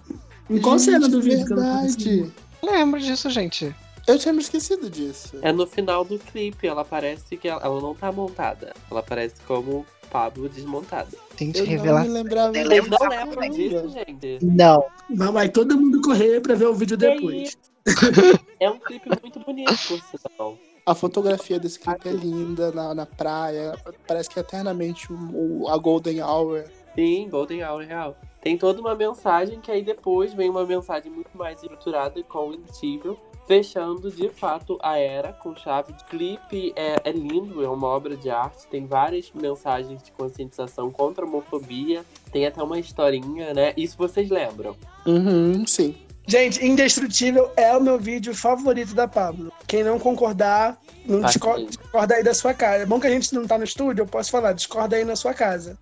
Em 0.50 0.60
qual 0.60 0.78
Gente, 0.78 0.90
cena 0.92 1.08
do 1.08 1.22
vídeo 1.22 1.46
que 1.46 1.52
ela 1.54 1.62
verdade. 1.80 2.32
Lembro 2.62 3.00
disso, 3.00 3.30
gente. 3.30 3.74
Eu 4.06 4.18
tinha 4.18 4.32
me 4.34 4.40
esquecido 4.40 4.90
disso. 4.90 5.38
É 5.40 5.50
no 5.50 5.66
final 5.66 6.04
do 6.04 6.18
clipe, 6.18 6.66
ela 6.66 6.84
parece 6.84 7.36
que 7.36 7.48
ela, 7.48 7.62
ela 7.62 7.80
não 7.80 7.94
tá 7.94 8.12
montada. 8.12 8.74
Ela 8.90 9.00
aparece 9.00 9.36
como 9.46 9.86
Pablo 10.10 10.48
desmontada. 10.48 11.16
Gente, 11.38 11.58
Eu 11.58 11.64
não 11.64 11.70
revelação. 11.72 12.08
me 12.08 12.14
lembrava 12.14 12.52
Vocês 12.52 12.68
não 12.68 12.98
lembro 13.08 13.40
lembram 13.40 13.50
disso, 13.50 13.88
gente? 13.88 14.38
Não. 14.44 14.84
Vai, 15.10 15.32
vai 15.32 15.48
todo 15.48 15.76
mundo 15.76 16.00
correr 16.02 16.40
pra 16.40 16.54
ver 16.54 16.66
o 16.66 16.74
vídeo 16.74 16.96
Que 16.98 17.08
depois. 17.08 17.56
É 18.60 18.70
um 18.70 18.78
clipe 18.78 19.08
muito 19.20 19.40
bonito, 19.40 19.72
por 19.88 20.00
sinal. 20.00 20.56
A 20.86 20.94
fotografia 20.94 21.58
desse 21.58 21.78
clipe 21.78 22.08
é 22.08 22.12
linda, 22.12 22.70
na, 22.70 22.94
na 22.94 23.06
praia. 23.06 23.76
Parece 24.06 24.28
que 24.30 24.38
é 24.38 24.42
eternamente 24.42 25.10
o, 25.10 25.66
a 25.68 25.76
Golden 25.78 26.22
Hour. 26.22 26.64
Sim, 26.94 27.28
Golden 27.30 27.64
Hour 27.64 27.84
real. 27.84 28.16
Tem 28.40 28.56
toda 28.58 28.80
uma 28.80 28.94
mensagem 28.94 29.60
que 29.60 29.70
aí 29.70 29.82
depois 29.82 30.34
vem 30.34 30.50
uma 30.50 30.64
mensagem 30.66 31.10
muito 31.10 31.36
mais 31.36 31.62
estruturada 31.62 32.22
com 32.22 32.50
o 32.50 32.54
Indistível, 32.54 33.18
fechando 33.46 34.10
de 34.10 34.28
fato 34.30 34.78
a 34.82 34.98
era 34.98 35.32
com 35.32 35.54
chave 35.54 35.92
de 35.92 36.04
clipe. 36.04 36.72
É, 36.76 36.96
é 37.04 37.12
lindo, 37.12 37.62
é 37.64 37.68
uma 37.68 37.86
obra 37.88 38.16
de 38.16 38.30
arte, 38.30 38.66
tem 38.70 38.86
várias 38.86 39.30
mensagens 39.34 40.02
de 40.02 40.10
conscientização 40.12 40.90
contra 40.90 41.24
a 41.24 41.28
homofobia, 41.28 42.04
tem 42.32 42.46
até 42.46 42.62
uma 42.62 42.78
historinha, 42.78 43.52
né? 43.54 43.72
Isso 43.76 43.96
vocês 43.98 44.30
lembram. 44.30 44.76
Uhum, 45.06 45.66
sim. 45.66 45.94
Gente, 46.26 46.64
Indestrutível 46.64 47.50
é 47.54 47.76
o 47.76 47.82
meu 47.82 47.98
vídeo 47.98 48.34
favorito 48.34 48.94
da 48.94 49.06
Pablo. 49.06 49.52
Quem 49.66 49.84
não 49.84 49.98
concordar, 49.98 50.80
não 51.04 51.20
Tá 51.20 51.26
discor- 51.26 51.58
sim. 51.58 51.66
discorda 51.66 52.14
aí 52.14 52.22
da 52.24 52.32
sua 52.32 52.54
casa. 52.54 52.84
É 52.84 52.86
bom 52.86 52.98
que 52.98 53.06
a 53.06 53.10
gente 53.10 53.34
não 53.34 53.46
tá 53.46 53.58
no 53.58 53.64
estúdio, 53.64 54.02
eu 54.02 54.06
posso 54.06 54.30
falar, 54.30 54.52
discorda 54.54 54.96
aí 54.96 55.04
na 55.04 55.16
sua 55.16 55.34
casa. 55.34 55.78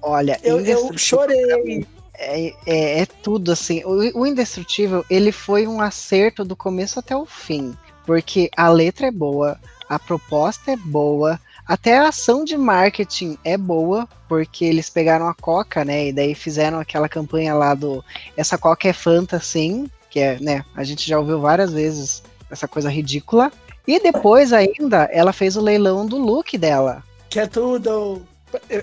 Olha, 0.00 0.40
Eu, 0.42 0.58
eu 0.60 0.96
chorei. 0.96 1.86
É, 2.14 2.54
é, 2.66 3.00
é 3.00 3.06
tudo 3.06 3.52
assim. 3.52 3.82
O, 3.84 4.20
o 4.20 4.26
Indestrutível, 4.26 5.04
ele 5.08 5.32
foi 5.32 5.66
um 5.66 5.80
acerto 5.80 6.44
do 6.44 6.56
começo 6.56 6.98
até 6.98 7.16
o 7.16 7.26
fim. 7.26 7.74
Porque 8.04 8.50
a 8.56 8.68
letra 8.68 9.06
é 9.06 9.10
boa, 9.10 9.58
a 9.88 9.98
proposta 9.98 10.72
é 10.72 10.76
boa, 10.76 11.40
até 11.66 11.98
a 11.98 12.08
ação 12.08 12.44
de 12.44 12.56
marketing 12.56 13.38
é 13.44 13.56
boa, 13.56 14.08
porque 14.28 14.64
eles 14.64 14.90
pegaram 14.90 15.28
a 15.28 15.34
Coca, 15.34 15.84
né? 15.84 16.08
E 16.08 16.12
daí 16.12 16.34
fizeram 16.34 16.80
aquela 16.80 17.08
campanha 17.08 17.54
lá 17.54 17.74
do 17.74 18.04
Essa 18.36 18.58
Coca 18.58 18.88
é 18.88 18.92
Fanta, 18.92 19.38
sim, 19.38 19.88
que 20.10 20.18
é, 20.18 20.38
né? 20.40 20.64
A 20.74 20.82
gente 20.82 21.08
já 21.08 21.18
ouviu 21.18 21.40
várias 21.40 21.72
vezes 21.72 22.22
essa 22.50 22.66
coisa 22.66 22.90
ridícula. 22.90 23.52
E 23.86 23.98
depois 24.00 24.52
ainda, 24.52 25.08
ela 25.12 25.32
fez 25.32 25.56
o 25.56 25.60
leilão 25.60 26.06
do 26.06 26.18
look 26.18 26.56
dela. 26.58 27.02
Que 27.28 27.40
é 27.40 27.46
tudo. 27.46 28.22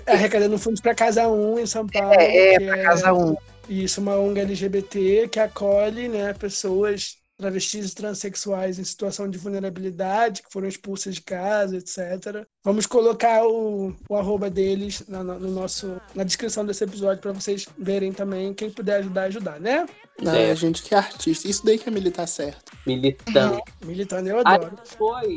Arrecadando 0.06 0.58
fundos 0.58 0.80
pra 0.80 0.94
Casa 0.94 1.28
1 1.28 1.58
em 1.60 1.66
São 1.66 1.86
Paulo. 1.86 2.14
É, 2.14 2.54
é 2.54 2.58
que 2.58 2.64
pra 2.66 2.82
casa 2.82 3.12
1. 3.12 3.36
Isso, 3.68 4.00
uma 4.00 4.16
ONG 4.16 4.40
LGBT 4.40 5.28
que 5.28 5.38
acolhe 5.38 6.08
né, 6.08 6.32
pessoas 6.34 7.18
travestis 7.38 7.92
e 7.92 7.94
transexuais 7.94 8.78
em 8.78 8.84
situação 8.84 9.26
de 9.30 9.38
vulnerabilidade, 9.38 10.42
que 10.42 10.52
foram 10.52 10.68
expulsas 10.68 11.14
de 11.14 11.22
casa, 11.22 11.78
etc. 11.78 12.44
Vamos 12.62 12.84
colocar 12.84 13.46
o, 13.46 13.94
o 14.10 14.16
arroba 14.16 14.50
deles 14.50 15.02
na, 15.08 15.24
na- 15.24 15.38
no 15.38 15.50
nosso, 15.50 15.98
na 16.14 16.22
descrição 16.22 16.66
desse 16.66 16.84
episódio 16.84 17.22
para 17.22 17.32
vocês 17.32 17.64
verem 17.78 18.12
também. 18.12 18.52
Quem 18.52 18.68
puder 18.70 18.96
ajudar, 18.96 19.22
ajudar, 19.22 19.58
né? 19.58 19.86
Não, 20.20 20.34
É. 20.34 20.50
a 20.50 20.54
gente 20.54 20.82
que 20.82 20.94
é 20.94 20.98
artista. 20.98 21.48
Isso 21.48 21.64
daí 21.64 21.78
que 21.78 21.88
é 21.88 21.92
militar 21.92 22.26
certo. 22.28 22.72
Militante. 22.86 23.62
Militando, 23.86 24.28
eu 24.28 24.38
Aí 24.38 24.42
adoro. 24.56 24.76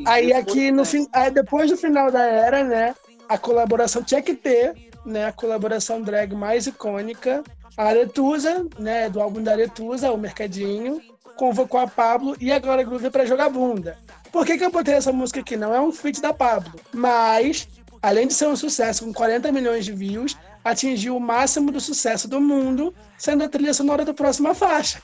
Aí 0.06 0.28
depois, 0.28 0.32
aqui 0.44 0.72
no 0.72 0.84
fim, 0.84 1.08
aí 1.14 1.32
depois 1.32 1.70
do 1.72 1.78
final 1.78 2.12
da 2.12 2.24
era, 2.26 2.66
né, 2.66 2.94
a 3.28 3.38
colaboração 3.38 4.04
tinha 4.04 4.22
que 4.22 4.34
ter, 4.34 4.90
né, 5.06 5.26
a 5.26 5.32
colaboração 5.32 6.02
drag 6.02 6.34
mais 6.36 6.68
icônica, 6.68 7.44
a 7.78 7.86
Aretusa, 7.86 8.68
né, 8.78 9.10
do 9.10 9.22
álbum 9.22 9.42
da 9.42 9.52
Aretusa, 9.52 10.12
o 10.12 10.18
Mercadinho, 10.18 11.02
convocou 11.36 11.80
a 11.80 11.88
Pablo 11.88 12.36
e 12.40 12.52
a 12.52 12.60
Groove 12.60 13.10
pra 13.10 13.26
jogar 13.26 13.50
bunda. 13.50 13.98
Por 14.32 14.46
que 14.46 14.58
que 14.58 14.66
eu 14.66 14.72
botei 14.72 14.96
essa 14.96 15.12
música 15.12 15.40
aqui? 15.40 15.56
Não 15.56 15.74
é 15.74 15.82
um 15.82 15.92
feat 15.92 16.22
da 16.22 16.34
Pablo, 16.34 16.80
mas 16.94 17.68
além 18.02 18.28
de 18.28 18.34
ser 18.34 18.48
um 18.48 18.56
sucesso 18.56 19.06
com 19.06 19.14
40 19.14 19.52
milhões 19.52 19.86
de 19.86 19.92
views, 19.92 20.38
atingiu 20.64 21.18
o 21.18 21.20
máximo 21.20 21.72
do 21.72 21.80
sucesso 21.80 22.28
do 22.28 22.40
mundo, 22.40 22.94
sendo 23.18 23.44
a 23.44 23.50
trilha 23.50 23.74
sonora 23.74 24.06
da 24.06 24.14
próxima 24.14 24.54
faixa. 24.54 25.02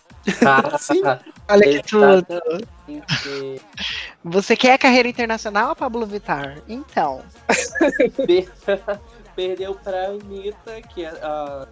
Sim. 0.80 1.01
Olha 1.49 1.82
que 1.82 1.82
tudo. 1.88 2.25
Você 4.23 4.55
quer 4.55 4.77
carreira 4.77 5.07
internacional, 5.07 5.75
Pablo 5.75 6.05
Vittar? 6.05 6.59
Então. 6.67 7.21
Per- 8.25 8.49
Perdeu 9.36 9.73
pra 9.73 10.07
Anitta, 10.07 10.82
que 10.93 11.05
a, 11.05 11.13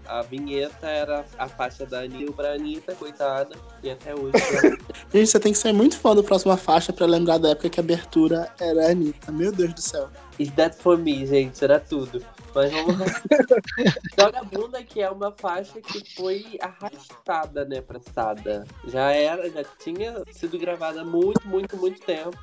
a, 0.07 0.19
a 0.19 0.21
vinheta 0.21 0.87
era 0.87 1.25
a 1.37 1.49
faixa 1.49 1.85
da 1.85 1.99
Anitta 1.99 2.31
pra 2.31 2.53
Anitta, 2.53 2.95
coitada. 2.95 3.57
E 3.83 3.89
até 3.89 4.15
hoje. 4.15 4.31
Gente, 5.13 5.27
você 5.29 5.37
tem 5.39 5.51
que 5.51 5.57
ser 5.57 5.73
muito 5.73 5.97
fã 5.99 6.15
do 6.15 6.23
Próxima 6.23 6.55
Faixa 6.55 6.93
pra 6.93 7.05
lembrar 7.05 7.37
da 7.39 7.49
época 7.49 7.67
que 7.69 7.77
a 7.79 7.83
abertura 7.83 8.49
era 8.57 8.87
a 8.87 8.91
Anitta. 8.91 9.33
Meu 9.33 9.51
Deus 9.51 9.73
do 9.73 9.81
céu. 9.81 10.09
Is 10.39 10.51
that 10.51 10.77
for 10.77 10.97
me, 10.97 11.25
gente? 11.25 11.63
Era 11.63 11.79
tudo. 11.79 12.23
Mas 12.53 12.71
vamos 12.71 12.97
lá. 12.99 13.05
Joga 14.19 14.43
Bunda, 14.43 14.83
que 14.83 15.01
é 15.01 15.09
uma 15.09 15.31
faixa 15.31 15.79
que 15.81 16.15
foi 16.15 16.57
arrastada, 16.59 17.65
né, 17.65 17.81
pra 17.81 17.99
Sada. 18.13 18.65
Já 18.88 19.11
era, 19.11 19.49
já 19.49 19.63
tinha 19.79 20.21
sido 20.31 20.57
gravada 20.57 21.01
há 21.01 21.05
muito, 21.05 21.47
muito, 21.47 21.77
muito 21.77 22.01
tempo. 22.01 22.38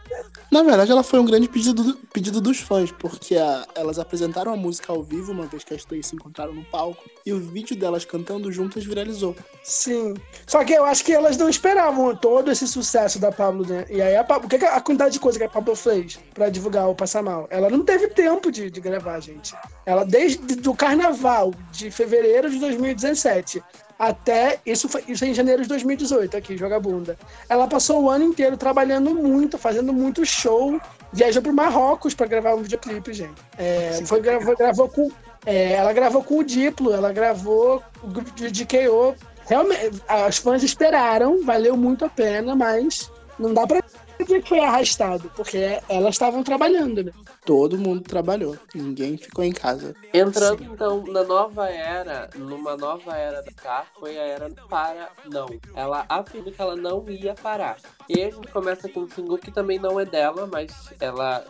Na 0.51 0.63
verdade, 0.63 0.91
ela 0.93 1.03
foi 1.03 1.19
um 1.19 1.25
grande 1.25 1.49
pedido, 1.49 1.83
do- 1.83 1.97
pedido 2.13 2.41
dos 2.41 2.61
fãs, 2.61 2.93
porque 2.93 3.37
a- 3.37 3.67
elas 3.75 3.99
apresentaram 3.99 4.53
a 4.53 4.57
música 4.57 4.93
ao 4.93 5.03
vivo, 5.03 5.33
uma 5.33 5.47
vez 5.47 5.65
que 5.65 5.75
as 5.75 5.85
três 5.85 6.07
se 6.07 6.15
encontraram 6.15 6.53
no 6.55 6.65
palco, 6.65 7.03
e 7.27 7.33
o 7.33 7.41
vídeo 7.41 7.77
delas 7.77 8.05
cantando 8.05 8.53
juntas 8.53 8.85
viralizou. 8.85 9.35
Sim. 9.63 10.15
Só 10.47 10.65
que 10.65 10.73
eu 10.73 10.85
acho 10.85 11.05
que 11.05 11.13
elas 11.13 11.37
não 11.37 11.49
esperavam 11.49 12.15
todo 12.15 12.51
esse 12.51 12.67
sucesso 12.69 13.19
da 13.19 13.33
Pablo, 13.33 13.67
né? 13.67 13.87
E 13.91 14.01
aí 14.01 14.17
a 14.17 14.23
Pablo, 14.25 14.47
o 14.47 14.49
que 14.51 14.59
que 14.59 14.65
a 14.65 14.81
quantidade 14.81 15.15
de 15.15 15.21
coisa 15.21 15.39
que 15.39 15.45
a 15.45 15.49
Pablo 15.49 15.75
fez 15.75 16.19
pra 16.35 16.49
divulgar 16.51 16.89
o 16.89 16.95
Passa 16.95 17.23
Mal? 17.23 17.47
Ela 17.51 17.69
não 17.71 17.84
teve 17.85 18.09
tempo 18.09 18.51
de, 18.51 18.71
de 18.71 18.81
gravar, 18.81 19.21
gente. 19.21 19.55
Ela 19.85 20.05
desde 20.05 20.69
o 20.69 20.75
carnaval 20.75 21.53
de 21.71 21.91
fevereiro 21.91 22.51
de 22.51 22.59
2017 22.59 23.63
até 23.99 24.59
isso 24.67 24.89
foi 24.89 25.05
isso 25.07 25.25
é 25.25 25.29
em 25.29 25.35
janeiro 25.35 25.63
de 25.63 25.69
2018 25.69 26.37
aqui, 26.37 26.57
joga 26.57 26.81
bunda. 26.81 27.17
Ela 27.49 27.69
passou 27.69 28.03
o 28.03 28.11
ano 28.11 28.25
inteiro 28.25 28.57
trabalhando 28.57 29.15
muito, 29.15 29.57
fazendo 29.57 29.93
muito 29.93 30.25
show, 30.27 30.81
viajou 31.13 31.41
pro 31.41 31.53
Marrocos 31.53 32.15
pra 32.15 32.27
gravar 32.27 32.55
um 32.55 32.63
videoclipe, 32.63 33.13
gente. 33.13 33.41
É, 33.57 34.01
foi 34.05 34.21
gravou, 34.21 34.57
gravou 34.57 34.89
com 34.89 35.11
é, 35.47 35.73
ela 35.73 35.93
gravou 35.93 36.25
com 36.25 36.39
o 36.39 36.45
Diplo, 36.45 36.93
ela 36.93 37.13
gravou 37.13 37.83
o 38.03 38.09
grupo 38.09 38.31
de, 38.33 38.51
de 38.51 38.67
KO. 38.67 39.15
Realmente, 39.47 40.03
as 40.09 40.39
fãs 40.39 40.63
esperaram, 40.63 41.45
valeu 41.45 41.77
muito 41.77 42.05
a 42.05 42.09
pena, 42.09 42.57
mas 42.57 43.11
não 43.39 43.53
dá 43.53 43.67
pra 43.67 43.83
que 44.19 44.43
foi 44.43 44.61
arrastado? 44.61 45.31
Porque 45.35 45.79
elas 45.89 46.15
estavam 46.15 46.43
trabalhando, 46.43 47.03
né? 47.05 47.13
Todo 47.45 47.77
mundo 47.77 48.03
trabalhou, 48.03 48.57
ninguém 48.75 49.17
ficou 49.19 49.45
em 49.45 49.53
casa. 49.53 49.95
Entrando 50.15 50.63
então 50.65 51.05
na 51.07 51.23
nova 51.25 51.69
era, 51.69 52.31
numa 52.37 52.77
nova 52.77 53.17
era 53.17 53.43
da 53.43 53.53
Car, 53.53 53.87
foi 53.99 54.17
a 54.19 54.23
era 54.23 54.51
para 54.69 55.11
não. 55.27 55.47
Ela 55.75 56.07
afirma 56.09 56.51
que 56.51 56.61
ela 56.61 56.75
não 56.77 57.05
ia 57.09 57.35
parar. 57.35 57.77
E 58.09 58.23
a 58.23 58.31
gente 58.31 58.49
começa 58.49 58.89
com 58.89 59.01
um 59.01 59.09
single 59.11 59.37
que 59.39 59.51
também 59.51 59.79
não 59.79 59.99
é 60.01 60.05
dela, 60.07 60.49
mas 60.51 60.73
ela 61.01 61.45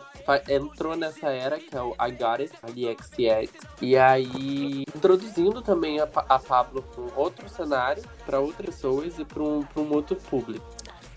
entrou 0.49 0.95
nessa 0.95 1.29
era, 1.29 1.59
que 1.59 1.75
é 1.75 1.81
o 1.81 1.91
I 1.93 2.11
Got 2.11 2.41
It, 2.41 2.51
ali 2.63 2.97
XX. 2.99 3.53
E 3.81 3.95
aí, 3.95 4.83
introduzindo 4.95 5.61
também 5.61 5.99
a, 5.99 6.07
Pa- 6.07 6.25
a 6.27 6.39
Pablo 6.39 6.81
para 6.81 7.03
um 7.03 7.09
outro 7.15 7.47
cenário, 7.47 8.03
para 8.25 8.39
outras 8.39 8.75
pessoas 8.75 9.19
e 9.19 9.23
para 9.23 9.43
um, 9.43 9.61
pra 9.61 9.81
um 9.81 9.93
outro 9.93 10.15
público. 10.15 10.65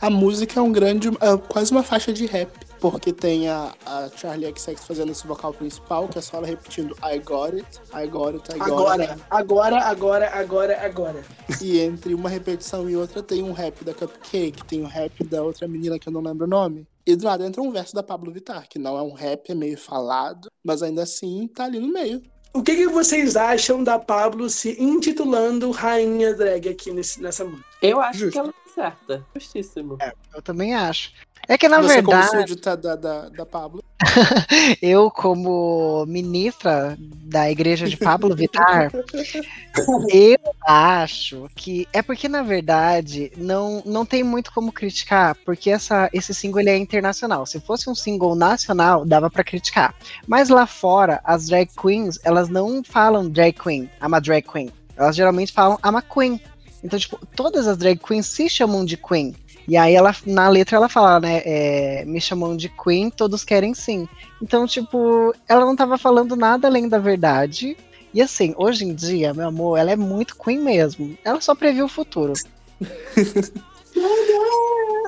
A 0.00 0.08
música 0.08 0.60
é 0.60 0.62
um 0.62 0.70
grande, 0.70 1.08
é 1.08 1.36
quase 1.48 1.72
uma 1.72 1.82
faixa 1.82 2.12
de 2.12 2.24
rap, 2.24 2.48
porque 2.78 3.12
tem 3.12 3.48
a, 3.48 3.74
a 3.84 4.08
Charlie 4.16 4.52
XX 4.56 4.84
fazendo 4.84 5.10
esse 5.10 5.26
vocal 5.26 5.52
principal, 5.52 6.06
que 6.06 6.16
é 6.18 6.20
só 6.20 6.36
ela 6.36 6.46
repetindo 6.46 6.96
I 7.02 7.18
got 7.18 7.54
it, 7.54 7.66
I 7.92 8.06
got 8.06 8.34
it, 8.34 8.48
I 8.54 8.58
got 8.58 8.68
Agora, 8.68 9.02
it. 9.02 9.22
agora, 9.28 9.80
agora, 9.80 10.30
agora, 10.32 10.84
agora. 10.84 11.24
E 11.60 11.80
entre 11.80 12.14
uma 12.14 12.28
repetição 12.28 12.88
e 12.88 12.96
outra 12.96 13.24
tem 13.24 13.42
um 13.42 13.50
rap 13.50 13.84
da 13.84 13.92
Cupcake, 13.92 14.64
tem 14.64 14.82
um 14.82 14.86
rap 14.86 15.24
da 15.24 15.42
outra 15.42 15.66
menina 15.66 15.98
que 15.98 16.08
eu 16.08 16.12
não 16.12 16.20
lembro 16.20 16.46
o 16.46 16.48
nome. 16.48 16.86
E 17.04 17.16
do 17.16 17.24
nada 17.24 17.44
entra 17.44 17.60
um 17.60 17.72
verso 17.72 17.92
da 17.92 18.02
Pablo 18.02 18.30
Vittar, 18.30 18.68
que 18.68 18.78
não 18.78 18.96
é 18.96 19.02
um 19.02 19.14
rap, 19.14 19.50
é 19.50 19.54
meio 19.54 19.76
falado, 19.76 20.48
mas 20.62 20.80
ainda 20.80 21.02
assim 21.02 21.48
tá 21.48 21.64
ali 21.64 21.80
no 21.80 21.88
meio. 21.88 22.22
O 22.52 22.62
que, 22.62 22.74
que 22.74 22.88
vocês 22.88 23.36
acham 23.36 23.84
da 23.84 23.98
Pablo 23.98 24.48
se 24.48 24.80
intitulando 24.82 25.70
Rainha 25.70 26.34
Drag 26.34 26.68
aqui 26.68 26.90
nesse, 26.90 27.22
nessa 27.22 27.44
música? 27.44 27.68
Eu 27.82 28.00
acho 28.00 28.18
Justo. 28.18 28.32
que 28.32 28.38
ela 28.38 28.48
é 28.48 28.70
certa. 28.74 29.26
Justíssimo. 29.34 29.98
Eu 30.34 30.42
também 30.42 30.74
acho. 30.74 31.12
É 31.48 31.56
que, 31.56 31.66
na 31.66 31.80
Você 31.80 32.02
como 32.02 32.18
verdade, 32.18 32.48
súdita 32.50 32.76
da, 32.76 32.94
da, 32.94 33.28
da 33.30 33.46
Pablo. 33.46 33.82
eu, 34.82 35.10
como 35.10 36.04
ministra 36.06 36.94
da 37.00 37.50
igreja 37.50 37.88
de 37.88 37.96
Pablo 37.96 38.36
Vittar, 38.36 38.92
eu 40.12 40.38
acho 40.66 41.48
que 41.56 41.88
é 41.90 42.02
porque, 42.02 42.28
na 42.28 42.42
verdade, 42.42 43.32
não, 43.34 43.82
não 43.86 44.04
tem 44.04 44.22
muito 44.22 44.52
como 44.52 44.70
criticar, 44.70 45.34
porque 45.46 45.70
essa, 45.70 46.10
esse 46.12 46.34
single 46.34 46.60
ele 46.60 46.70
é 46.70 46.76
internacional. 46.76 47.46
Se 47.46 47.58
fosse 47.58 47.88
um 47.88 47.94
single 47.94 48.34
nacional, 48.34 49.06
dava 49.06 49.30
pra 49.30 49.42
criticar. 49.42 49.94
Mas 50.26 50.50
lá 50.50 50.66
fora, 50.66 51.18
as 51.24 51.46
drag 51.46 51.70
queens, 51.74 52.20
elas 52.24 52.50
não 52.50 52.84
falam 52.84 53.26
drag 53.26 53.54
queen, 53.54 53.90
I'm 54.02 54.14
a 54.14 54.20
drag 54.20 54.46
queen. 54.46 54.70
Elas 54.98 55.16
geralmente 55.16 55.50
falam 55.50 55.78
I'm 55.82 55.96
a 55.96 56.02
queen. 56.02 56.38
Então, 56.84 56.98
tipo, 56.98 57.18
todas 57.34 57.66
as 57.66 57.78
drag 57.78 57.98
queens 57.98 58.26
se 58.26 58.50
chamam 58.50 58.84
de 58.84 58.98
queen. 58.98 59.34
E 59.68 59.76
aí 59.76 59.94
ela, 59.94 60.16
na 60.24 60.48
letra 60.48 60.76
ela 60.76 60.88
fala, 60.88 61.20
né, 61.20 61.42
é, 61.44 62.04
me 62.06 62.20
chamam 62.20 62.56
de 62.56 62.70
queen, 62.70 63.10
todos 63.10 63.44
querem 63.44 63.74
sim. 63.74 64.08
Então, 64.40 64.66
tipo, 64.66 65.34
ela 65.46 65.66
não 65.66 65.76
tava 65.76 65.98
falando 65.98 66.34
nada 66.34 66.66
além 66.66 66.88
da 66.88 66.98
verdade. 66.98 67.76
E 68.14 68.22
assim, 68.22 68.54
hoje 68.56 68.86
em 68.86 68.94
dia, 68.94 69.34
meu 69.34 69.48
amor, 69.48 69.78
ela 69.78 69.90
é 69.90 69.96
muito 69.96 70.36
queen 70.38 70.58
mesmo. 70.58 71.18
Ela 71.22 71.38
só 71.42 71.54
previu 71.54 71.84
o 71.84 71.88
futuro. 71.88 72.32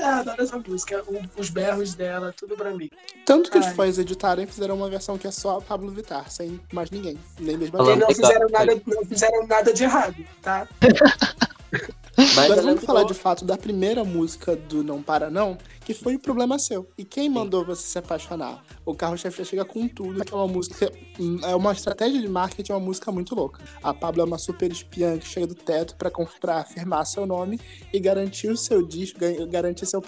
Eu 0.01 0.07
adoro 0.07 0.43
essa 0.43 0.59
música, 0.59 1.05
os 1.37 1.51
berros 1.51 1.95
dela, 1.95 2.35
tudo 2.37 2.57
pra 2.57 2.71
mim. 2.71 2.91
Tanto 3.25 3.51
que 3.51 3.59
os 3.59 3.67
Ai. 3.67 3.75
fãs 3.75 3.99
editaram 3.99 4.43
e 4.43 4.47
fizeram 4.47 4.77
uma 4.77 4.89
versão 4.89 5.17
que 5.17 5.27
é 5.27 5.31
só 5.31 5.61
Pablo 5.61 5.91
Vittar, 5.91 6.31
sem 6.31 6.59
mais 6.73 6.91
ninguém. 6.91 7.19
Nem 7.39 7.57
mesmo 7.57 7.81
a 7.81 7.97
não 7.97 8.09
fizeram, 8.09 8.49
nada, 8.49 8.83
não 8.87 9.05
fizeram 9.05 9.47
nada 9.47 9.73
de 9.73 9.85
errado, 9.85 10.17
tá? 10.43 10.67
Mas 12.17 12.39
Agora 12.39 12.61
ela 12.61 12.71
vamos 12.73 12.85
falar 12.85 13.05
de 13.05 13.15
fato 13.15 13.45
da 13.45 13.57
primeira 13.57 14.05
música 14.05 14.57
do 14.57 14.83
Não 14.83 15.03
Para 15.03 15.31
Não, 15.31 15.57
que 15.95 15.95
foi 16.05 16.15
o 16.15 16.19
problema 16.21 16.57
seu. 16.59 16.89
E 16.97 17.05
quem 17.05 17.29
mandou 17.29 17.65
você 17.65 17.83
se 17.83 17.99
apaixonar? 17.99 18.65
O 18.85 18.95
carro-chefe 18.95 19.39
já 19.39 19.45
chega 19.45 19.65
com 19.65 19.89
tudo, 19.89 20.25
que 20.25 20.33
é 20.33 20.37
uma 20.37 20.47
música. 20.47 20.93
hum, 21.19 21.39
É 21.43 21.55
uma 21.55 21.73
estratégia 21.73 22.21
de 22.21 22.29
marketing, 22.29 22.71
é 22.73 22.75
uma 22.77 22.85
música 22.87 23.11
muito 23.11 23.35
louca. 23.35 23.61
A 23.83 23.93
Pablo 23.93 24.23
é 24.23 24.25
uma 24.25 24.39
super 24.39 24.71
espiã 24.71 25.19
que 25.19 25.27
chega 25.27 25.47
do 25.49 25.55
teto 25.55 25.97
pra, 25.97 26.11
pra 26.41 26.59
afirmar 26.59 27.05
seu 27.07 27.27
nome 27.27 27.59
e 27.93 27.99
garantir 27.99 28.49
o 28.51 28.57
seu 28.57 28.87
disco, 28.87 29.19
garantir 29.51 29.85
seu, 29.87 30.01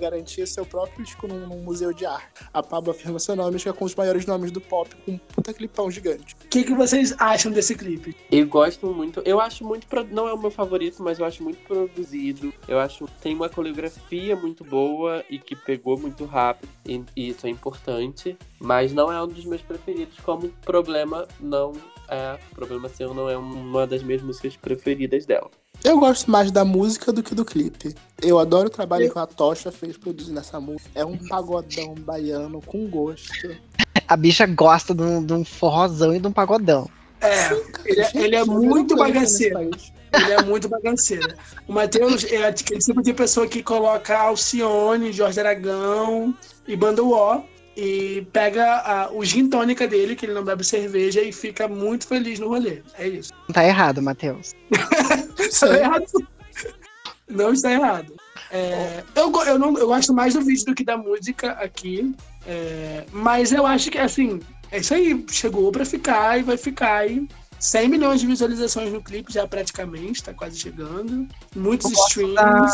garantir 0.00 0.46
seu 0.46 0.66
próprio 0.66 1.04
disco 1.04 1.28
num, 1.28 1.46
num 1.46 1.62
museu 1.62 1.92
de 1.92 2.04
arte. 2.04 2.44
A 2.52 2.62
Pablo 2.62 2.90
afirma 2.90 3.18
seu 3.20 3.36
nome 3.36 3.56
e 3.56 3.60
chega 3.60 3.74
com 3.76 3.84
os 3.84 3.94
maiores 3.94 4.26
nomes 4.26 4.50
do 4.50 4.60
pop, 4.60 4.94
com 5.06 5.12
um 5.12 5.18
puta 5.18 5.52
clipão 5.52 5.88
gigante. 5.90 6.34
O 6.44 6.48
que, 6.48 6.64
que 6.64 6.74
vocês 6.74 7.14
acham 7.18 7.52
desse 7.52 7.74
clipe? 7.76 8.16
Eu 8.30 8.46
gosto 8.48 8.86
muito. 8.92 9.20
Eu 9.24 9.40
acho 9.40 9.64
muito. 9.64 9.86
pro- 9.86 10.04
Não 10.04 10.26
é 10.26 10.32
o 10.32 10.38
meu 10.38 10.50
favorito, 10.50 11.02
mas 11.02 11.18
eu 11.20 11.24
acho 11.24 11.42
muito 11.44 11.58
produzido. 11.66 12.52
Eu 12.66 12.78
acho 12.80 13.04
que 13.06 13.12
tem 13.20 13.34
uma 13.34 13.48
coreografia 13.48 14.34
muito 14.34 14.64
boa 14.64 15.24
e 15.30 15.38
que 15.38 15.54
pegou 15.56 15.98
muito 15.98 16.24
rápido. 16.24 16.68
E, 16.86 17.02
e 17.16 17.28
isso 17.30 17.46
é 17.46 17.50
importante. 17.50 18.36
Mas 18.60 18.92
não 18.92 19.12
é 19.12 19.22
um 19.22 19.26
dos 19.28 19.44
meus 19.44 19.62
preferidos. 19.62 20.18
Como 20.20 20.48
problema 20.64 21.26
não 21.40 21.72
é. 22.08 22.38
Problema 22.54 22.88
seu 22.88 23.12
não 23.14 23.28
é 23.28 23.36
uma 23.36 23.86
das 23.86 24.02
minhas 24.02 24.22
músicas 24.22 24.56
preferidas 24.56 25.26
dela. 25.26 25.50
Eu 25.84 25.98
gosto 26.00 26.30
mais 26.30 26.50
da 26.50 26.64
música 26.64 27.12
do 27.12 27.22
que 27.22 27.34
do 27.34 27.44
clipe. 27.44 27.94
Eu 28.20 28.38
adoro 28.38 28.66
o 28.66 28.70
trabalho 28.70 29.12
que 29.12 29.18
a 29.18 29.26
Tocha 29.26 29.70
fez 29.70 29.96
produzindo 29.96 30.40
essa 30.40 30.58
música. 30.58 30.90
É 30.94 31.04
um 31.04 31.16
pagodão 31.28 31.94
baiano 31.94 32.60
com 32.62 32.86
gosto. 32.88 33.56
A 34.08 34.16
bicha 34.16 34.46
gosta 34.46 34.92
de 34.94 35.02
um, 35.02 35.24
de 35.24 35.32
um 35.32 35.44
forrozão 35.44 36.14
e 36.14 36.18
de 36.18 36.26
um 36.26 36.32
pagodão. 36.32 36.88
É, 37.20 37.52
ele, 37.84 38.00
é- 38.00 38.10
ele 38.14 38.36
é 38.36 38.44
Gente, 38.44 38.50
muito 38.50 38.96
bagaceiro. 38.96 39.70
Ele 40.12 40.32
é 40.32 40.42
muito 40.42 40.68
bagaceiro. 40.68 41.34
O 41.66 41.72
Matheus 41.72 42.24
é 42.24 42.46
aquele 42.46 42.80
tipo 42.80 43.02
de 43.02 43.12
pessoa 43.12 43.46
que 43.46 43.62
coloca 43.62 44.16
Alcione, 44.18 45.12
Jorge 45.12 45.40
Aragão 45.40 46.34
e 46.66 46.74
Banda 46.76 47.02
O 47.02 47.42
e 47.76 48.26
pega 48.32 48.64
a- 48.78 49.10
o 49.12 49.24
gin 49.24 49.48
tônica 49.48 49.86
dele, 49.86 50.16
que 50.16 50.26
ele 50.26 50.34
não 50.34 50.42
bebe 50.44 50.64
cerveja, 50.64 51.22
e 51.22 51.32
fica 51.32 51.68
muito 51.68 52.06
feliz 52.08 52.38
no 52.40 52.48
rolê. 52.48 52.82
É 52.98 53.06
isso. 53.06 53.32
Não 53.46 53.52
tá 53.54 53.64
errado, 53.64 54.02
Matheus. 54.02 54.52
Está 55.38 55.78
errado. 55.78 56.06
Não 57.28 57.52
está 57.52 57.72
errado. 57.72 58.12
É, 58.50 59.04
eu, 59.14 59.30
eu, 59.46 59.58
não, 59.58 59.76
eu 59.78 59.86
gosto 59.88 60.12
mais 60.14 60.34
do 60.34 60.40
vídeo 60.40 60.64
do 60.66 60.74
que 60.74 60.82
da 60.82 60.96
música 60.96 61.52
aqui. 61.52 62.14
é, 62.46 63.04
mas 63.12 63.52
eu 63.52 63.66
acho 63.66 63.90
que, 63.90 63.98
assim, 63.98 64.40
é 64.72 64.78
isso 64.78 64.94
aí. 64.94 65.24
Chegou 65.30 65.70
pra 65.70 65.84
ficar 65.84 66.38
e 66.38 66.42
vai 66.42 66.56
ficar 66.56 66.96
aí. 67.00 67.28
100 67.58 67.88
milhões 67.88 68.20
de 68.20 68.26
visualizações 68.26 68.92
no 68.92 69.02
clipe 69.02 69.32
já 69.32 69.46
praticamente, 69.46 70.22
tá 70.22 70.32
quase 70.32 70.58
chegando. 70.58 71.26
Muitos 71.54 71.90
streams. 71.92 72.34
da- 72.34 72.68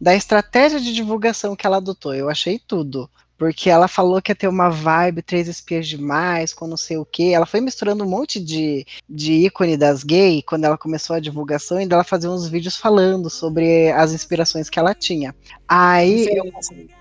Da 0.00 0.14
estratégia 0.14 0.80
de 0.80 0.92
divulgação 0.92 1.54
que 1.56 1.66
ela 1.66 1.76
adotou, 1.78 2.14
eu 2.14 2.28
achei 2.28 2.58
tudo. 2.58 3.08
Porque 3.36 3.68
ela 3.68 3.88
falou 3.88 4.22
que 4.22 4.30
ia 4.30 4.36
ter 4.36 4.48
uma 4.48 4.68
vibe 4.68 5.22
três 5.22 5.48
espias 5.48 5.86
demais, 5.86 6.52
com 6.54 6.66
não 6.66 6.76
sei 6.76 6.96
o 6.96 7.04
quê. 7.04 7.32
Ela 7.34 7.46
foi 7.46 7.60
misturando 7.60 8.04
um 8.04 8.08
monte 8.08 8.38
de, 8.40 8.86
de 9.08 9.32
ícone 9.46 9.76
das 9.76 10.04
gay 10.04 10.42
quando 10.42 10.64
ela 10.64 10.78
começou 10.78 11.16
a 11.16 11.20
divulgação, 11.20 11.80
e 11.80 11.88
ela 11.90 12.04
fazia 12.04 12.30
uns 12.30 12.48
vídeos 12.48 12.76
falando 12.76 13.28
sobre 13.28 13.90
as 13.92 14.12
inspirações 14.12 14.70
que 14.70 14.78
ela 14.78 14.94
tinha. 14.94 15.34
Aí 15.68 16.28
eu 16.30 16.52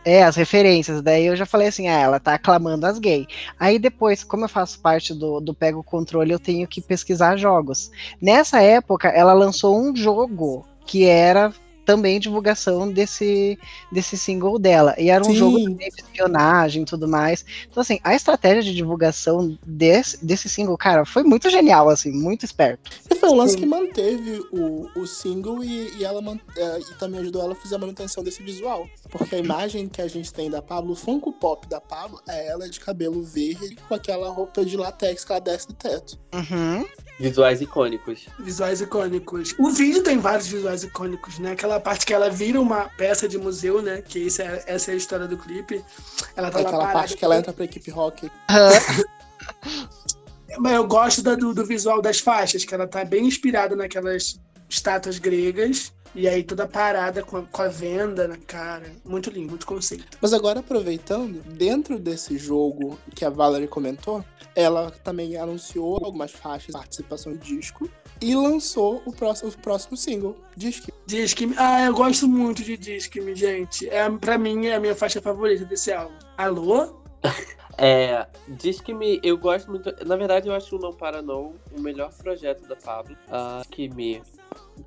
é, 0.05 0.23
as 0.23 0.35
referências. 0.35 1.01
Daí 1.01 1.25
eu 1.25 1.35
já 1.35 1.45
falei 1.45 1.67
assim, 1.67 1.87
ah, 1.87 1.99
ela 1.99 2.19
tá 2.19 2.33
aclamando 2.33 2.85
as 2.85 2.99
gay. 2.99 3.27
Aí 3.59 3.77
depois, 3.79 4.23
como 4.23 4.45
eu 4.45 4.49
faço 4.49 4.79
parte 4.79 5.13
do, 5.13 5.39
do 5.39 5.53
Pego 5.53 5.79
o 5.79 5.83
Controle, 5.83 6.31
eu 6.31 6.39
tenho 6.39 6.67
que 6.67 6.81
pesquisar 6.81 7.37
jogos. 7.37 7.91
Nessa 8.21 8.61
época, 8.61 9.07
ela 9.09 9.33
lançou 9.33 9.79
um 9.79 9.95
jogo 9.95 10.65
que 10.85 11.05
era 11.05 11.53
também 11.85 12.19
divulgação 12.19 12.91
desse, 12.91 13.57
desse 13.91 14.17
single 14.17 14.57
dela. 14.57 14.95
E 14.97 15.09
era 15.09 15.23
um 15.23 15.31
Sim. 15.31 15.35
jogo 15.35 15.69
de 15.69 15.85
espionagem 15.85 16.83
e 16.83 16.85
tudo 16.85 17.07
mais. 17.07 17.45
Então, 17.69 17.81
assim, 17.81 17.99
a 18.03 18.15
estratégia 18.15 18.63
de 18.63 18.73
divulgação 18.73 19.57
desse, 19.65 20.23
desse 20.23 20.49
single, 20.49 20.77
cara, 20.77 21.05
foi 21.05 21.23
muito 21.23 21.49
genial, 21.49 21.89
assim, 21.89 22.11
muito 22.11 22.45
esperto. 22.45 22.91
E 23.09 23.15
foi 23.15 23.29
um 23.29 23.35
lance 23.35 23.53
Sim. 23.53 23.59
que 23.59 23.65
manteve 23.65 24.43
o, 24.51 24.89
o 24.95 25.07
single 25.07 25.63
e, 25.63 25.97
e 25.97 26.03
ela 26.03 26.21
é, 26.55 26.79
e 26.79 26.95
também 26.95 27.19
ajudou 27.19 27.41
ela 27.41 27.53
a 27.53 27.55
fazer 27.55 27.75
a 27.75 27.79
manutenção 27.79 28.23
desse 28.23 28.41
visual. 28.41 28.87
Porque 29.09 29.35
a 29.35 29.39
imagem 29.39 29.87
que 29.87 30.01
a 30.01 30.07
gente 30.07 30.33
tem 30.33 30.49
da 30.49 30.61
Pablo, 30.61 30.93
o 30.93 30.95
Funko 30.95 31.31
Pop 31.31 31.67
da 31.67 31.81
Pablo, 31.81 32.19
é 32.27 32.47
ela 32.47 32.69
de 32.69 32.79
cabelo 32.79 33.21
verde 33.21 33.75
com 33.87 33.93
aquela 33.93 34.29
roupa 34.29 34.65
de 34.65 34.77
latex 34.77 35.23
que 35.23 35.31
ela 35.31 35.41
desce 35.41 35.67
do 35.67 35.73
teto. 35.73 36.19
Uhum. 36.33 36.85
Visuais 37.19 37.61
icônicos. 37.61 38.27
Visuais 38.39 38.81
icônicos. 38.81 39.53
O 39.59 39.69
vídeo 39.69 40.01
tem 40.03 40.17
vários 40.17 40.47
visuais 40.47 40.83
icônicos, 40.83 41.37
né? 41.39 41.51
Aquela 41.51 41.79
parte 41.79 42.05
que 42.05 42.13
ela 42.13 42.29
vira 42.29 42.59
uma 42.59 42.89
peça 42.97 43.27
de 43.27 43.37
museu, 43.37 43.81
né? 43.81 44.01
Que 44.01 44.19
isso 44.19 44.41
é, 44.41 44.63
essa 44.65 44.91
é 44.91 44.93
a 44.95 44.97
história 44.97 45.27
do 45.27 45.37
clipe. 45.37 45.83
Ela 46.35 46.49
tá 46.49 46.57
lá 46.59 46.63
Aquela 46.63 46.77
parada. 46.79 46.93
parte 46.99 47.15
que 47.15 47.23
ela 47.23 47.37
entra 47.37 47.53
pra 47.53 47.65
equipe 47.65 47.91
rock. 47.91 48.31
Mas 50.59 50.73
eu 50.73 50.87
gosto 50.87 51.21
da- 51.21 51.35
do, 51.35 51.53
do 51.53 51.65
visual 51.65 52.01
das 52.01 52.19
faixas, 52.19 52.63
que 52.65 52.73
ela 52.73 52.87
tá 52.87 53.03
bem 53.03 53.25
inspirada 53.25 53.75
naquelas 53.75 54.39
estátuas 54.69 55.17
gregas. 55.19 55.91
E 56.15 56.27
aí 56.27 56.43
toda 56.43 56.67
parada 56.67 57.23
com 57.23 57.37
a, 57.37 57.41
com 57.43 57.61
a 57.61 57.67
venda 57.67 58.27
na 58.27 58.37
cara. 58.37 58.91
Muito 59.03 59.29
lindo, 59.29 59.49
muito 59.49 59.65
conceito. 59.65 60.17
Mas 60.21 60.33
agora 60.33 60.59
aproveitando, 60.59 61.41
dentro 61.53 61.97
desse 61.97 62.37
jogo 62.37 62.99
que 63.15 63.25
a 63.25 63.29
Valerie 63.29 63.67
comentou, 63.67 64.23
ela 64.55 64.91
também 65.03 65.35
anunciou 65.37 66.03
algumas 66.03 66.31
faixas 66.31 66.67
de 66.67 66.73
participação 66.73 67.33
de 67.33 67.57
disco. 67.57 67.89
e 68.21 68.35
lançou 68.35 69.01
o 69.05 69.11
próximo, 69.11 69.49
o 69.49 69.57
próximo 69.57 69.97
single, 69.97 70.37
Disque. 70.55 70.93
Disque 71.05 71.47
Me. 71.47 71.55
Ah, 71.57 71.85
eu 71.85 71.93
gosto 71.93 72.27
muito 72.27 72.63
de 72.63 72.77
Disque 72.77 73.19
Me, 73.19 73.35
gente. 73.35 73.89
É, 73.89 74.09
pra 74.09 74.37
mim, 74.37 74.67
é 74.67 74.75
a 74.75 74.79
minha 74.79 74.95
faixa 74.95 75.19
favorita 75.21 75.65
desse 75.65 75.91
álbum. 75.91 76.15
Alô? 76.37 77.01
É, 77.77 78.27
diz 78.47 78.79
que 78.79 78.93
me. 78.93 79.19
Eu 79.23 79.37
gosto 79.37 79.69
muito. 79.69 79.91
Na 80.05 80.15
verdade, 80.15 80.47
eu 80.47 80.53
acho 80.53 80.75
o 80.75 80.79
Não 80.79 80.93
Para 80.93 81.23
Não 81.23 81.55
o 81.75 81.81
melhor 81.81 82.13
projeto 82.13 82.67
da 82.67 82.75
Pablo. 82.75 83.17
Uh, 83.27 83.67
que 83.69 83.89
me. 83.89 84.21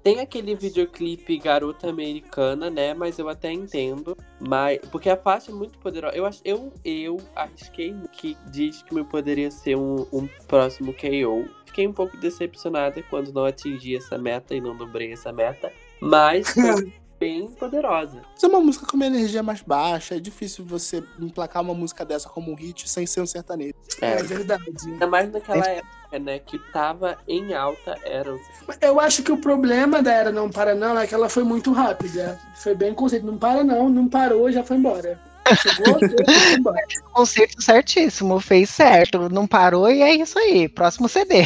Tem 0.03 0.21
aquele 0.21 0.55
videoclipe 0.55 1.39
Garota 1.39 1.89
Americana, 1.89 2.71
né? 2.71 2.95
Mas 2.95 3.19
eu 3.19 3.29
até 3.29 3.53
entendo. 3.53 4.17
Mas. 4.41 4.79
Porque 4.91 5.09
a 5.09 5.17
faixa 5.17 5.51
é 5.51 5.55
muito 5.55 5.79
poderosa. 5.79 6.17
Eu, 6.17 6.29
eu, 6.45 6.73
eu 6.85 7.17
arrisquei 7.35 7.95
que 8.13 8.37
diz 8.51 8.83
que 8.83 8.95
me 8.95 9.05
poderia 9.05 9.51
ser 9.51 9.77
um, 9.77 10.07
um 10.13 10.29
próximo 10.47 10.93
KO. 10.93 11.49
Fiquei 11.67 11.87
um 11.87 11.93
pouco 11.93 12.17
decepcionada 12.17 13.03
quando 13.11 13.33
não 13.33 13.45
atingi 13.45 13.97
essa 13.97 14.17
meta 14.17 14.55
e 14.55 14.61
não 14.61 14.77
dobrei 14.77 15.13
essa 15.13 15.33
meta. 15.33 15.73
Mas 16.01 16.55
bem 17.19 17.49
poderosa. 17.49 18.23
Mas 18.33 18.43
é 18.43 18.47
uma 18.47 18.61
música 18.61 18.87
com 18.87 18.97
uma 18.97 19.07
energia 19.07 19.43
mais 19.43 19.63
baixa, 19.63 20.17
é 20.17 20.21
difícil 20.21 20.65
você 20.65 21.03
emplacar 21.19 21.63
uma 21.63 21.75
música 21.75 22.05
dessa 22.05 22.29
como 22.29 22.53
um 22.53 22.55
hit 22.55 22.89
sem 22.89 23.07
ser 23.07 23.21
um 23.21 23.27
sertanejo. 23.27 23.75
É, 24.01 24.13
é 24.13 24.23
verdade. 24.23 24.65
Ainda 24.87 25.07
mais 25.07 25.31
naquela 25.31 25.67
época, 25.67 26.19
né, 26.19 26.39
que 26.39 26.59
tava 26.73 27.19
em 27.27 27.55
alta 27.55 27.99
era. 28.05 28.37
Eu 28.81 29.01
acho 29.01 29.23
que 29.23 29.33
o 29.33 29.39
problema 29.39 30.03
da 30.03 30.13
Era 30.13 30.33
Não 30.33 30.51
Para 30.51 30.75
Não 30.75 30.99
é 30.99 31.07
que 31.07 31.15
ela 31.15 31.29
foi 31.29 31.45
muito 31.45 31.73
rápida. 31.73 32.39
Foi 32.55 32.75
bem 32.75 32.95
conceito, 32.95 33.27
não 33.27 33.39
para 33.39 33.65
não, 33.65 33.89
não 33.89 34.09
parou, 34.09 34.51
já 34.51 34.63
foi 34.63 34.77
embora. 34.77 35.19
Chegou, 35.55 35.99
foi 35.99 36.55
embora. 36.59 36.83
Conceito 37.13 37.63
certíssimo, 37.63 38.41
fez 38.41 38.71
certo, 38.71 39.29
não 39.29 39.47
parou 39.47 39.91
e 39.91 40.03
é 40.03 40.15
isso 40.15 40.39
aí, 40.39 40.69
próximo 40.69 41.09
CD. 41.09 41.45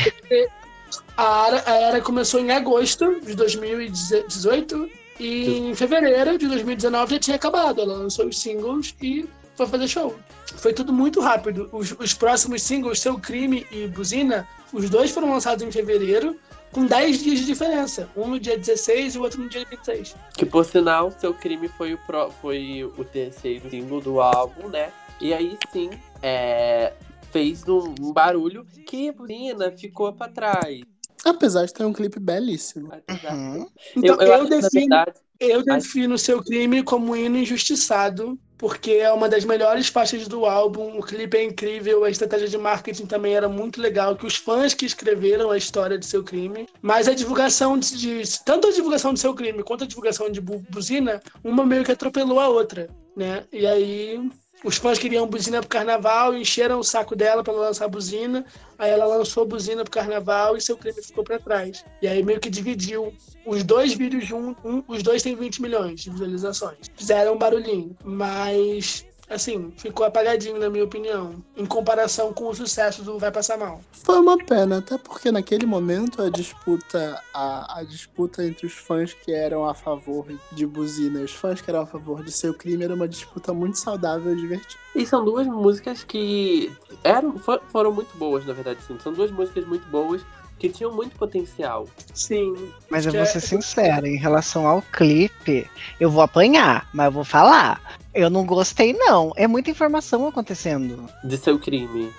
A 1.16 1.46
Era, 1.46 1.70
a 1.70 1.74
Era 1.74 2.00
começou 2.00 2.40
em 2.40 2.50
agosto 2.50 3.20
de 3.20 3.34
2018 3.34 4.99
e 5.20 5.58
em 5.58 5.74
fevereiro 5.74 6.38
de 6.38 6.48
2019 6.48 7.12
já 7.12 7.18
tinha 7.18 7.36
acabado. 7.36 7.82
Ela 7.82 7.94
lançou 7.94 8.26
os 8.26 8.38
singles 8.38 8.94
e 9.02 9.28
foi 9.54 9.66
fazer 9.66 9.86
show. 9.86 10.16
Foi 10.56 10.72
tudo 10.72 10.92
muito 10.92 11.20
rápido. 11.20 11.68
Os, 11.72 11.94
os 11.98 12.14
próximos 12.14 12.62
singles, 12.62 13.00
Seu 13.00 13.18
Crime 13.18 13.66
e 13.70 13.86
Buzina, 13.86 14.48
os 14.72 14.88
dois 14.88 15.10
foram 15.10 15.30
lançados 15.30 15.62
em 15.62 15.70
fevereiro, 15.70 16.36
com 16.72 16.86
10 16.86 17.22
dias 17.22 17.40
de 17.40 17.44
diferença. 17.44 18.08
Um 18.16 18.28
no 18.28 18.40
dia 18.40 18.56
16 18.56 19.14
e 19.14 19.18
o 19.18 19.22
outro 19.22 19.42
no 19.42 19.48
dia 19.48 19.66
26. 19.68 20.16
Que 20.34 20.46
por 20.46 20.64
sinal, 20.64 21.10
Seu 21.10 21.34
Crime 21.34 21.68
foi 21.68 21.92
o, 21.92 21.98
pro, 21.98 22.30
foi 22.40 22.84
o 22.96 23.04
terceiro 23.04 23.68
single 23.68 24.00
do 24.00 24.20
álbum, 24.22 24.68
né? 24.68 24.90
E 25.20 25.34
aí 25.34 25.58
sim, 25.70 25.90
é, 26.22 26.94
fez 27.30 27.68
um, 27.68 27.94
um 28.00 28.12
barulho 28.12 28.64
que 28.86 29.12
Buzina 29.12 29.70
ficou 29.72 30.12
para 30.14 30.32
trás. 30.32 30.80
Apesar 31.24 31.66
de 31.66 31.74
ter 31.74 31.84
um 31.84 31.92
clipe 31.92 32.18
belíssimo. 32.18 32.90
Uhum. 33.08 33.66
Então, 33.96 34.16
eu, 34.16 34.20
eu, 34.20 34.32
eu 34.34 34.48
defino, 34.48 34.88
verdade... 34.88 35.12
eu 35.38 35.64
defino 35.64 36.18
seu 36.18 36.42
crime 36.42 36.82
como 36.82 37.12
um 37.12 37.16
hino 37.16 37.36
injustiçado, 37.38 38.38
porque 38.56 38.92
é 38.92 39.10
uma 39.12 39.28
das 39.28 39.44
melhores 39.44 39.88
faixas 39.88 40.28
do 40.28 40.44
álbum. 40.44 40.98
O 40.98 41.02
clipe 41.02 41.36
é 41.36 41.44
incrível, 41.44 42.04
a 42.04 42.10
estratégia 42.10 42.48
de 42.48 42.58
marketing 42.58 43.06
também 43.06 43.34
era 43.34 43.48
muito 43.48 43.80
legal, 43.80 44.16
que 44.16 44.26
os 44.26 44.36
fãs 44.36 44.74
que 44.74 44.84
escreveram 44.84 45.50
a 45.50 45.56
história 45.56 45.98
de 45.98 46.06
seu 46.06 46.22
crime. 46.22 46.68
Mas 46.82 47.08
a 47.08 47.14
divulgação 47.14 47.78
de, 47.78 47.96
de 47.96 48.44
tanto 48.44 48.68
a 48.68 48.72
divulgação 48.72 49.14
de 49.14 49.20
seu 49.20 49.34
crime 49.34 49.62
quanto 49.62 49.84
a 49.84 49.86
divulgação 49.86 50.30
de 50.30 50.40
Buzina, 50.40 51.22
uma 51.42 51.64
meio 51.64 51.84
que 51.84 51.92
atropelou 51.92 52.38
a 52.38 52.48
outra, 52.48 52.88
né? 53.16 53.44
E 53.52 53.66
aí 53.66 54.30
os 54.62 54.76
fãs 54.76 54.98
queriam 54.98 55.26
buzina 55.26 55.60
pro 55.60 55.68
carnaval, 55.68 56.36
encheram 56.36 56.80
o 56.80 56.84
saco 56.84 57.16
dela 57.16 57.42
para 57.42 57.52
lançar 57.52 57.86
a 57.86 57.88
buzina. 57.88 58.44
Aí 58.78 58.90
ela 58.90 59.06
lançou 59.06 59.44
a 59.44 59.46
buzina 59.46 59.82
pro 59.82 59.90
carnaval 59.90 60.56
e 60.56 60.60
seu 60.60 60.76
crime 60.76 61.02
ficou 61.02 61.24
para 61.24 61.38
trás. 61.38 61.84
E 62.02 62.06
aí 62.06 62.22
meio 62.22 62.40
que 62.40 62.50
dividiu 62.50 63.12
os 63.46 63.64
dois 63.64 63.94
vídeos 63.94 64.26
juntos. 64.26 64.62
Um, 64.64 64.82
os 64.86 65.02
dois 65.02 65.22
têm 65.22 65.34
20 65.34 65.62
milhões 65.62 66.00
de 66.00 66.10
visualizações. 66.10 66.90
Fizeram 66.94 67.34
um 67.34 67.38
barulhinho, 67.38 67.96
mas 68.04 69.06
assim, 69.30 69.72
ficou 69.76 70.04
apagadinho, 70.04 70.58
na 70.58 70.68
minha 70.68 70.84
opinião, 70.84 71.36
em 71.56 71.64
comparação 71.64 72.32
com 72.32 72.48
o 72.48 72.54
sucesso 72.54 73.02
do 73.02 73.18
Vai 73.18 73.30
Passar 73.30 73.56
Mal. 73.56 73.80
Foi 73.92 74.18
uma 74.18 74.36
pena, 74.36 74.78
até 74.78 74.98
porque 74.98 75.30
naquele 75.30 75.64
momento 75.64 76.20
a 76.20 76.28
disputa, 76.28 77.22
a, 77.32 77.78
a 77.78 77.84
disputa 77.84 78.44
entre 78.44 78.66
os 78.66 78.72
fãs 78.72 79.14
que 79.14 79.32
eram 79.32 79.68
a 79.68 79.72
favor 79.72 80.26
de 80.50 80.66
buzina 80.66 81.20
e 81.20 81.24
os 81.24 81.32
fãs 81.32 81.60
que 81.60 81.70
eram 81.70 81.82
a 81.82 81.86
favor 81.86 82.24
de 82.24 82.32
seu 82.32 82.52
crime 82.52 82.84
era 82.84 82.94
uma 82.94 83.08
disputa 83.08 83.54
muito 83.54 83.78
saudável 83.78 84.32
e 84.32 84.36
divertida. 84.36 84.80
E 84.94 85.06
são 85.06 85.24
duas 85.24 85.46
músicas 85.46 86.02
que 86.02 86.72
eram, 87.04 87.38
foram 87.68 87.92
muito 87.92 88.16
boas, 88.18 88.44
na 88.44 88.52
verdade, 88.52 88.82
sim. 88.82 88.98
São 89.00 89.12
duas 89.12 89.30
músicas 89.30 89.64
muito 89.64 89.86
boas 89.88 90.20
que 90.58 90.68
tinham 90.68 90.92
muito 90.92 91.16
potencial. 91.16 91.88
Sim. 92.12 92.70
Mas 92.90 93.06
eu 93.06 93.12
vou 93.12 93.24
ser 93.24 93.40
sincera, 93.40 94.06
em 94.06 94.18
relação 94.18 94.66
ao 94.66 94.82
clipe, 94.82 95.68
eu 95.98 96.10
vou 96.10 96.22
apanhar, 96.22 96.86
mas 96.92 97.06
eu 97.06 97.12
vou 97.12 97.24
falar. 97.24 97.98
Eu 98.14 98.28
não 98.28 98.44
gostei, 98.44 98.92
não. 98.92 99.32
É 99.36 99.46
muita 99.46 99.70
informação 99.70 100.26
acontecendo. 100.26 101.08
De 101.24 101.36
seu 101.36 101.58
crime. 101.58 102.12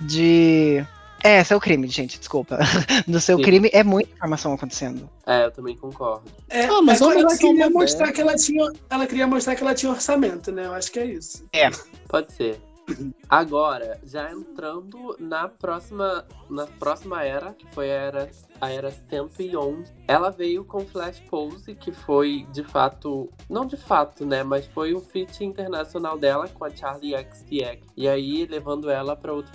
De. 0.00 0.84
É, 1.22 1.42
seu 1.42 1.60
crime, 1.60 1.88
gente, 1.88 2.18
desculpa. 2.18 2.58
Do 3.06 3.20
seu 3.20 3.36
Sim. 3.38 3.42
crime 3.42 3.70
é 3.72 3.82
muita 3.82 4.10
informação 4.10 4.52
acontecendo. 4.52 5.10
É, 5.26 5.46
eu 5.46 5.50
também 5.50 5.76
concordo. 5.76 6.30
É, 6.48 6.64
ah, 6.64 6.80
mas 6.80 7.00
ela, 7.00 7.18
ela 7.18 7.36
queria 7.36 7.68
mostrar 7.70 8.12
que 8.12 8.20
ela 8.20 8.36
tinha. 8.36 8.70
Ela 8.88 9.06
queria 9.06 9.26
mostrar 9.26 9.56
que 9.56 9.62
ela 9.62 9.74
tinha 9.74 9.90
orçamento, 9.90 10.52
né? 10.52 10.66
Eu 10.66 10.74
acho 10.74 10.92
que 10.92 10.98
é 10.98 11.06
isso. 11.06 11.44
É. 11.52 11.70
Pode 12.08 12.32
ser. 12.32 12.60
Agora, 13.28 14.00
já 14.04 14.32
entrando 14.32 15.16
na 15.18 15.48
próxima, 15.48 16.24
na 16.48 16.66
próxima 16.66 17.22
era, 17.22 17.52
que 17.52 17.66
foi 17.66 17.90
a 17.90 17.94
era, 17.94 18.30
a 18.60 18.70
era 18.70 18.90
111, 18.90 19.92
ela 20.06 20.30
veio 20.30 20.64
com 20.64 20.80
Flash 20.80 21.20
Pose, 21.20 21.74
que 21.74 21.92
foi 21.92 22.46
de 22.52 22.64
fato, 22.64 23.30
não 23.48 23.66
de 23.66 23.76
fato, 23.76 24.24
né, 24.24 24.42
mas 24.42 24.66
foi 24.66 24.94
um 24.94 25.00
feat 25.00 25.44
internacional 25.44 26.18
dela 26.18 26.48
com 26.48 26.64
a 26.64 26.70
Charlie 26.70 27.14
XCX. 27.16 27.86
E 27.96 28.08
aí, 28.08 28.46
levando 28.46 28.90
ela 28.90 29.14
para 29.14 29.32
outro, 29.32 29.52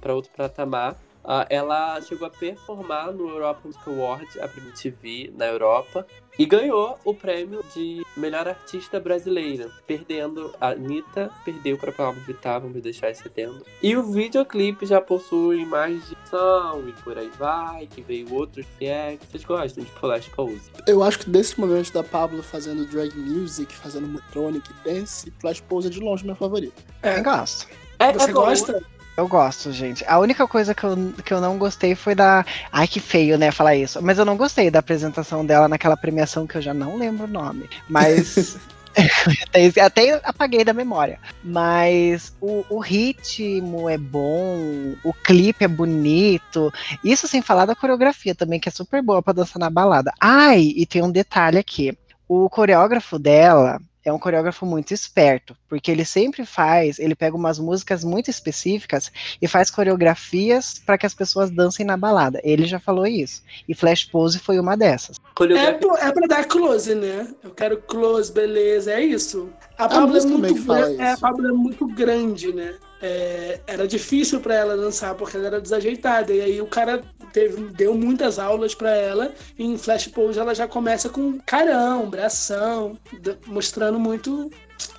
para 0.00 0.14
outro 0.14 0.30
patamar. 0.36 0.96
Uh, 1.26 1.44
ela 1.50 2.00
chegou 2.00 2.28
a 2.28 2.30
performar 2.30 3.12
no 3.12 3.28
Europa 3.28 3.60
Music 3.64 3.82
Award, 3.88 4.40
a 4.40 4.44
MTV, 4.44 5.32
na 5.36 5.46
Europa, 5.46 6.06
e 6.38 6.46
ganhou 6.46 6.96
o 7.04 7.12
prêmio 7.12 7.64
de 7.74 8.04
melhor 8.16 8.46
artista 8.46 9.00
brasileira, 9.00 9.68
perdendo 9.86 10.54
a 10.60 10.68
Anitta, 10.68 11.30
perdeu 11.44 11.76
para 11.76 11.90
Pablo 11.90 12.20
Vittar, 12.22 12.60
vamos 12.60 12.80
deixar 12.80 13.10
esse 13.10 13.28
tendo. 13.28 13.64
E 13.82 13.96
o 13.96 14.04
videoclipe 14.04 14.86
já 14.86 15.00
possui 15.00 15.64
mais 15.64 16.06
de 16.08 16.14
e 16.14 16.92
por 17.02 17.16
aí 17.16 17.30
vai, 17.38 17.86
que 17.86 18.02
veio 18.02 18.32
outros 18.34 18.66
que 18.78 18.86
é 18.86 19.16
que 19.16 19.26
vocês 19.26 19.44
gostam 19.44 19.82
de 19.82 19.90
Flash 19.92 20.28
Pose. 20.28 20.70
Eu 20.86 21.02
acho 21.02 21.20
que 21.20 21.30
desse 21.30 21.58
momento 21.58 21.92
da 21.92 22.04
Pablo 22.04 22.42
fazendo 22.42 22.86
drag 22.86 23.16
music, 23.16 23.74
fazendo 23.74 24.06
electronic 24.06 24.68
dance, 24.84 25.32
Flash 25.40 25.60
Pose 25.60 25.88
é 25.88 25.90
de 25.90 26.00
longe 26.00 26.24
meu 26.24 26.36
favorito. 26.36 26.84
É, 27.02 27.20
gosto. 27.22 27.66
É, 27.98 28.12
Você 28.12 28.30
é 28.30 28.32
gosta? 28.32 28.95
Eu 29.16 29.26
gosto, 29.26 29.72
gente. 29.72 30.04
A 30.06 30.18
única 30.18 30.46
coisa 30.46 30.74
que 30.74 30.84
eu, 30.84 31.12
que 31.24 31.32
eu 31.32 31.40
não 31.40 31.56
gostei 31.56 31.94
foi 31.94 32.14
da. 32.14 32.44
Ai, 32.70 32.86
que 32.86 33.00
feio, 33.00 33.38
né, 33.38 33.50
falar 33.50 33.74
isso. 33.74 34.02
Mas 34.02 34.18
eu 34.18 34.24
não 34.24 34.36
gostei 34.36 34.70
da 34.70 34.80
apresentação 34.80 35.44
dela 35.44 35.68
naquela 35.68 35.96
premiação 35.96 36.46
que 36.46 36.56
eu 36.56 36.62
já 36.62 36.74
não 36.74 36.96
lembro 36.96 37.24
o 37.24 37.30
nome. 37.30 37.68
Mas. 37.88 38.58
até, 39.48 39.80
até 39.80 40.20
apaguei 40.24 40.64
da 40.64 40.72
memória. 40.72 41.18
Mas 41.42 42.34
o, 42.40 42.64
o, 42.68 42.78
ritmo 42.78 43.88
é 43.88 43.98
bom, 43.98 44.94
o 45.04 45.12
clipe 45.12 45.64
é 45.64 45.68
bonito. 45.68 46.72
Isso 47.04 47.28
sem 47.28 47.42
falar 47.42 47.66
da 47.66 47.74
coreografia 47.74 48.34
também, 48.34 48.58
que 48.58 48.68
é 48.68 48.72
super 48.72 49.02
boa 49.02 49.22
para 49.22 49.34
dançar 49.34 49.58
na 49.58 49.70
balada. 49.70 50.12
Ai, 50.20 50.72
e 50.76 50.86
tem 50.86 51.02
um 51.02 51.10
detalhe 51.10 51.58
aqui. 51.58 51.96
O 52.28 52.48
coreógrafo 52.48 53.18
dela, 53.18 53.80
é 54.06 54.12
um 54.12 54.18
coreógrafo 54.20 54.64
muito 54.64 54.94
esperto, 54.94 55.56
porque 55.68 55.90
ele 55.90 56.04
sempre 56.04 56.46
faz, 56.46 57.00
ele 57.00 57.16
pega 57.16 57.36
umas 57.36 57.58
músicas 57.58 58.04
muito 58.04 58.30
específicas 58.30 59.10
e 59.42 59.48
faz 59.48 59.68
coreografias 59.68 60.80
para 60.86 60.96
que 60.96 61.04
as 61.04 61.12
pessoas 61.12 61.50
dancem 61.50 61.84
na 61.84 61.96
balada. 61.96 62.40
Ele 62.44 62.66
já 62.66 62.78
falou 62.78 63.04
isso. 63.04 63.42
E 63.68 63.74
Flash 63.74 64.04
Pose 64.04 64.38
foi 64.38 64.60
uma 64.60 64.76
dessas. 64.76 65.16
É, 65.40 66.06
é 66.06 66.12
para 66.12 66.26
dar 66.28 66.44
close, 66.44 66.94
né? 66.94 67.34
Eu 67.42 67.50
quero 67.50 67.78
close, 67.78 68.32
beleza, 68.32 68.92
é 68.92 69.02
isso. 69.02 69.50
A 69.76 69.88
Pablo, 69.88 70.16
é, 70.16 70.24
muito, 70.24 70.72
é, 70.72 71.12
a 71.12 71.16
Pablo 71.16 71.48
é 71.48 71.52
muito 71.52 71.84
grande, 71.88 72.52
né? 72.52 72.76
É, 73.00 73.60
era 73.66 73.86
difícil 73.86 74.40
para 74.40 74.54
ela 74.54 74.76
dançar 74.76 75.14
porque 75.14 75.36
ela 75.36 75.46
era 75.46 75.60
desajeitada. 75.60 76.32
E 76.32 76.40
aí 76.40 76.60
o 76.60 76.66
cara 76.66 77.02
teve, 77.32 77.62
deu 77.72 77.94
muitas 77.94 78.38
aulas 78.38 78.74
para 78.74 78.94
ela. 78.94 79.34
E 79.58 79.64
em 79.64 79.76
Flash 79.76 80.08
Pose 80.08 80.38
ela 80.38 80.54
já 80.54 80.66
começa 80.66 81.08
com 81.08 81.38
carão, 81.40 82.08
bração, 82.08 82.98
mostrando 83.46 83.98
muito 83.98 84.50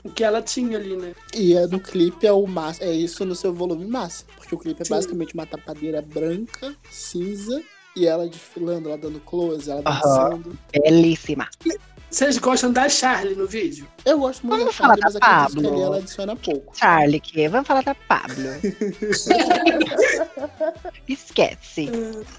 o 0.04 0.12
que 0.12 0.24
ela 0.24 0.42
tinha 0.42 0.78
ali, 0.78 0.96
né? 0.96 1.14
E 1.36 1.56
é 1.56 1.68
no 1.68 1.80
clipe 1.80 2.26
é 2.26 2.32
o 2.32 2.46
máximo, 2.48 2.88
é 2.88 2.94
isso 2.94 3.26
no 3.26 3.36
seu 3.36 3.54
volume 3.54 3.86
máximo. 3.86 4.30
Porque 4.38 4.56
o 4.56 4.58
clipe 4.58 4.82
é 4.82 4.86
Sim. 4.86 4.94
basicamente 4.94 5.34
uma 5.34 5.46
tapadeira 5.46 6.02
branca, 6.02 6.76
cinza, 6.90 7.62
e 7.96 8.06
ela 8.06 8.28
desfilando, 8.28 8.90
ela 8.90 8.98
dando 8.98 9.20
close, 9.20 9.70
ela 9.70 9.82
dançando. 9.82 10.58
Belíssima. 10.72 11.50
E 11.66 11.78
Vocês 12.10 12.38
gostam 12.38 12.72
da 12.72 12.88
Charlie 12.88 13.36
no 13.36 13.46
vídeo? 13.46 13.86
Eu 14.06 14.20
gosto 14.20 14.48
muito 14.48 14.60
Vamos 14.62 14.78
da 14.78 14.84
Charlie, 14.84 15.02
falar 15.02 15.04
mas 15.04 15.14
da 15.14 15.20
acredito 15.20 15.50
que 15.50 15.56
Pablo. 15.64 15.74
ali 15.74 15.82
ela 15.84 15.98
adiciona 15.98 16.36
pouco. 16.36 16.78
Charlie, 16.78 17.20
que 17.20 17.50
vamos 17.50 17.68
falar 17.68 17.84
da 17.84 17.96
Pablo. 17.96 18.36
Esquece. 21.08 21.90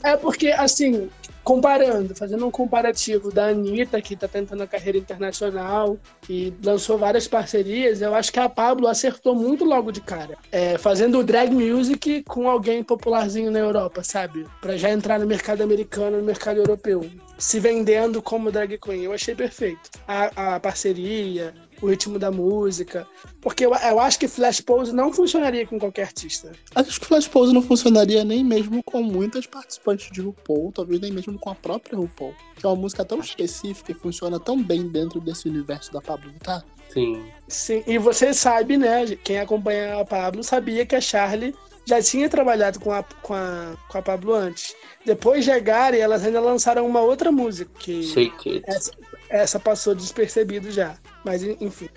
É 0.02 0.16
porque, 0.16 0.48
assim, 0.48 1.10
comparando, 1.48 2.14
fazendo 2.14 2.46
um 2.46 2.50
comparativo 2.50 3.32
da 3.32 3.46
Anitta, 3.46 4.02
que 4.02 4.14
tá 4.14 4.28
tentando 4.28 4.62
a 4.62 4.66
carreira 4.66 4.98
internacional 4.98 5.96
e 6.28 6.52
lançou 6.62 6.98
várias 6.98 7.26
parcerias, 7.26 8.02
eu 8.02 8.14
acho 8.14 8.30
que 8.30 8.38
a 8.38 8.50
Pablo 8.50 8.86
acertou 8.86 9.34
muito 9.34 9.64
logo 9.64 9.90
de 9.90 10.02
cara. 10.02 10.36
É, 10.52 10.76
fazendo 10.76 11.24
drag 11.24 11.50
music 11.50 12.22
com 12.24 12.50
alguém 12.50 12.84
popularzinho 12.84 13.50
na 13.50 13.60
Europa, 13.60 14.04
sabe? 14.04 14.46
Pra 14.60 14.76
já 14.76 14.90
entrar 14.90 15.18
no 15.18 15.26
mercado 15.26 15.62
americano, 15.62 16.18
no 16.18 16.22
mercado 16.22 16.58
europeu. 16.58 17.08
Se 17.38 17.58
vendendo 17.58 18.20
como 18.20 18.52
drag 18.52 18.76
queen. 18.76 19.04
Eu 19.04 19.14
achei 19.14 19.34
perfeito. 19.34 19.88
A, 20.06 20.56
a 20.56 20.60
parceria, 20.60 21.54
o 21.80 21.86
ritmo 21.86 22.18
da 22.18 22.30
música. 22.30 23.06
Porque 23.40 23.64
eu, 23.64 23.74
eu 23.74 24.00
acho 24.00 24.18
que 24.18 24.28
Flash 24.28 24.60
Pose 24.60 24.92
não 24.92 25.12
funcionaria 25.12 25.66
com 25.66 25.78
qualquer 25.78 26.02
artista. 26.02 26.52
Acho 26.74 27.00
que 27.00 27.06
Flash 27.06 27.28
Pose 27.28 27.52
não 27.52 27.62
funcionaria 27.62 28.24
nem 28.24 28.44
mesmo 28.44 28.82
com 28.82 29.02
muitas 29.02 29.46
participantes 29.46 30.10
de 30.10 30.20
RuPaul, 30.20 30.72
talvez 30.72 31.00
nem 31.00 31.12
mesmo 31.12 31.38
com 31.38 31.50
a 31.50 31.54
própria 31.54 31.98
RuPaul. 31.98 32.34
Que 32.56 32.66
é 32.66 32.68
uma 32.68 32.76
música 32.76 33.04
tão 33.04 33.20
específica 33.20 33.92
e 33.92 33.94
funciona 33.94 34.38
tão 34.38 34.62
bem 34.62 34.88
dentro 34.88 35.20
desse 35.20 35.48
universo 35.48 35.92
da 35.92 36.00
Pablo 36.00 36.30
Vittar. 36.30 36.64
Sim. 36.88 37.22
Sim, 37.46 37.82
e 37.86 37.98
você 37.98 38.32
sabe, 38.32 38.76
né? 38.76 39.04
Quem 39.22 39.38
acompanha 39.38 40.00
a 40.00 40.04
Pablo 40.04 40.42
sabia 40.42 40.86
que 40.86 40.96
a 40.96 41.00
Charlie 41.00 41.54
já 41.88 42.02
tinha 42.02 42.28
trabalhado 42.28 42.78
com 42.80 42.92
a, 42.92 43.02
com 43.22 43.34
a, 43.34 43.74
com 43.88 43.98
a 43.98 44.02
Pablo 44.02 44.34
antes. 44.34 44.74
Depois 45.06 45.44
de 45.44 45.58
Gary, 45.60 45.98
elas 45.98 46.24
ainda 46.24 46.40
lançaram 46.40 46.86
uma 46.86 47.00
outra 47.00 47.32
música, 47.32 47.70
que 47.78 48.02
Shake 48.02 48.50
It. 48.50 48.64
essa, 48.66 48.92
essa 49.30 49.58
passou 49.58 49.94
despercebido 49.94 50.70
já. 50.70 50.98
Mas 51.24 51.42
enfim, 51.42 51.88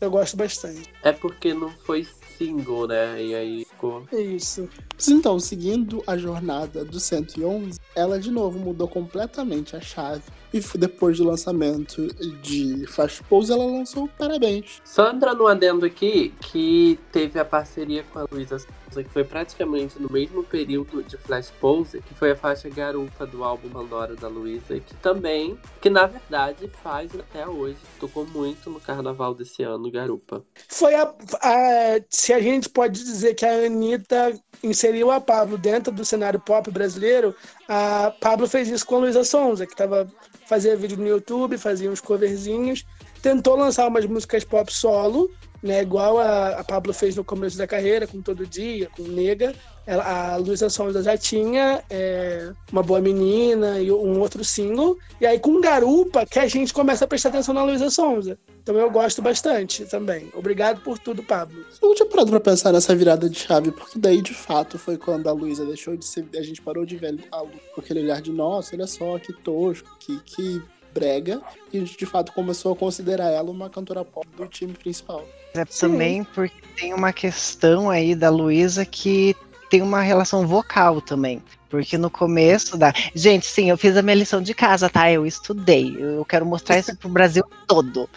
eu 0.00 0.10
gosto 0.10 0.36
bastante. 0.36 0.90
É 1.02 1.12
porque 1.12 1.52
não 1.52 1.70
foi 1.70 2.06
single, 2.38 2.86
né? 2.86 3.22
E 3.22 3.34
aí 3.34 3.64
ficou. 3.66 4.06
Isso. 4.12 4.66
Mas 4.94 5.08
então, 5.08 5.38
seguindo 5.38 6.02
a 6.06 6.16
jornada 6.16 6.84
do 6.84 6.98
111, 6.98 7.78
ela 7.94 8.18
de 8.18 8.30
novo 8.30 8.58
mudou 8.58 8.88
completamente 8.88 9.76
a 9.76 9.80
chave. 9.80 10.22
E 10.52 10.60
depois 10.78 11.18
do 11.18 11.24
lançamento 11.24 12.08
de 12.42 12.86
Flash 12.88 13.22
Pose, 13.28 13.52
ela 13.52 13.64
lançou 13.64 14.08
Parabéns. 14.18 14.80
Só 14.84 15.12
entrando 15.12 15.44
um 15.44 15.46
adendo 15.46 15.86
aqui, 15.86 16.34
que 16.40 16.98
teve 17.12 17.38
a 17.38 17.44
parceria 17.44 18.02
com 18.04 18.18
a 18.18 18.26
Luísa 18.30 18.58
que 18.96 19.08
foi 19.10 19.24
praticamente 19.24 20.00
no 20.00 20.10
mesmo 20.10 20.42
período 20.42 21.02
de 21.02 21.16
Flash 21.16 21.50
Pose, 21.60 22.00
que 22.02 22.14
foi 22.14 22.32
a 22.32 22.36
faixa 22.36 22.68
Garupa 22.68 23.26
do 23.26 23.44
álbum 23.44 23.68
Pandora 23.68 24.16
da 24.16 24.28
Luísa, 24.28 24.78
que 24.80 24.94
também, 24.96 25.58
que 25.80 25.88
na 25.88 26.06
verdade 26.06 26.68
faz 26.82 27.10
até 27.14 27.46
hoje, 27.46 27.76
tocou 27.98 28.26
muito 28.26 28.68
no 28.70 28.80
carnaval 28.80 29.34
desse 29.34 29.62
ano, 29.62 29.90
Garupa. 29.90 30.44
Foi 30.68 30.94
a, 30.94 31.02
a- 31.42 32.00
Se 32.08 32.32
a 32.32 32.40
gente 32.40 32.68
pode 32.68 33.02
dizer 33.02 33.34
que 33.34 33.46
a 33.46 33.66
Anitta 33.66 34.32
inseriu 34.62 35.10
a 35.10 35.20
Pablo 35.20 35.56
dentro 35.56 35.92
do 35.92 36.04
cenário 36.04 36.40
pop 36.40 36.70
brasileiro, 36.70 37.34
a 37.68 38.12
Pablo 38.20 38.46
fez 38.46 38.68
isso 38.68 38.84
com 38.84 38.96
a 38.96 38.98
Luísa 39.00 39.24
Sonza, 39.24 39.66
que 39.66 39.74
tava, 39.76 40.06
fazia 40.46 40.76
vídeo 40.76 40.98
no 40.98 41.06
YouTube, 41.06 41.56
fazia 41.56 41.90
uns 41.90 42.00
coverzinhos, 42.00 42.84
tentou 43.22 43.56
lançar 43.56 43.86
umas 43.88 44.04
músicas 44.06 44.44
pop 44.44 44.70
solo, 44.72 45.30
né, 45.62 45.82
igual 45.82 46.18
a, 46.18 46.50
a 46.60 46.64
Pablo 46.64 46.92
fez 46.92 47.16
no 47.16 47.24
começo 47.24 47.56
da 47.58 47.66
carreira, 47.66 48.06
com 48.06 48.20
Todo 48.22 48.46
Dia, 48.46 48.88
com 48.96 49.02
Nega. 49.02 49.54
Ela- 49.86 50.32
a 50.32 50.36
Luísa 50.36 50.68
Sonza 50.70 51.02
já 51.02 51.16
tinha 51.16 51.82
é, 51.90 52.50
Uma 52.70 52.82
Boa 52.82 53.00
Menina 53.00 53.80
e 53.80 53.90
um 53.90 54.20
outro 54.20 54.44
single. 54.44 54.96
E 55.20 55.26
aí 55.26 55.38
com 55.38 55.60
Garupa 55.60 56.24
que 56.26 56.38
a 56.38 56.46
gente 56.46 56.72
começa 56.72 57.04
a 57.04 57.08
prestar 57.08 57.30
atenção 57.30 57.52
na 57.54 57.64
Luísa 57.64 57.90
Sonza. 57.90 58.38
Então 58.62 58.76
eu 58.76 58.90
gosto 58.90 59.20
bastante 59.20 59.84
também. 59.86 60.30
Obrigado 60.34 60.80
por 60.82 60.98
tudo, 60.98 61.22
Pablo. 61.22 61.64
Eu 61.82 61.88
não 61.88 61.94
tinha 61.94 62.06
parado 62.08 62.30
pra 62.30 62.40
pensar 62.40 62.72
nessa 62.72 62.94
virada 62.94 63.28
de 63.28 63.38
chave, 63.38 63.72
porque 63.72 63.98
daí 63.98 64.20
de 64.22 64.34
fato 64.34 64.78
foi 64.78 64.96
quando 64.96 65.28
a 65.28 65.32
Luísa 65.32 65.64
deixou 65.64 65.96
de 65.96 66.04
ser. 66.04 66.24
A 66.36 66.42
gente 66.42 66.60
parou 66.62 66.84
de 66.86 66.96
ver 66.96 67.18
a 67.32 67.40
Lu 67.40 67.50
com 67.74 67.80
aquele 67.80 68.00
olhar 68.00 68.20
de 68.20 68.30
nossa, 68.30 68.76
olha 68.76 68.86
só, 68.86 69.18
que 69.18 69.32
tosco, 69.32 69.88
que, 69.98 70.20
que 70.20 70.62
brega. 70.92 71.40
E 71.72 71.78
a 71.78 71.80
gente 71.80 71.96
de 71.96 72.06
fato 72.06 72.32
começou 72.32 72.72
a 72.72 72.76
considerar 72.76 73.30
ela 73.30 73.50
uma 73.50 73.70
cantora 73.70 74.04
pop 74.04 74.26
do 74.36 74.46
time 74.46 74.72
principal. 74.72 75.26
É 75.54 75.64
Sim. 75.68 75.88
também 75.88 76.24
porque 76.24 76.62
tem 76.76 76.94
uma 76.94 77.12
questão 77.12 77.90
aí 77.90 78.14
da 78.14 78.30
Luísa 78.30 78.84
que 78.84 79.34
tem 79.68 79.82
uma 79.82 80.02
relação 80.02 80.46
vocal 80.46 81.00
também. 81.00 81.42
Porque 81.68 81.96
no 81.96 82.10
começo 82.10 82.76
da. 82.76 82.92
Gente, 83.14 83.46
sim, 83.46 83.70
eu 83.70 83.78
fiz 83.78 83.96
a 83.96 84.02
minha 84.02 84.16
lição 84.16 84.42
de 84.42 84.52
casa, 84.52 84.90
tá? 84.90 85.10
Eu 85.10 85.24
estudei. 85.24 85.96
Eu 85.96 86.24
quero 86.24 86.44
mostrar 86.44 86.78
isso 86.78 86.96
pro 86.96 87.08
Brasil 87.08 87.44
todo. 87.68 88.10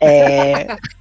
É, 0.00 0.74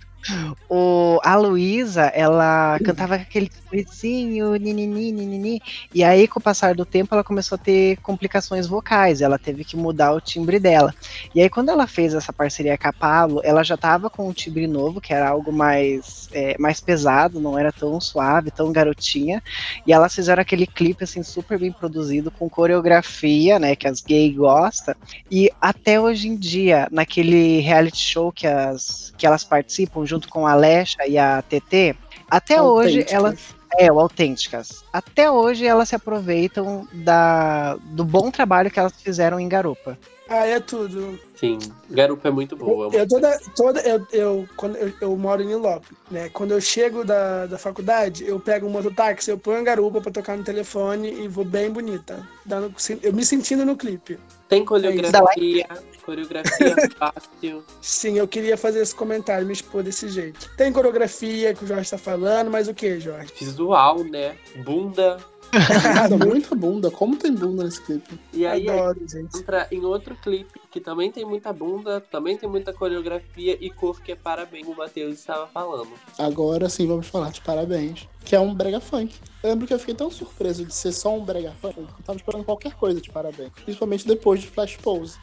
o, 0.69 1.19
a 1.23 1.35
Luísa, 1.35 2.03
ela 2.05 2.79
cantava 2.83 3.15
aquele 3.15 3.49
sorrisinho, 3.63 4.55
ninini, 4.55 5.11
ninini. 5.11 5.61
E 5.93 6.03
aí, 6.03 6.27
com 6.27 6.39
o 6.39 6.43
passar 6.43 6.75
do 6.75 6.85
tempo, 6.85 7.13
ela 7.13 7.23
começou 7.23 7.55
a 7.55 7.59
ter 7.59 7.97
complicações 7.97 8.67
vocais. 8.67 9.21
Ela 9.21 9.37
teve 9.37 9.63
que 9.63 9.77
mudar 9.77 10.13
o 10.13 10.21
timbre 10.21 10.59
dela. 10.59 10.93
E 11.33 11.41
aí, 11.41 11.49
quando 11.49 11.69
ela 11.69 11.87
fez 11.87 12.13
essa 12.13 12.33
parceria 12.33 12.77
com 12.77 12.87
a 12.87 12.93
Pablo, 12.93 13.41
ela 13.43 13.63
já 13.63 13.77
tava 13.77 14.09
com 14.09 14.27
um 14.27 14.33
timbre 14.33 14.67
novo, 14.67 15.01
que 15.01 15.13
era 15.13 15.29
algo 15.29 15.51
mais, 15.51 16.29
é, 16.31 16.55
mais 16.59 16.79
pesado, 16.79 17.39
não 17.39 17.57
era 17.57 17.71
tão 17.71 17.99
suave, 17.99 18.51
tão 18.51 18.71
garotinha. 18.71 19.41
E 19.85 19.93
elas 19.93 20.13
fizeram 20.13 20.41
aquele 20.41 20.67
clipe, 20.67 21.03
assim, 21.03 21.23
super 21.23 21.59
bem 21.59 21.71
produzido, 21.71 22.31
com 22.31 22.49
coreografia, 22.49 23.59
né, 23.59 23.75
que 23.75 23.87
as 23.87 24.01
gays 24.01 24.35
gostam. 24.35 24.95
E 25.29 25.51
até 25.61 25.99
hoje 25.99 26.27
em 26.27 26.35
dia, 26.35 26.87
naquele 26.91 27.59
reality 27.59 27.97
show 27.97 28.31
que, 28.31 28.47
as, 28.47 29.13
que 29.17 29.25
elas 29.25 29.43
participam, 29.43 30.05
junto 30.05 30.16
com 30.25 30.47
a 30.47 30.51
Alexa 30.51 31.05
e 31.07 31.17
a 31.17 31.41
TT, 31.41 31.95
até 32.29 32.61
hoje 32.61 33.05
elas 33.09 33.55
é, 33.77 33.91
o 33.91 33.99
Autênticas. 33.99 34.83
Até 34.91 35.29
hoje 35.29 35.65
elas 35.65 35.89
se 35.89 35.95
aproveitam 35.95 36.87
da, 36.93 37.75
do 37.75 38.03
bom 38.03 38.31
trabalho 38.31 38.71
que 38.71 38.79
elas 38.79 38.93
fizeram 38.93 39.39
em 39.39 39.47
Garupa. 39.47 39.97
Ah, 40.29 40.45
é 40.45 40.59
tudo. 40.59 41.17
Sim, 41.35 41.57
Garupa 41.89 42.27
é 42.27 42.31
muito 42.31 42.55
boa. 42.55 42.93
Eu, 42.93 43.07
toda, 43.07 43.39
toda, 43.55 43.79
eu, 43.81 44.05
eu, 44.11 44.49
quando 44.57 44.75
eu, 44.75 44.91
eu 44.99 45.15
moro 45.15 45.41
em 45.41 45.47
Nilópolis, 45.47 45.97
né? 46.11 46.29
Quando 46.29 46.51
eu 46.51 46.59
chego 46.59 47.05
da, 47.05 47.45
da 47.45 47.57
faculdade, 47.57 48.27
eu 48.27 48.37
pego 48.37 48.67
um 48.67 48.69
mototáxi, 48.69 49.31
eu 49.31 49.37
ponho 49.37 49.59
a 49.59 49.63
garupa 49.63 50.01
pra 50.01 50.11
tocar 50.11 50.35
no 50.35 50.43
telefone 50.43 51.23
e 51.23 51.27
vou 51.29 51.45
bem 51.45 51.71
bonita. 51.71 52.27
Dando, 52.45 52.73
eu 53.01 53.13
me 53.13 53.23
sentindo 53.23 53.65
no 53.65 53.77
clipe. 53.77 54.19
Tem 54.47 54.63
coreografia, 54.63 55.67
coreografia 56.05 56.75
fácil. 56.97 57.63
Sim, 57.81 58.17
eu 58.17 58.27
queria 58.27 58.55
fazer 58.55 58.81
esse 58.81 58.95
comentário, 58.95 59.45
me 59.45 59.51
expor 59.51 59.83
desse 59.83 60.07
jeito. 60.07 60.49
Tem 60.55 60.71
coreografia 60.71 61.53
que 61.53 61.65
o 61.65 61.67
Jorge 61.67 61.89
tá 61.89 61.97
falando, 61.97 62.49
mas 62.49 62.67
o 62.67 62.73
que, 62.73 62.99
Jorge? 62.99 63.33
Visual, 63.37 64.03
né? 64.05 64.37
Bunda. 64.63 65.17
Bunda, 65.51 66.25
muita 66.25 66.55
bunda. 66.55 66.91
Como 66.91 67.15
tem 67.15 67.33
bunda 67.33 67.63
nesse 67.63 67.81
clipe? 67.81 68.19
E 68.33 68.45
aí 68.45 68.69
Adoro, 68.69 68.99
gente. 69.07 69.37
entra 69.37 69.67
em 69.71 69.83
outro 69.85 70.15
clipe 70.15 70.59
que 70.71 70.79
também 70.79 71.11
tem 71.11 71.25
muita 71.25 71.51
bunda, 71.53 72.01
também 72.01 72.37
tem 72.37 72.49
muita 72.49 72.73
coreografia 72.73 73.57
e 73.59 73.69
cor 73.69 74.01
que 74.01 74.11
é 74.11 74.15
parabéns, 74.15 74.67
o 74.67 74.75
Matheus 74.75 75.17
estava 75.17 75.47
falando. 75.47 75.89
Agora 76.17 76.69
sim 76.69 76.87
vamos 76.87 77.07
falar 77.07 77.31
de 77.31 77.41
Parabéns, 77.41 78.07
que 78.23 78.35
é 78.35 78.39
um 78.39 78.53
brega 78.53 78.79
funk. 78.79 79.15
Eu 79.41 79.49
lembro 79.51 79.67
que 79.67 79.73
eu 79.73 79.79
fiquei 79.79 79.95
tão 79.95 80.11
surpreso 80.11 80.65
de 80.65 80.73
ser 80.73 80.91
só 80.91 81.15
um 81.15 81.23
brega 81.23 81.51
funk, 81.61 81.75
que 81.75 81.81
eu 81.81 82.05
tava 82.05 82.17
esperando 82.17 82.43
qualquer 82.43 82.73
coisa 82.73 82.99
de 82.99 83.09
Parabéns. 83.09 83.51
Principalmente 83.63 84.07
depois 84.07 84.41
de 84.41 84.47
Flash 84.47 84.77
Pose. 84.77 85.17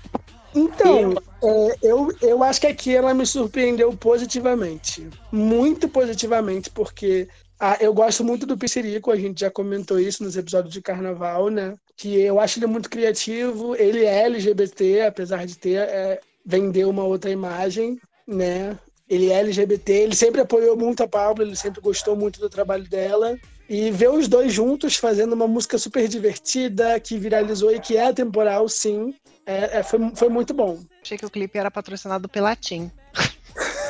Então, 0.55 1.14
é, 1.42 1.76
eu, 1.82 2.09
eu 2.22 2.42
acho 2.44 2.60
que 2.60 2.66
aqui 2.68 2.94
ela 2.94 3.12
me 3.12 3.26
surpreendeu 3.26 3.92
positivamente. 3.96 5.09
Muito 5.32 5.88
positivamente, 5.88 6.70
porque 6.70 7.28
ah, 7.59 7.76
eu 7.81 7.94
gosto 7.94 8.24
muito 8.24 8.47
do 8.47 8.59
Piscirico, 8.59 9.10
a 9.10 9.16
gente 9.16 9.40
já 9.40 9.51
comentou 9.51 9.98
isso 9.98 10.22
nos 10.24 10.36
episódios 10.36 10.72
de 10.72 10.82
carnaval, 10.82 11.48
né? 11.48 11.74
Que 11.97 12.20
eu 12.20 12.40
acho 12.40 12.59
ele 12.59 12.66
muito 12.66 12.90
criativo, 12.90 13.76
ele 13.76 14.05
é 14.05 14.24
LGBT, 14.24 15.02
apesar 15.02 15.47
de 15.47 15.56
ter 15.56 15.78
é, 15.78 16.20
vender 16.44 16.85
uma 16.85 17.05
outra 17.05 17.31
imagem, 17.31 17.98
né? 18.26 18.76
Ele 19.09 19.31
é 19.31 19.39
LGBT, 19.40 19.93
ele 19.93 20.16
sempre 20.16 20.40
apoiou 20.40 20.76
muito 20.76 21.02
a 21.02 21.09
Pablo, 21.09 21.44
ele 21.44 21.55
sempre 21.55 21.81
gostou 21.81 22.16
muito 22.16 22.40
do 22.40 22.51
trabalho 22.51 22.89
dela. 22.89 23.39
E 23.68 23.90
ver 23.90 24.10
os 24.10 24.28
dois 24.28 24.52
juntos 24.52 24.97
fazendo 24.97 25.32
uma 25.32 25.47
música 25.47 25.78
super 25.78 26.06
divertida, 26.06 27.01
que 27.01 27.16
viralizou 27.16 27.74
e 27.74 27.81
que 27.81 27.97
é 27.97 28.09
atemporal, 28.09 28.68
sim, 28.68 29.14
é, 29.47 29.78
é, 29.78 29.82
foi, 29.82 29.98
foi 30.14 30.28
muito 30.28 30.52
bom. 30.52 30.81
Achei 31.02 31.16
que 31.16 31.24
o 31.24 31.31
clipe 31.31 31.59
era 31.59 31.70
patrocinado 31.70 32.28
pela 32.28 32.55
TIM. 32.56 32.90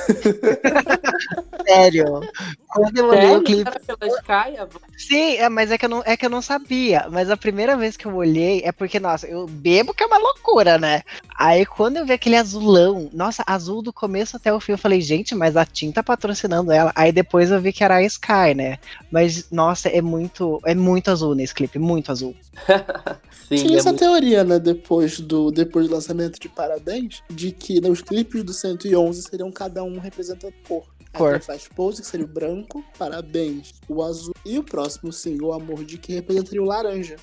Sério. 1.66 2.20
Quando 2.68 2.98
eu 2.98 3.06
olhei 3.08 3.22
Sério? 3.22 3.38
o 3.38 3.42
clipe. 3.42 3.70
Sim, 4.96 5.36
é, 5.36 5.48
mas 5.48 5.70
é 5.70 5.78
que, 5.78 5.84
eu 5.84 5.88
não, 5.88 6.02
é 6.04 6.16
que 6.16 6.26
eu 6.26 6.30
não 6.30 6.42
sabia. 6.42 7.06
Mas 7.10 7.30
a 7.30 7.36
primeira 7.36 7.76
vez 7.76 7.96
que 7.96 8.06
eu 8.06 8.14
olhei 8.14 8.62
é 8.64 8.72
porque, 8.72 8.98
nossa, 8.98 9.26
eu 9.26 9.46
bebo 9.46 9.94
que 9.94 10.02
é 10.02 10.06
uma 10.06 10.18
loucura, 10.18 10.78
né? 10.78 11.02
Aí 11.36 11.64
quando 11.64 11.96
eu 11.96 12.06
vi 12.06 12.12
aquele 12.12 12.36
azulão, 12.36 13.08
nossa, 13.12 13.42
azul 13.46 13.82
do 13.82 13.92
começo 13.92 14.36
até 14.36 14.52
o 14.52 14.60
fim, 14.60 14.72
eu 14.72 14.78
falei, 14.78 15.00
gente, 15.00 15.34
mas 15.34 15.56
a 15.56 15.64
Tim 15.64 15.92
tá 15.92 16.02
patrocinando 16.02 16.72
ela. 16.72 16.92
Aí 16.94 17.12
depois 17.12 17.50
eu 17.50 17.60
vi 17.60 17.72
que 17.72 17.84
era 17.84 17.96
a 17.96 18.02
Sky, 18.02 18.54
né? 18.56 18.78
Mas, 19.10 19.50
nossa, 19.50 19.88
é 19.88 20.02
muito, 20.02 20.60
é 20.64 20.74
muito 20.74 21.10
azul 21.10 21.34
nesse 21.34 21.54
clipe, 21.54 21.78
muito 21.78 22.10
azul. 22.10 22.34
Sim, 23.48 23.56
Tinha 23.56 23.76
é 23.76 23.78
essa 23.78 23.90
muito... 23.90 24.00
teoria, 24.00 24.42
né, 24.42 24.58
depois 24.58 25.20
do, 25.20 25.50
depois 25.50 25.86
do 25.86 25.94
lançamento 25.94 26.40
de 26.40 26.48
Parabéns, 26.48 27.22
de 27.28 27.52
que 27.52 27.80
nos 27.80 28.00
clipes 28.00 28.42
do 28.42 28.52
111 28.52 29.22
seriam 29.22 29.52
cada 29.52 29.82
um 29.84 29.93
representando 30.00 30.54
cor. 30.66 30.84
Cor. 31.12 31.34
Aí 31.34 31.40
faz 31.40 31.68
Pose, 31.68 32.02
que 32.02 32.08
seria 32.08 32.26
o 32.26 32.28
branco, 32.28 32.84
Parabéns, 32.98 33.74
o 33.88 34.02
azul. 34.02 34.34
E 34.44 34.58
o 34.58 34.64
próximo 34.64 35.12
single, 35.12 35.52
Amor 35.52 35.84
de 35.84 35.98
que 35.98 36.12
representaria 36.12 36.62
o 36.62 36.64
laranja. 36.64 37.16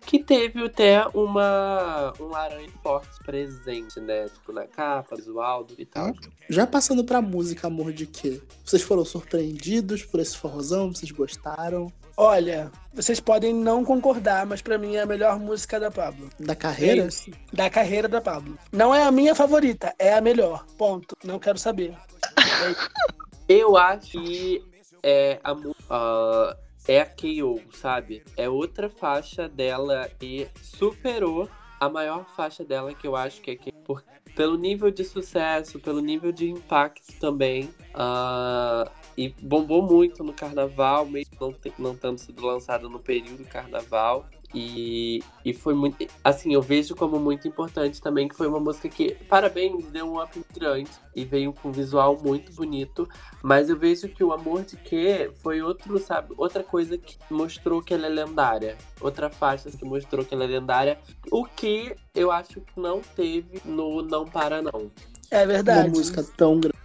Que 0.00 0.22
teve 0.22 0.64
até 0.64 1.04
uma, 1.14 2.12
um 2.20 2.26
laranja 2.26 2.70
forte 2.82 3.18
presente, 3.24 4.00
né? 4.00 4.28
Tipo, 4.28 4.52
na 4.52 4.66
capa, 4.66 5.16
visual 5.16 5.66
e 5.76 5.84
tal. 5.84 6.12
Já 6.48 6.66
passando 6.66 7.04
pra 7.04 7.20
música 7.20 7.66
Amor 7.66 7.92
de 7.92 8.06
que, 8.06 8.40
vocês 8.64 8.82
foram 8.82 9.04
surpreendidos 9.04 10.04
por 10.04 10.20
esse 10.20 10.36
forrozão? 10.36 10.92
Vocês 10.92 11.10
gostaram? 11.10 11.92
Olha, 12.16 12.72
vocês 12.94 13.20
podem 13.20 13.52
não 13.54 13.84
concordar, 13.84 14.46
mas 14.46 14.62
pra 14.62 14.78
mim 14.78 14.96
é 14.96 15.02
a 15.02 15.06
melhor 15.06 15.38
música 15.38 15.78
da 15.78 15.90
Pablo. 15.90 16.30
Da 16.40 16.52
É 16.52 16.56
carreira? 16.56 17.06
isso. 17.06 17.30
Da 17.52 17.68
carreira 17.68 18.08
da 18.08 18.20
Pablo. 18.22 18.58
Não 18.72 18.94
é 18.94 19.02
a 19.02 19.10
minha 19.12 19.34
favorita, 19.34 19.94
é 19.98 20.14
a 20.14 20.20
melhor. 20.20 20.64
Ponto. 20.78 21.14
Não 21.22 21.38
quero 21.38 21.58
saber. 21.58 21.94
É. 22.38 22.96
Eu 23.48 23.76
acho 23.76 24.10
que 24.22 24.64
é 25.02 25.38
a, 25.44 25.54
ah, 25.90 26.56
é 26.88 27.00
a 27.00 27.06
KO, 27.06 27.60
sabe? 27.72 28.24
É 28.36 28.48
outra 28.48 28.88
faixa 28.90 29.48
dela 29.48 30.10
e 30.20 30.48
superou 30.62 31.48
a 31.78 31.88
maior 31.88 32.26
faixa 32.34 32.64
dela, 32.64 32.92
que 32.92 33.06
eu 33.06 33.14
acho 33.14 33.40
que 33.42 33.50
é 33.52 33.56
que 33.56 33.70
por, 33.70 34.02
pelo 34.34 34.56
nível 34.58 34.90
de 34.90 35.04
sucesso, 35.04 35.78
pelo 35.78 36.00
nível 36.00 36.32
de 36.32 36.50
impacto 36.50 37.12
também. 37.20 37.70
ah, 37.94 38.90
e 39.16 39.28
bombou 39.40 39.82
muito 39.82 40.22
no 40.22 40.32
carnaval, 40.32 41.06
mesmo 41.06 41.32
não, 41.40 41.52
te- 41.52 41.72
não 41.78 41.96
tendo 41.96 42.18
sido 42.18 42.44
lançada 42.44 42.88
no 42.88 42.98
período 42.98 43.38
do 43.38 43.44
carnaval. 43.48 44.26
E, 44.54 45.22
e 45.44 45.52
foi 45.52 45.74
muito. 45.74 46.06
Assim, 46.22 46.54
eu 46.54 46.62
vejo 46.62 46.94
como 46.94 47.18
muito 47.18 47.48
importante 47.48 48.00
também 48.00 48.28
que 48.28 48.34
foi 48.34 48.46
uma 48.46 48.60
música 48.60 48.88
que, 48.88 49.12
parabéns, 49.28 49.84
deu 49.86 50.06
um 50.06 50.22
up 50.22 50.40
grande 50.54 50.90
e 51.14 51.24
veio 51.24 51.52
com 51.52 51.68
um 51.68 51.72
visual 51.72 52.16
muito 52.22 52.52
bonito. 52.52 53.08
Mas 53.42 53.68
eu 53.68 53.76
vejo 53.76 54.08
que 54.08 54.22
o 54.22 54.32
Amor 54.32 54.62
de 54.62 54.76
Que 54.76 55.30
foi 55.42 55.60
outro, 55.60 55.98
sabe, 55.98 56.32
outra 56.38 56.62
coisa 56.62 56.96
que 56.96 57.18
mostrou 57.28 57.82
que 57.82 57.92
ela 57.92 58.06
é 58.06 58.08
lendária. 58.08 58.78
Outra 59.00 59.28
faixa 59.28 59.70
que 59.70 59.84
mostrou 59.84 60.24
que 60.24 60.32
ela 60.34 60.44
é 60.44 60.46
lendária. 60.46 60.98
O 61.30 61.44
que 61.44 61.94
eu 62.14 62.30
acho 62.30 62.60
que 62.60 62.80
não 62.80 63.00
teve 63.00 63.60
no 63.64 64.00
Não 64.00 64.24
Para 64.24 64.62
Não. 64.62 64.90
É 65.30 65.44
verdade. 65.44 65.88
Uma 65.88 65.98
música 65.98 66.24
tão 66.36 66.60
grande. 66.60 66.75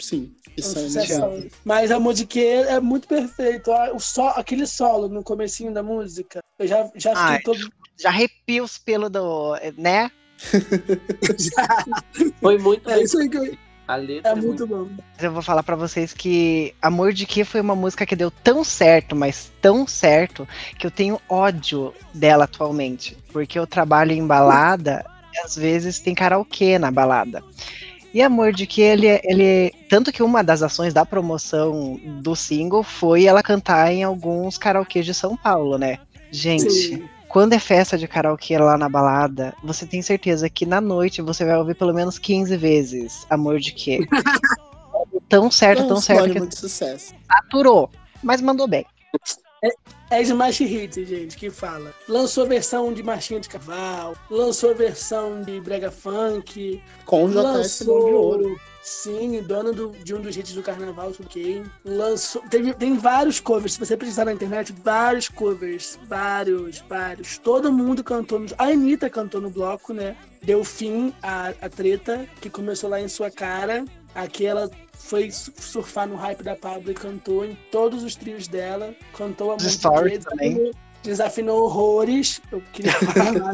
Sim, 0.00 0.32
É 0.48 0.60
isso 0.60 0.78
um 0.78 0.82
é 0.82 0.86
inegável. 0.88 1.50
Mas 1.64 1.90
a 1.90 2.00
música 2.00 2.38
é 2.40 2.80
muito 2.80 3.06
perfeito. 3.06 3.70
Ah, 3.72 3.92
O 3.94 4.00
so, 4.00 4.22
aquele 4.22 4.66
solo 4.66 5.08
no 5.08 5.22
comecinho 5.22 5.72
da 5.72 5.82
música, 5.82 6.40
eu 6.58 6.66
já, 6.66 6.82
já 6.96 7.10
fiquei 7.10 7.36
Ai. 7.36 7.42
todo. 7.42 7.58
Já 8.00 8.08
arrepia 8.10 8.62
os 8.62 8.78
pelos 8.78 9.10
do. 9.10 9.56
né? 9.76 10.10
Foi 12.40 12.58
muito 12.58 12.88
É 12.88 12.94
bem. 12.94 13.04
isso 13.04 13.18
aí 13.18 13.28
que 13.28 13.36
eu- 13.36 13.56
A 13.86 13.96
letra 13.96 14.30
é 14.30 14.32
é 14.32 14.36
muito 14.36 14.66
muito. 14.66 14.68
bom. 14.88 14.88
Mas 15.14 15.24
eu 15.24 15.32
vou 15.32 15.42
falar 15.42 15.62
pra 15.62 15.74
vocês 15.76 16.12
que 16.12 16.74
Amor 16.82 17.12
de 17.12 17.26
Que 17.26 17.44
foi 17.44 17.60
uma 17.60 17.74
música 17.74 18.04
que 18.06 18.14
deu 18.14 18.30
tão 18.30 18.62
certo, 18.62 19.16
mas 19.16 19.50
tão 19.62 19.86
certo, 19.86 20.46
que 20.78 20.86
eu 20.86 20.90
tenho 20.90 21.20
ódio 21.28 21.94
dela 22.14 22.44
atualmente. 22.44 23.16
Porque 23.32 23.58
eu 23.58 23.66
trabalho 23.66 24.12
em 24.12 24.26
balada 24.26 25.04
e 25.34 25.38
às 25.40 25.56
vezes 25.56 26.00
tem 26.00 26.14
karaokê 26.14 26.78
na 26.78 26.90
balada. 26.90 27.42
E 28.18 28.22
Amor 28.22 28.52
de 28.52 28.66
Que 28.66 28.82
ele, 28.82 29.06
ele. 29.22 29.72
Tanto 29.88 30.10
que 30.10 30.24
uma 30.24 30.42
das 30.42 30.60
ações 30.60 30.92
da 30.92 31.06
promoção 31.06 32.00
do 32.20 32.34
single 32.34 32.82
foi 32.82 33.26
ela 33.26 33.44
cantar 33.44 33.92
em 33.92 34.02
alguns 34.02 34.58
karaokês 34.58 35.06
de 35.06 35.14
São 35.14 35.36
Paulo, 35.36 35.78
né? 35.78 36.00
Gente, 36.32 36.68
Sim. 36.68 37.08
quando 37.28 37.52
é 37.52 37.60
festa 37.60 37.96
de 37.96 38.08
karaokê 38.08 38.58
lá 38.58 38.76
na 38.76 38.88
balada, 38.88 39.54
você 39.62 39.86
tem 39.86 40.02
certeza 40.02 40.50
que 40.50 40.66
na 40.66 40.80
noite 40.80 41.22
você 41.22 41.44
vai 41.44 41.56
ouvir 41.56 41.76
pelo 41.76 41.94
menos 41.94 42.18
15 42.18 42.56
vezes 42.56 43.24
Amor 43.30 43.60
de 43.60 43.70
Quê. 43.70 44.00
tão 45.30 45.48
certo, 45.48 45.84
um 45.84 45.88
tão 45.88 46.00
certo 46.00 46.32
que 46.32 46.40
de 46.40 46.58
sucesso. 46.58 47.14
saturou, 47.24 47.88
mas 48.20 48.40
mandou 48.40 48.66
bem. 48.66 48.84
É 50.10 50.22
Smash 50.22 50.60
Hit, 50.60 51.04
gente, 51.04 51.36
que 51.36 51.50
fala. 51.50 51.92
Lançou 52.08 52.46
versão 52.46 52.92
de 52.92 53.02
Marchinha 53.02 53.40
de 53.40 53.48
Cavalo, 53.48 54.16
lançou 54.30 54.74
versão 54.74 55.42
de 55.42 55.60
Brega 55.60 55.90
Funk, 55.90 56.82
Com 57.04 57.24
o 57.24 57.28
JS 57.28 57.84
Mão 57.86 58.04
de 58.04 58.10
Ouro. 58.12 58.60
Sim, 58.80 59.42
dona 59.42 59.70
do- 59.70 59.90
de 59.90 60.14
um 60.14 60.20
dos 60.20 60.34
hits 60.34 60.54
do 60.54 60.62
carnaval, 60.62 61.12
ok. 61.20 61.62
Lançou. 61.84 62.40
Teve, 62.48 62.72
tem 62.72 62.96
vários 62.96 63.38
covers. 63.38 63.74
Se 63.74 63.78
você 63.80 63.98
precisar 63.98 64.24
na 64.24 64.32
internet, 64.32 64.72
vários 64.82 65.28
covers. 65.28 65.98
Vários, 66.06 66.78
vários. 66.88 67.36
Todo 67.36 67.70
mundo 67.70 68.02
cantou. 68.02 68.38
no- 68.38 68.46
A 68.56 68.64
Anitta 68.64 69.10
cantou 69.10 69.42
no 69.42 69.50
bloco, 69.50 69.92
né? 69.92 70.16
Deu 70.42 70.64
fim 70.64 71.12
à, 71.22 71.48
à 71.60 71.68
treta, 71.68 72.26
que 72.40 72.48
começou 72.48 72.88
lá 72.88 72.98
em 72.98 73.08
sua 73.08 73.30
cara. 73.30 73.84
Aqui 74.14 74.46
ela 74.46 74.70
foi 75.08 75.30
su- 75.30 75.52
surfar 75.58 76.06
no 76.06 76.16
hype 76.16 76.42
da 76.42 76.54
Pablo 76.54 76.90
e 76.90 76.94
cantou 76.94 77.44
em 77.44 77.56
todos 77.72 78.02
os 78.04 78.14
trios 78.14 78.46
dela. 78.46 78.94
Cantou 79.16 79.52
a 79.52 79.54
música. 79.54 79.90
também. 80.20 80.70
desafinou, 81.02 81.64
horrores. 81.64 82.40
Eu 82.52 82.62
queria 82.72 82.92
falar. 83.12 83.52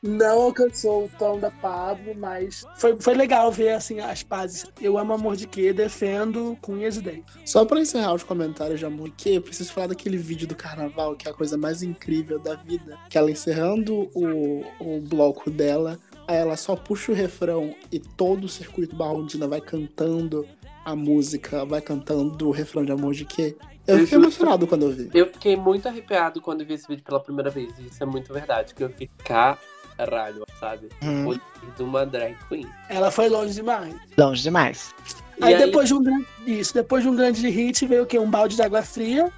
Não 0.00 0.42
alcançou 0.42 1.04
o 1.06 1.10
tom 1.18 1.40
da 1.40 1.50
Pablo, 1.50 2.14
mas 2.16 2.64
foi, 2.76 2.96
foi 3.00 3.14
legal 3.14 3.50
ver 3.50 3.70
assim 3.70 3.98
as 3.98 4.22
pazes. 4.22 4.64
Eu 4.80 4.96
amo 4.96 5.12
amor 5.12 5.34
de 5.34 5.46
quê? 5.46 5.72
Defendo 5.72 6.56
com 6.62 6.74
unhas 6.74 6.96
e 6.96 7.02
dentes. 7.02 7.34
Só 7.44 7.64
pra 7.64 7.80
encerrar 7.80 8.14
os 8.14 8.22
comentários 8.22 8.78
de 8.78 8.86
amor 8.86 9.10
que 9.16 9.34
eu 9.34 9.42
preciso 9.42 9.72
falar 9.72 9.88
daquele 9.88 10.16
vídeo 10.16 10.46
do 10.46 10.54
carnaval, 10.54 11.16
que 11.16 11.26
é 11.26 11.30
a 11.32 11.34
coisa 11.34 11.56
mais 11.58 11.82
incrível 11.82 12.38
da 12.38 12.54
vida. 12.54 12.96
Que 13.10 13.18
ela 13.18 13.28
encerrando 13.30 14.08
o, 14.14 14.64
o 14.78 15.00
bloco 15.00 15.50
dela, 15.50 15.98
aí 16.28 16.36
ela 16.36 16.56
só 16.56 16.76
puxa 16.76 17.10
o 17.10 17.14
refrão 17.14 17.74
e 17.90 17.98
todo 17.98 18.44
o 18.44 18.48
circuito 18.48 18.94
Barrondina 18.94 19.48
vai 19.48 19.60
cantando 19.60 20.46
a 20.88 20.96
música, 20.96 21.64
vai 21.64 21.80
cantando 21.80 22.48
o 22.48 22.50
refrão 22.50 22.84
de 22.84 22.92
amor 22.92 23.12
de 23.12 23.24
quê. 23.24 23.56
Eu 23.86 24.00
fiquei 24.00 24.18
emocionado 24.18 24.66
quando 24.66 24.82
eu 24.82 24.90
vi. 24.90 25.10
Eu 25.14 25.26
fiquei 25.26 25.56
muito 25.56 25.86
arrepiado 25.88 26.40
quando 26.40 26.64
vi 26.64 26.74
esse 26.74 26.86
vídeo 26.86 27.04
pela 27.04 27.20
primeira 27.20 27.50
vez. 27.50 27.78
E 27.78 27.86
isso 27.86 28.02
é 28.02 28.06
muito 28.06 28.32
verdade. 28.32 28.74
Que 28.74 28.84
eu 28.84 28.90
fiquei 28.90 29.08
caralho, 29.24 30.44
sabe? 30.58 30.88
Hum, 31.02 31.38
de 31.76 31.82
uma 31.82 32.04
drag 32.04 32.36
queen. 32.48 32.66
Ela 32.88 33.10
foi 33.10 33.28
longe 33.28 33.54
demais. 33.54 33.94
longe 34.18 34.42
demais. 34.42 34.94
E 35.38 35.44
Aí, 35.44 35.56
depois 35.56 35.88
de 35.88 35.94
um 35.94 36.02
grande. 36.02 36.26
Isso, 36.46 36.74
depois 36.74 37.02
de 37.02 37.08
um 37.08 37.16
grande 37.16 37.48
hit 37.48 37.86
veio 37.86 38.02
o 38.02 38.06
quê? 38.06 38.18
Um 38.18 38.30
balde 38.30 38.56
de 38.56 38.62
água 38.62 38.82
fria. 38.82 39.32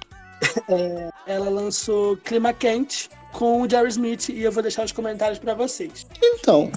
É, 0.67 1.09
ela 1.27 1.49
lançou 1.49 2.17
Clima 2.17 2.51
Quente 2.51 3.09
com 3.31 3.61
o 3.61 3.69
Jerry 3.69 3.89
Smith 3.89 4.29
e 4.29 4.41
eu 4.41 4.51
vou 4.51 4.63
deixar 4.63 4.83
os 4.83 4.91
comentários 4.91 5.37
pra 5.37 5.53
vocês. 5.53 6.07
Então, 6.21 6.71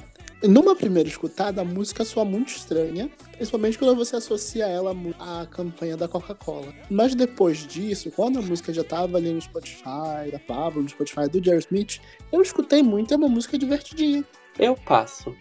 numa 0.49 0.75
primeira 0.77 1.09
escutada, 1.09 1.61
a 1.61 1.65
música 1.65 2.05
soa 2.05 2.25
muito 2.25 2.49
estranha, 2.49 3.11
principalmente 3.33 3.79
quando 3.79 3.97
você 3.97 4.17
associa 4.17 4.67
ela 4.67 4.95
à 5.19 5.47
campanha 5.47 5.97
da 5.97 6.07
Coca-Cola. 6.09 6.73
Mas 6.91 7.15
depois 7.15 7.67
disso, 7.67 8.11
quando 8.11 8.39
a 8.39 8.43
música 8.43 8.73
já 8.73 8.85
tava 8.85 9.17
ali 9.17 9.33
no 9.33 9.41
Spotify, 9.41 10.31
da 10.33 10.39
Pablo, 10.39 10.83
no 10.83 10.89
Spotify 10.89 11.29
do 11.29 11.43
Jerry 11.43 11.59
Smith, 11.61 12.01
eu 12.33 12.43
escutei 12.43 12.83
muito, 12.83 13.13
é 13.13 13.17
uma 13.17 13.29
música 13.29 13.57
divertidinha. 13.59 14.25
Eu 14.59 14.77
passo. 14.77 15.35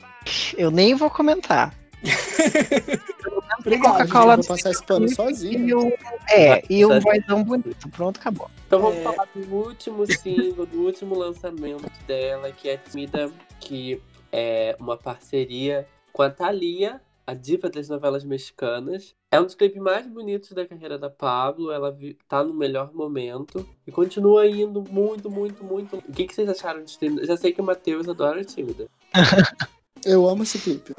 Eu 0.57 0.71
nem 0.71 0.95
vou 0.95 1.09
comentar. 1.09 1.73
Obrigado. 3.59 3.91
Coca-Cola 3.93 4.33
Eu 4.33 4.37
vou 4.37 4.47
passar 4.47 4.71
esse 4.71 4.83
pano 4.85 5.07
sozinho. 5.07 5.67
E 5.69 5.73
o, 5.73 5.93
é, 6.29 6.63
e 6.69 6.85
o 6.85 6.89
Certo. 6.89 7.03
vozão 7.03 7.43
bonito. 7.43 7.89
Pronto, 7.89 8.19
acabou. 8.19 8.49
Então 8.67 8.79
vamos 8.81 8.97
É. 8.97 9.03
falar 9.03 9.27
do 9.35 9.55
último 9.55 10.05
single, 10.05 10.65
do 10.65 10.81
último 10.81 11.17
lançamento 11.17 11.89
dela, 12.07 12.51
que 12.51 12.69
é 12.69 12.77
Tímida, 12.77 13.31
que 13.59 14.01
é 14.33 14.75
uma 14.79 14.97
parceria 14.97 15.87
com 16.11 16.23
a 16.23 16.29
Thalia, 16.29 16.99
a 17.25 17.35
diva 17.35 17.69
das 17.69 17.87
novelas 17.87 18.23
mexicanas. 18.25 19.15
É 19.31 19.39
um 19.39 19.43
dos 19.43 19.53
clipes 19.53 19.81
mais 19.81 20.07
bonitos 20.07 20.51
da 20.51 20.65
carreira 20.65 20.97
da 20.97 21.09
Pablo. 21.09 21.71
Ela 21.71 21.95
tá 22.27 22.43
no 22.43 22.53
melhor 22.53 22.91
momento 22.93 23.67
e 23.85 23.91
continua 23.91 24.47
indo 24.47 24.83
muito, 24.89 25.29
muito, 25.29 25.63
muito. 25.63 25.97
O 25.97 26.11
que, 26.11 26.25
que 26.25 26.33
vocês 26.33 26.49
acharam 26.49 26.83
de 26.83 26.97
Tímida? 26.97 27.25
Já 27.25 27.37
sei 27.37 27.53
que 27.53 27.61
o 27.61 27.63
Matheus 27.63 28.09
adora 28.09 28.43
Tímida. 28.43 28.87
Eu 30.03 30.27
amo 30.27 30.43
esse 30.43 30.59
clipe. 30.59 30.93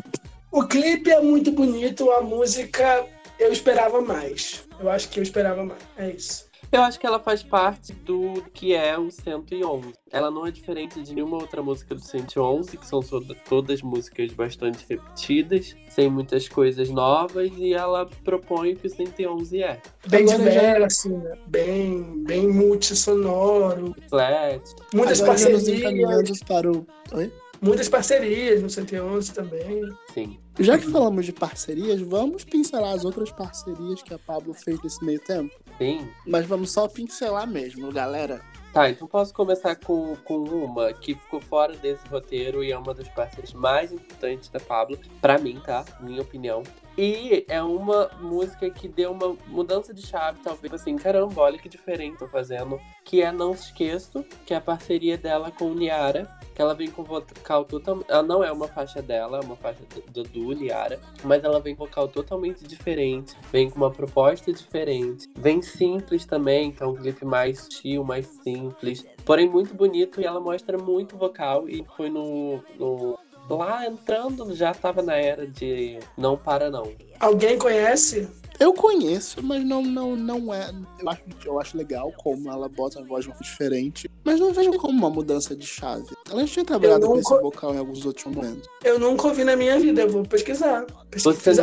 O 0.50 0.66
clipe 0.66 1.10
é 1.10 1.20
muito 1.20 1.52
bonito, 1.52 2.10
a 2.12 2.22
música 2.22 3.06
eu 3.38 3.52
esperava 3.52 4.00
mais. 4.00 4.66
Eu 4.80 4.88
acho 4.88 5.10
que 5.10 5.18
eu 5.18 5.22
esperava 5.22 5.62
mais. 5.64 5.82
É 5.98 6.10
isso. 6.10 6.46
Eu 6.70 6.82
acho 6.82 6.98
que 6.98 7.06
ela 7.06 7.20
faz 7.20 7.42
parte 7.42 7.92
do 7.92 8.42
que 8.52 8.74
é 8.74 8.98
o 8.98 9.10
111. 9.10 9.92
Ela 10.10 10.30
não 10.30 10.46
é 10.46 10.50
diferente 10.50 11.00
de 11.02 11.14
nenhuma 11.14 11.36
outra 11.36 11.62
música 11.62 11.94
do 11.94 12.00
111, 12.00 12.76
que 12.76 12.86
são 12.86 13.00
todas 13.48 13.82
músicas 13.82 14.32
bastante 14.32 14.84
repetidas, 14.88 15.76
sem 15.88 16.10
muitas 16.10 16.48
coisas 16.48 16.88
novas, 16.90 17.50
e 17.56 17.72
ela 17.72 18.06
propõe 18.24 18.72
o 18.72 18.76
que 18.76 18.86
o 18.86 18.90
111 18.90 19.62
é. 19.62 19.80
Bem 20.06 20.24
diverso, 20.24 21.08
assim, 21.08 21.16
né? 21.16 21.36
bem, 21.46 22.24
bem 22.24 22.48
multissonoro. 22.48 23.94
Flat. 24.08 24.62
Muitas 24.92 25.20
Agora 25.20 25.38
já 25.38 25.48
nos 25.48 25.62
parcerias. 25.62 25.80
encaminhando 25.80 26.32
para 26.46 26.70
o. 26.70 26.86
Oi? 27.12 27.32
Muitas 27.60 27.88
parcerias 27.88 28.62
no 28.62 28.68
111 28.68 29.32
também. 29.32 29.88
Sim. 30.12 30.38
Já 30.58 30.78
que 30.78 30.90
falamos 30.90 31.26
de 31.26 31.32
parcerias, 31.32 32.00
vamos 32.00 32.44
pincelar 32.44 32.94
as 32.94 33.04
outras 33.04 33.30
parcerias 33.32 34.02
que 34.02 34.14
a 34.14 34.18
Pablo 34.18 34.54
fez 34.54 34.80
nesse 34.82 35.04
meio 35.04 35.18
tempo. 35.20 35.54
Sim. 35.78 36.08
Mas 36.26 36.46
vamos 36.46 36.70
só 36.70 36.86
pincelar 36.86 37.46
mesmo, 37.46 37.90
galera. 37.92 38.40
Tá, 38.72 38.90
então 38.90 39.06
posso 39.06 39.32
começar 39.32 39.76
com, 39.76 40.16
com 40.24 40.38
uma 40.38 40.92
que 40.92 41.14
ficou 41.14 41.40
fora 41.40 41.76
desse 41.76 42.06
roteiro 42.08 42.62
e 42.62 42.72
é 42.72 42.78
uma 42.78 42.92
das 42.92 43.08
parcerias 43.08 43.52
mais 43.52 43.92
importantes 43.92 44.48
da 44.48 44.58
Pablo, 44.58 44.98
pra 45.20 45.38
mim, 45.38 45.60
tá? 45.64 45.84
Minha 46.00 46.22
opinião. 46.22 46.62
E 46.96 47.44
é 47.48 47.62
uma 47.62 48.10
música 48.20 48.70
que 48.70 48.86
deu 48.86 49.10
uma 49.12 49.36
mudança 49.48 49.92
de 49.92 50.06
chave, 50.06 50.38
talvez 50.42 50.72
assim, 50.72 50.96
caramba, 50.96 51.42
olha 51.42 51.58
que 51.58 51.68
diferente 51.68 52.18
tô 52.18 52.28
fazendo. 52.28 52.80
Que 53.04 53.22
é 53.22 53.32
Não 53.32 53.54
Se 53.54 53.64
Esqueço, 53.64 54.24
que 54.46 54.54
é 54.54 54.56
a 54.56 54.60
parceria 54.60 55.18
dela 55.18 55.50
com 55.50 55.74
Niara. 55.74 56.30
Que 56.54 56.62
ela 56.62 56.72
vem 56.72 56.88
com 56.88 57.02
vocal 57.02 57.64
totalmente. 57.64 58.06
Ela 58.08 58.22
não 58.22 58.44
é 58.44 58.52
uma 58.52 58.68
faixa 58.68 59.02
dela, 59.02 59.40
é 59.42 59.44
uma 59.44 59.56
faixa 59.56 59.80
do, 60.12 60.22
do 60.22 60.52
Niara. 60.54 61.00
Mas 61.24 61.42
ela 61.42 61.58
vem 61.58 61.74
com 61.74 61.84
vocal 61.84 62.06
totalmente 62.06 62.64
diferente. 62.64 63.34
Vem 63.50 63.68
com 63.68 63.76
uma 63.76 63.90
proposta 63.90 64.52
diferente. 64.52 65.28
Vem 65.36 65.60
simples 65.62 66.24
também, 66.24 66.74
é 66.78 66.86
um 66.86 66.94
clipe 66.94 67.24
mais 67.24 67.68
chill, 67.72 68.04
mais 68.04 68.26
simples. 68.26 69.04
Porém, 69.24 69.48
muito 69.48 69.74
bonito 69.74 70.20
e 70.20 70.24
ela 70.24 70.40
mostra 70.40 70.78
muito 70.78 71.16
vocal. 71.16 71.68
E 71.68 71.84
foi 71.96 72.08
no, 72.08 72.62
no 72.78 73.18
lá 73.48 73.86
entrando, 73.86 74.54
já 74.54 74.72
tava 74.74 75.02
na 75.02 75.16
era 75.16 75.46
de 75.46 75.98
não 76.16 76.36
para 76.36 76.70
não. 76.70 76.90
Alguém 77.20 77.58
conhece? 77.58 78.28
Eu 78.60 78.72
conheço, 78.72 79.42
mas 79.42 79.64
não, 79.64 79.82
não, 79.82 80.14
não 80.14 80.54
é. 80.54 80.70
Eu 81.00 81.08
acho, 81.10 81.22
eu 81.44 81.60
acho 81.60 81.76
legal 81.76 82.12
como 82.16 82.48
ela 82.48 82.68
bota 82.68 83.00
a 83.00 83.02
voz 83.02 83.26
diferente. 83.40 84.08
Mas 84.22 84.38
não 84.38 84.52
vejo 84.52 84.72
como 84.74 84.96
uma 84.96 85.10
mudança 85.10 85.56
de 85.56 85.66
chave. 85.66 86.06
Ela 86.30 86.46
já 86.46 86.52
tinha 86.52 86.64
trabalhado 86.64 87.04
com 87.04 87.16
nunca- 87.16 87.34
esse 87.34 87.42
vocal 87.42 87.74
em 87.74 87.78
alguns 87.78 88.06
outros 88.06 88.24
momentos. 88.32 88.68
Eu 88.84 88.98
nunca 89.00 89.26
ouvi 89.26 89.42
na 89.42 89.56
minha 89.56 89.76
vida, 89.80 90.02
eu 90.02 90.08
vou 90.08 90.22
pesquisar. 90.22 90.86
Pesquisa, 91.10 91.34
Você 91.34 91.62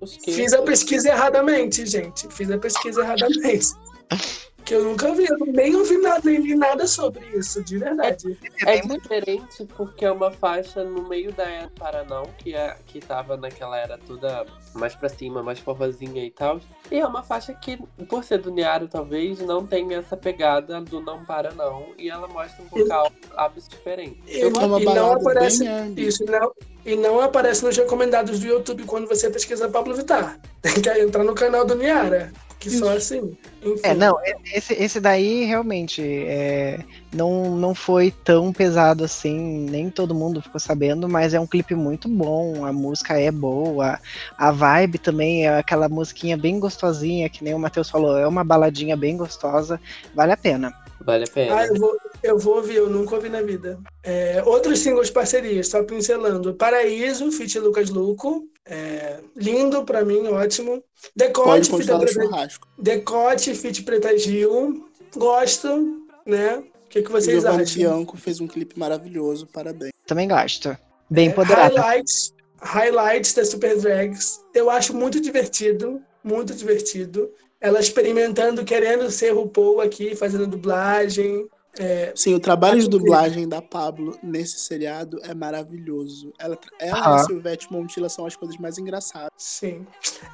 fiz, 0.00 0.16
que- 0.24 0.32
fiz 0.32 0.52
a 0.52 0.62
pesquisa 0.62 1.08
erradamente, 1.10 1.86
gente. 1.86 2.26
Fiz 2.32 2.50
a 2.50 2.58
pesquisa 2.58 3.00
erradamente. 3.02 3.68
que 4.68 4.74
eu 4.74 4.84
nunca 4.84 5.14
vi, 5.14 5.24
eu 5.24 5.38
nem 5.46 5.74
ouvi 5.74 5.96
nada, 5.96 6.20
nem 6.22 6.42
li 6.42 6.54
nada 6.54 6.86
sobre 6.86 7.24
isso, 7.34 7.64
de 7.64 7.78
verdade. 7.78 8.38
É 8.66 8.78
diferente 8.80 9.64
porque 9.74 10.04
é 10.04 10.12
uma 10.12 10.30
faixa 10.30 10.84
no 10.84 11.08
meio 11.08 11.32
da 11.32 11.44
era 11.44 11.70
para 11.70 12.04
não, 12.04 12.24
que, 12.36 12.54
é, 12.54 12.76
que 12.84 13.00
tava 13.00 13.34
naquela 13.38 13.78
era 13.78 13.96
toda 13.96 14.44
mais 14.74 14.94
pra 14.94 15.08
cima, 15.08 15.42
mais 15.42 15.58
forrozinha 15.58 16.22
e 16.22 16.30
tal. 16.30 16.60
E 16.90 16.96
é 16.98 17.06
uma 17.06 17.22
faixa 17.22 17.54
que, 17.54 17.78
por 18.06 18.22
ser 18.22 18.42
do 18.42 18.50
Niaro, 18.50 18.88
talvez, 18.88 19.40
não 19.40 19.66
tem 19.66 19.94
essa 19.94 20.18
pegada 20.18 20.82
do 20.82 21.00
não 21.00 21.24
para 21.24 21.50
não. 21.54 21.86
E 21.96 22.10
ela 22.10 22.28
mostra 22.28 22.62
um 22.62 22.68
vocal 22.68 23.10
absolutamente 23.36 23.68
diferente. 23.70 24.20
E, 24.26 24.40
É 24.42 24.46
uma 24.48 24.80
e 24.80 24.84
não 24.84 25.12
aparece 25.12 25.64
isso, 25.96 26.24
não, 26.26 26.52
e 26.88 26.96
não 26.96 27.20
aparece 27.20 27.62
nos 27.62 27.76
recomendados 27.76 28.40
do 28.40 28.46
YouTube 28.46 28.84
quando 28.84 29.06
você 29.06 29.28
pesquisa 29.28 29.68
Pablo 29.68 29.94
Vittar. 29.94 30.38
Tem 30.62 30.72
que 30.72 30.88
entrar 30.88 31.22
no 31.22 31.34
canal 31.34 31.66
do 31.66 31.74
Niara, 31.74 32.32
que 32.58 32.70
só 32.70 32.96
assim. 32.96 33.36
Enfim. 33.62 33.80
É, 33.82 33.92
não, 33.92 34.16
esse, 34.54 34.72
esse 34.72 34.98
daí 34.98 35.44
realmente 35.44 36.02
é, 36.02 36.80
não, 37.12 37.54
não 37.56 37.74
foi 37.74 38.10
tão 38.24 38.54
pesado 38.54 39.04
assim, 39.04 39.66
nem 39.68 39.90
todo 39.90 40.14
mundo 40.14 40.40
ficou 40.40 40.58
sabendo, 40.58 41.06
mas 41.08 41.34
é 41.34 41.40
um 41.40 41.46
clipe 41.46 41.74
muito 41.74 42.08
bom, 42.08 42.64
a 42.64 42.72
música 42.72 43.20
é 43.20 43.30
boa, 43.30 44.00
a 44.38 44.50
vibe 44.50 44.98
também 44.98 45.46
é 45.46 45.58
aquela 45.58 45.90
musiquinha 45.90 46.38
bem 46.38 46.58
gostosinha, 46.58 47.28
que 47.28 47.44
nem 47.44 47.52
o 47.52 47.58
Matheus 47.58 47.90
falou, 47.90 48.16
é 48.16 48.26
uma 48.26 48.42
baladinha 48.42 48.96
bem 48.96 49.16
gostosa, 49.16 49.78
vale 50.14 50.32
a 50.32 50.36
pena. 50.36 50.72
Vale 51.00 51.24
a 51.24 51.28
pena. 51.28 51.56
Ah, 51.56 51.66
eu 51.66 51.74
vou, 51.74 51.96
eu 52.22 52.38
vou 52.38 52.56
ouvir, 52.56 52.76
eu 52.76 52.88
nunca 52.90 53.14
ouvi 53.14 53.28
na 53.28 53.42
vida. 53.42 53.78
É, 54.02 54.42
outros 54.44 54.80
singles 54.80 55.10
parcerias, 55.10 55.68
só 55.68 55.82
pincelando. 55.82 56.54
Paraíso, 56.54 57.30
feat 57.32 57.58
Lucas 57.58 57.90
Luco. 57.90 58.46
É, 58.64 59.20
lindo 59.36 59.84
pra 59.84 60.04
mim, 60.04 60.26
ótimo. 60.28 60.82
Decote, 61.16 61.70
feat 61.70 61.86
Preta. 61.86 62.48
Decote, 62.78 63.54
feat 63.54 63.82
Preta 63.82 64.16
Gil. 64.18 64.88
Gosto, 65.16 66.04
né? 66.26 66.62
O 66.84 66.88
que, 66.88 67.02
que 67.02 67.10
vocês 67.10 67.42
Giovanni 67.42 67.62
acham? 67.62 67.74
Bianco 67.76 68.16
fez 68.16 68.40
um 68.40 68.46
clipe 68.46 68.78
maravilhoso, 68.78 69.46
parabéns. 69.46 69.92
Também 70.06 70.28
gosto. 70.28 70.76
Bem 71.10 71.28
É, 71.28 71.30
empoderada. 71.30 71.80
Highlights, 71.80 72.34
highlights 72.60 73.34
da 73.34 73.44
Super 73.44 73.78
Drags. 73.78 74.40
Eu 74.54 74.70
acho 74.70 74.94
muito 74.94 75.20
divertido, 75.20 76.00
muito 76.22 76.54
divertido. 76.54 77.30
Ela 77.60 77.80
experimentando, 77.80 78.64
querendo 78.64 79.10
ser 79.10 79.32
RuPaul 79.32 79.80
aqui, 79.80 80.14
fazendo 80.14 80.46
dublagem. 80.46 81.46
É, 81.78 82.12
Sim, 82.16 82.34
o 82.34 82.40
trabalho 82.40 82.74
de 82.74 82.80
Acho 82.80 82.90
que- 82.90 82.98
dublagem 82.98 83.48
da 83.48 83.60
Pablo 83.62 84.18
nesse 84.22 84.58
seriado 84.58 85.20
é 85.22 85.34
maravilhoso. 85.34 86.32
Ela, 86.38 86.58
ela 86.80 86.98
e 86.98 87.00
Aham. 87.00 87.14
a 87.14 87.18
Silvete 87.24 87.72
Montilla 87.72 88.08
são 88.08 88.26
as 88.26 88.34
coisas 88.34 88.56
mais 88.56 88.78
engraçadas. 88.78 89.30
sim. 89.36 89.86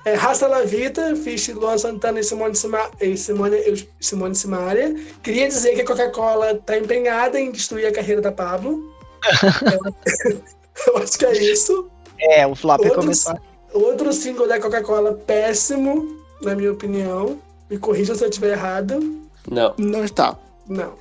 É, 0.04 0.14
Raça 0.14 0.46
La 0.46 0.62
Vita, 0.62 1.14
fiz 1.16 1.46
Luan 1.48 1.76
Santana 1.76 2.20
e 2.20 2.24
Simone, 2.24 2.54
Sima, 2.54 2.90
e 3.00 3.16
Simone, 3.16 3.88
Simone 4.00 4.34
Simaria. 4.34 4.94
Queria 5.22 5.48
dizer 5.48 5.74
que 5.74 5.82
a 5.82 5.86
Coca-Cola 5.86 6.52
está 6.52 6.78
empenhada 6.78 7.38
em 7.38 7.50
destruir 7.50 7.86
a 7.86 7.92
carreira 7.92 8.20
da 8.22 8.32
Pablo. 8.32 8.92
É, 9.24 9.78
eu 10.90 10.96
acho 10.98 11.18
que 11.18 11.26
é 11.26 11.32
isso. 11.52 11.90
É, 12.20 12.46
o 12.46 12.54
flop 12.54 12.80
Outros- 12.80 12.96
começou. 12.96 13.38
Outro 13.72 14.12
single 14.12 14.46
da 14.46 14.60
Coca-Cola 14.60 15.12
péssimo, 15.26 16.16
na 16.42 16.54
minha 16.54 16.72
opinião. 16.72 17.38
Me 17.68 17.76
corrija 17.78 18.14
se 18.14 18.22
eu 18.24 18.28
estiver 18.28 18.52
errado. 18.52 19.00
Não. 19.50 19.74
Não 19.78 20.04
está. 20.04 20.38
Não. 20.68 20.94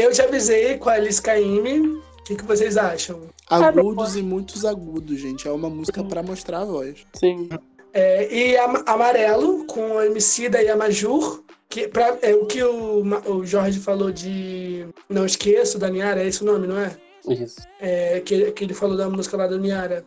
Eu 0.00 0.12
te 0.12 0.22
avisei 0.22 0.78
com 0.78 0.88
a 0.88 0.94
Alice 0.94 1.20
Caymmi. 1.20 1.80
O 1.80 2.02
que, 2.24 2.36
que 2.36 2.44
vocês 2.44 2.76
acham? 2.76 3.20
Agudos 3.48 4.16
e 4.16 4.22
muitos 4.22 4.64
agudos, 4.64 5.18
gente. 5.18 5.46
É 5.46 5.50
uma 5.50 5.68
música 5.68 6.02
pra 6.04 6.22
mostrar 6.22 6.60
a 6.60 6.64
voz. 6.64 7.04
Sim. 7.14 7.48
É, 7.92 8.32
e 8.32 8.56
Am- 8.56 8.82
Amarelo, 8.86 9.64
com 9.66 9.98
a 9.98 10.06
Emicida 10.06 10.62
e 10.62 10.68
a 10.68 10.76
Majur. 10.76 11.42
Que, 11.68 11.86
pra, 11.86 12.16
é 12.22 12.34
o 12.34 12.46
que 12.46 12.62
o, 12.62 13.02
o 13.26 13.44
Jorge 13.46 13.78
falou 13.78 14.10
de 14.10 14.86
Não 15.08 15.24
Esqueço, 15.24 15.78
da 15.78 15.88
Niara, 15.88 16.22
é 16.22 16.26
esse 16.26 16.42
o 16.42 16.46
nome, 16.46 16.66
não 16.66 16.78
é? 16.80 16.96
Isso. 17.28 17.60
é 17.80 18.20
que, 18.20 18.50
que 18.52 18.64
ele 18.64 18.74
falou 18.74 18.96
da 18.96 19.08
música 19.08 19.36
lá 19.36 19.46
do 19.46 19.58
Niara. 19.58 20.04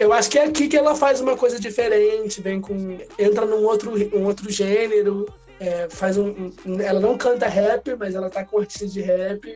Eu 0.00 0.12
acho 0.12 0.28
que 0.30 0.38
é 0.38 0.44
aqui 0.44 0.66
que 0.66 0.76
ela 0.76 0.94
faz 0.96 1.20
uma 1.20 1.36
coisa 1.36 1.60
diferente, 1.60 2.40
vem 2.40 2.60
com. 2.60 2.98
entra 3.18 3.44
num 3.46 3.64
outro, 3.64 3.92
um 4.16 4.24
outro 4.24 4.50
gênero. 4.50 5.26
É, 5.60 5.88
faz 5.90 6.16
um, 6.16 6.50
um- 6.66 6.80
Ela 6.80 7.00
não 7.00 7.16
canta 7.16 7.46
rap, 7.48 7.94
mas 7.98 8.14
ela 8.14 8.30
tá 8.30 8.44
com 8.44 8.58
artista 8.58 8.86
de 8.86 9.00
rap, 9.00 9.54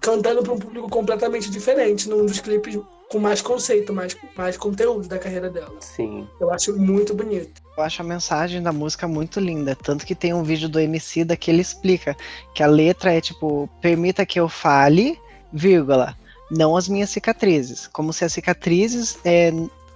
cantando 0.00 0.42
para 0.42 0.52
um 0.52 0.58
público 0.58 0.88
completamente 0.88 1.50
diferente, 1.50 2.08
num 2.08 2.24
dos 2.24 2.40
clipes 2.40 2.78
com 3.10 3.18
mais 3.18 3.42
conceito, 3.42 3.92
mais, 3.92 4.16
mais 4.36 4.56
conteúdo 4.56 5.08
da 5.08 5.18
carreira 5.18 5.50
dela. 5.50 5.74
Sim. 5.80 6.28
Eu 6.40 6.52
acho 6.52 6.76
muito 6.78 7.12
bonito. 7.12 7.60
Eu 7.76 7.82
acho 7.82 8.02
a 8.02 8.04
mensagem 8.04 8.62
da 8.62 8.72
música 8.72 9.08
muito 9.08 9.40
linda. 9.40 9.74
Tanto 9.74 10.06
que 10.06 10.14
tem 10.14 10.32
um 10.32 10.44
vídeo 10.44 10.68
do 10.68 10.78
MC 10.78 11.24
da 11.24 11.36
que 11.36 11.50
ele 11.50 11.60
explica 11.60 12.16
que 12.54 12.62
a 12.62 12.66
letra 12.68 13.12
é 13.12 13.20
tipo: 13.20 13.68
permita 13.80 14.24
que 14.24 14.38
eu 14.38 14.48
fale, 14.48 15.18
vírgula, 15.52 16.16
não 16.52 16.76
as 16.76 16.88
minhas 16.88 17.10
cicatrizes. 17.10 17.88
Como 17.88 18.12
se 18.12 18.24
as 18.24 18.32
cicatrizes. 18.32 19.18
É, 19.24 19.50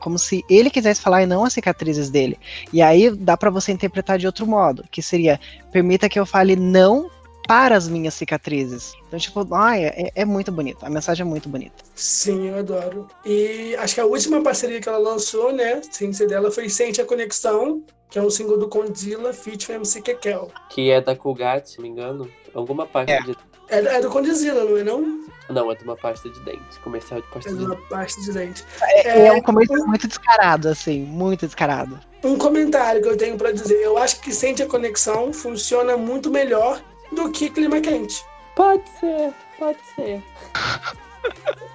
como 0.04 0.18
se 0.18 0.44
ele 0.50 0.68
quisesse 0.68 1.00
falar 1.00 1.22
e 1.22 1.26
não 1.26 1.46
as 1.46 1.54
cicatrizes 1.54 2.10
dele. 2.10 2.38
E 2.70 2.82
aí 2.82 3.10
dá 3.10 3.38
pra 3.38 3.48
você 3.48 3.72
interpretar 3.72 4.18
de 4.18 4.26
outro 4.26 4.46
modo, 4.46 4.84
que 4.90 5.00
seria: 5.00 5.40
permita 5.72 6.10
que 6.10 6.20
eu 6.20 6.26
fale 6.26 6.54
não 6.54 7.10
para 7.48 7.74
as 7.74 7.88
minhas 7.88 8.12
cicatrizes. 8.12 8.92
Então, 9.08 9.18
tipo, 9.18 9.46
ai, 9.54 9.84
é, 9.84 10.12
é 10.14 10.24
muito 10.26 10.52
bonito. 10.52 10.84
A 10.84 10.90
mensagem 10.90 11.24
é 11.24 11.28
muito 11.28 11.48
bonita. 11.48 11.74
Sim, 11.94 12.48
eu 12.48 12.58
adoro. 12.58 13.08
E 13.24 13.74
acho 13.76 13.94
que 13.94 14.00
a 14.00 14.06
última 14.06 14.42
parceria 14.42 14.80
que 14.80 14.88
ela 14.88 14.98
lançou, 14.98 15.52
né, 15.52 15.80
sem 15.90 16.12
ser 16.12 16.28
dela, 16.28 16.50
foi 16.50 16.68
Sente 16.68 17.00
a 17.00 17.04
Conexão, 17.06 17.82
que 18.10 18.18
é 18.18 18.22
um 18.22 18.30
single 18.30 18.58
do 18.58 18.68
Condzilla, 18.68 19.32
feat 19.32 19.72
MC 19.72 20.02
Kekel. 20.02 20.50
Que 20.70 20.90
é 20.90 21.00
da 21.00 21.16
Colgate, 21.16 21.70
se 21.70 21.80
me 21.80 21.88
engano. 21.88 22.30
Alguma 22.54 22.86
parte 22.86 23.10
É. 23.12 23.20
de. 23.22 23.34
É, 23.68 23.78
é 23.78 24.00
do 24.00 24.10
Condzilla, 24.10 24.64
não 24.64 24.76
é 24.76 24.82
não? 24.84 25.24
Não, 25.48 25.70
é 25.70 25.74
de 25.74 25.84
uma 25.84 25.96
pasta 25.96 26.28
de 26.30 26.40
dente. 26.40 26.78
Comercial 26.82 27.20
de 27.20 27.26
pasta 27.28 27.50
É 27.50 27.52
de 27.52 27.58
de 27.58 27.64
uma 27.66 27.74
dente. 27.74 27.88
parte 27.88 28.20
de 28.22 28.32
dente. 28.32 28.64
É, 29.04 29.32
um 29.32 29.42
começo 29.42 29.72
muito 29.86 30.06
descarado, 30.08 30.68
assim, 30.68 31.00
muito 31.02 31.46
descarado. 31.46 31.98
Um 32.22 32.38
comentário 32.38 33.02
que 33.02 33.08
eu 33.08 33.16
tenho 33.16 33.36
pra 33.36 33.52
dizer. 33.52 33.74
Eu 33.82 33.98
acho 33.98 34.20
que 34.20 34.32
Sente 34.32 34.62
a 34.62 34.66
Conexão 34.66 35.32
funciona 35.32 35.96
muito 35.96 36.30
melhor 36.30 36.80
do 37.12 37.30
que 37.30 37.50
Clima 37.50 37.80
Quente. 37.80 38.24
Pode 38.56 38.82
ser, 39.00 39.32
pode 39.58 39.78
ser. 39.94 40.22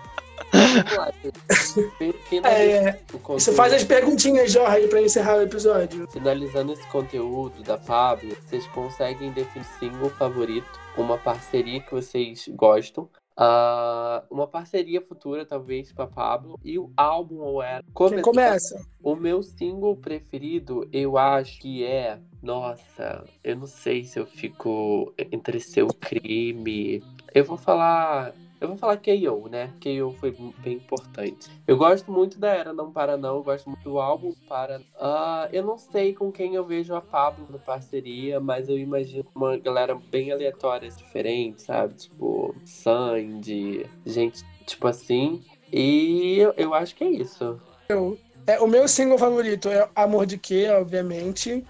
É, 2.44 2.94
conteúdo. 3.12 3.40
Você 3.40 3.54
faz 3.54 3.74
as 3.74 3.84
perguntinhas, 3.84 4.52
Jorge, 4.52 4.88
pra 4.88 5.02
encerrar 5.02 5.38
o 5.38 5.42
episódio. 5.42 6.10
Finalizando 6.12 6.74
esse 6.74 6.86
conteúdo 6.88 7.62
da 7.64 7.78
Pablo, 7.78 8.36
vocês 8.48 8.66
conseguem 8.68 9.32
definir 9.32 9.66
single 9.80 10.10
favorito, 10.12 10.68
uma 10.98 11.18
parceria 11.18 11.80
que 11.82 11.92
vocês 11.92 12.50
gostam, 12.50 13.10
ah, 13.42 14.22
uma 14.30 14.46
parceria 14.46 15.00
futura, 15.00 15.46
talvez, 15.46 15.94
pra 15.94 16.06
Pablo, 16.06 16.60
e 16.62 16.78
o 16.78 16.92
álbum 16.98 17.38
ou 17.38 17.64
era. 17.64 17.82
Quem 17.96 18.22
começa? 18.22 18.86
O 19.02 19.16
meu 19.16 19.42
single 19.42 19.96
preferido, 19.96 20.86
eu 20.92 21.18
acho 21.18 21.58
que 21.62 21.86
é. 21.86 22.20
Nossa, 22.44 23.24
eu 23.42 23.56
não 23.56 23.66
sei 23.66 24.04
se 24.04 24.20
eu 24.20 24.26
fico 24.26 25.14
entre 25.32 25.62
seu 25.62 25.88
crime. 25.88 27.02
Eu 27.34 27.46
vou 27.46 27.58
falar. 27.58 28.34
Eu 28.60 28.68
vou 28.68 28.78
falar 28.78 28.98
KO, 28.98 29.48
né? 29.50 29.72
KO 29.82 30.14
foi 30.20 30.36
bem 30.58 30.76
importante. 30.76 31.50
Eu 31.66 31.78
gosto 31.78 32.12
muito 32.12 32.38
da 32.38 32.50
Era 32.50 32.74
Não 32.74 32.92
Para 32.92 33.16
Não, 33.16 33.38
eu 33.38 33.44
gosto 33.44 33.70
muito 33.70 33.84
do 33.84 34.00
álbum 34.00 34.34
Para. 34.48 34.80
Uh, 34.80 35.48
eu 35.54 35.64
não 35.64 35.78
sei 35.78 36.14
com 36.14 36.32
quem 36.32 36.56
eu 36.56 36.66
vejo 36.66 36.94
a 36.94 37.02
Pablo 37.02 37.48
na 37.50 37.58
parceria, 37.58 38.40
mas 38.40 38.68
eu 38.68 38.78
imagino 38.78 39.26
uma 39.34 39.58
galera 39.58 39.96
bem 39.96 40.32
aleatória, 40.32 40.90
diferente, 40.90 41.62
sabe? 41.62 41.94
Tipo, 41.94 42.54
Sandy, 42.66 43.86
gente 44.06 44.44
tipo 44.66 44.88
assim. 44.88 45.42
E 45.72 46.38
eu, 46.38 46.54
eu 46.58 46.74
acho 46.74 46.96
que 46.96 47.04
é 47.04 47.10
isso. 47.10 47.60
Eu, 47.88 48.18
é, 48.46 48.60
o 48.60 48.68
meu 48.68 48.88
single 48.88 49.18
favorito 49.18 49.70
é 49.70 49.88
Amor 49.96 50.26
de 50.26 50.38
Quê, 50.38 50.68
obviamente. 50.70 51.64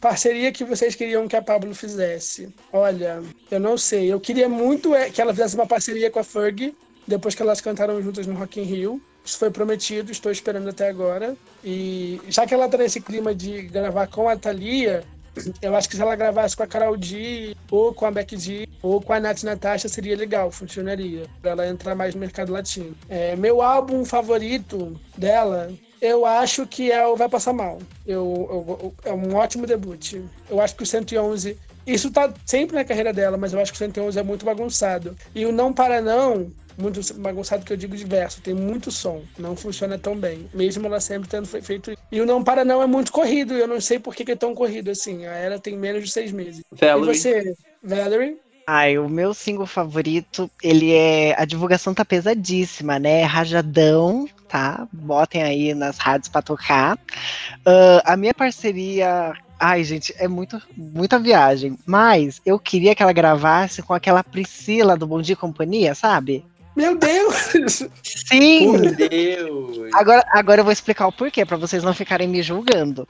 Parceria 0.00 0.50
que 0.50 0.64
vocês 0.64 0.94
queriam 0.94 1.28
que 1.28 1.36
a 1.36 1.42
Pablo 1.42 1.74
fizesse. 1.74 2.48
Olha, 2.72 3.22
eu 3.50 3.60
não 3.60 3.76
sei. 3.76 4.10
Eu 4.10 4.18
queria 4.18 4.48
muito 4.48 4.94
é, 4.94 5.10
que 5.10 5.20
ela 5.20 5.32
fizesse 5.32 5.54
uma 5.54 5.66
parceria 5.66 6.10
com 6.10 6.18
a 6.18 6.24
Ferg, 6.24 6.74
depois 7.06 7.34
que 7.34 7.42
elas 7.42 7.60
cantaram 7.60 8.00
juntas 8.02 8.26
no 8.26 8.34
Rock 8.34 8.60
in 8.60 8.64
Rio. 8.64 9.02
Isso 9.22 9.36
foi 9.36 9.50
prometido, 9.50 10.10
estou 10.10 10.32
esperando 10.32 10.70
até 10.70 10.88
agora. 10.88 11.36
E 11.62 12.18
já 12.28 12.46
que 12.46 12.54
ela 12.54 12.66
tá 12.66 12.78
nesse 12.78 13.00
clima 13.02 13.34
de 13.34 13.62
gravar 13.62 14.06
com 14.06 14.26
a 14.26 14.36
Thalia, 14.36 15.04
eu 15.60 15.76
acho 15.76 15.86
que 15.86 15.96
se 15.96 16.00
ela 16.00 16.16
gravasse 16.16 16.56
com 16.56 16.62
a 16.62 16.66
Carol 16.66 16.96
D, 16.96 17.54
ou 17.70 17.92
com 17.92 18.06
a 18.06 18.10
Becky 18.10 18.36
D, 18.36 18.68
ou 18.82 19.02
com 19.02 19.12
a 19.12 19.20
Nath 19.20 19.42
Natasha, 19.42 19.86
seria 19.86 20.16
legal, 20.16 20.50
funcionaria. 20.50 21.26
Pra 21.42 21.50
ela 21.50 21.68
entrar 21.68 21.94
mais 21.94 22.14
no 22.14 22.20
mercado 22.20 22.50
latino. 22.50 22.96
É, 23.06 23.36
meu 23.36 23.60
álbum 23.60 24.02
favorito 24.02 24.98
dela 25.14 25.70
eu 26.00 26.24
acho 26.24 26.66
que 26.66 26.90
é 26.90 27.06
o 27.06 27.16
Vai 27.16 27.28
Passar 27.28 27.52
Mal. 27.52 27.78
Eu, 28.06 28.74
eu, 28.80 28.94
é 29.04 29.12
um 29.12 29.34
ótimo 29.34 29.66
debut. 29.66 30.14
Eu 30.48 30.60
acho 30.60 30.74
que 30.74 30.82
o 30.82 30.86
111. 30.86 31.56
Isso 31.86 32.10
tá 32.10 32.32
sempre 32.46 32.76
na 32.76 32.84
carreira 32.84 33.12
dela, 33.12 33.36
mas 33.36 33.52
eu 33.52 33.60
acho 33.60 33.72
que 33.72 33.76
o 33.76 33.78
111 33.78 34.18
é 34.18 34.22
muito 34.22 34.44
bagunçado. 34.44 35.16
E 35.34 35.44
o 35.44 35.52
Não 35.52 35.72
Para 35.72 36.00
Não, 36.00 36.50
muito 36.78 37.00
bagunçado 37.14 37.64
que 37.64 37.72
eu 37.72 37.76
digo 37.76 37.96
diverso, 37.96 38.40
tem 38.40 38.54
muito 38.54 38.90
som, 38.90 39.22
não 39.38 39.56
funciona 39.56 39.98
tão 39.98 40.16
bem, 40.16 40.48
mesmo 40.54 40.86
ela 40.86 41.00
sempre 41.00 41.28
tendo 41.28 41.46
feito 41.46 41.92
isso. 41.92 42.00
E 42.12 42.20
o 42.20 42.26
Não 42.26 42.44
Para 42.44 42.64
Não 42.64 42.82
é 42.82 42.86
muito 42.86 43.10
corrido, 43.12 43.54
eu 43.54 43.66
não 43.66 43.80
sei 43.80 43.98
por 43.98 44.14
que, 44.14 44.24
que 44.24 44.32
é 44.32 44.36
tão 44.36 44.54
corrido 44.54 44.90
assim. 44.90 45.26
A 45.26 45.32
era 45.32 45.58
tem 45.58 45.76
menos 45.76 46.04
de 46.04 46.10
seis 46.10 46.32
meses. 46.32 46.62
Valerie. 46.70 47.10
E 47.10 47.14
você, 47.14 47.54
Valerie? 47.82 48.38
Ai, 48.66 48.98
o 48.98 49.08
meu 49.08 49.34
single 49.34 49.66
favorito, 49.66 50.48
ele 50.62 50.92
é. 50.92 51.34
A 51.36 51.44
divulgação 51.44 51.92
tá 51.92 52.04
pesadíssima, 52.04 53.00
né? 53.00 53.24
Rajadão, 53.24 54.28
tá? 54.50 54.86
Botem 54.92 55.42
aí 55.42 55.74
nas 55.74 55.98
rádios 55.98 56.28
pra 56.28 56.42
tocar. 56.42 56.96
Uh, 56.96 58.02
a 58.04 58.16
minha 58.16 58.34
parceria. 58.34 59.32
Ai, 59.58 59.84
gente, 59.84 60.14
é 60.18 60.26
muito, 60.26 60.60
muita 60.76 61.18
viagem. 61.18 61.78
Mas 61.86 62.40
eu 62.44 62.58
queria 62.58 62.94
que 62.94 63.02
ela 63.02 63.12
gravasse 63.12 63.82
com 63.82 63.94
aquela 63.94 64.24
Priscila 64.24 64.96
do 64.96 65.06
Bom 65.06 65.20
Dia 65.20 65.34
e 65.34 65.36
Companhia, 65.36 65.94
sabe? 65.94 66.44
Meu 66.74 66.96
Deus! 66.96 67.84
Sim! 68.02 68.78
Meu 68.78 68.94
Deus! 68.94 69.90
Agora, 69.92 70.24
agora 70.32 70.60
eu 70.60 70.64
vou 70.64 70.72
explicar 70.72 71.06
o 71.06 71.12
porquê, 71.12 71.44
para 71.44 71.56
vocês 71.56 71.82
não 71.82 71.92
ficarem 71.92 72.28
me 72.28 72.42
julgando. 72.42 73.06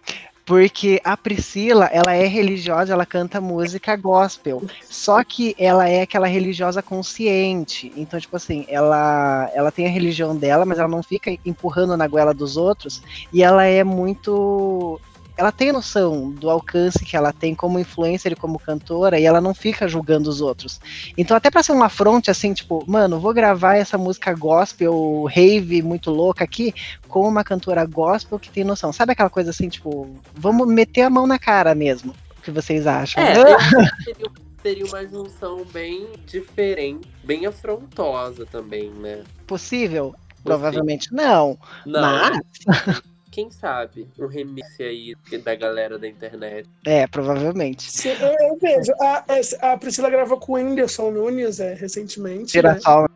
Porque 0.50 1.00
a 1.04 1.16
Priscila, 1.16 1.88
ela 1.92 2.12
é 2.12 2.26
religiosa, 2.26 2.92
ela 2.92 3.06
canta 3.06 3.40
música 3.40 3.94
gospel. 3.94 4.60
Só 4.82 5.22
que 5.22 5.54
ela 5.56 5.88
é 5.88 6.02
aquela 6.02 6.26
religiosa 6.26 6.82
consciente. 6.82 7.92
Então, 7.96 8.18
tipo 8.18 8.34
assim, 8.34 8.66
ela, 8.68 9.48
ela 9.54 9.70
tem 9.70 9.86
a 9.86 9.90
religião 9.90 10.36
dela, 10.36 10.66
mas 10.66 10.80
ela 10.80 10.88
não 10.88 11.04
fica 11.04 11.30
empurrando 11.46 11.96
na 11.96 12.08
goela 12.08 12.34
dos 12.34 12.56
outros. 12.56 13.00
E 13.32 13.44
ela 13.44 13.64
é 13.64 13.84
muito 13.84 15.00
ela 15.36 15.52
tem 15.52 15.72
noção 15.72 16.30
do 16.30 16.48
alcance 16.50 17.04
que 17.04 17.16
ela 17.16 17.32
tem 17.32 17.54
como 17.54 17.78
influencer 17.78 18.32
e 18.32 18.36
como 18.36 18.58
cantora 18.58 19.18
e 19.18 19.24
ela 19.24 19.40
não 19.40 19.54
fica 19.54 19.88
julgando 19.88 20.28
os 20.28 20.40
outros. 20.40 20.80
Então, 21.16 21.36
até 21.36 21.50
para 21.50 21.62
ser 21.62 21.72
uma 21.72 21.88
fronte 21.88 22.30
assim, 22.30 22.52
tipo, 22.52 22.84
mano, 22.86 23.20
vou 23.20 23.32
gravar 23.32 23.76
essa 23.76 23.96
música 23.96 24.34
gospel, 24.34 25.24
rave 25.24 25.82
muito 25.82 26.10
louca 26.10 26.44
aqui 26.44 26.74
com 27.08 27.26
uma 27.26 27.44
cantora 27.44 27.84
gospel 27.84 28.38
que 28.38 28.50
tem 28.50 28.64
noção. 28.64 28.92
Sabe 28.92 29.12
aquela 29.12 29.30
coisa 29.30 29.50
assim, 29.50 29.68
tipo, 29.68 30.08
vamos 30.34 30.68
meter 30.68 31.02
a 31.02 31.10
mão 31.10 31.26
na 31.26 31.38
cara 31.38 31.74
mesmo? 31.74 32.14
O 32.38 32.42
que 32.42 32.50
vocês 32.50 32.86
acham? 32.86 33.22
É, 33.22 33.34
eu 34.18 34.30
seria 34.62 34.84
uma 34.84 35.06
junção 35.06 35.64
bem 35.64 36.08
diferente, 36.26 37.08
bem 37.24 37.46
afrontosa 37.46 38.46
também, 38.46 38.90
né? 38.90 39.22
Possível? 39.46 40.14
Provavelmente 40.44 41.12
não. 41.12 41.58
Não. 41.84 42.00
Mas 42.00 43.02
quem 43.30 43.50
sabe, 43.50 44.08
um 44.18 44.26
remix 44.26 44.80
aí 44.80 45.14
da 45.44 45.54
galera 45.54 45.98
da 45.98 46.08
internet. 46.08 46.68
É, 46.84 47.06
provavelmente. 47.06 47.90
Se- 47.90 48.08
Eu, 48.08 48.48
eu 48.48 48.58
vejo. 48.60 48.92
A, 49.00 49.24
a 49.72 49.76
Priscila 49.76 50.10
gravou 50.10 50.38
com 50.38 50.52
o 50.52 50.54
Whindersson 50.56 51.10
Nunes 51.10 51.60
é, 51.60 51.74
recentemente. 51.74 52.40
Né? 52.42 52.48
Girassol. 52.48 53.08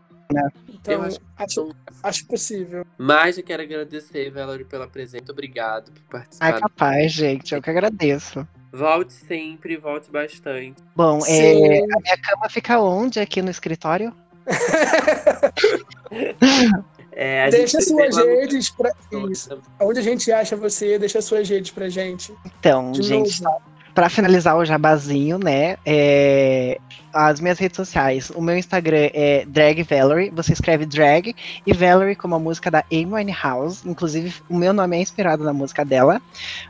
Então, 0.69 0.95
Eu 0.95 1.03
acho 1.03 1.19
acho, 1.37 1.75
acho 2.03 2.27
possível. 2.27 2.85
Mas 2.97 3.37
eu 3.39 3.45
quero 3.45 3.63
agradecer, 3.63 4.31
Valerie, 4.31 4.65
pela 4.65 4.87
presença. 4.89 5.19
Muito 5.19 5.33
obrigado 5.33 5.93
por 6.09 6.17
Ai, 6.17 6.23
participar. 6.23 6.61
capaz, 6.61 7.13
gente. 7.13 7.55
Eu 7.55 7.63
que 7.63 7.71
agradeço. 7.71 8.47
Volte 8.73 9.13
sempre, 9.13 9.77
volte 9.77 10.11
bastante. 10.11 10.83
Bom, 10.97 11.19
é, 11.19 11.21
Sim. 11.23 11.67
a 11.93 12.01
minha 12.01 12.19
cama 12.23 12.49
fica 12.51 12.81
onde 12.81 13.21
aqui 13.21 13.41
no 13.43 13.51
escritório? 13.51 14.13
É, 17.17 17.45
a 17.45 17.51
Deixa 17.51 17.81
gente 17.81 17.91
suas 17.91 18.17
redes 18.17 18.71
pra. 18.71 18.93
Isso. 19.31 19.61
Onde 19.81 20.01
a 20.01 20.03
gente 20.03 20.33
acha 20.33 20.57
você, 20.57 20.99
deixa 20.99 21.21
suas 21.23 21.49
redes 21.49 21.71
pra 21.71 21.89
gente. 21.89 22.35
Então, 22.45 22.91
De 22.93 23.03
gente, 23.03 23.43
novo. 23.43 23.74
Pra 23.95 24.09
finalizar 24.09 24.57
o 24.57 24.65
jabazinho, 24.65 25.39
né? 25.39 25.77
é, 25.87 26.79
as 27.15 27.39
minhas 27.39 27.59
redes 27.59 27.77
sociais. 27.77 28.31
O 28.35 28.43
meu 28.43 28.57
Instagram 28.57 29.09
é 29.15 29.45
Drag 29.47 29.83
Valerie. 29.85 30.31
Você 30.31 30.53
escreve 30.53 30.85
drag 30.85 31.35
e 31.65 31.73
Valerie 31.73 32.17
como 32.17 32.35
a 32.35 32.39
música 32.39 32.71
da 32.71 32.85
Amy 32.91 33.07
Winehouse. 33.07 33.89
Inclusive, 33.89 34.35
o 34.49 34.57
meu 34.57 34.73
nome 34.73 34.97
é 34.97 35.01
inspirado 35.01 35.45
na 35.45 35.53
música 35.53 35.85
dela. 35.85 36.21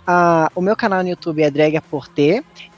Ah, 0.07 0.51
o 0.55 0.61
meu 0.61 0.77
canal 0.77 1.03
no 1.03 1.09
YouTube 1.09 1.43
é 1.43 1.51
Drag. 1.51 1.81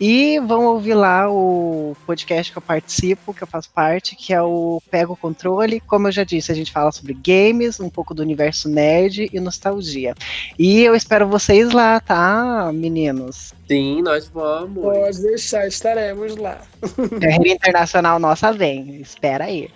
E 0.00 0.38
vão 0.40 0.66
ouvir 0.66 0.94
lá 0.94 1.28
o 1.28 1.96
podcast 2.06 2.52
que 2.52 2.58
eu 2.58 2.62
participo, 2.62 3.34
que 3.34 3.42
eu 3.42 3.48
faço 3.48 3.68
parte, 3.70 4.14
que 4.14 4.32
é 4.32 4.40
o 4.40 4.80
Pega 4.90 5.12
o 5.12 5.16
Controle. 5.16 5.80
Como 5.80 6.06
eu 6.06 6.12
já 6.12 6.22
disse, 6.22 6.52
a 6.52 6.54
gente 6.54 6.70
fala 6.70 6.92
sobre 6.92 7.14
games, 7.14 7.80
um 7.80 7.90
pouco 7.90 8.14
do 8.14 8.22
universo 8.22 8.68
nerd 8.68 9.28
e 9.32 9.40
nostalgia. 9.40 10.14
E 10.58 10.82
eu 10.82 10.94
espero 10.94 11.26
vocês 11.26 11.72
lá, 11.72 11.98
tá, 11.98 12.70
meninos? 12.72 13.52
Sim, 13.66 14.02
nós 14.02 14.28
vamos. 14.28 14.82
Pode 14.82 15.22
deixar, 15.22 15.66
estaremos 15.66 16.36
lá. 16.36 16.62
Carreira 17.20 17.48
internacional 17.48 18.18
nossa 18.18 18.52
vem. 18.52 19.00
Espera 19.00 19.44
aí. 19.44 19.70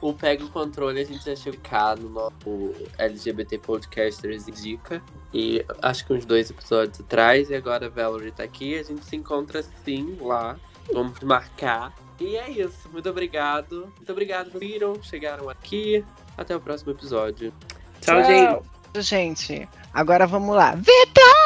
O 0.00 0.12
Pega 0.12 0.44
o 0.44 0.50
Controle 0.50 1.00
a 1.00 1.04
gente 1.04 1.24
já 1.24 1.34
chegou 1.34 1.60
cá 1.62 1.94
no 1.96 2.08
nosso 2.08 2.74
LGBT 2.98 3.58
Podcasters 3.58 4.48
Indica. 4.48 5.00
E 5.32 5.64
acho 5.80 6.06
que 6.06 6.12
uns 6.12 6.24
dois 6.24 6.50
episódios 6.50 7.00
atrás. 7.00 7.48
E 7.50 7.54
agora 7.54 7.86
a 7.86 7.88
Valerie 7.88 8.32
tá 8.32 8.42
aqui. 8.42 8.76
A 8.78 8.82
gente 8.82 9.04
se 9.04 9.16
encontra 9.16 9.62
sim 9.84 10.16
lá. 10.20 10.56
Vamos 10.92 11.20
marcar. 11.20 11.94
E 12.18 12.36
é 12.36 12.50
isso. 12.50 12.88
Muito 12.92 13.08
obrigado. 13.08 13.92
Muito 13.96 14.10
obrigado 14.10 14.50
por 14.50 14.58
viram, 14.58 15.00
chegaram 15.02 15.48
aqui. 15.48 16.04
Até 16.36 16.54
o 16.56 16.60
próximo 16.60 16.92
episódio. 16.92 17.52
Tchau, 18.00 18.22
Tchau. 18.22 18.24
gente. 18.24 18.76
Gente, 18.98 19.68
agora 19.92 20.26
vamos 20.26 20.56
lá. 20.56 20.74
Vitor! 20.74 21.45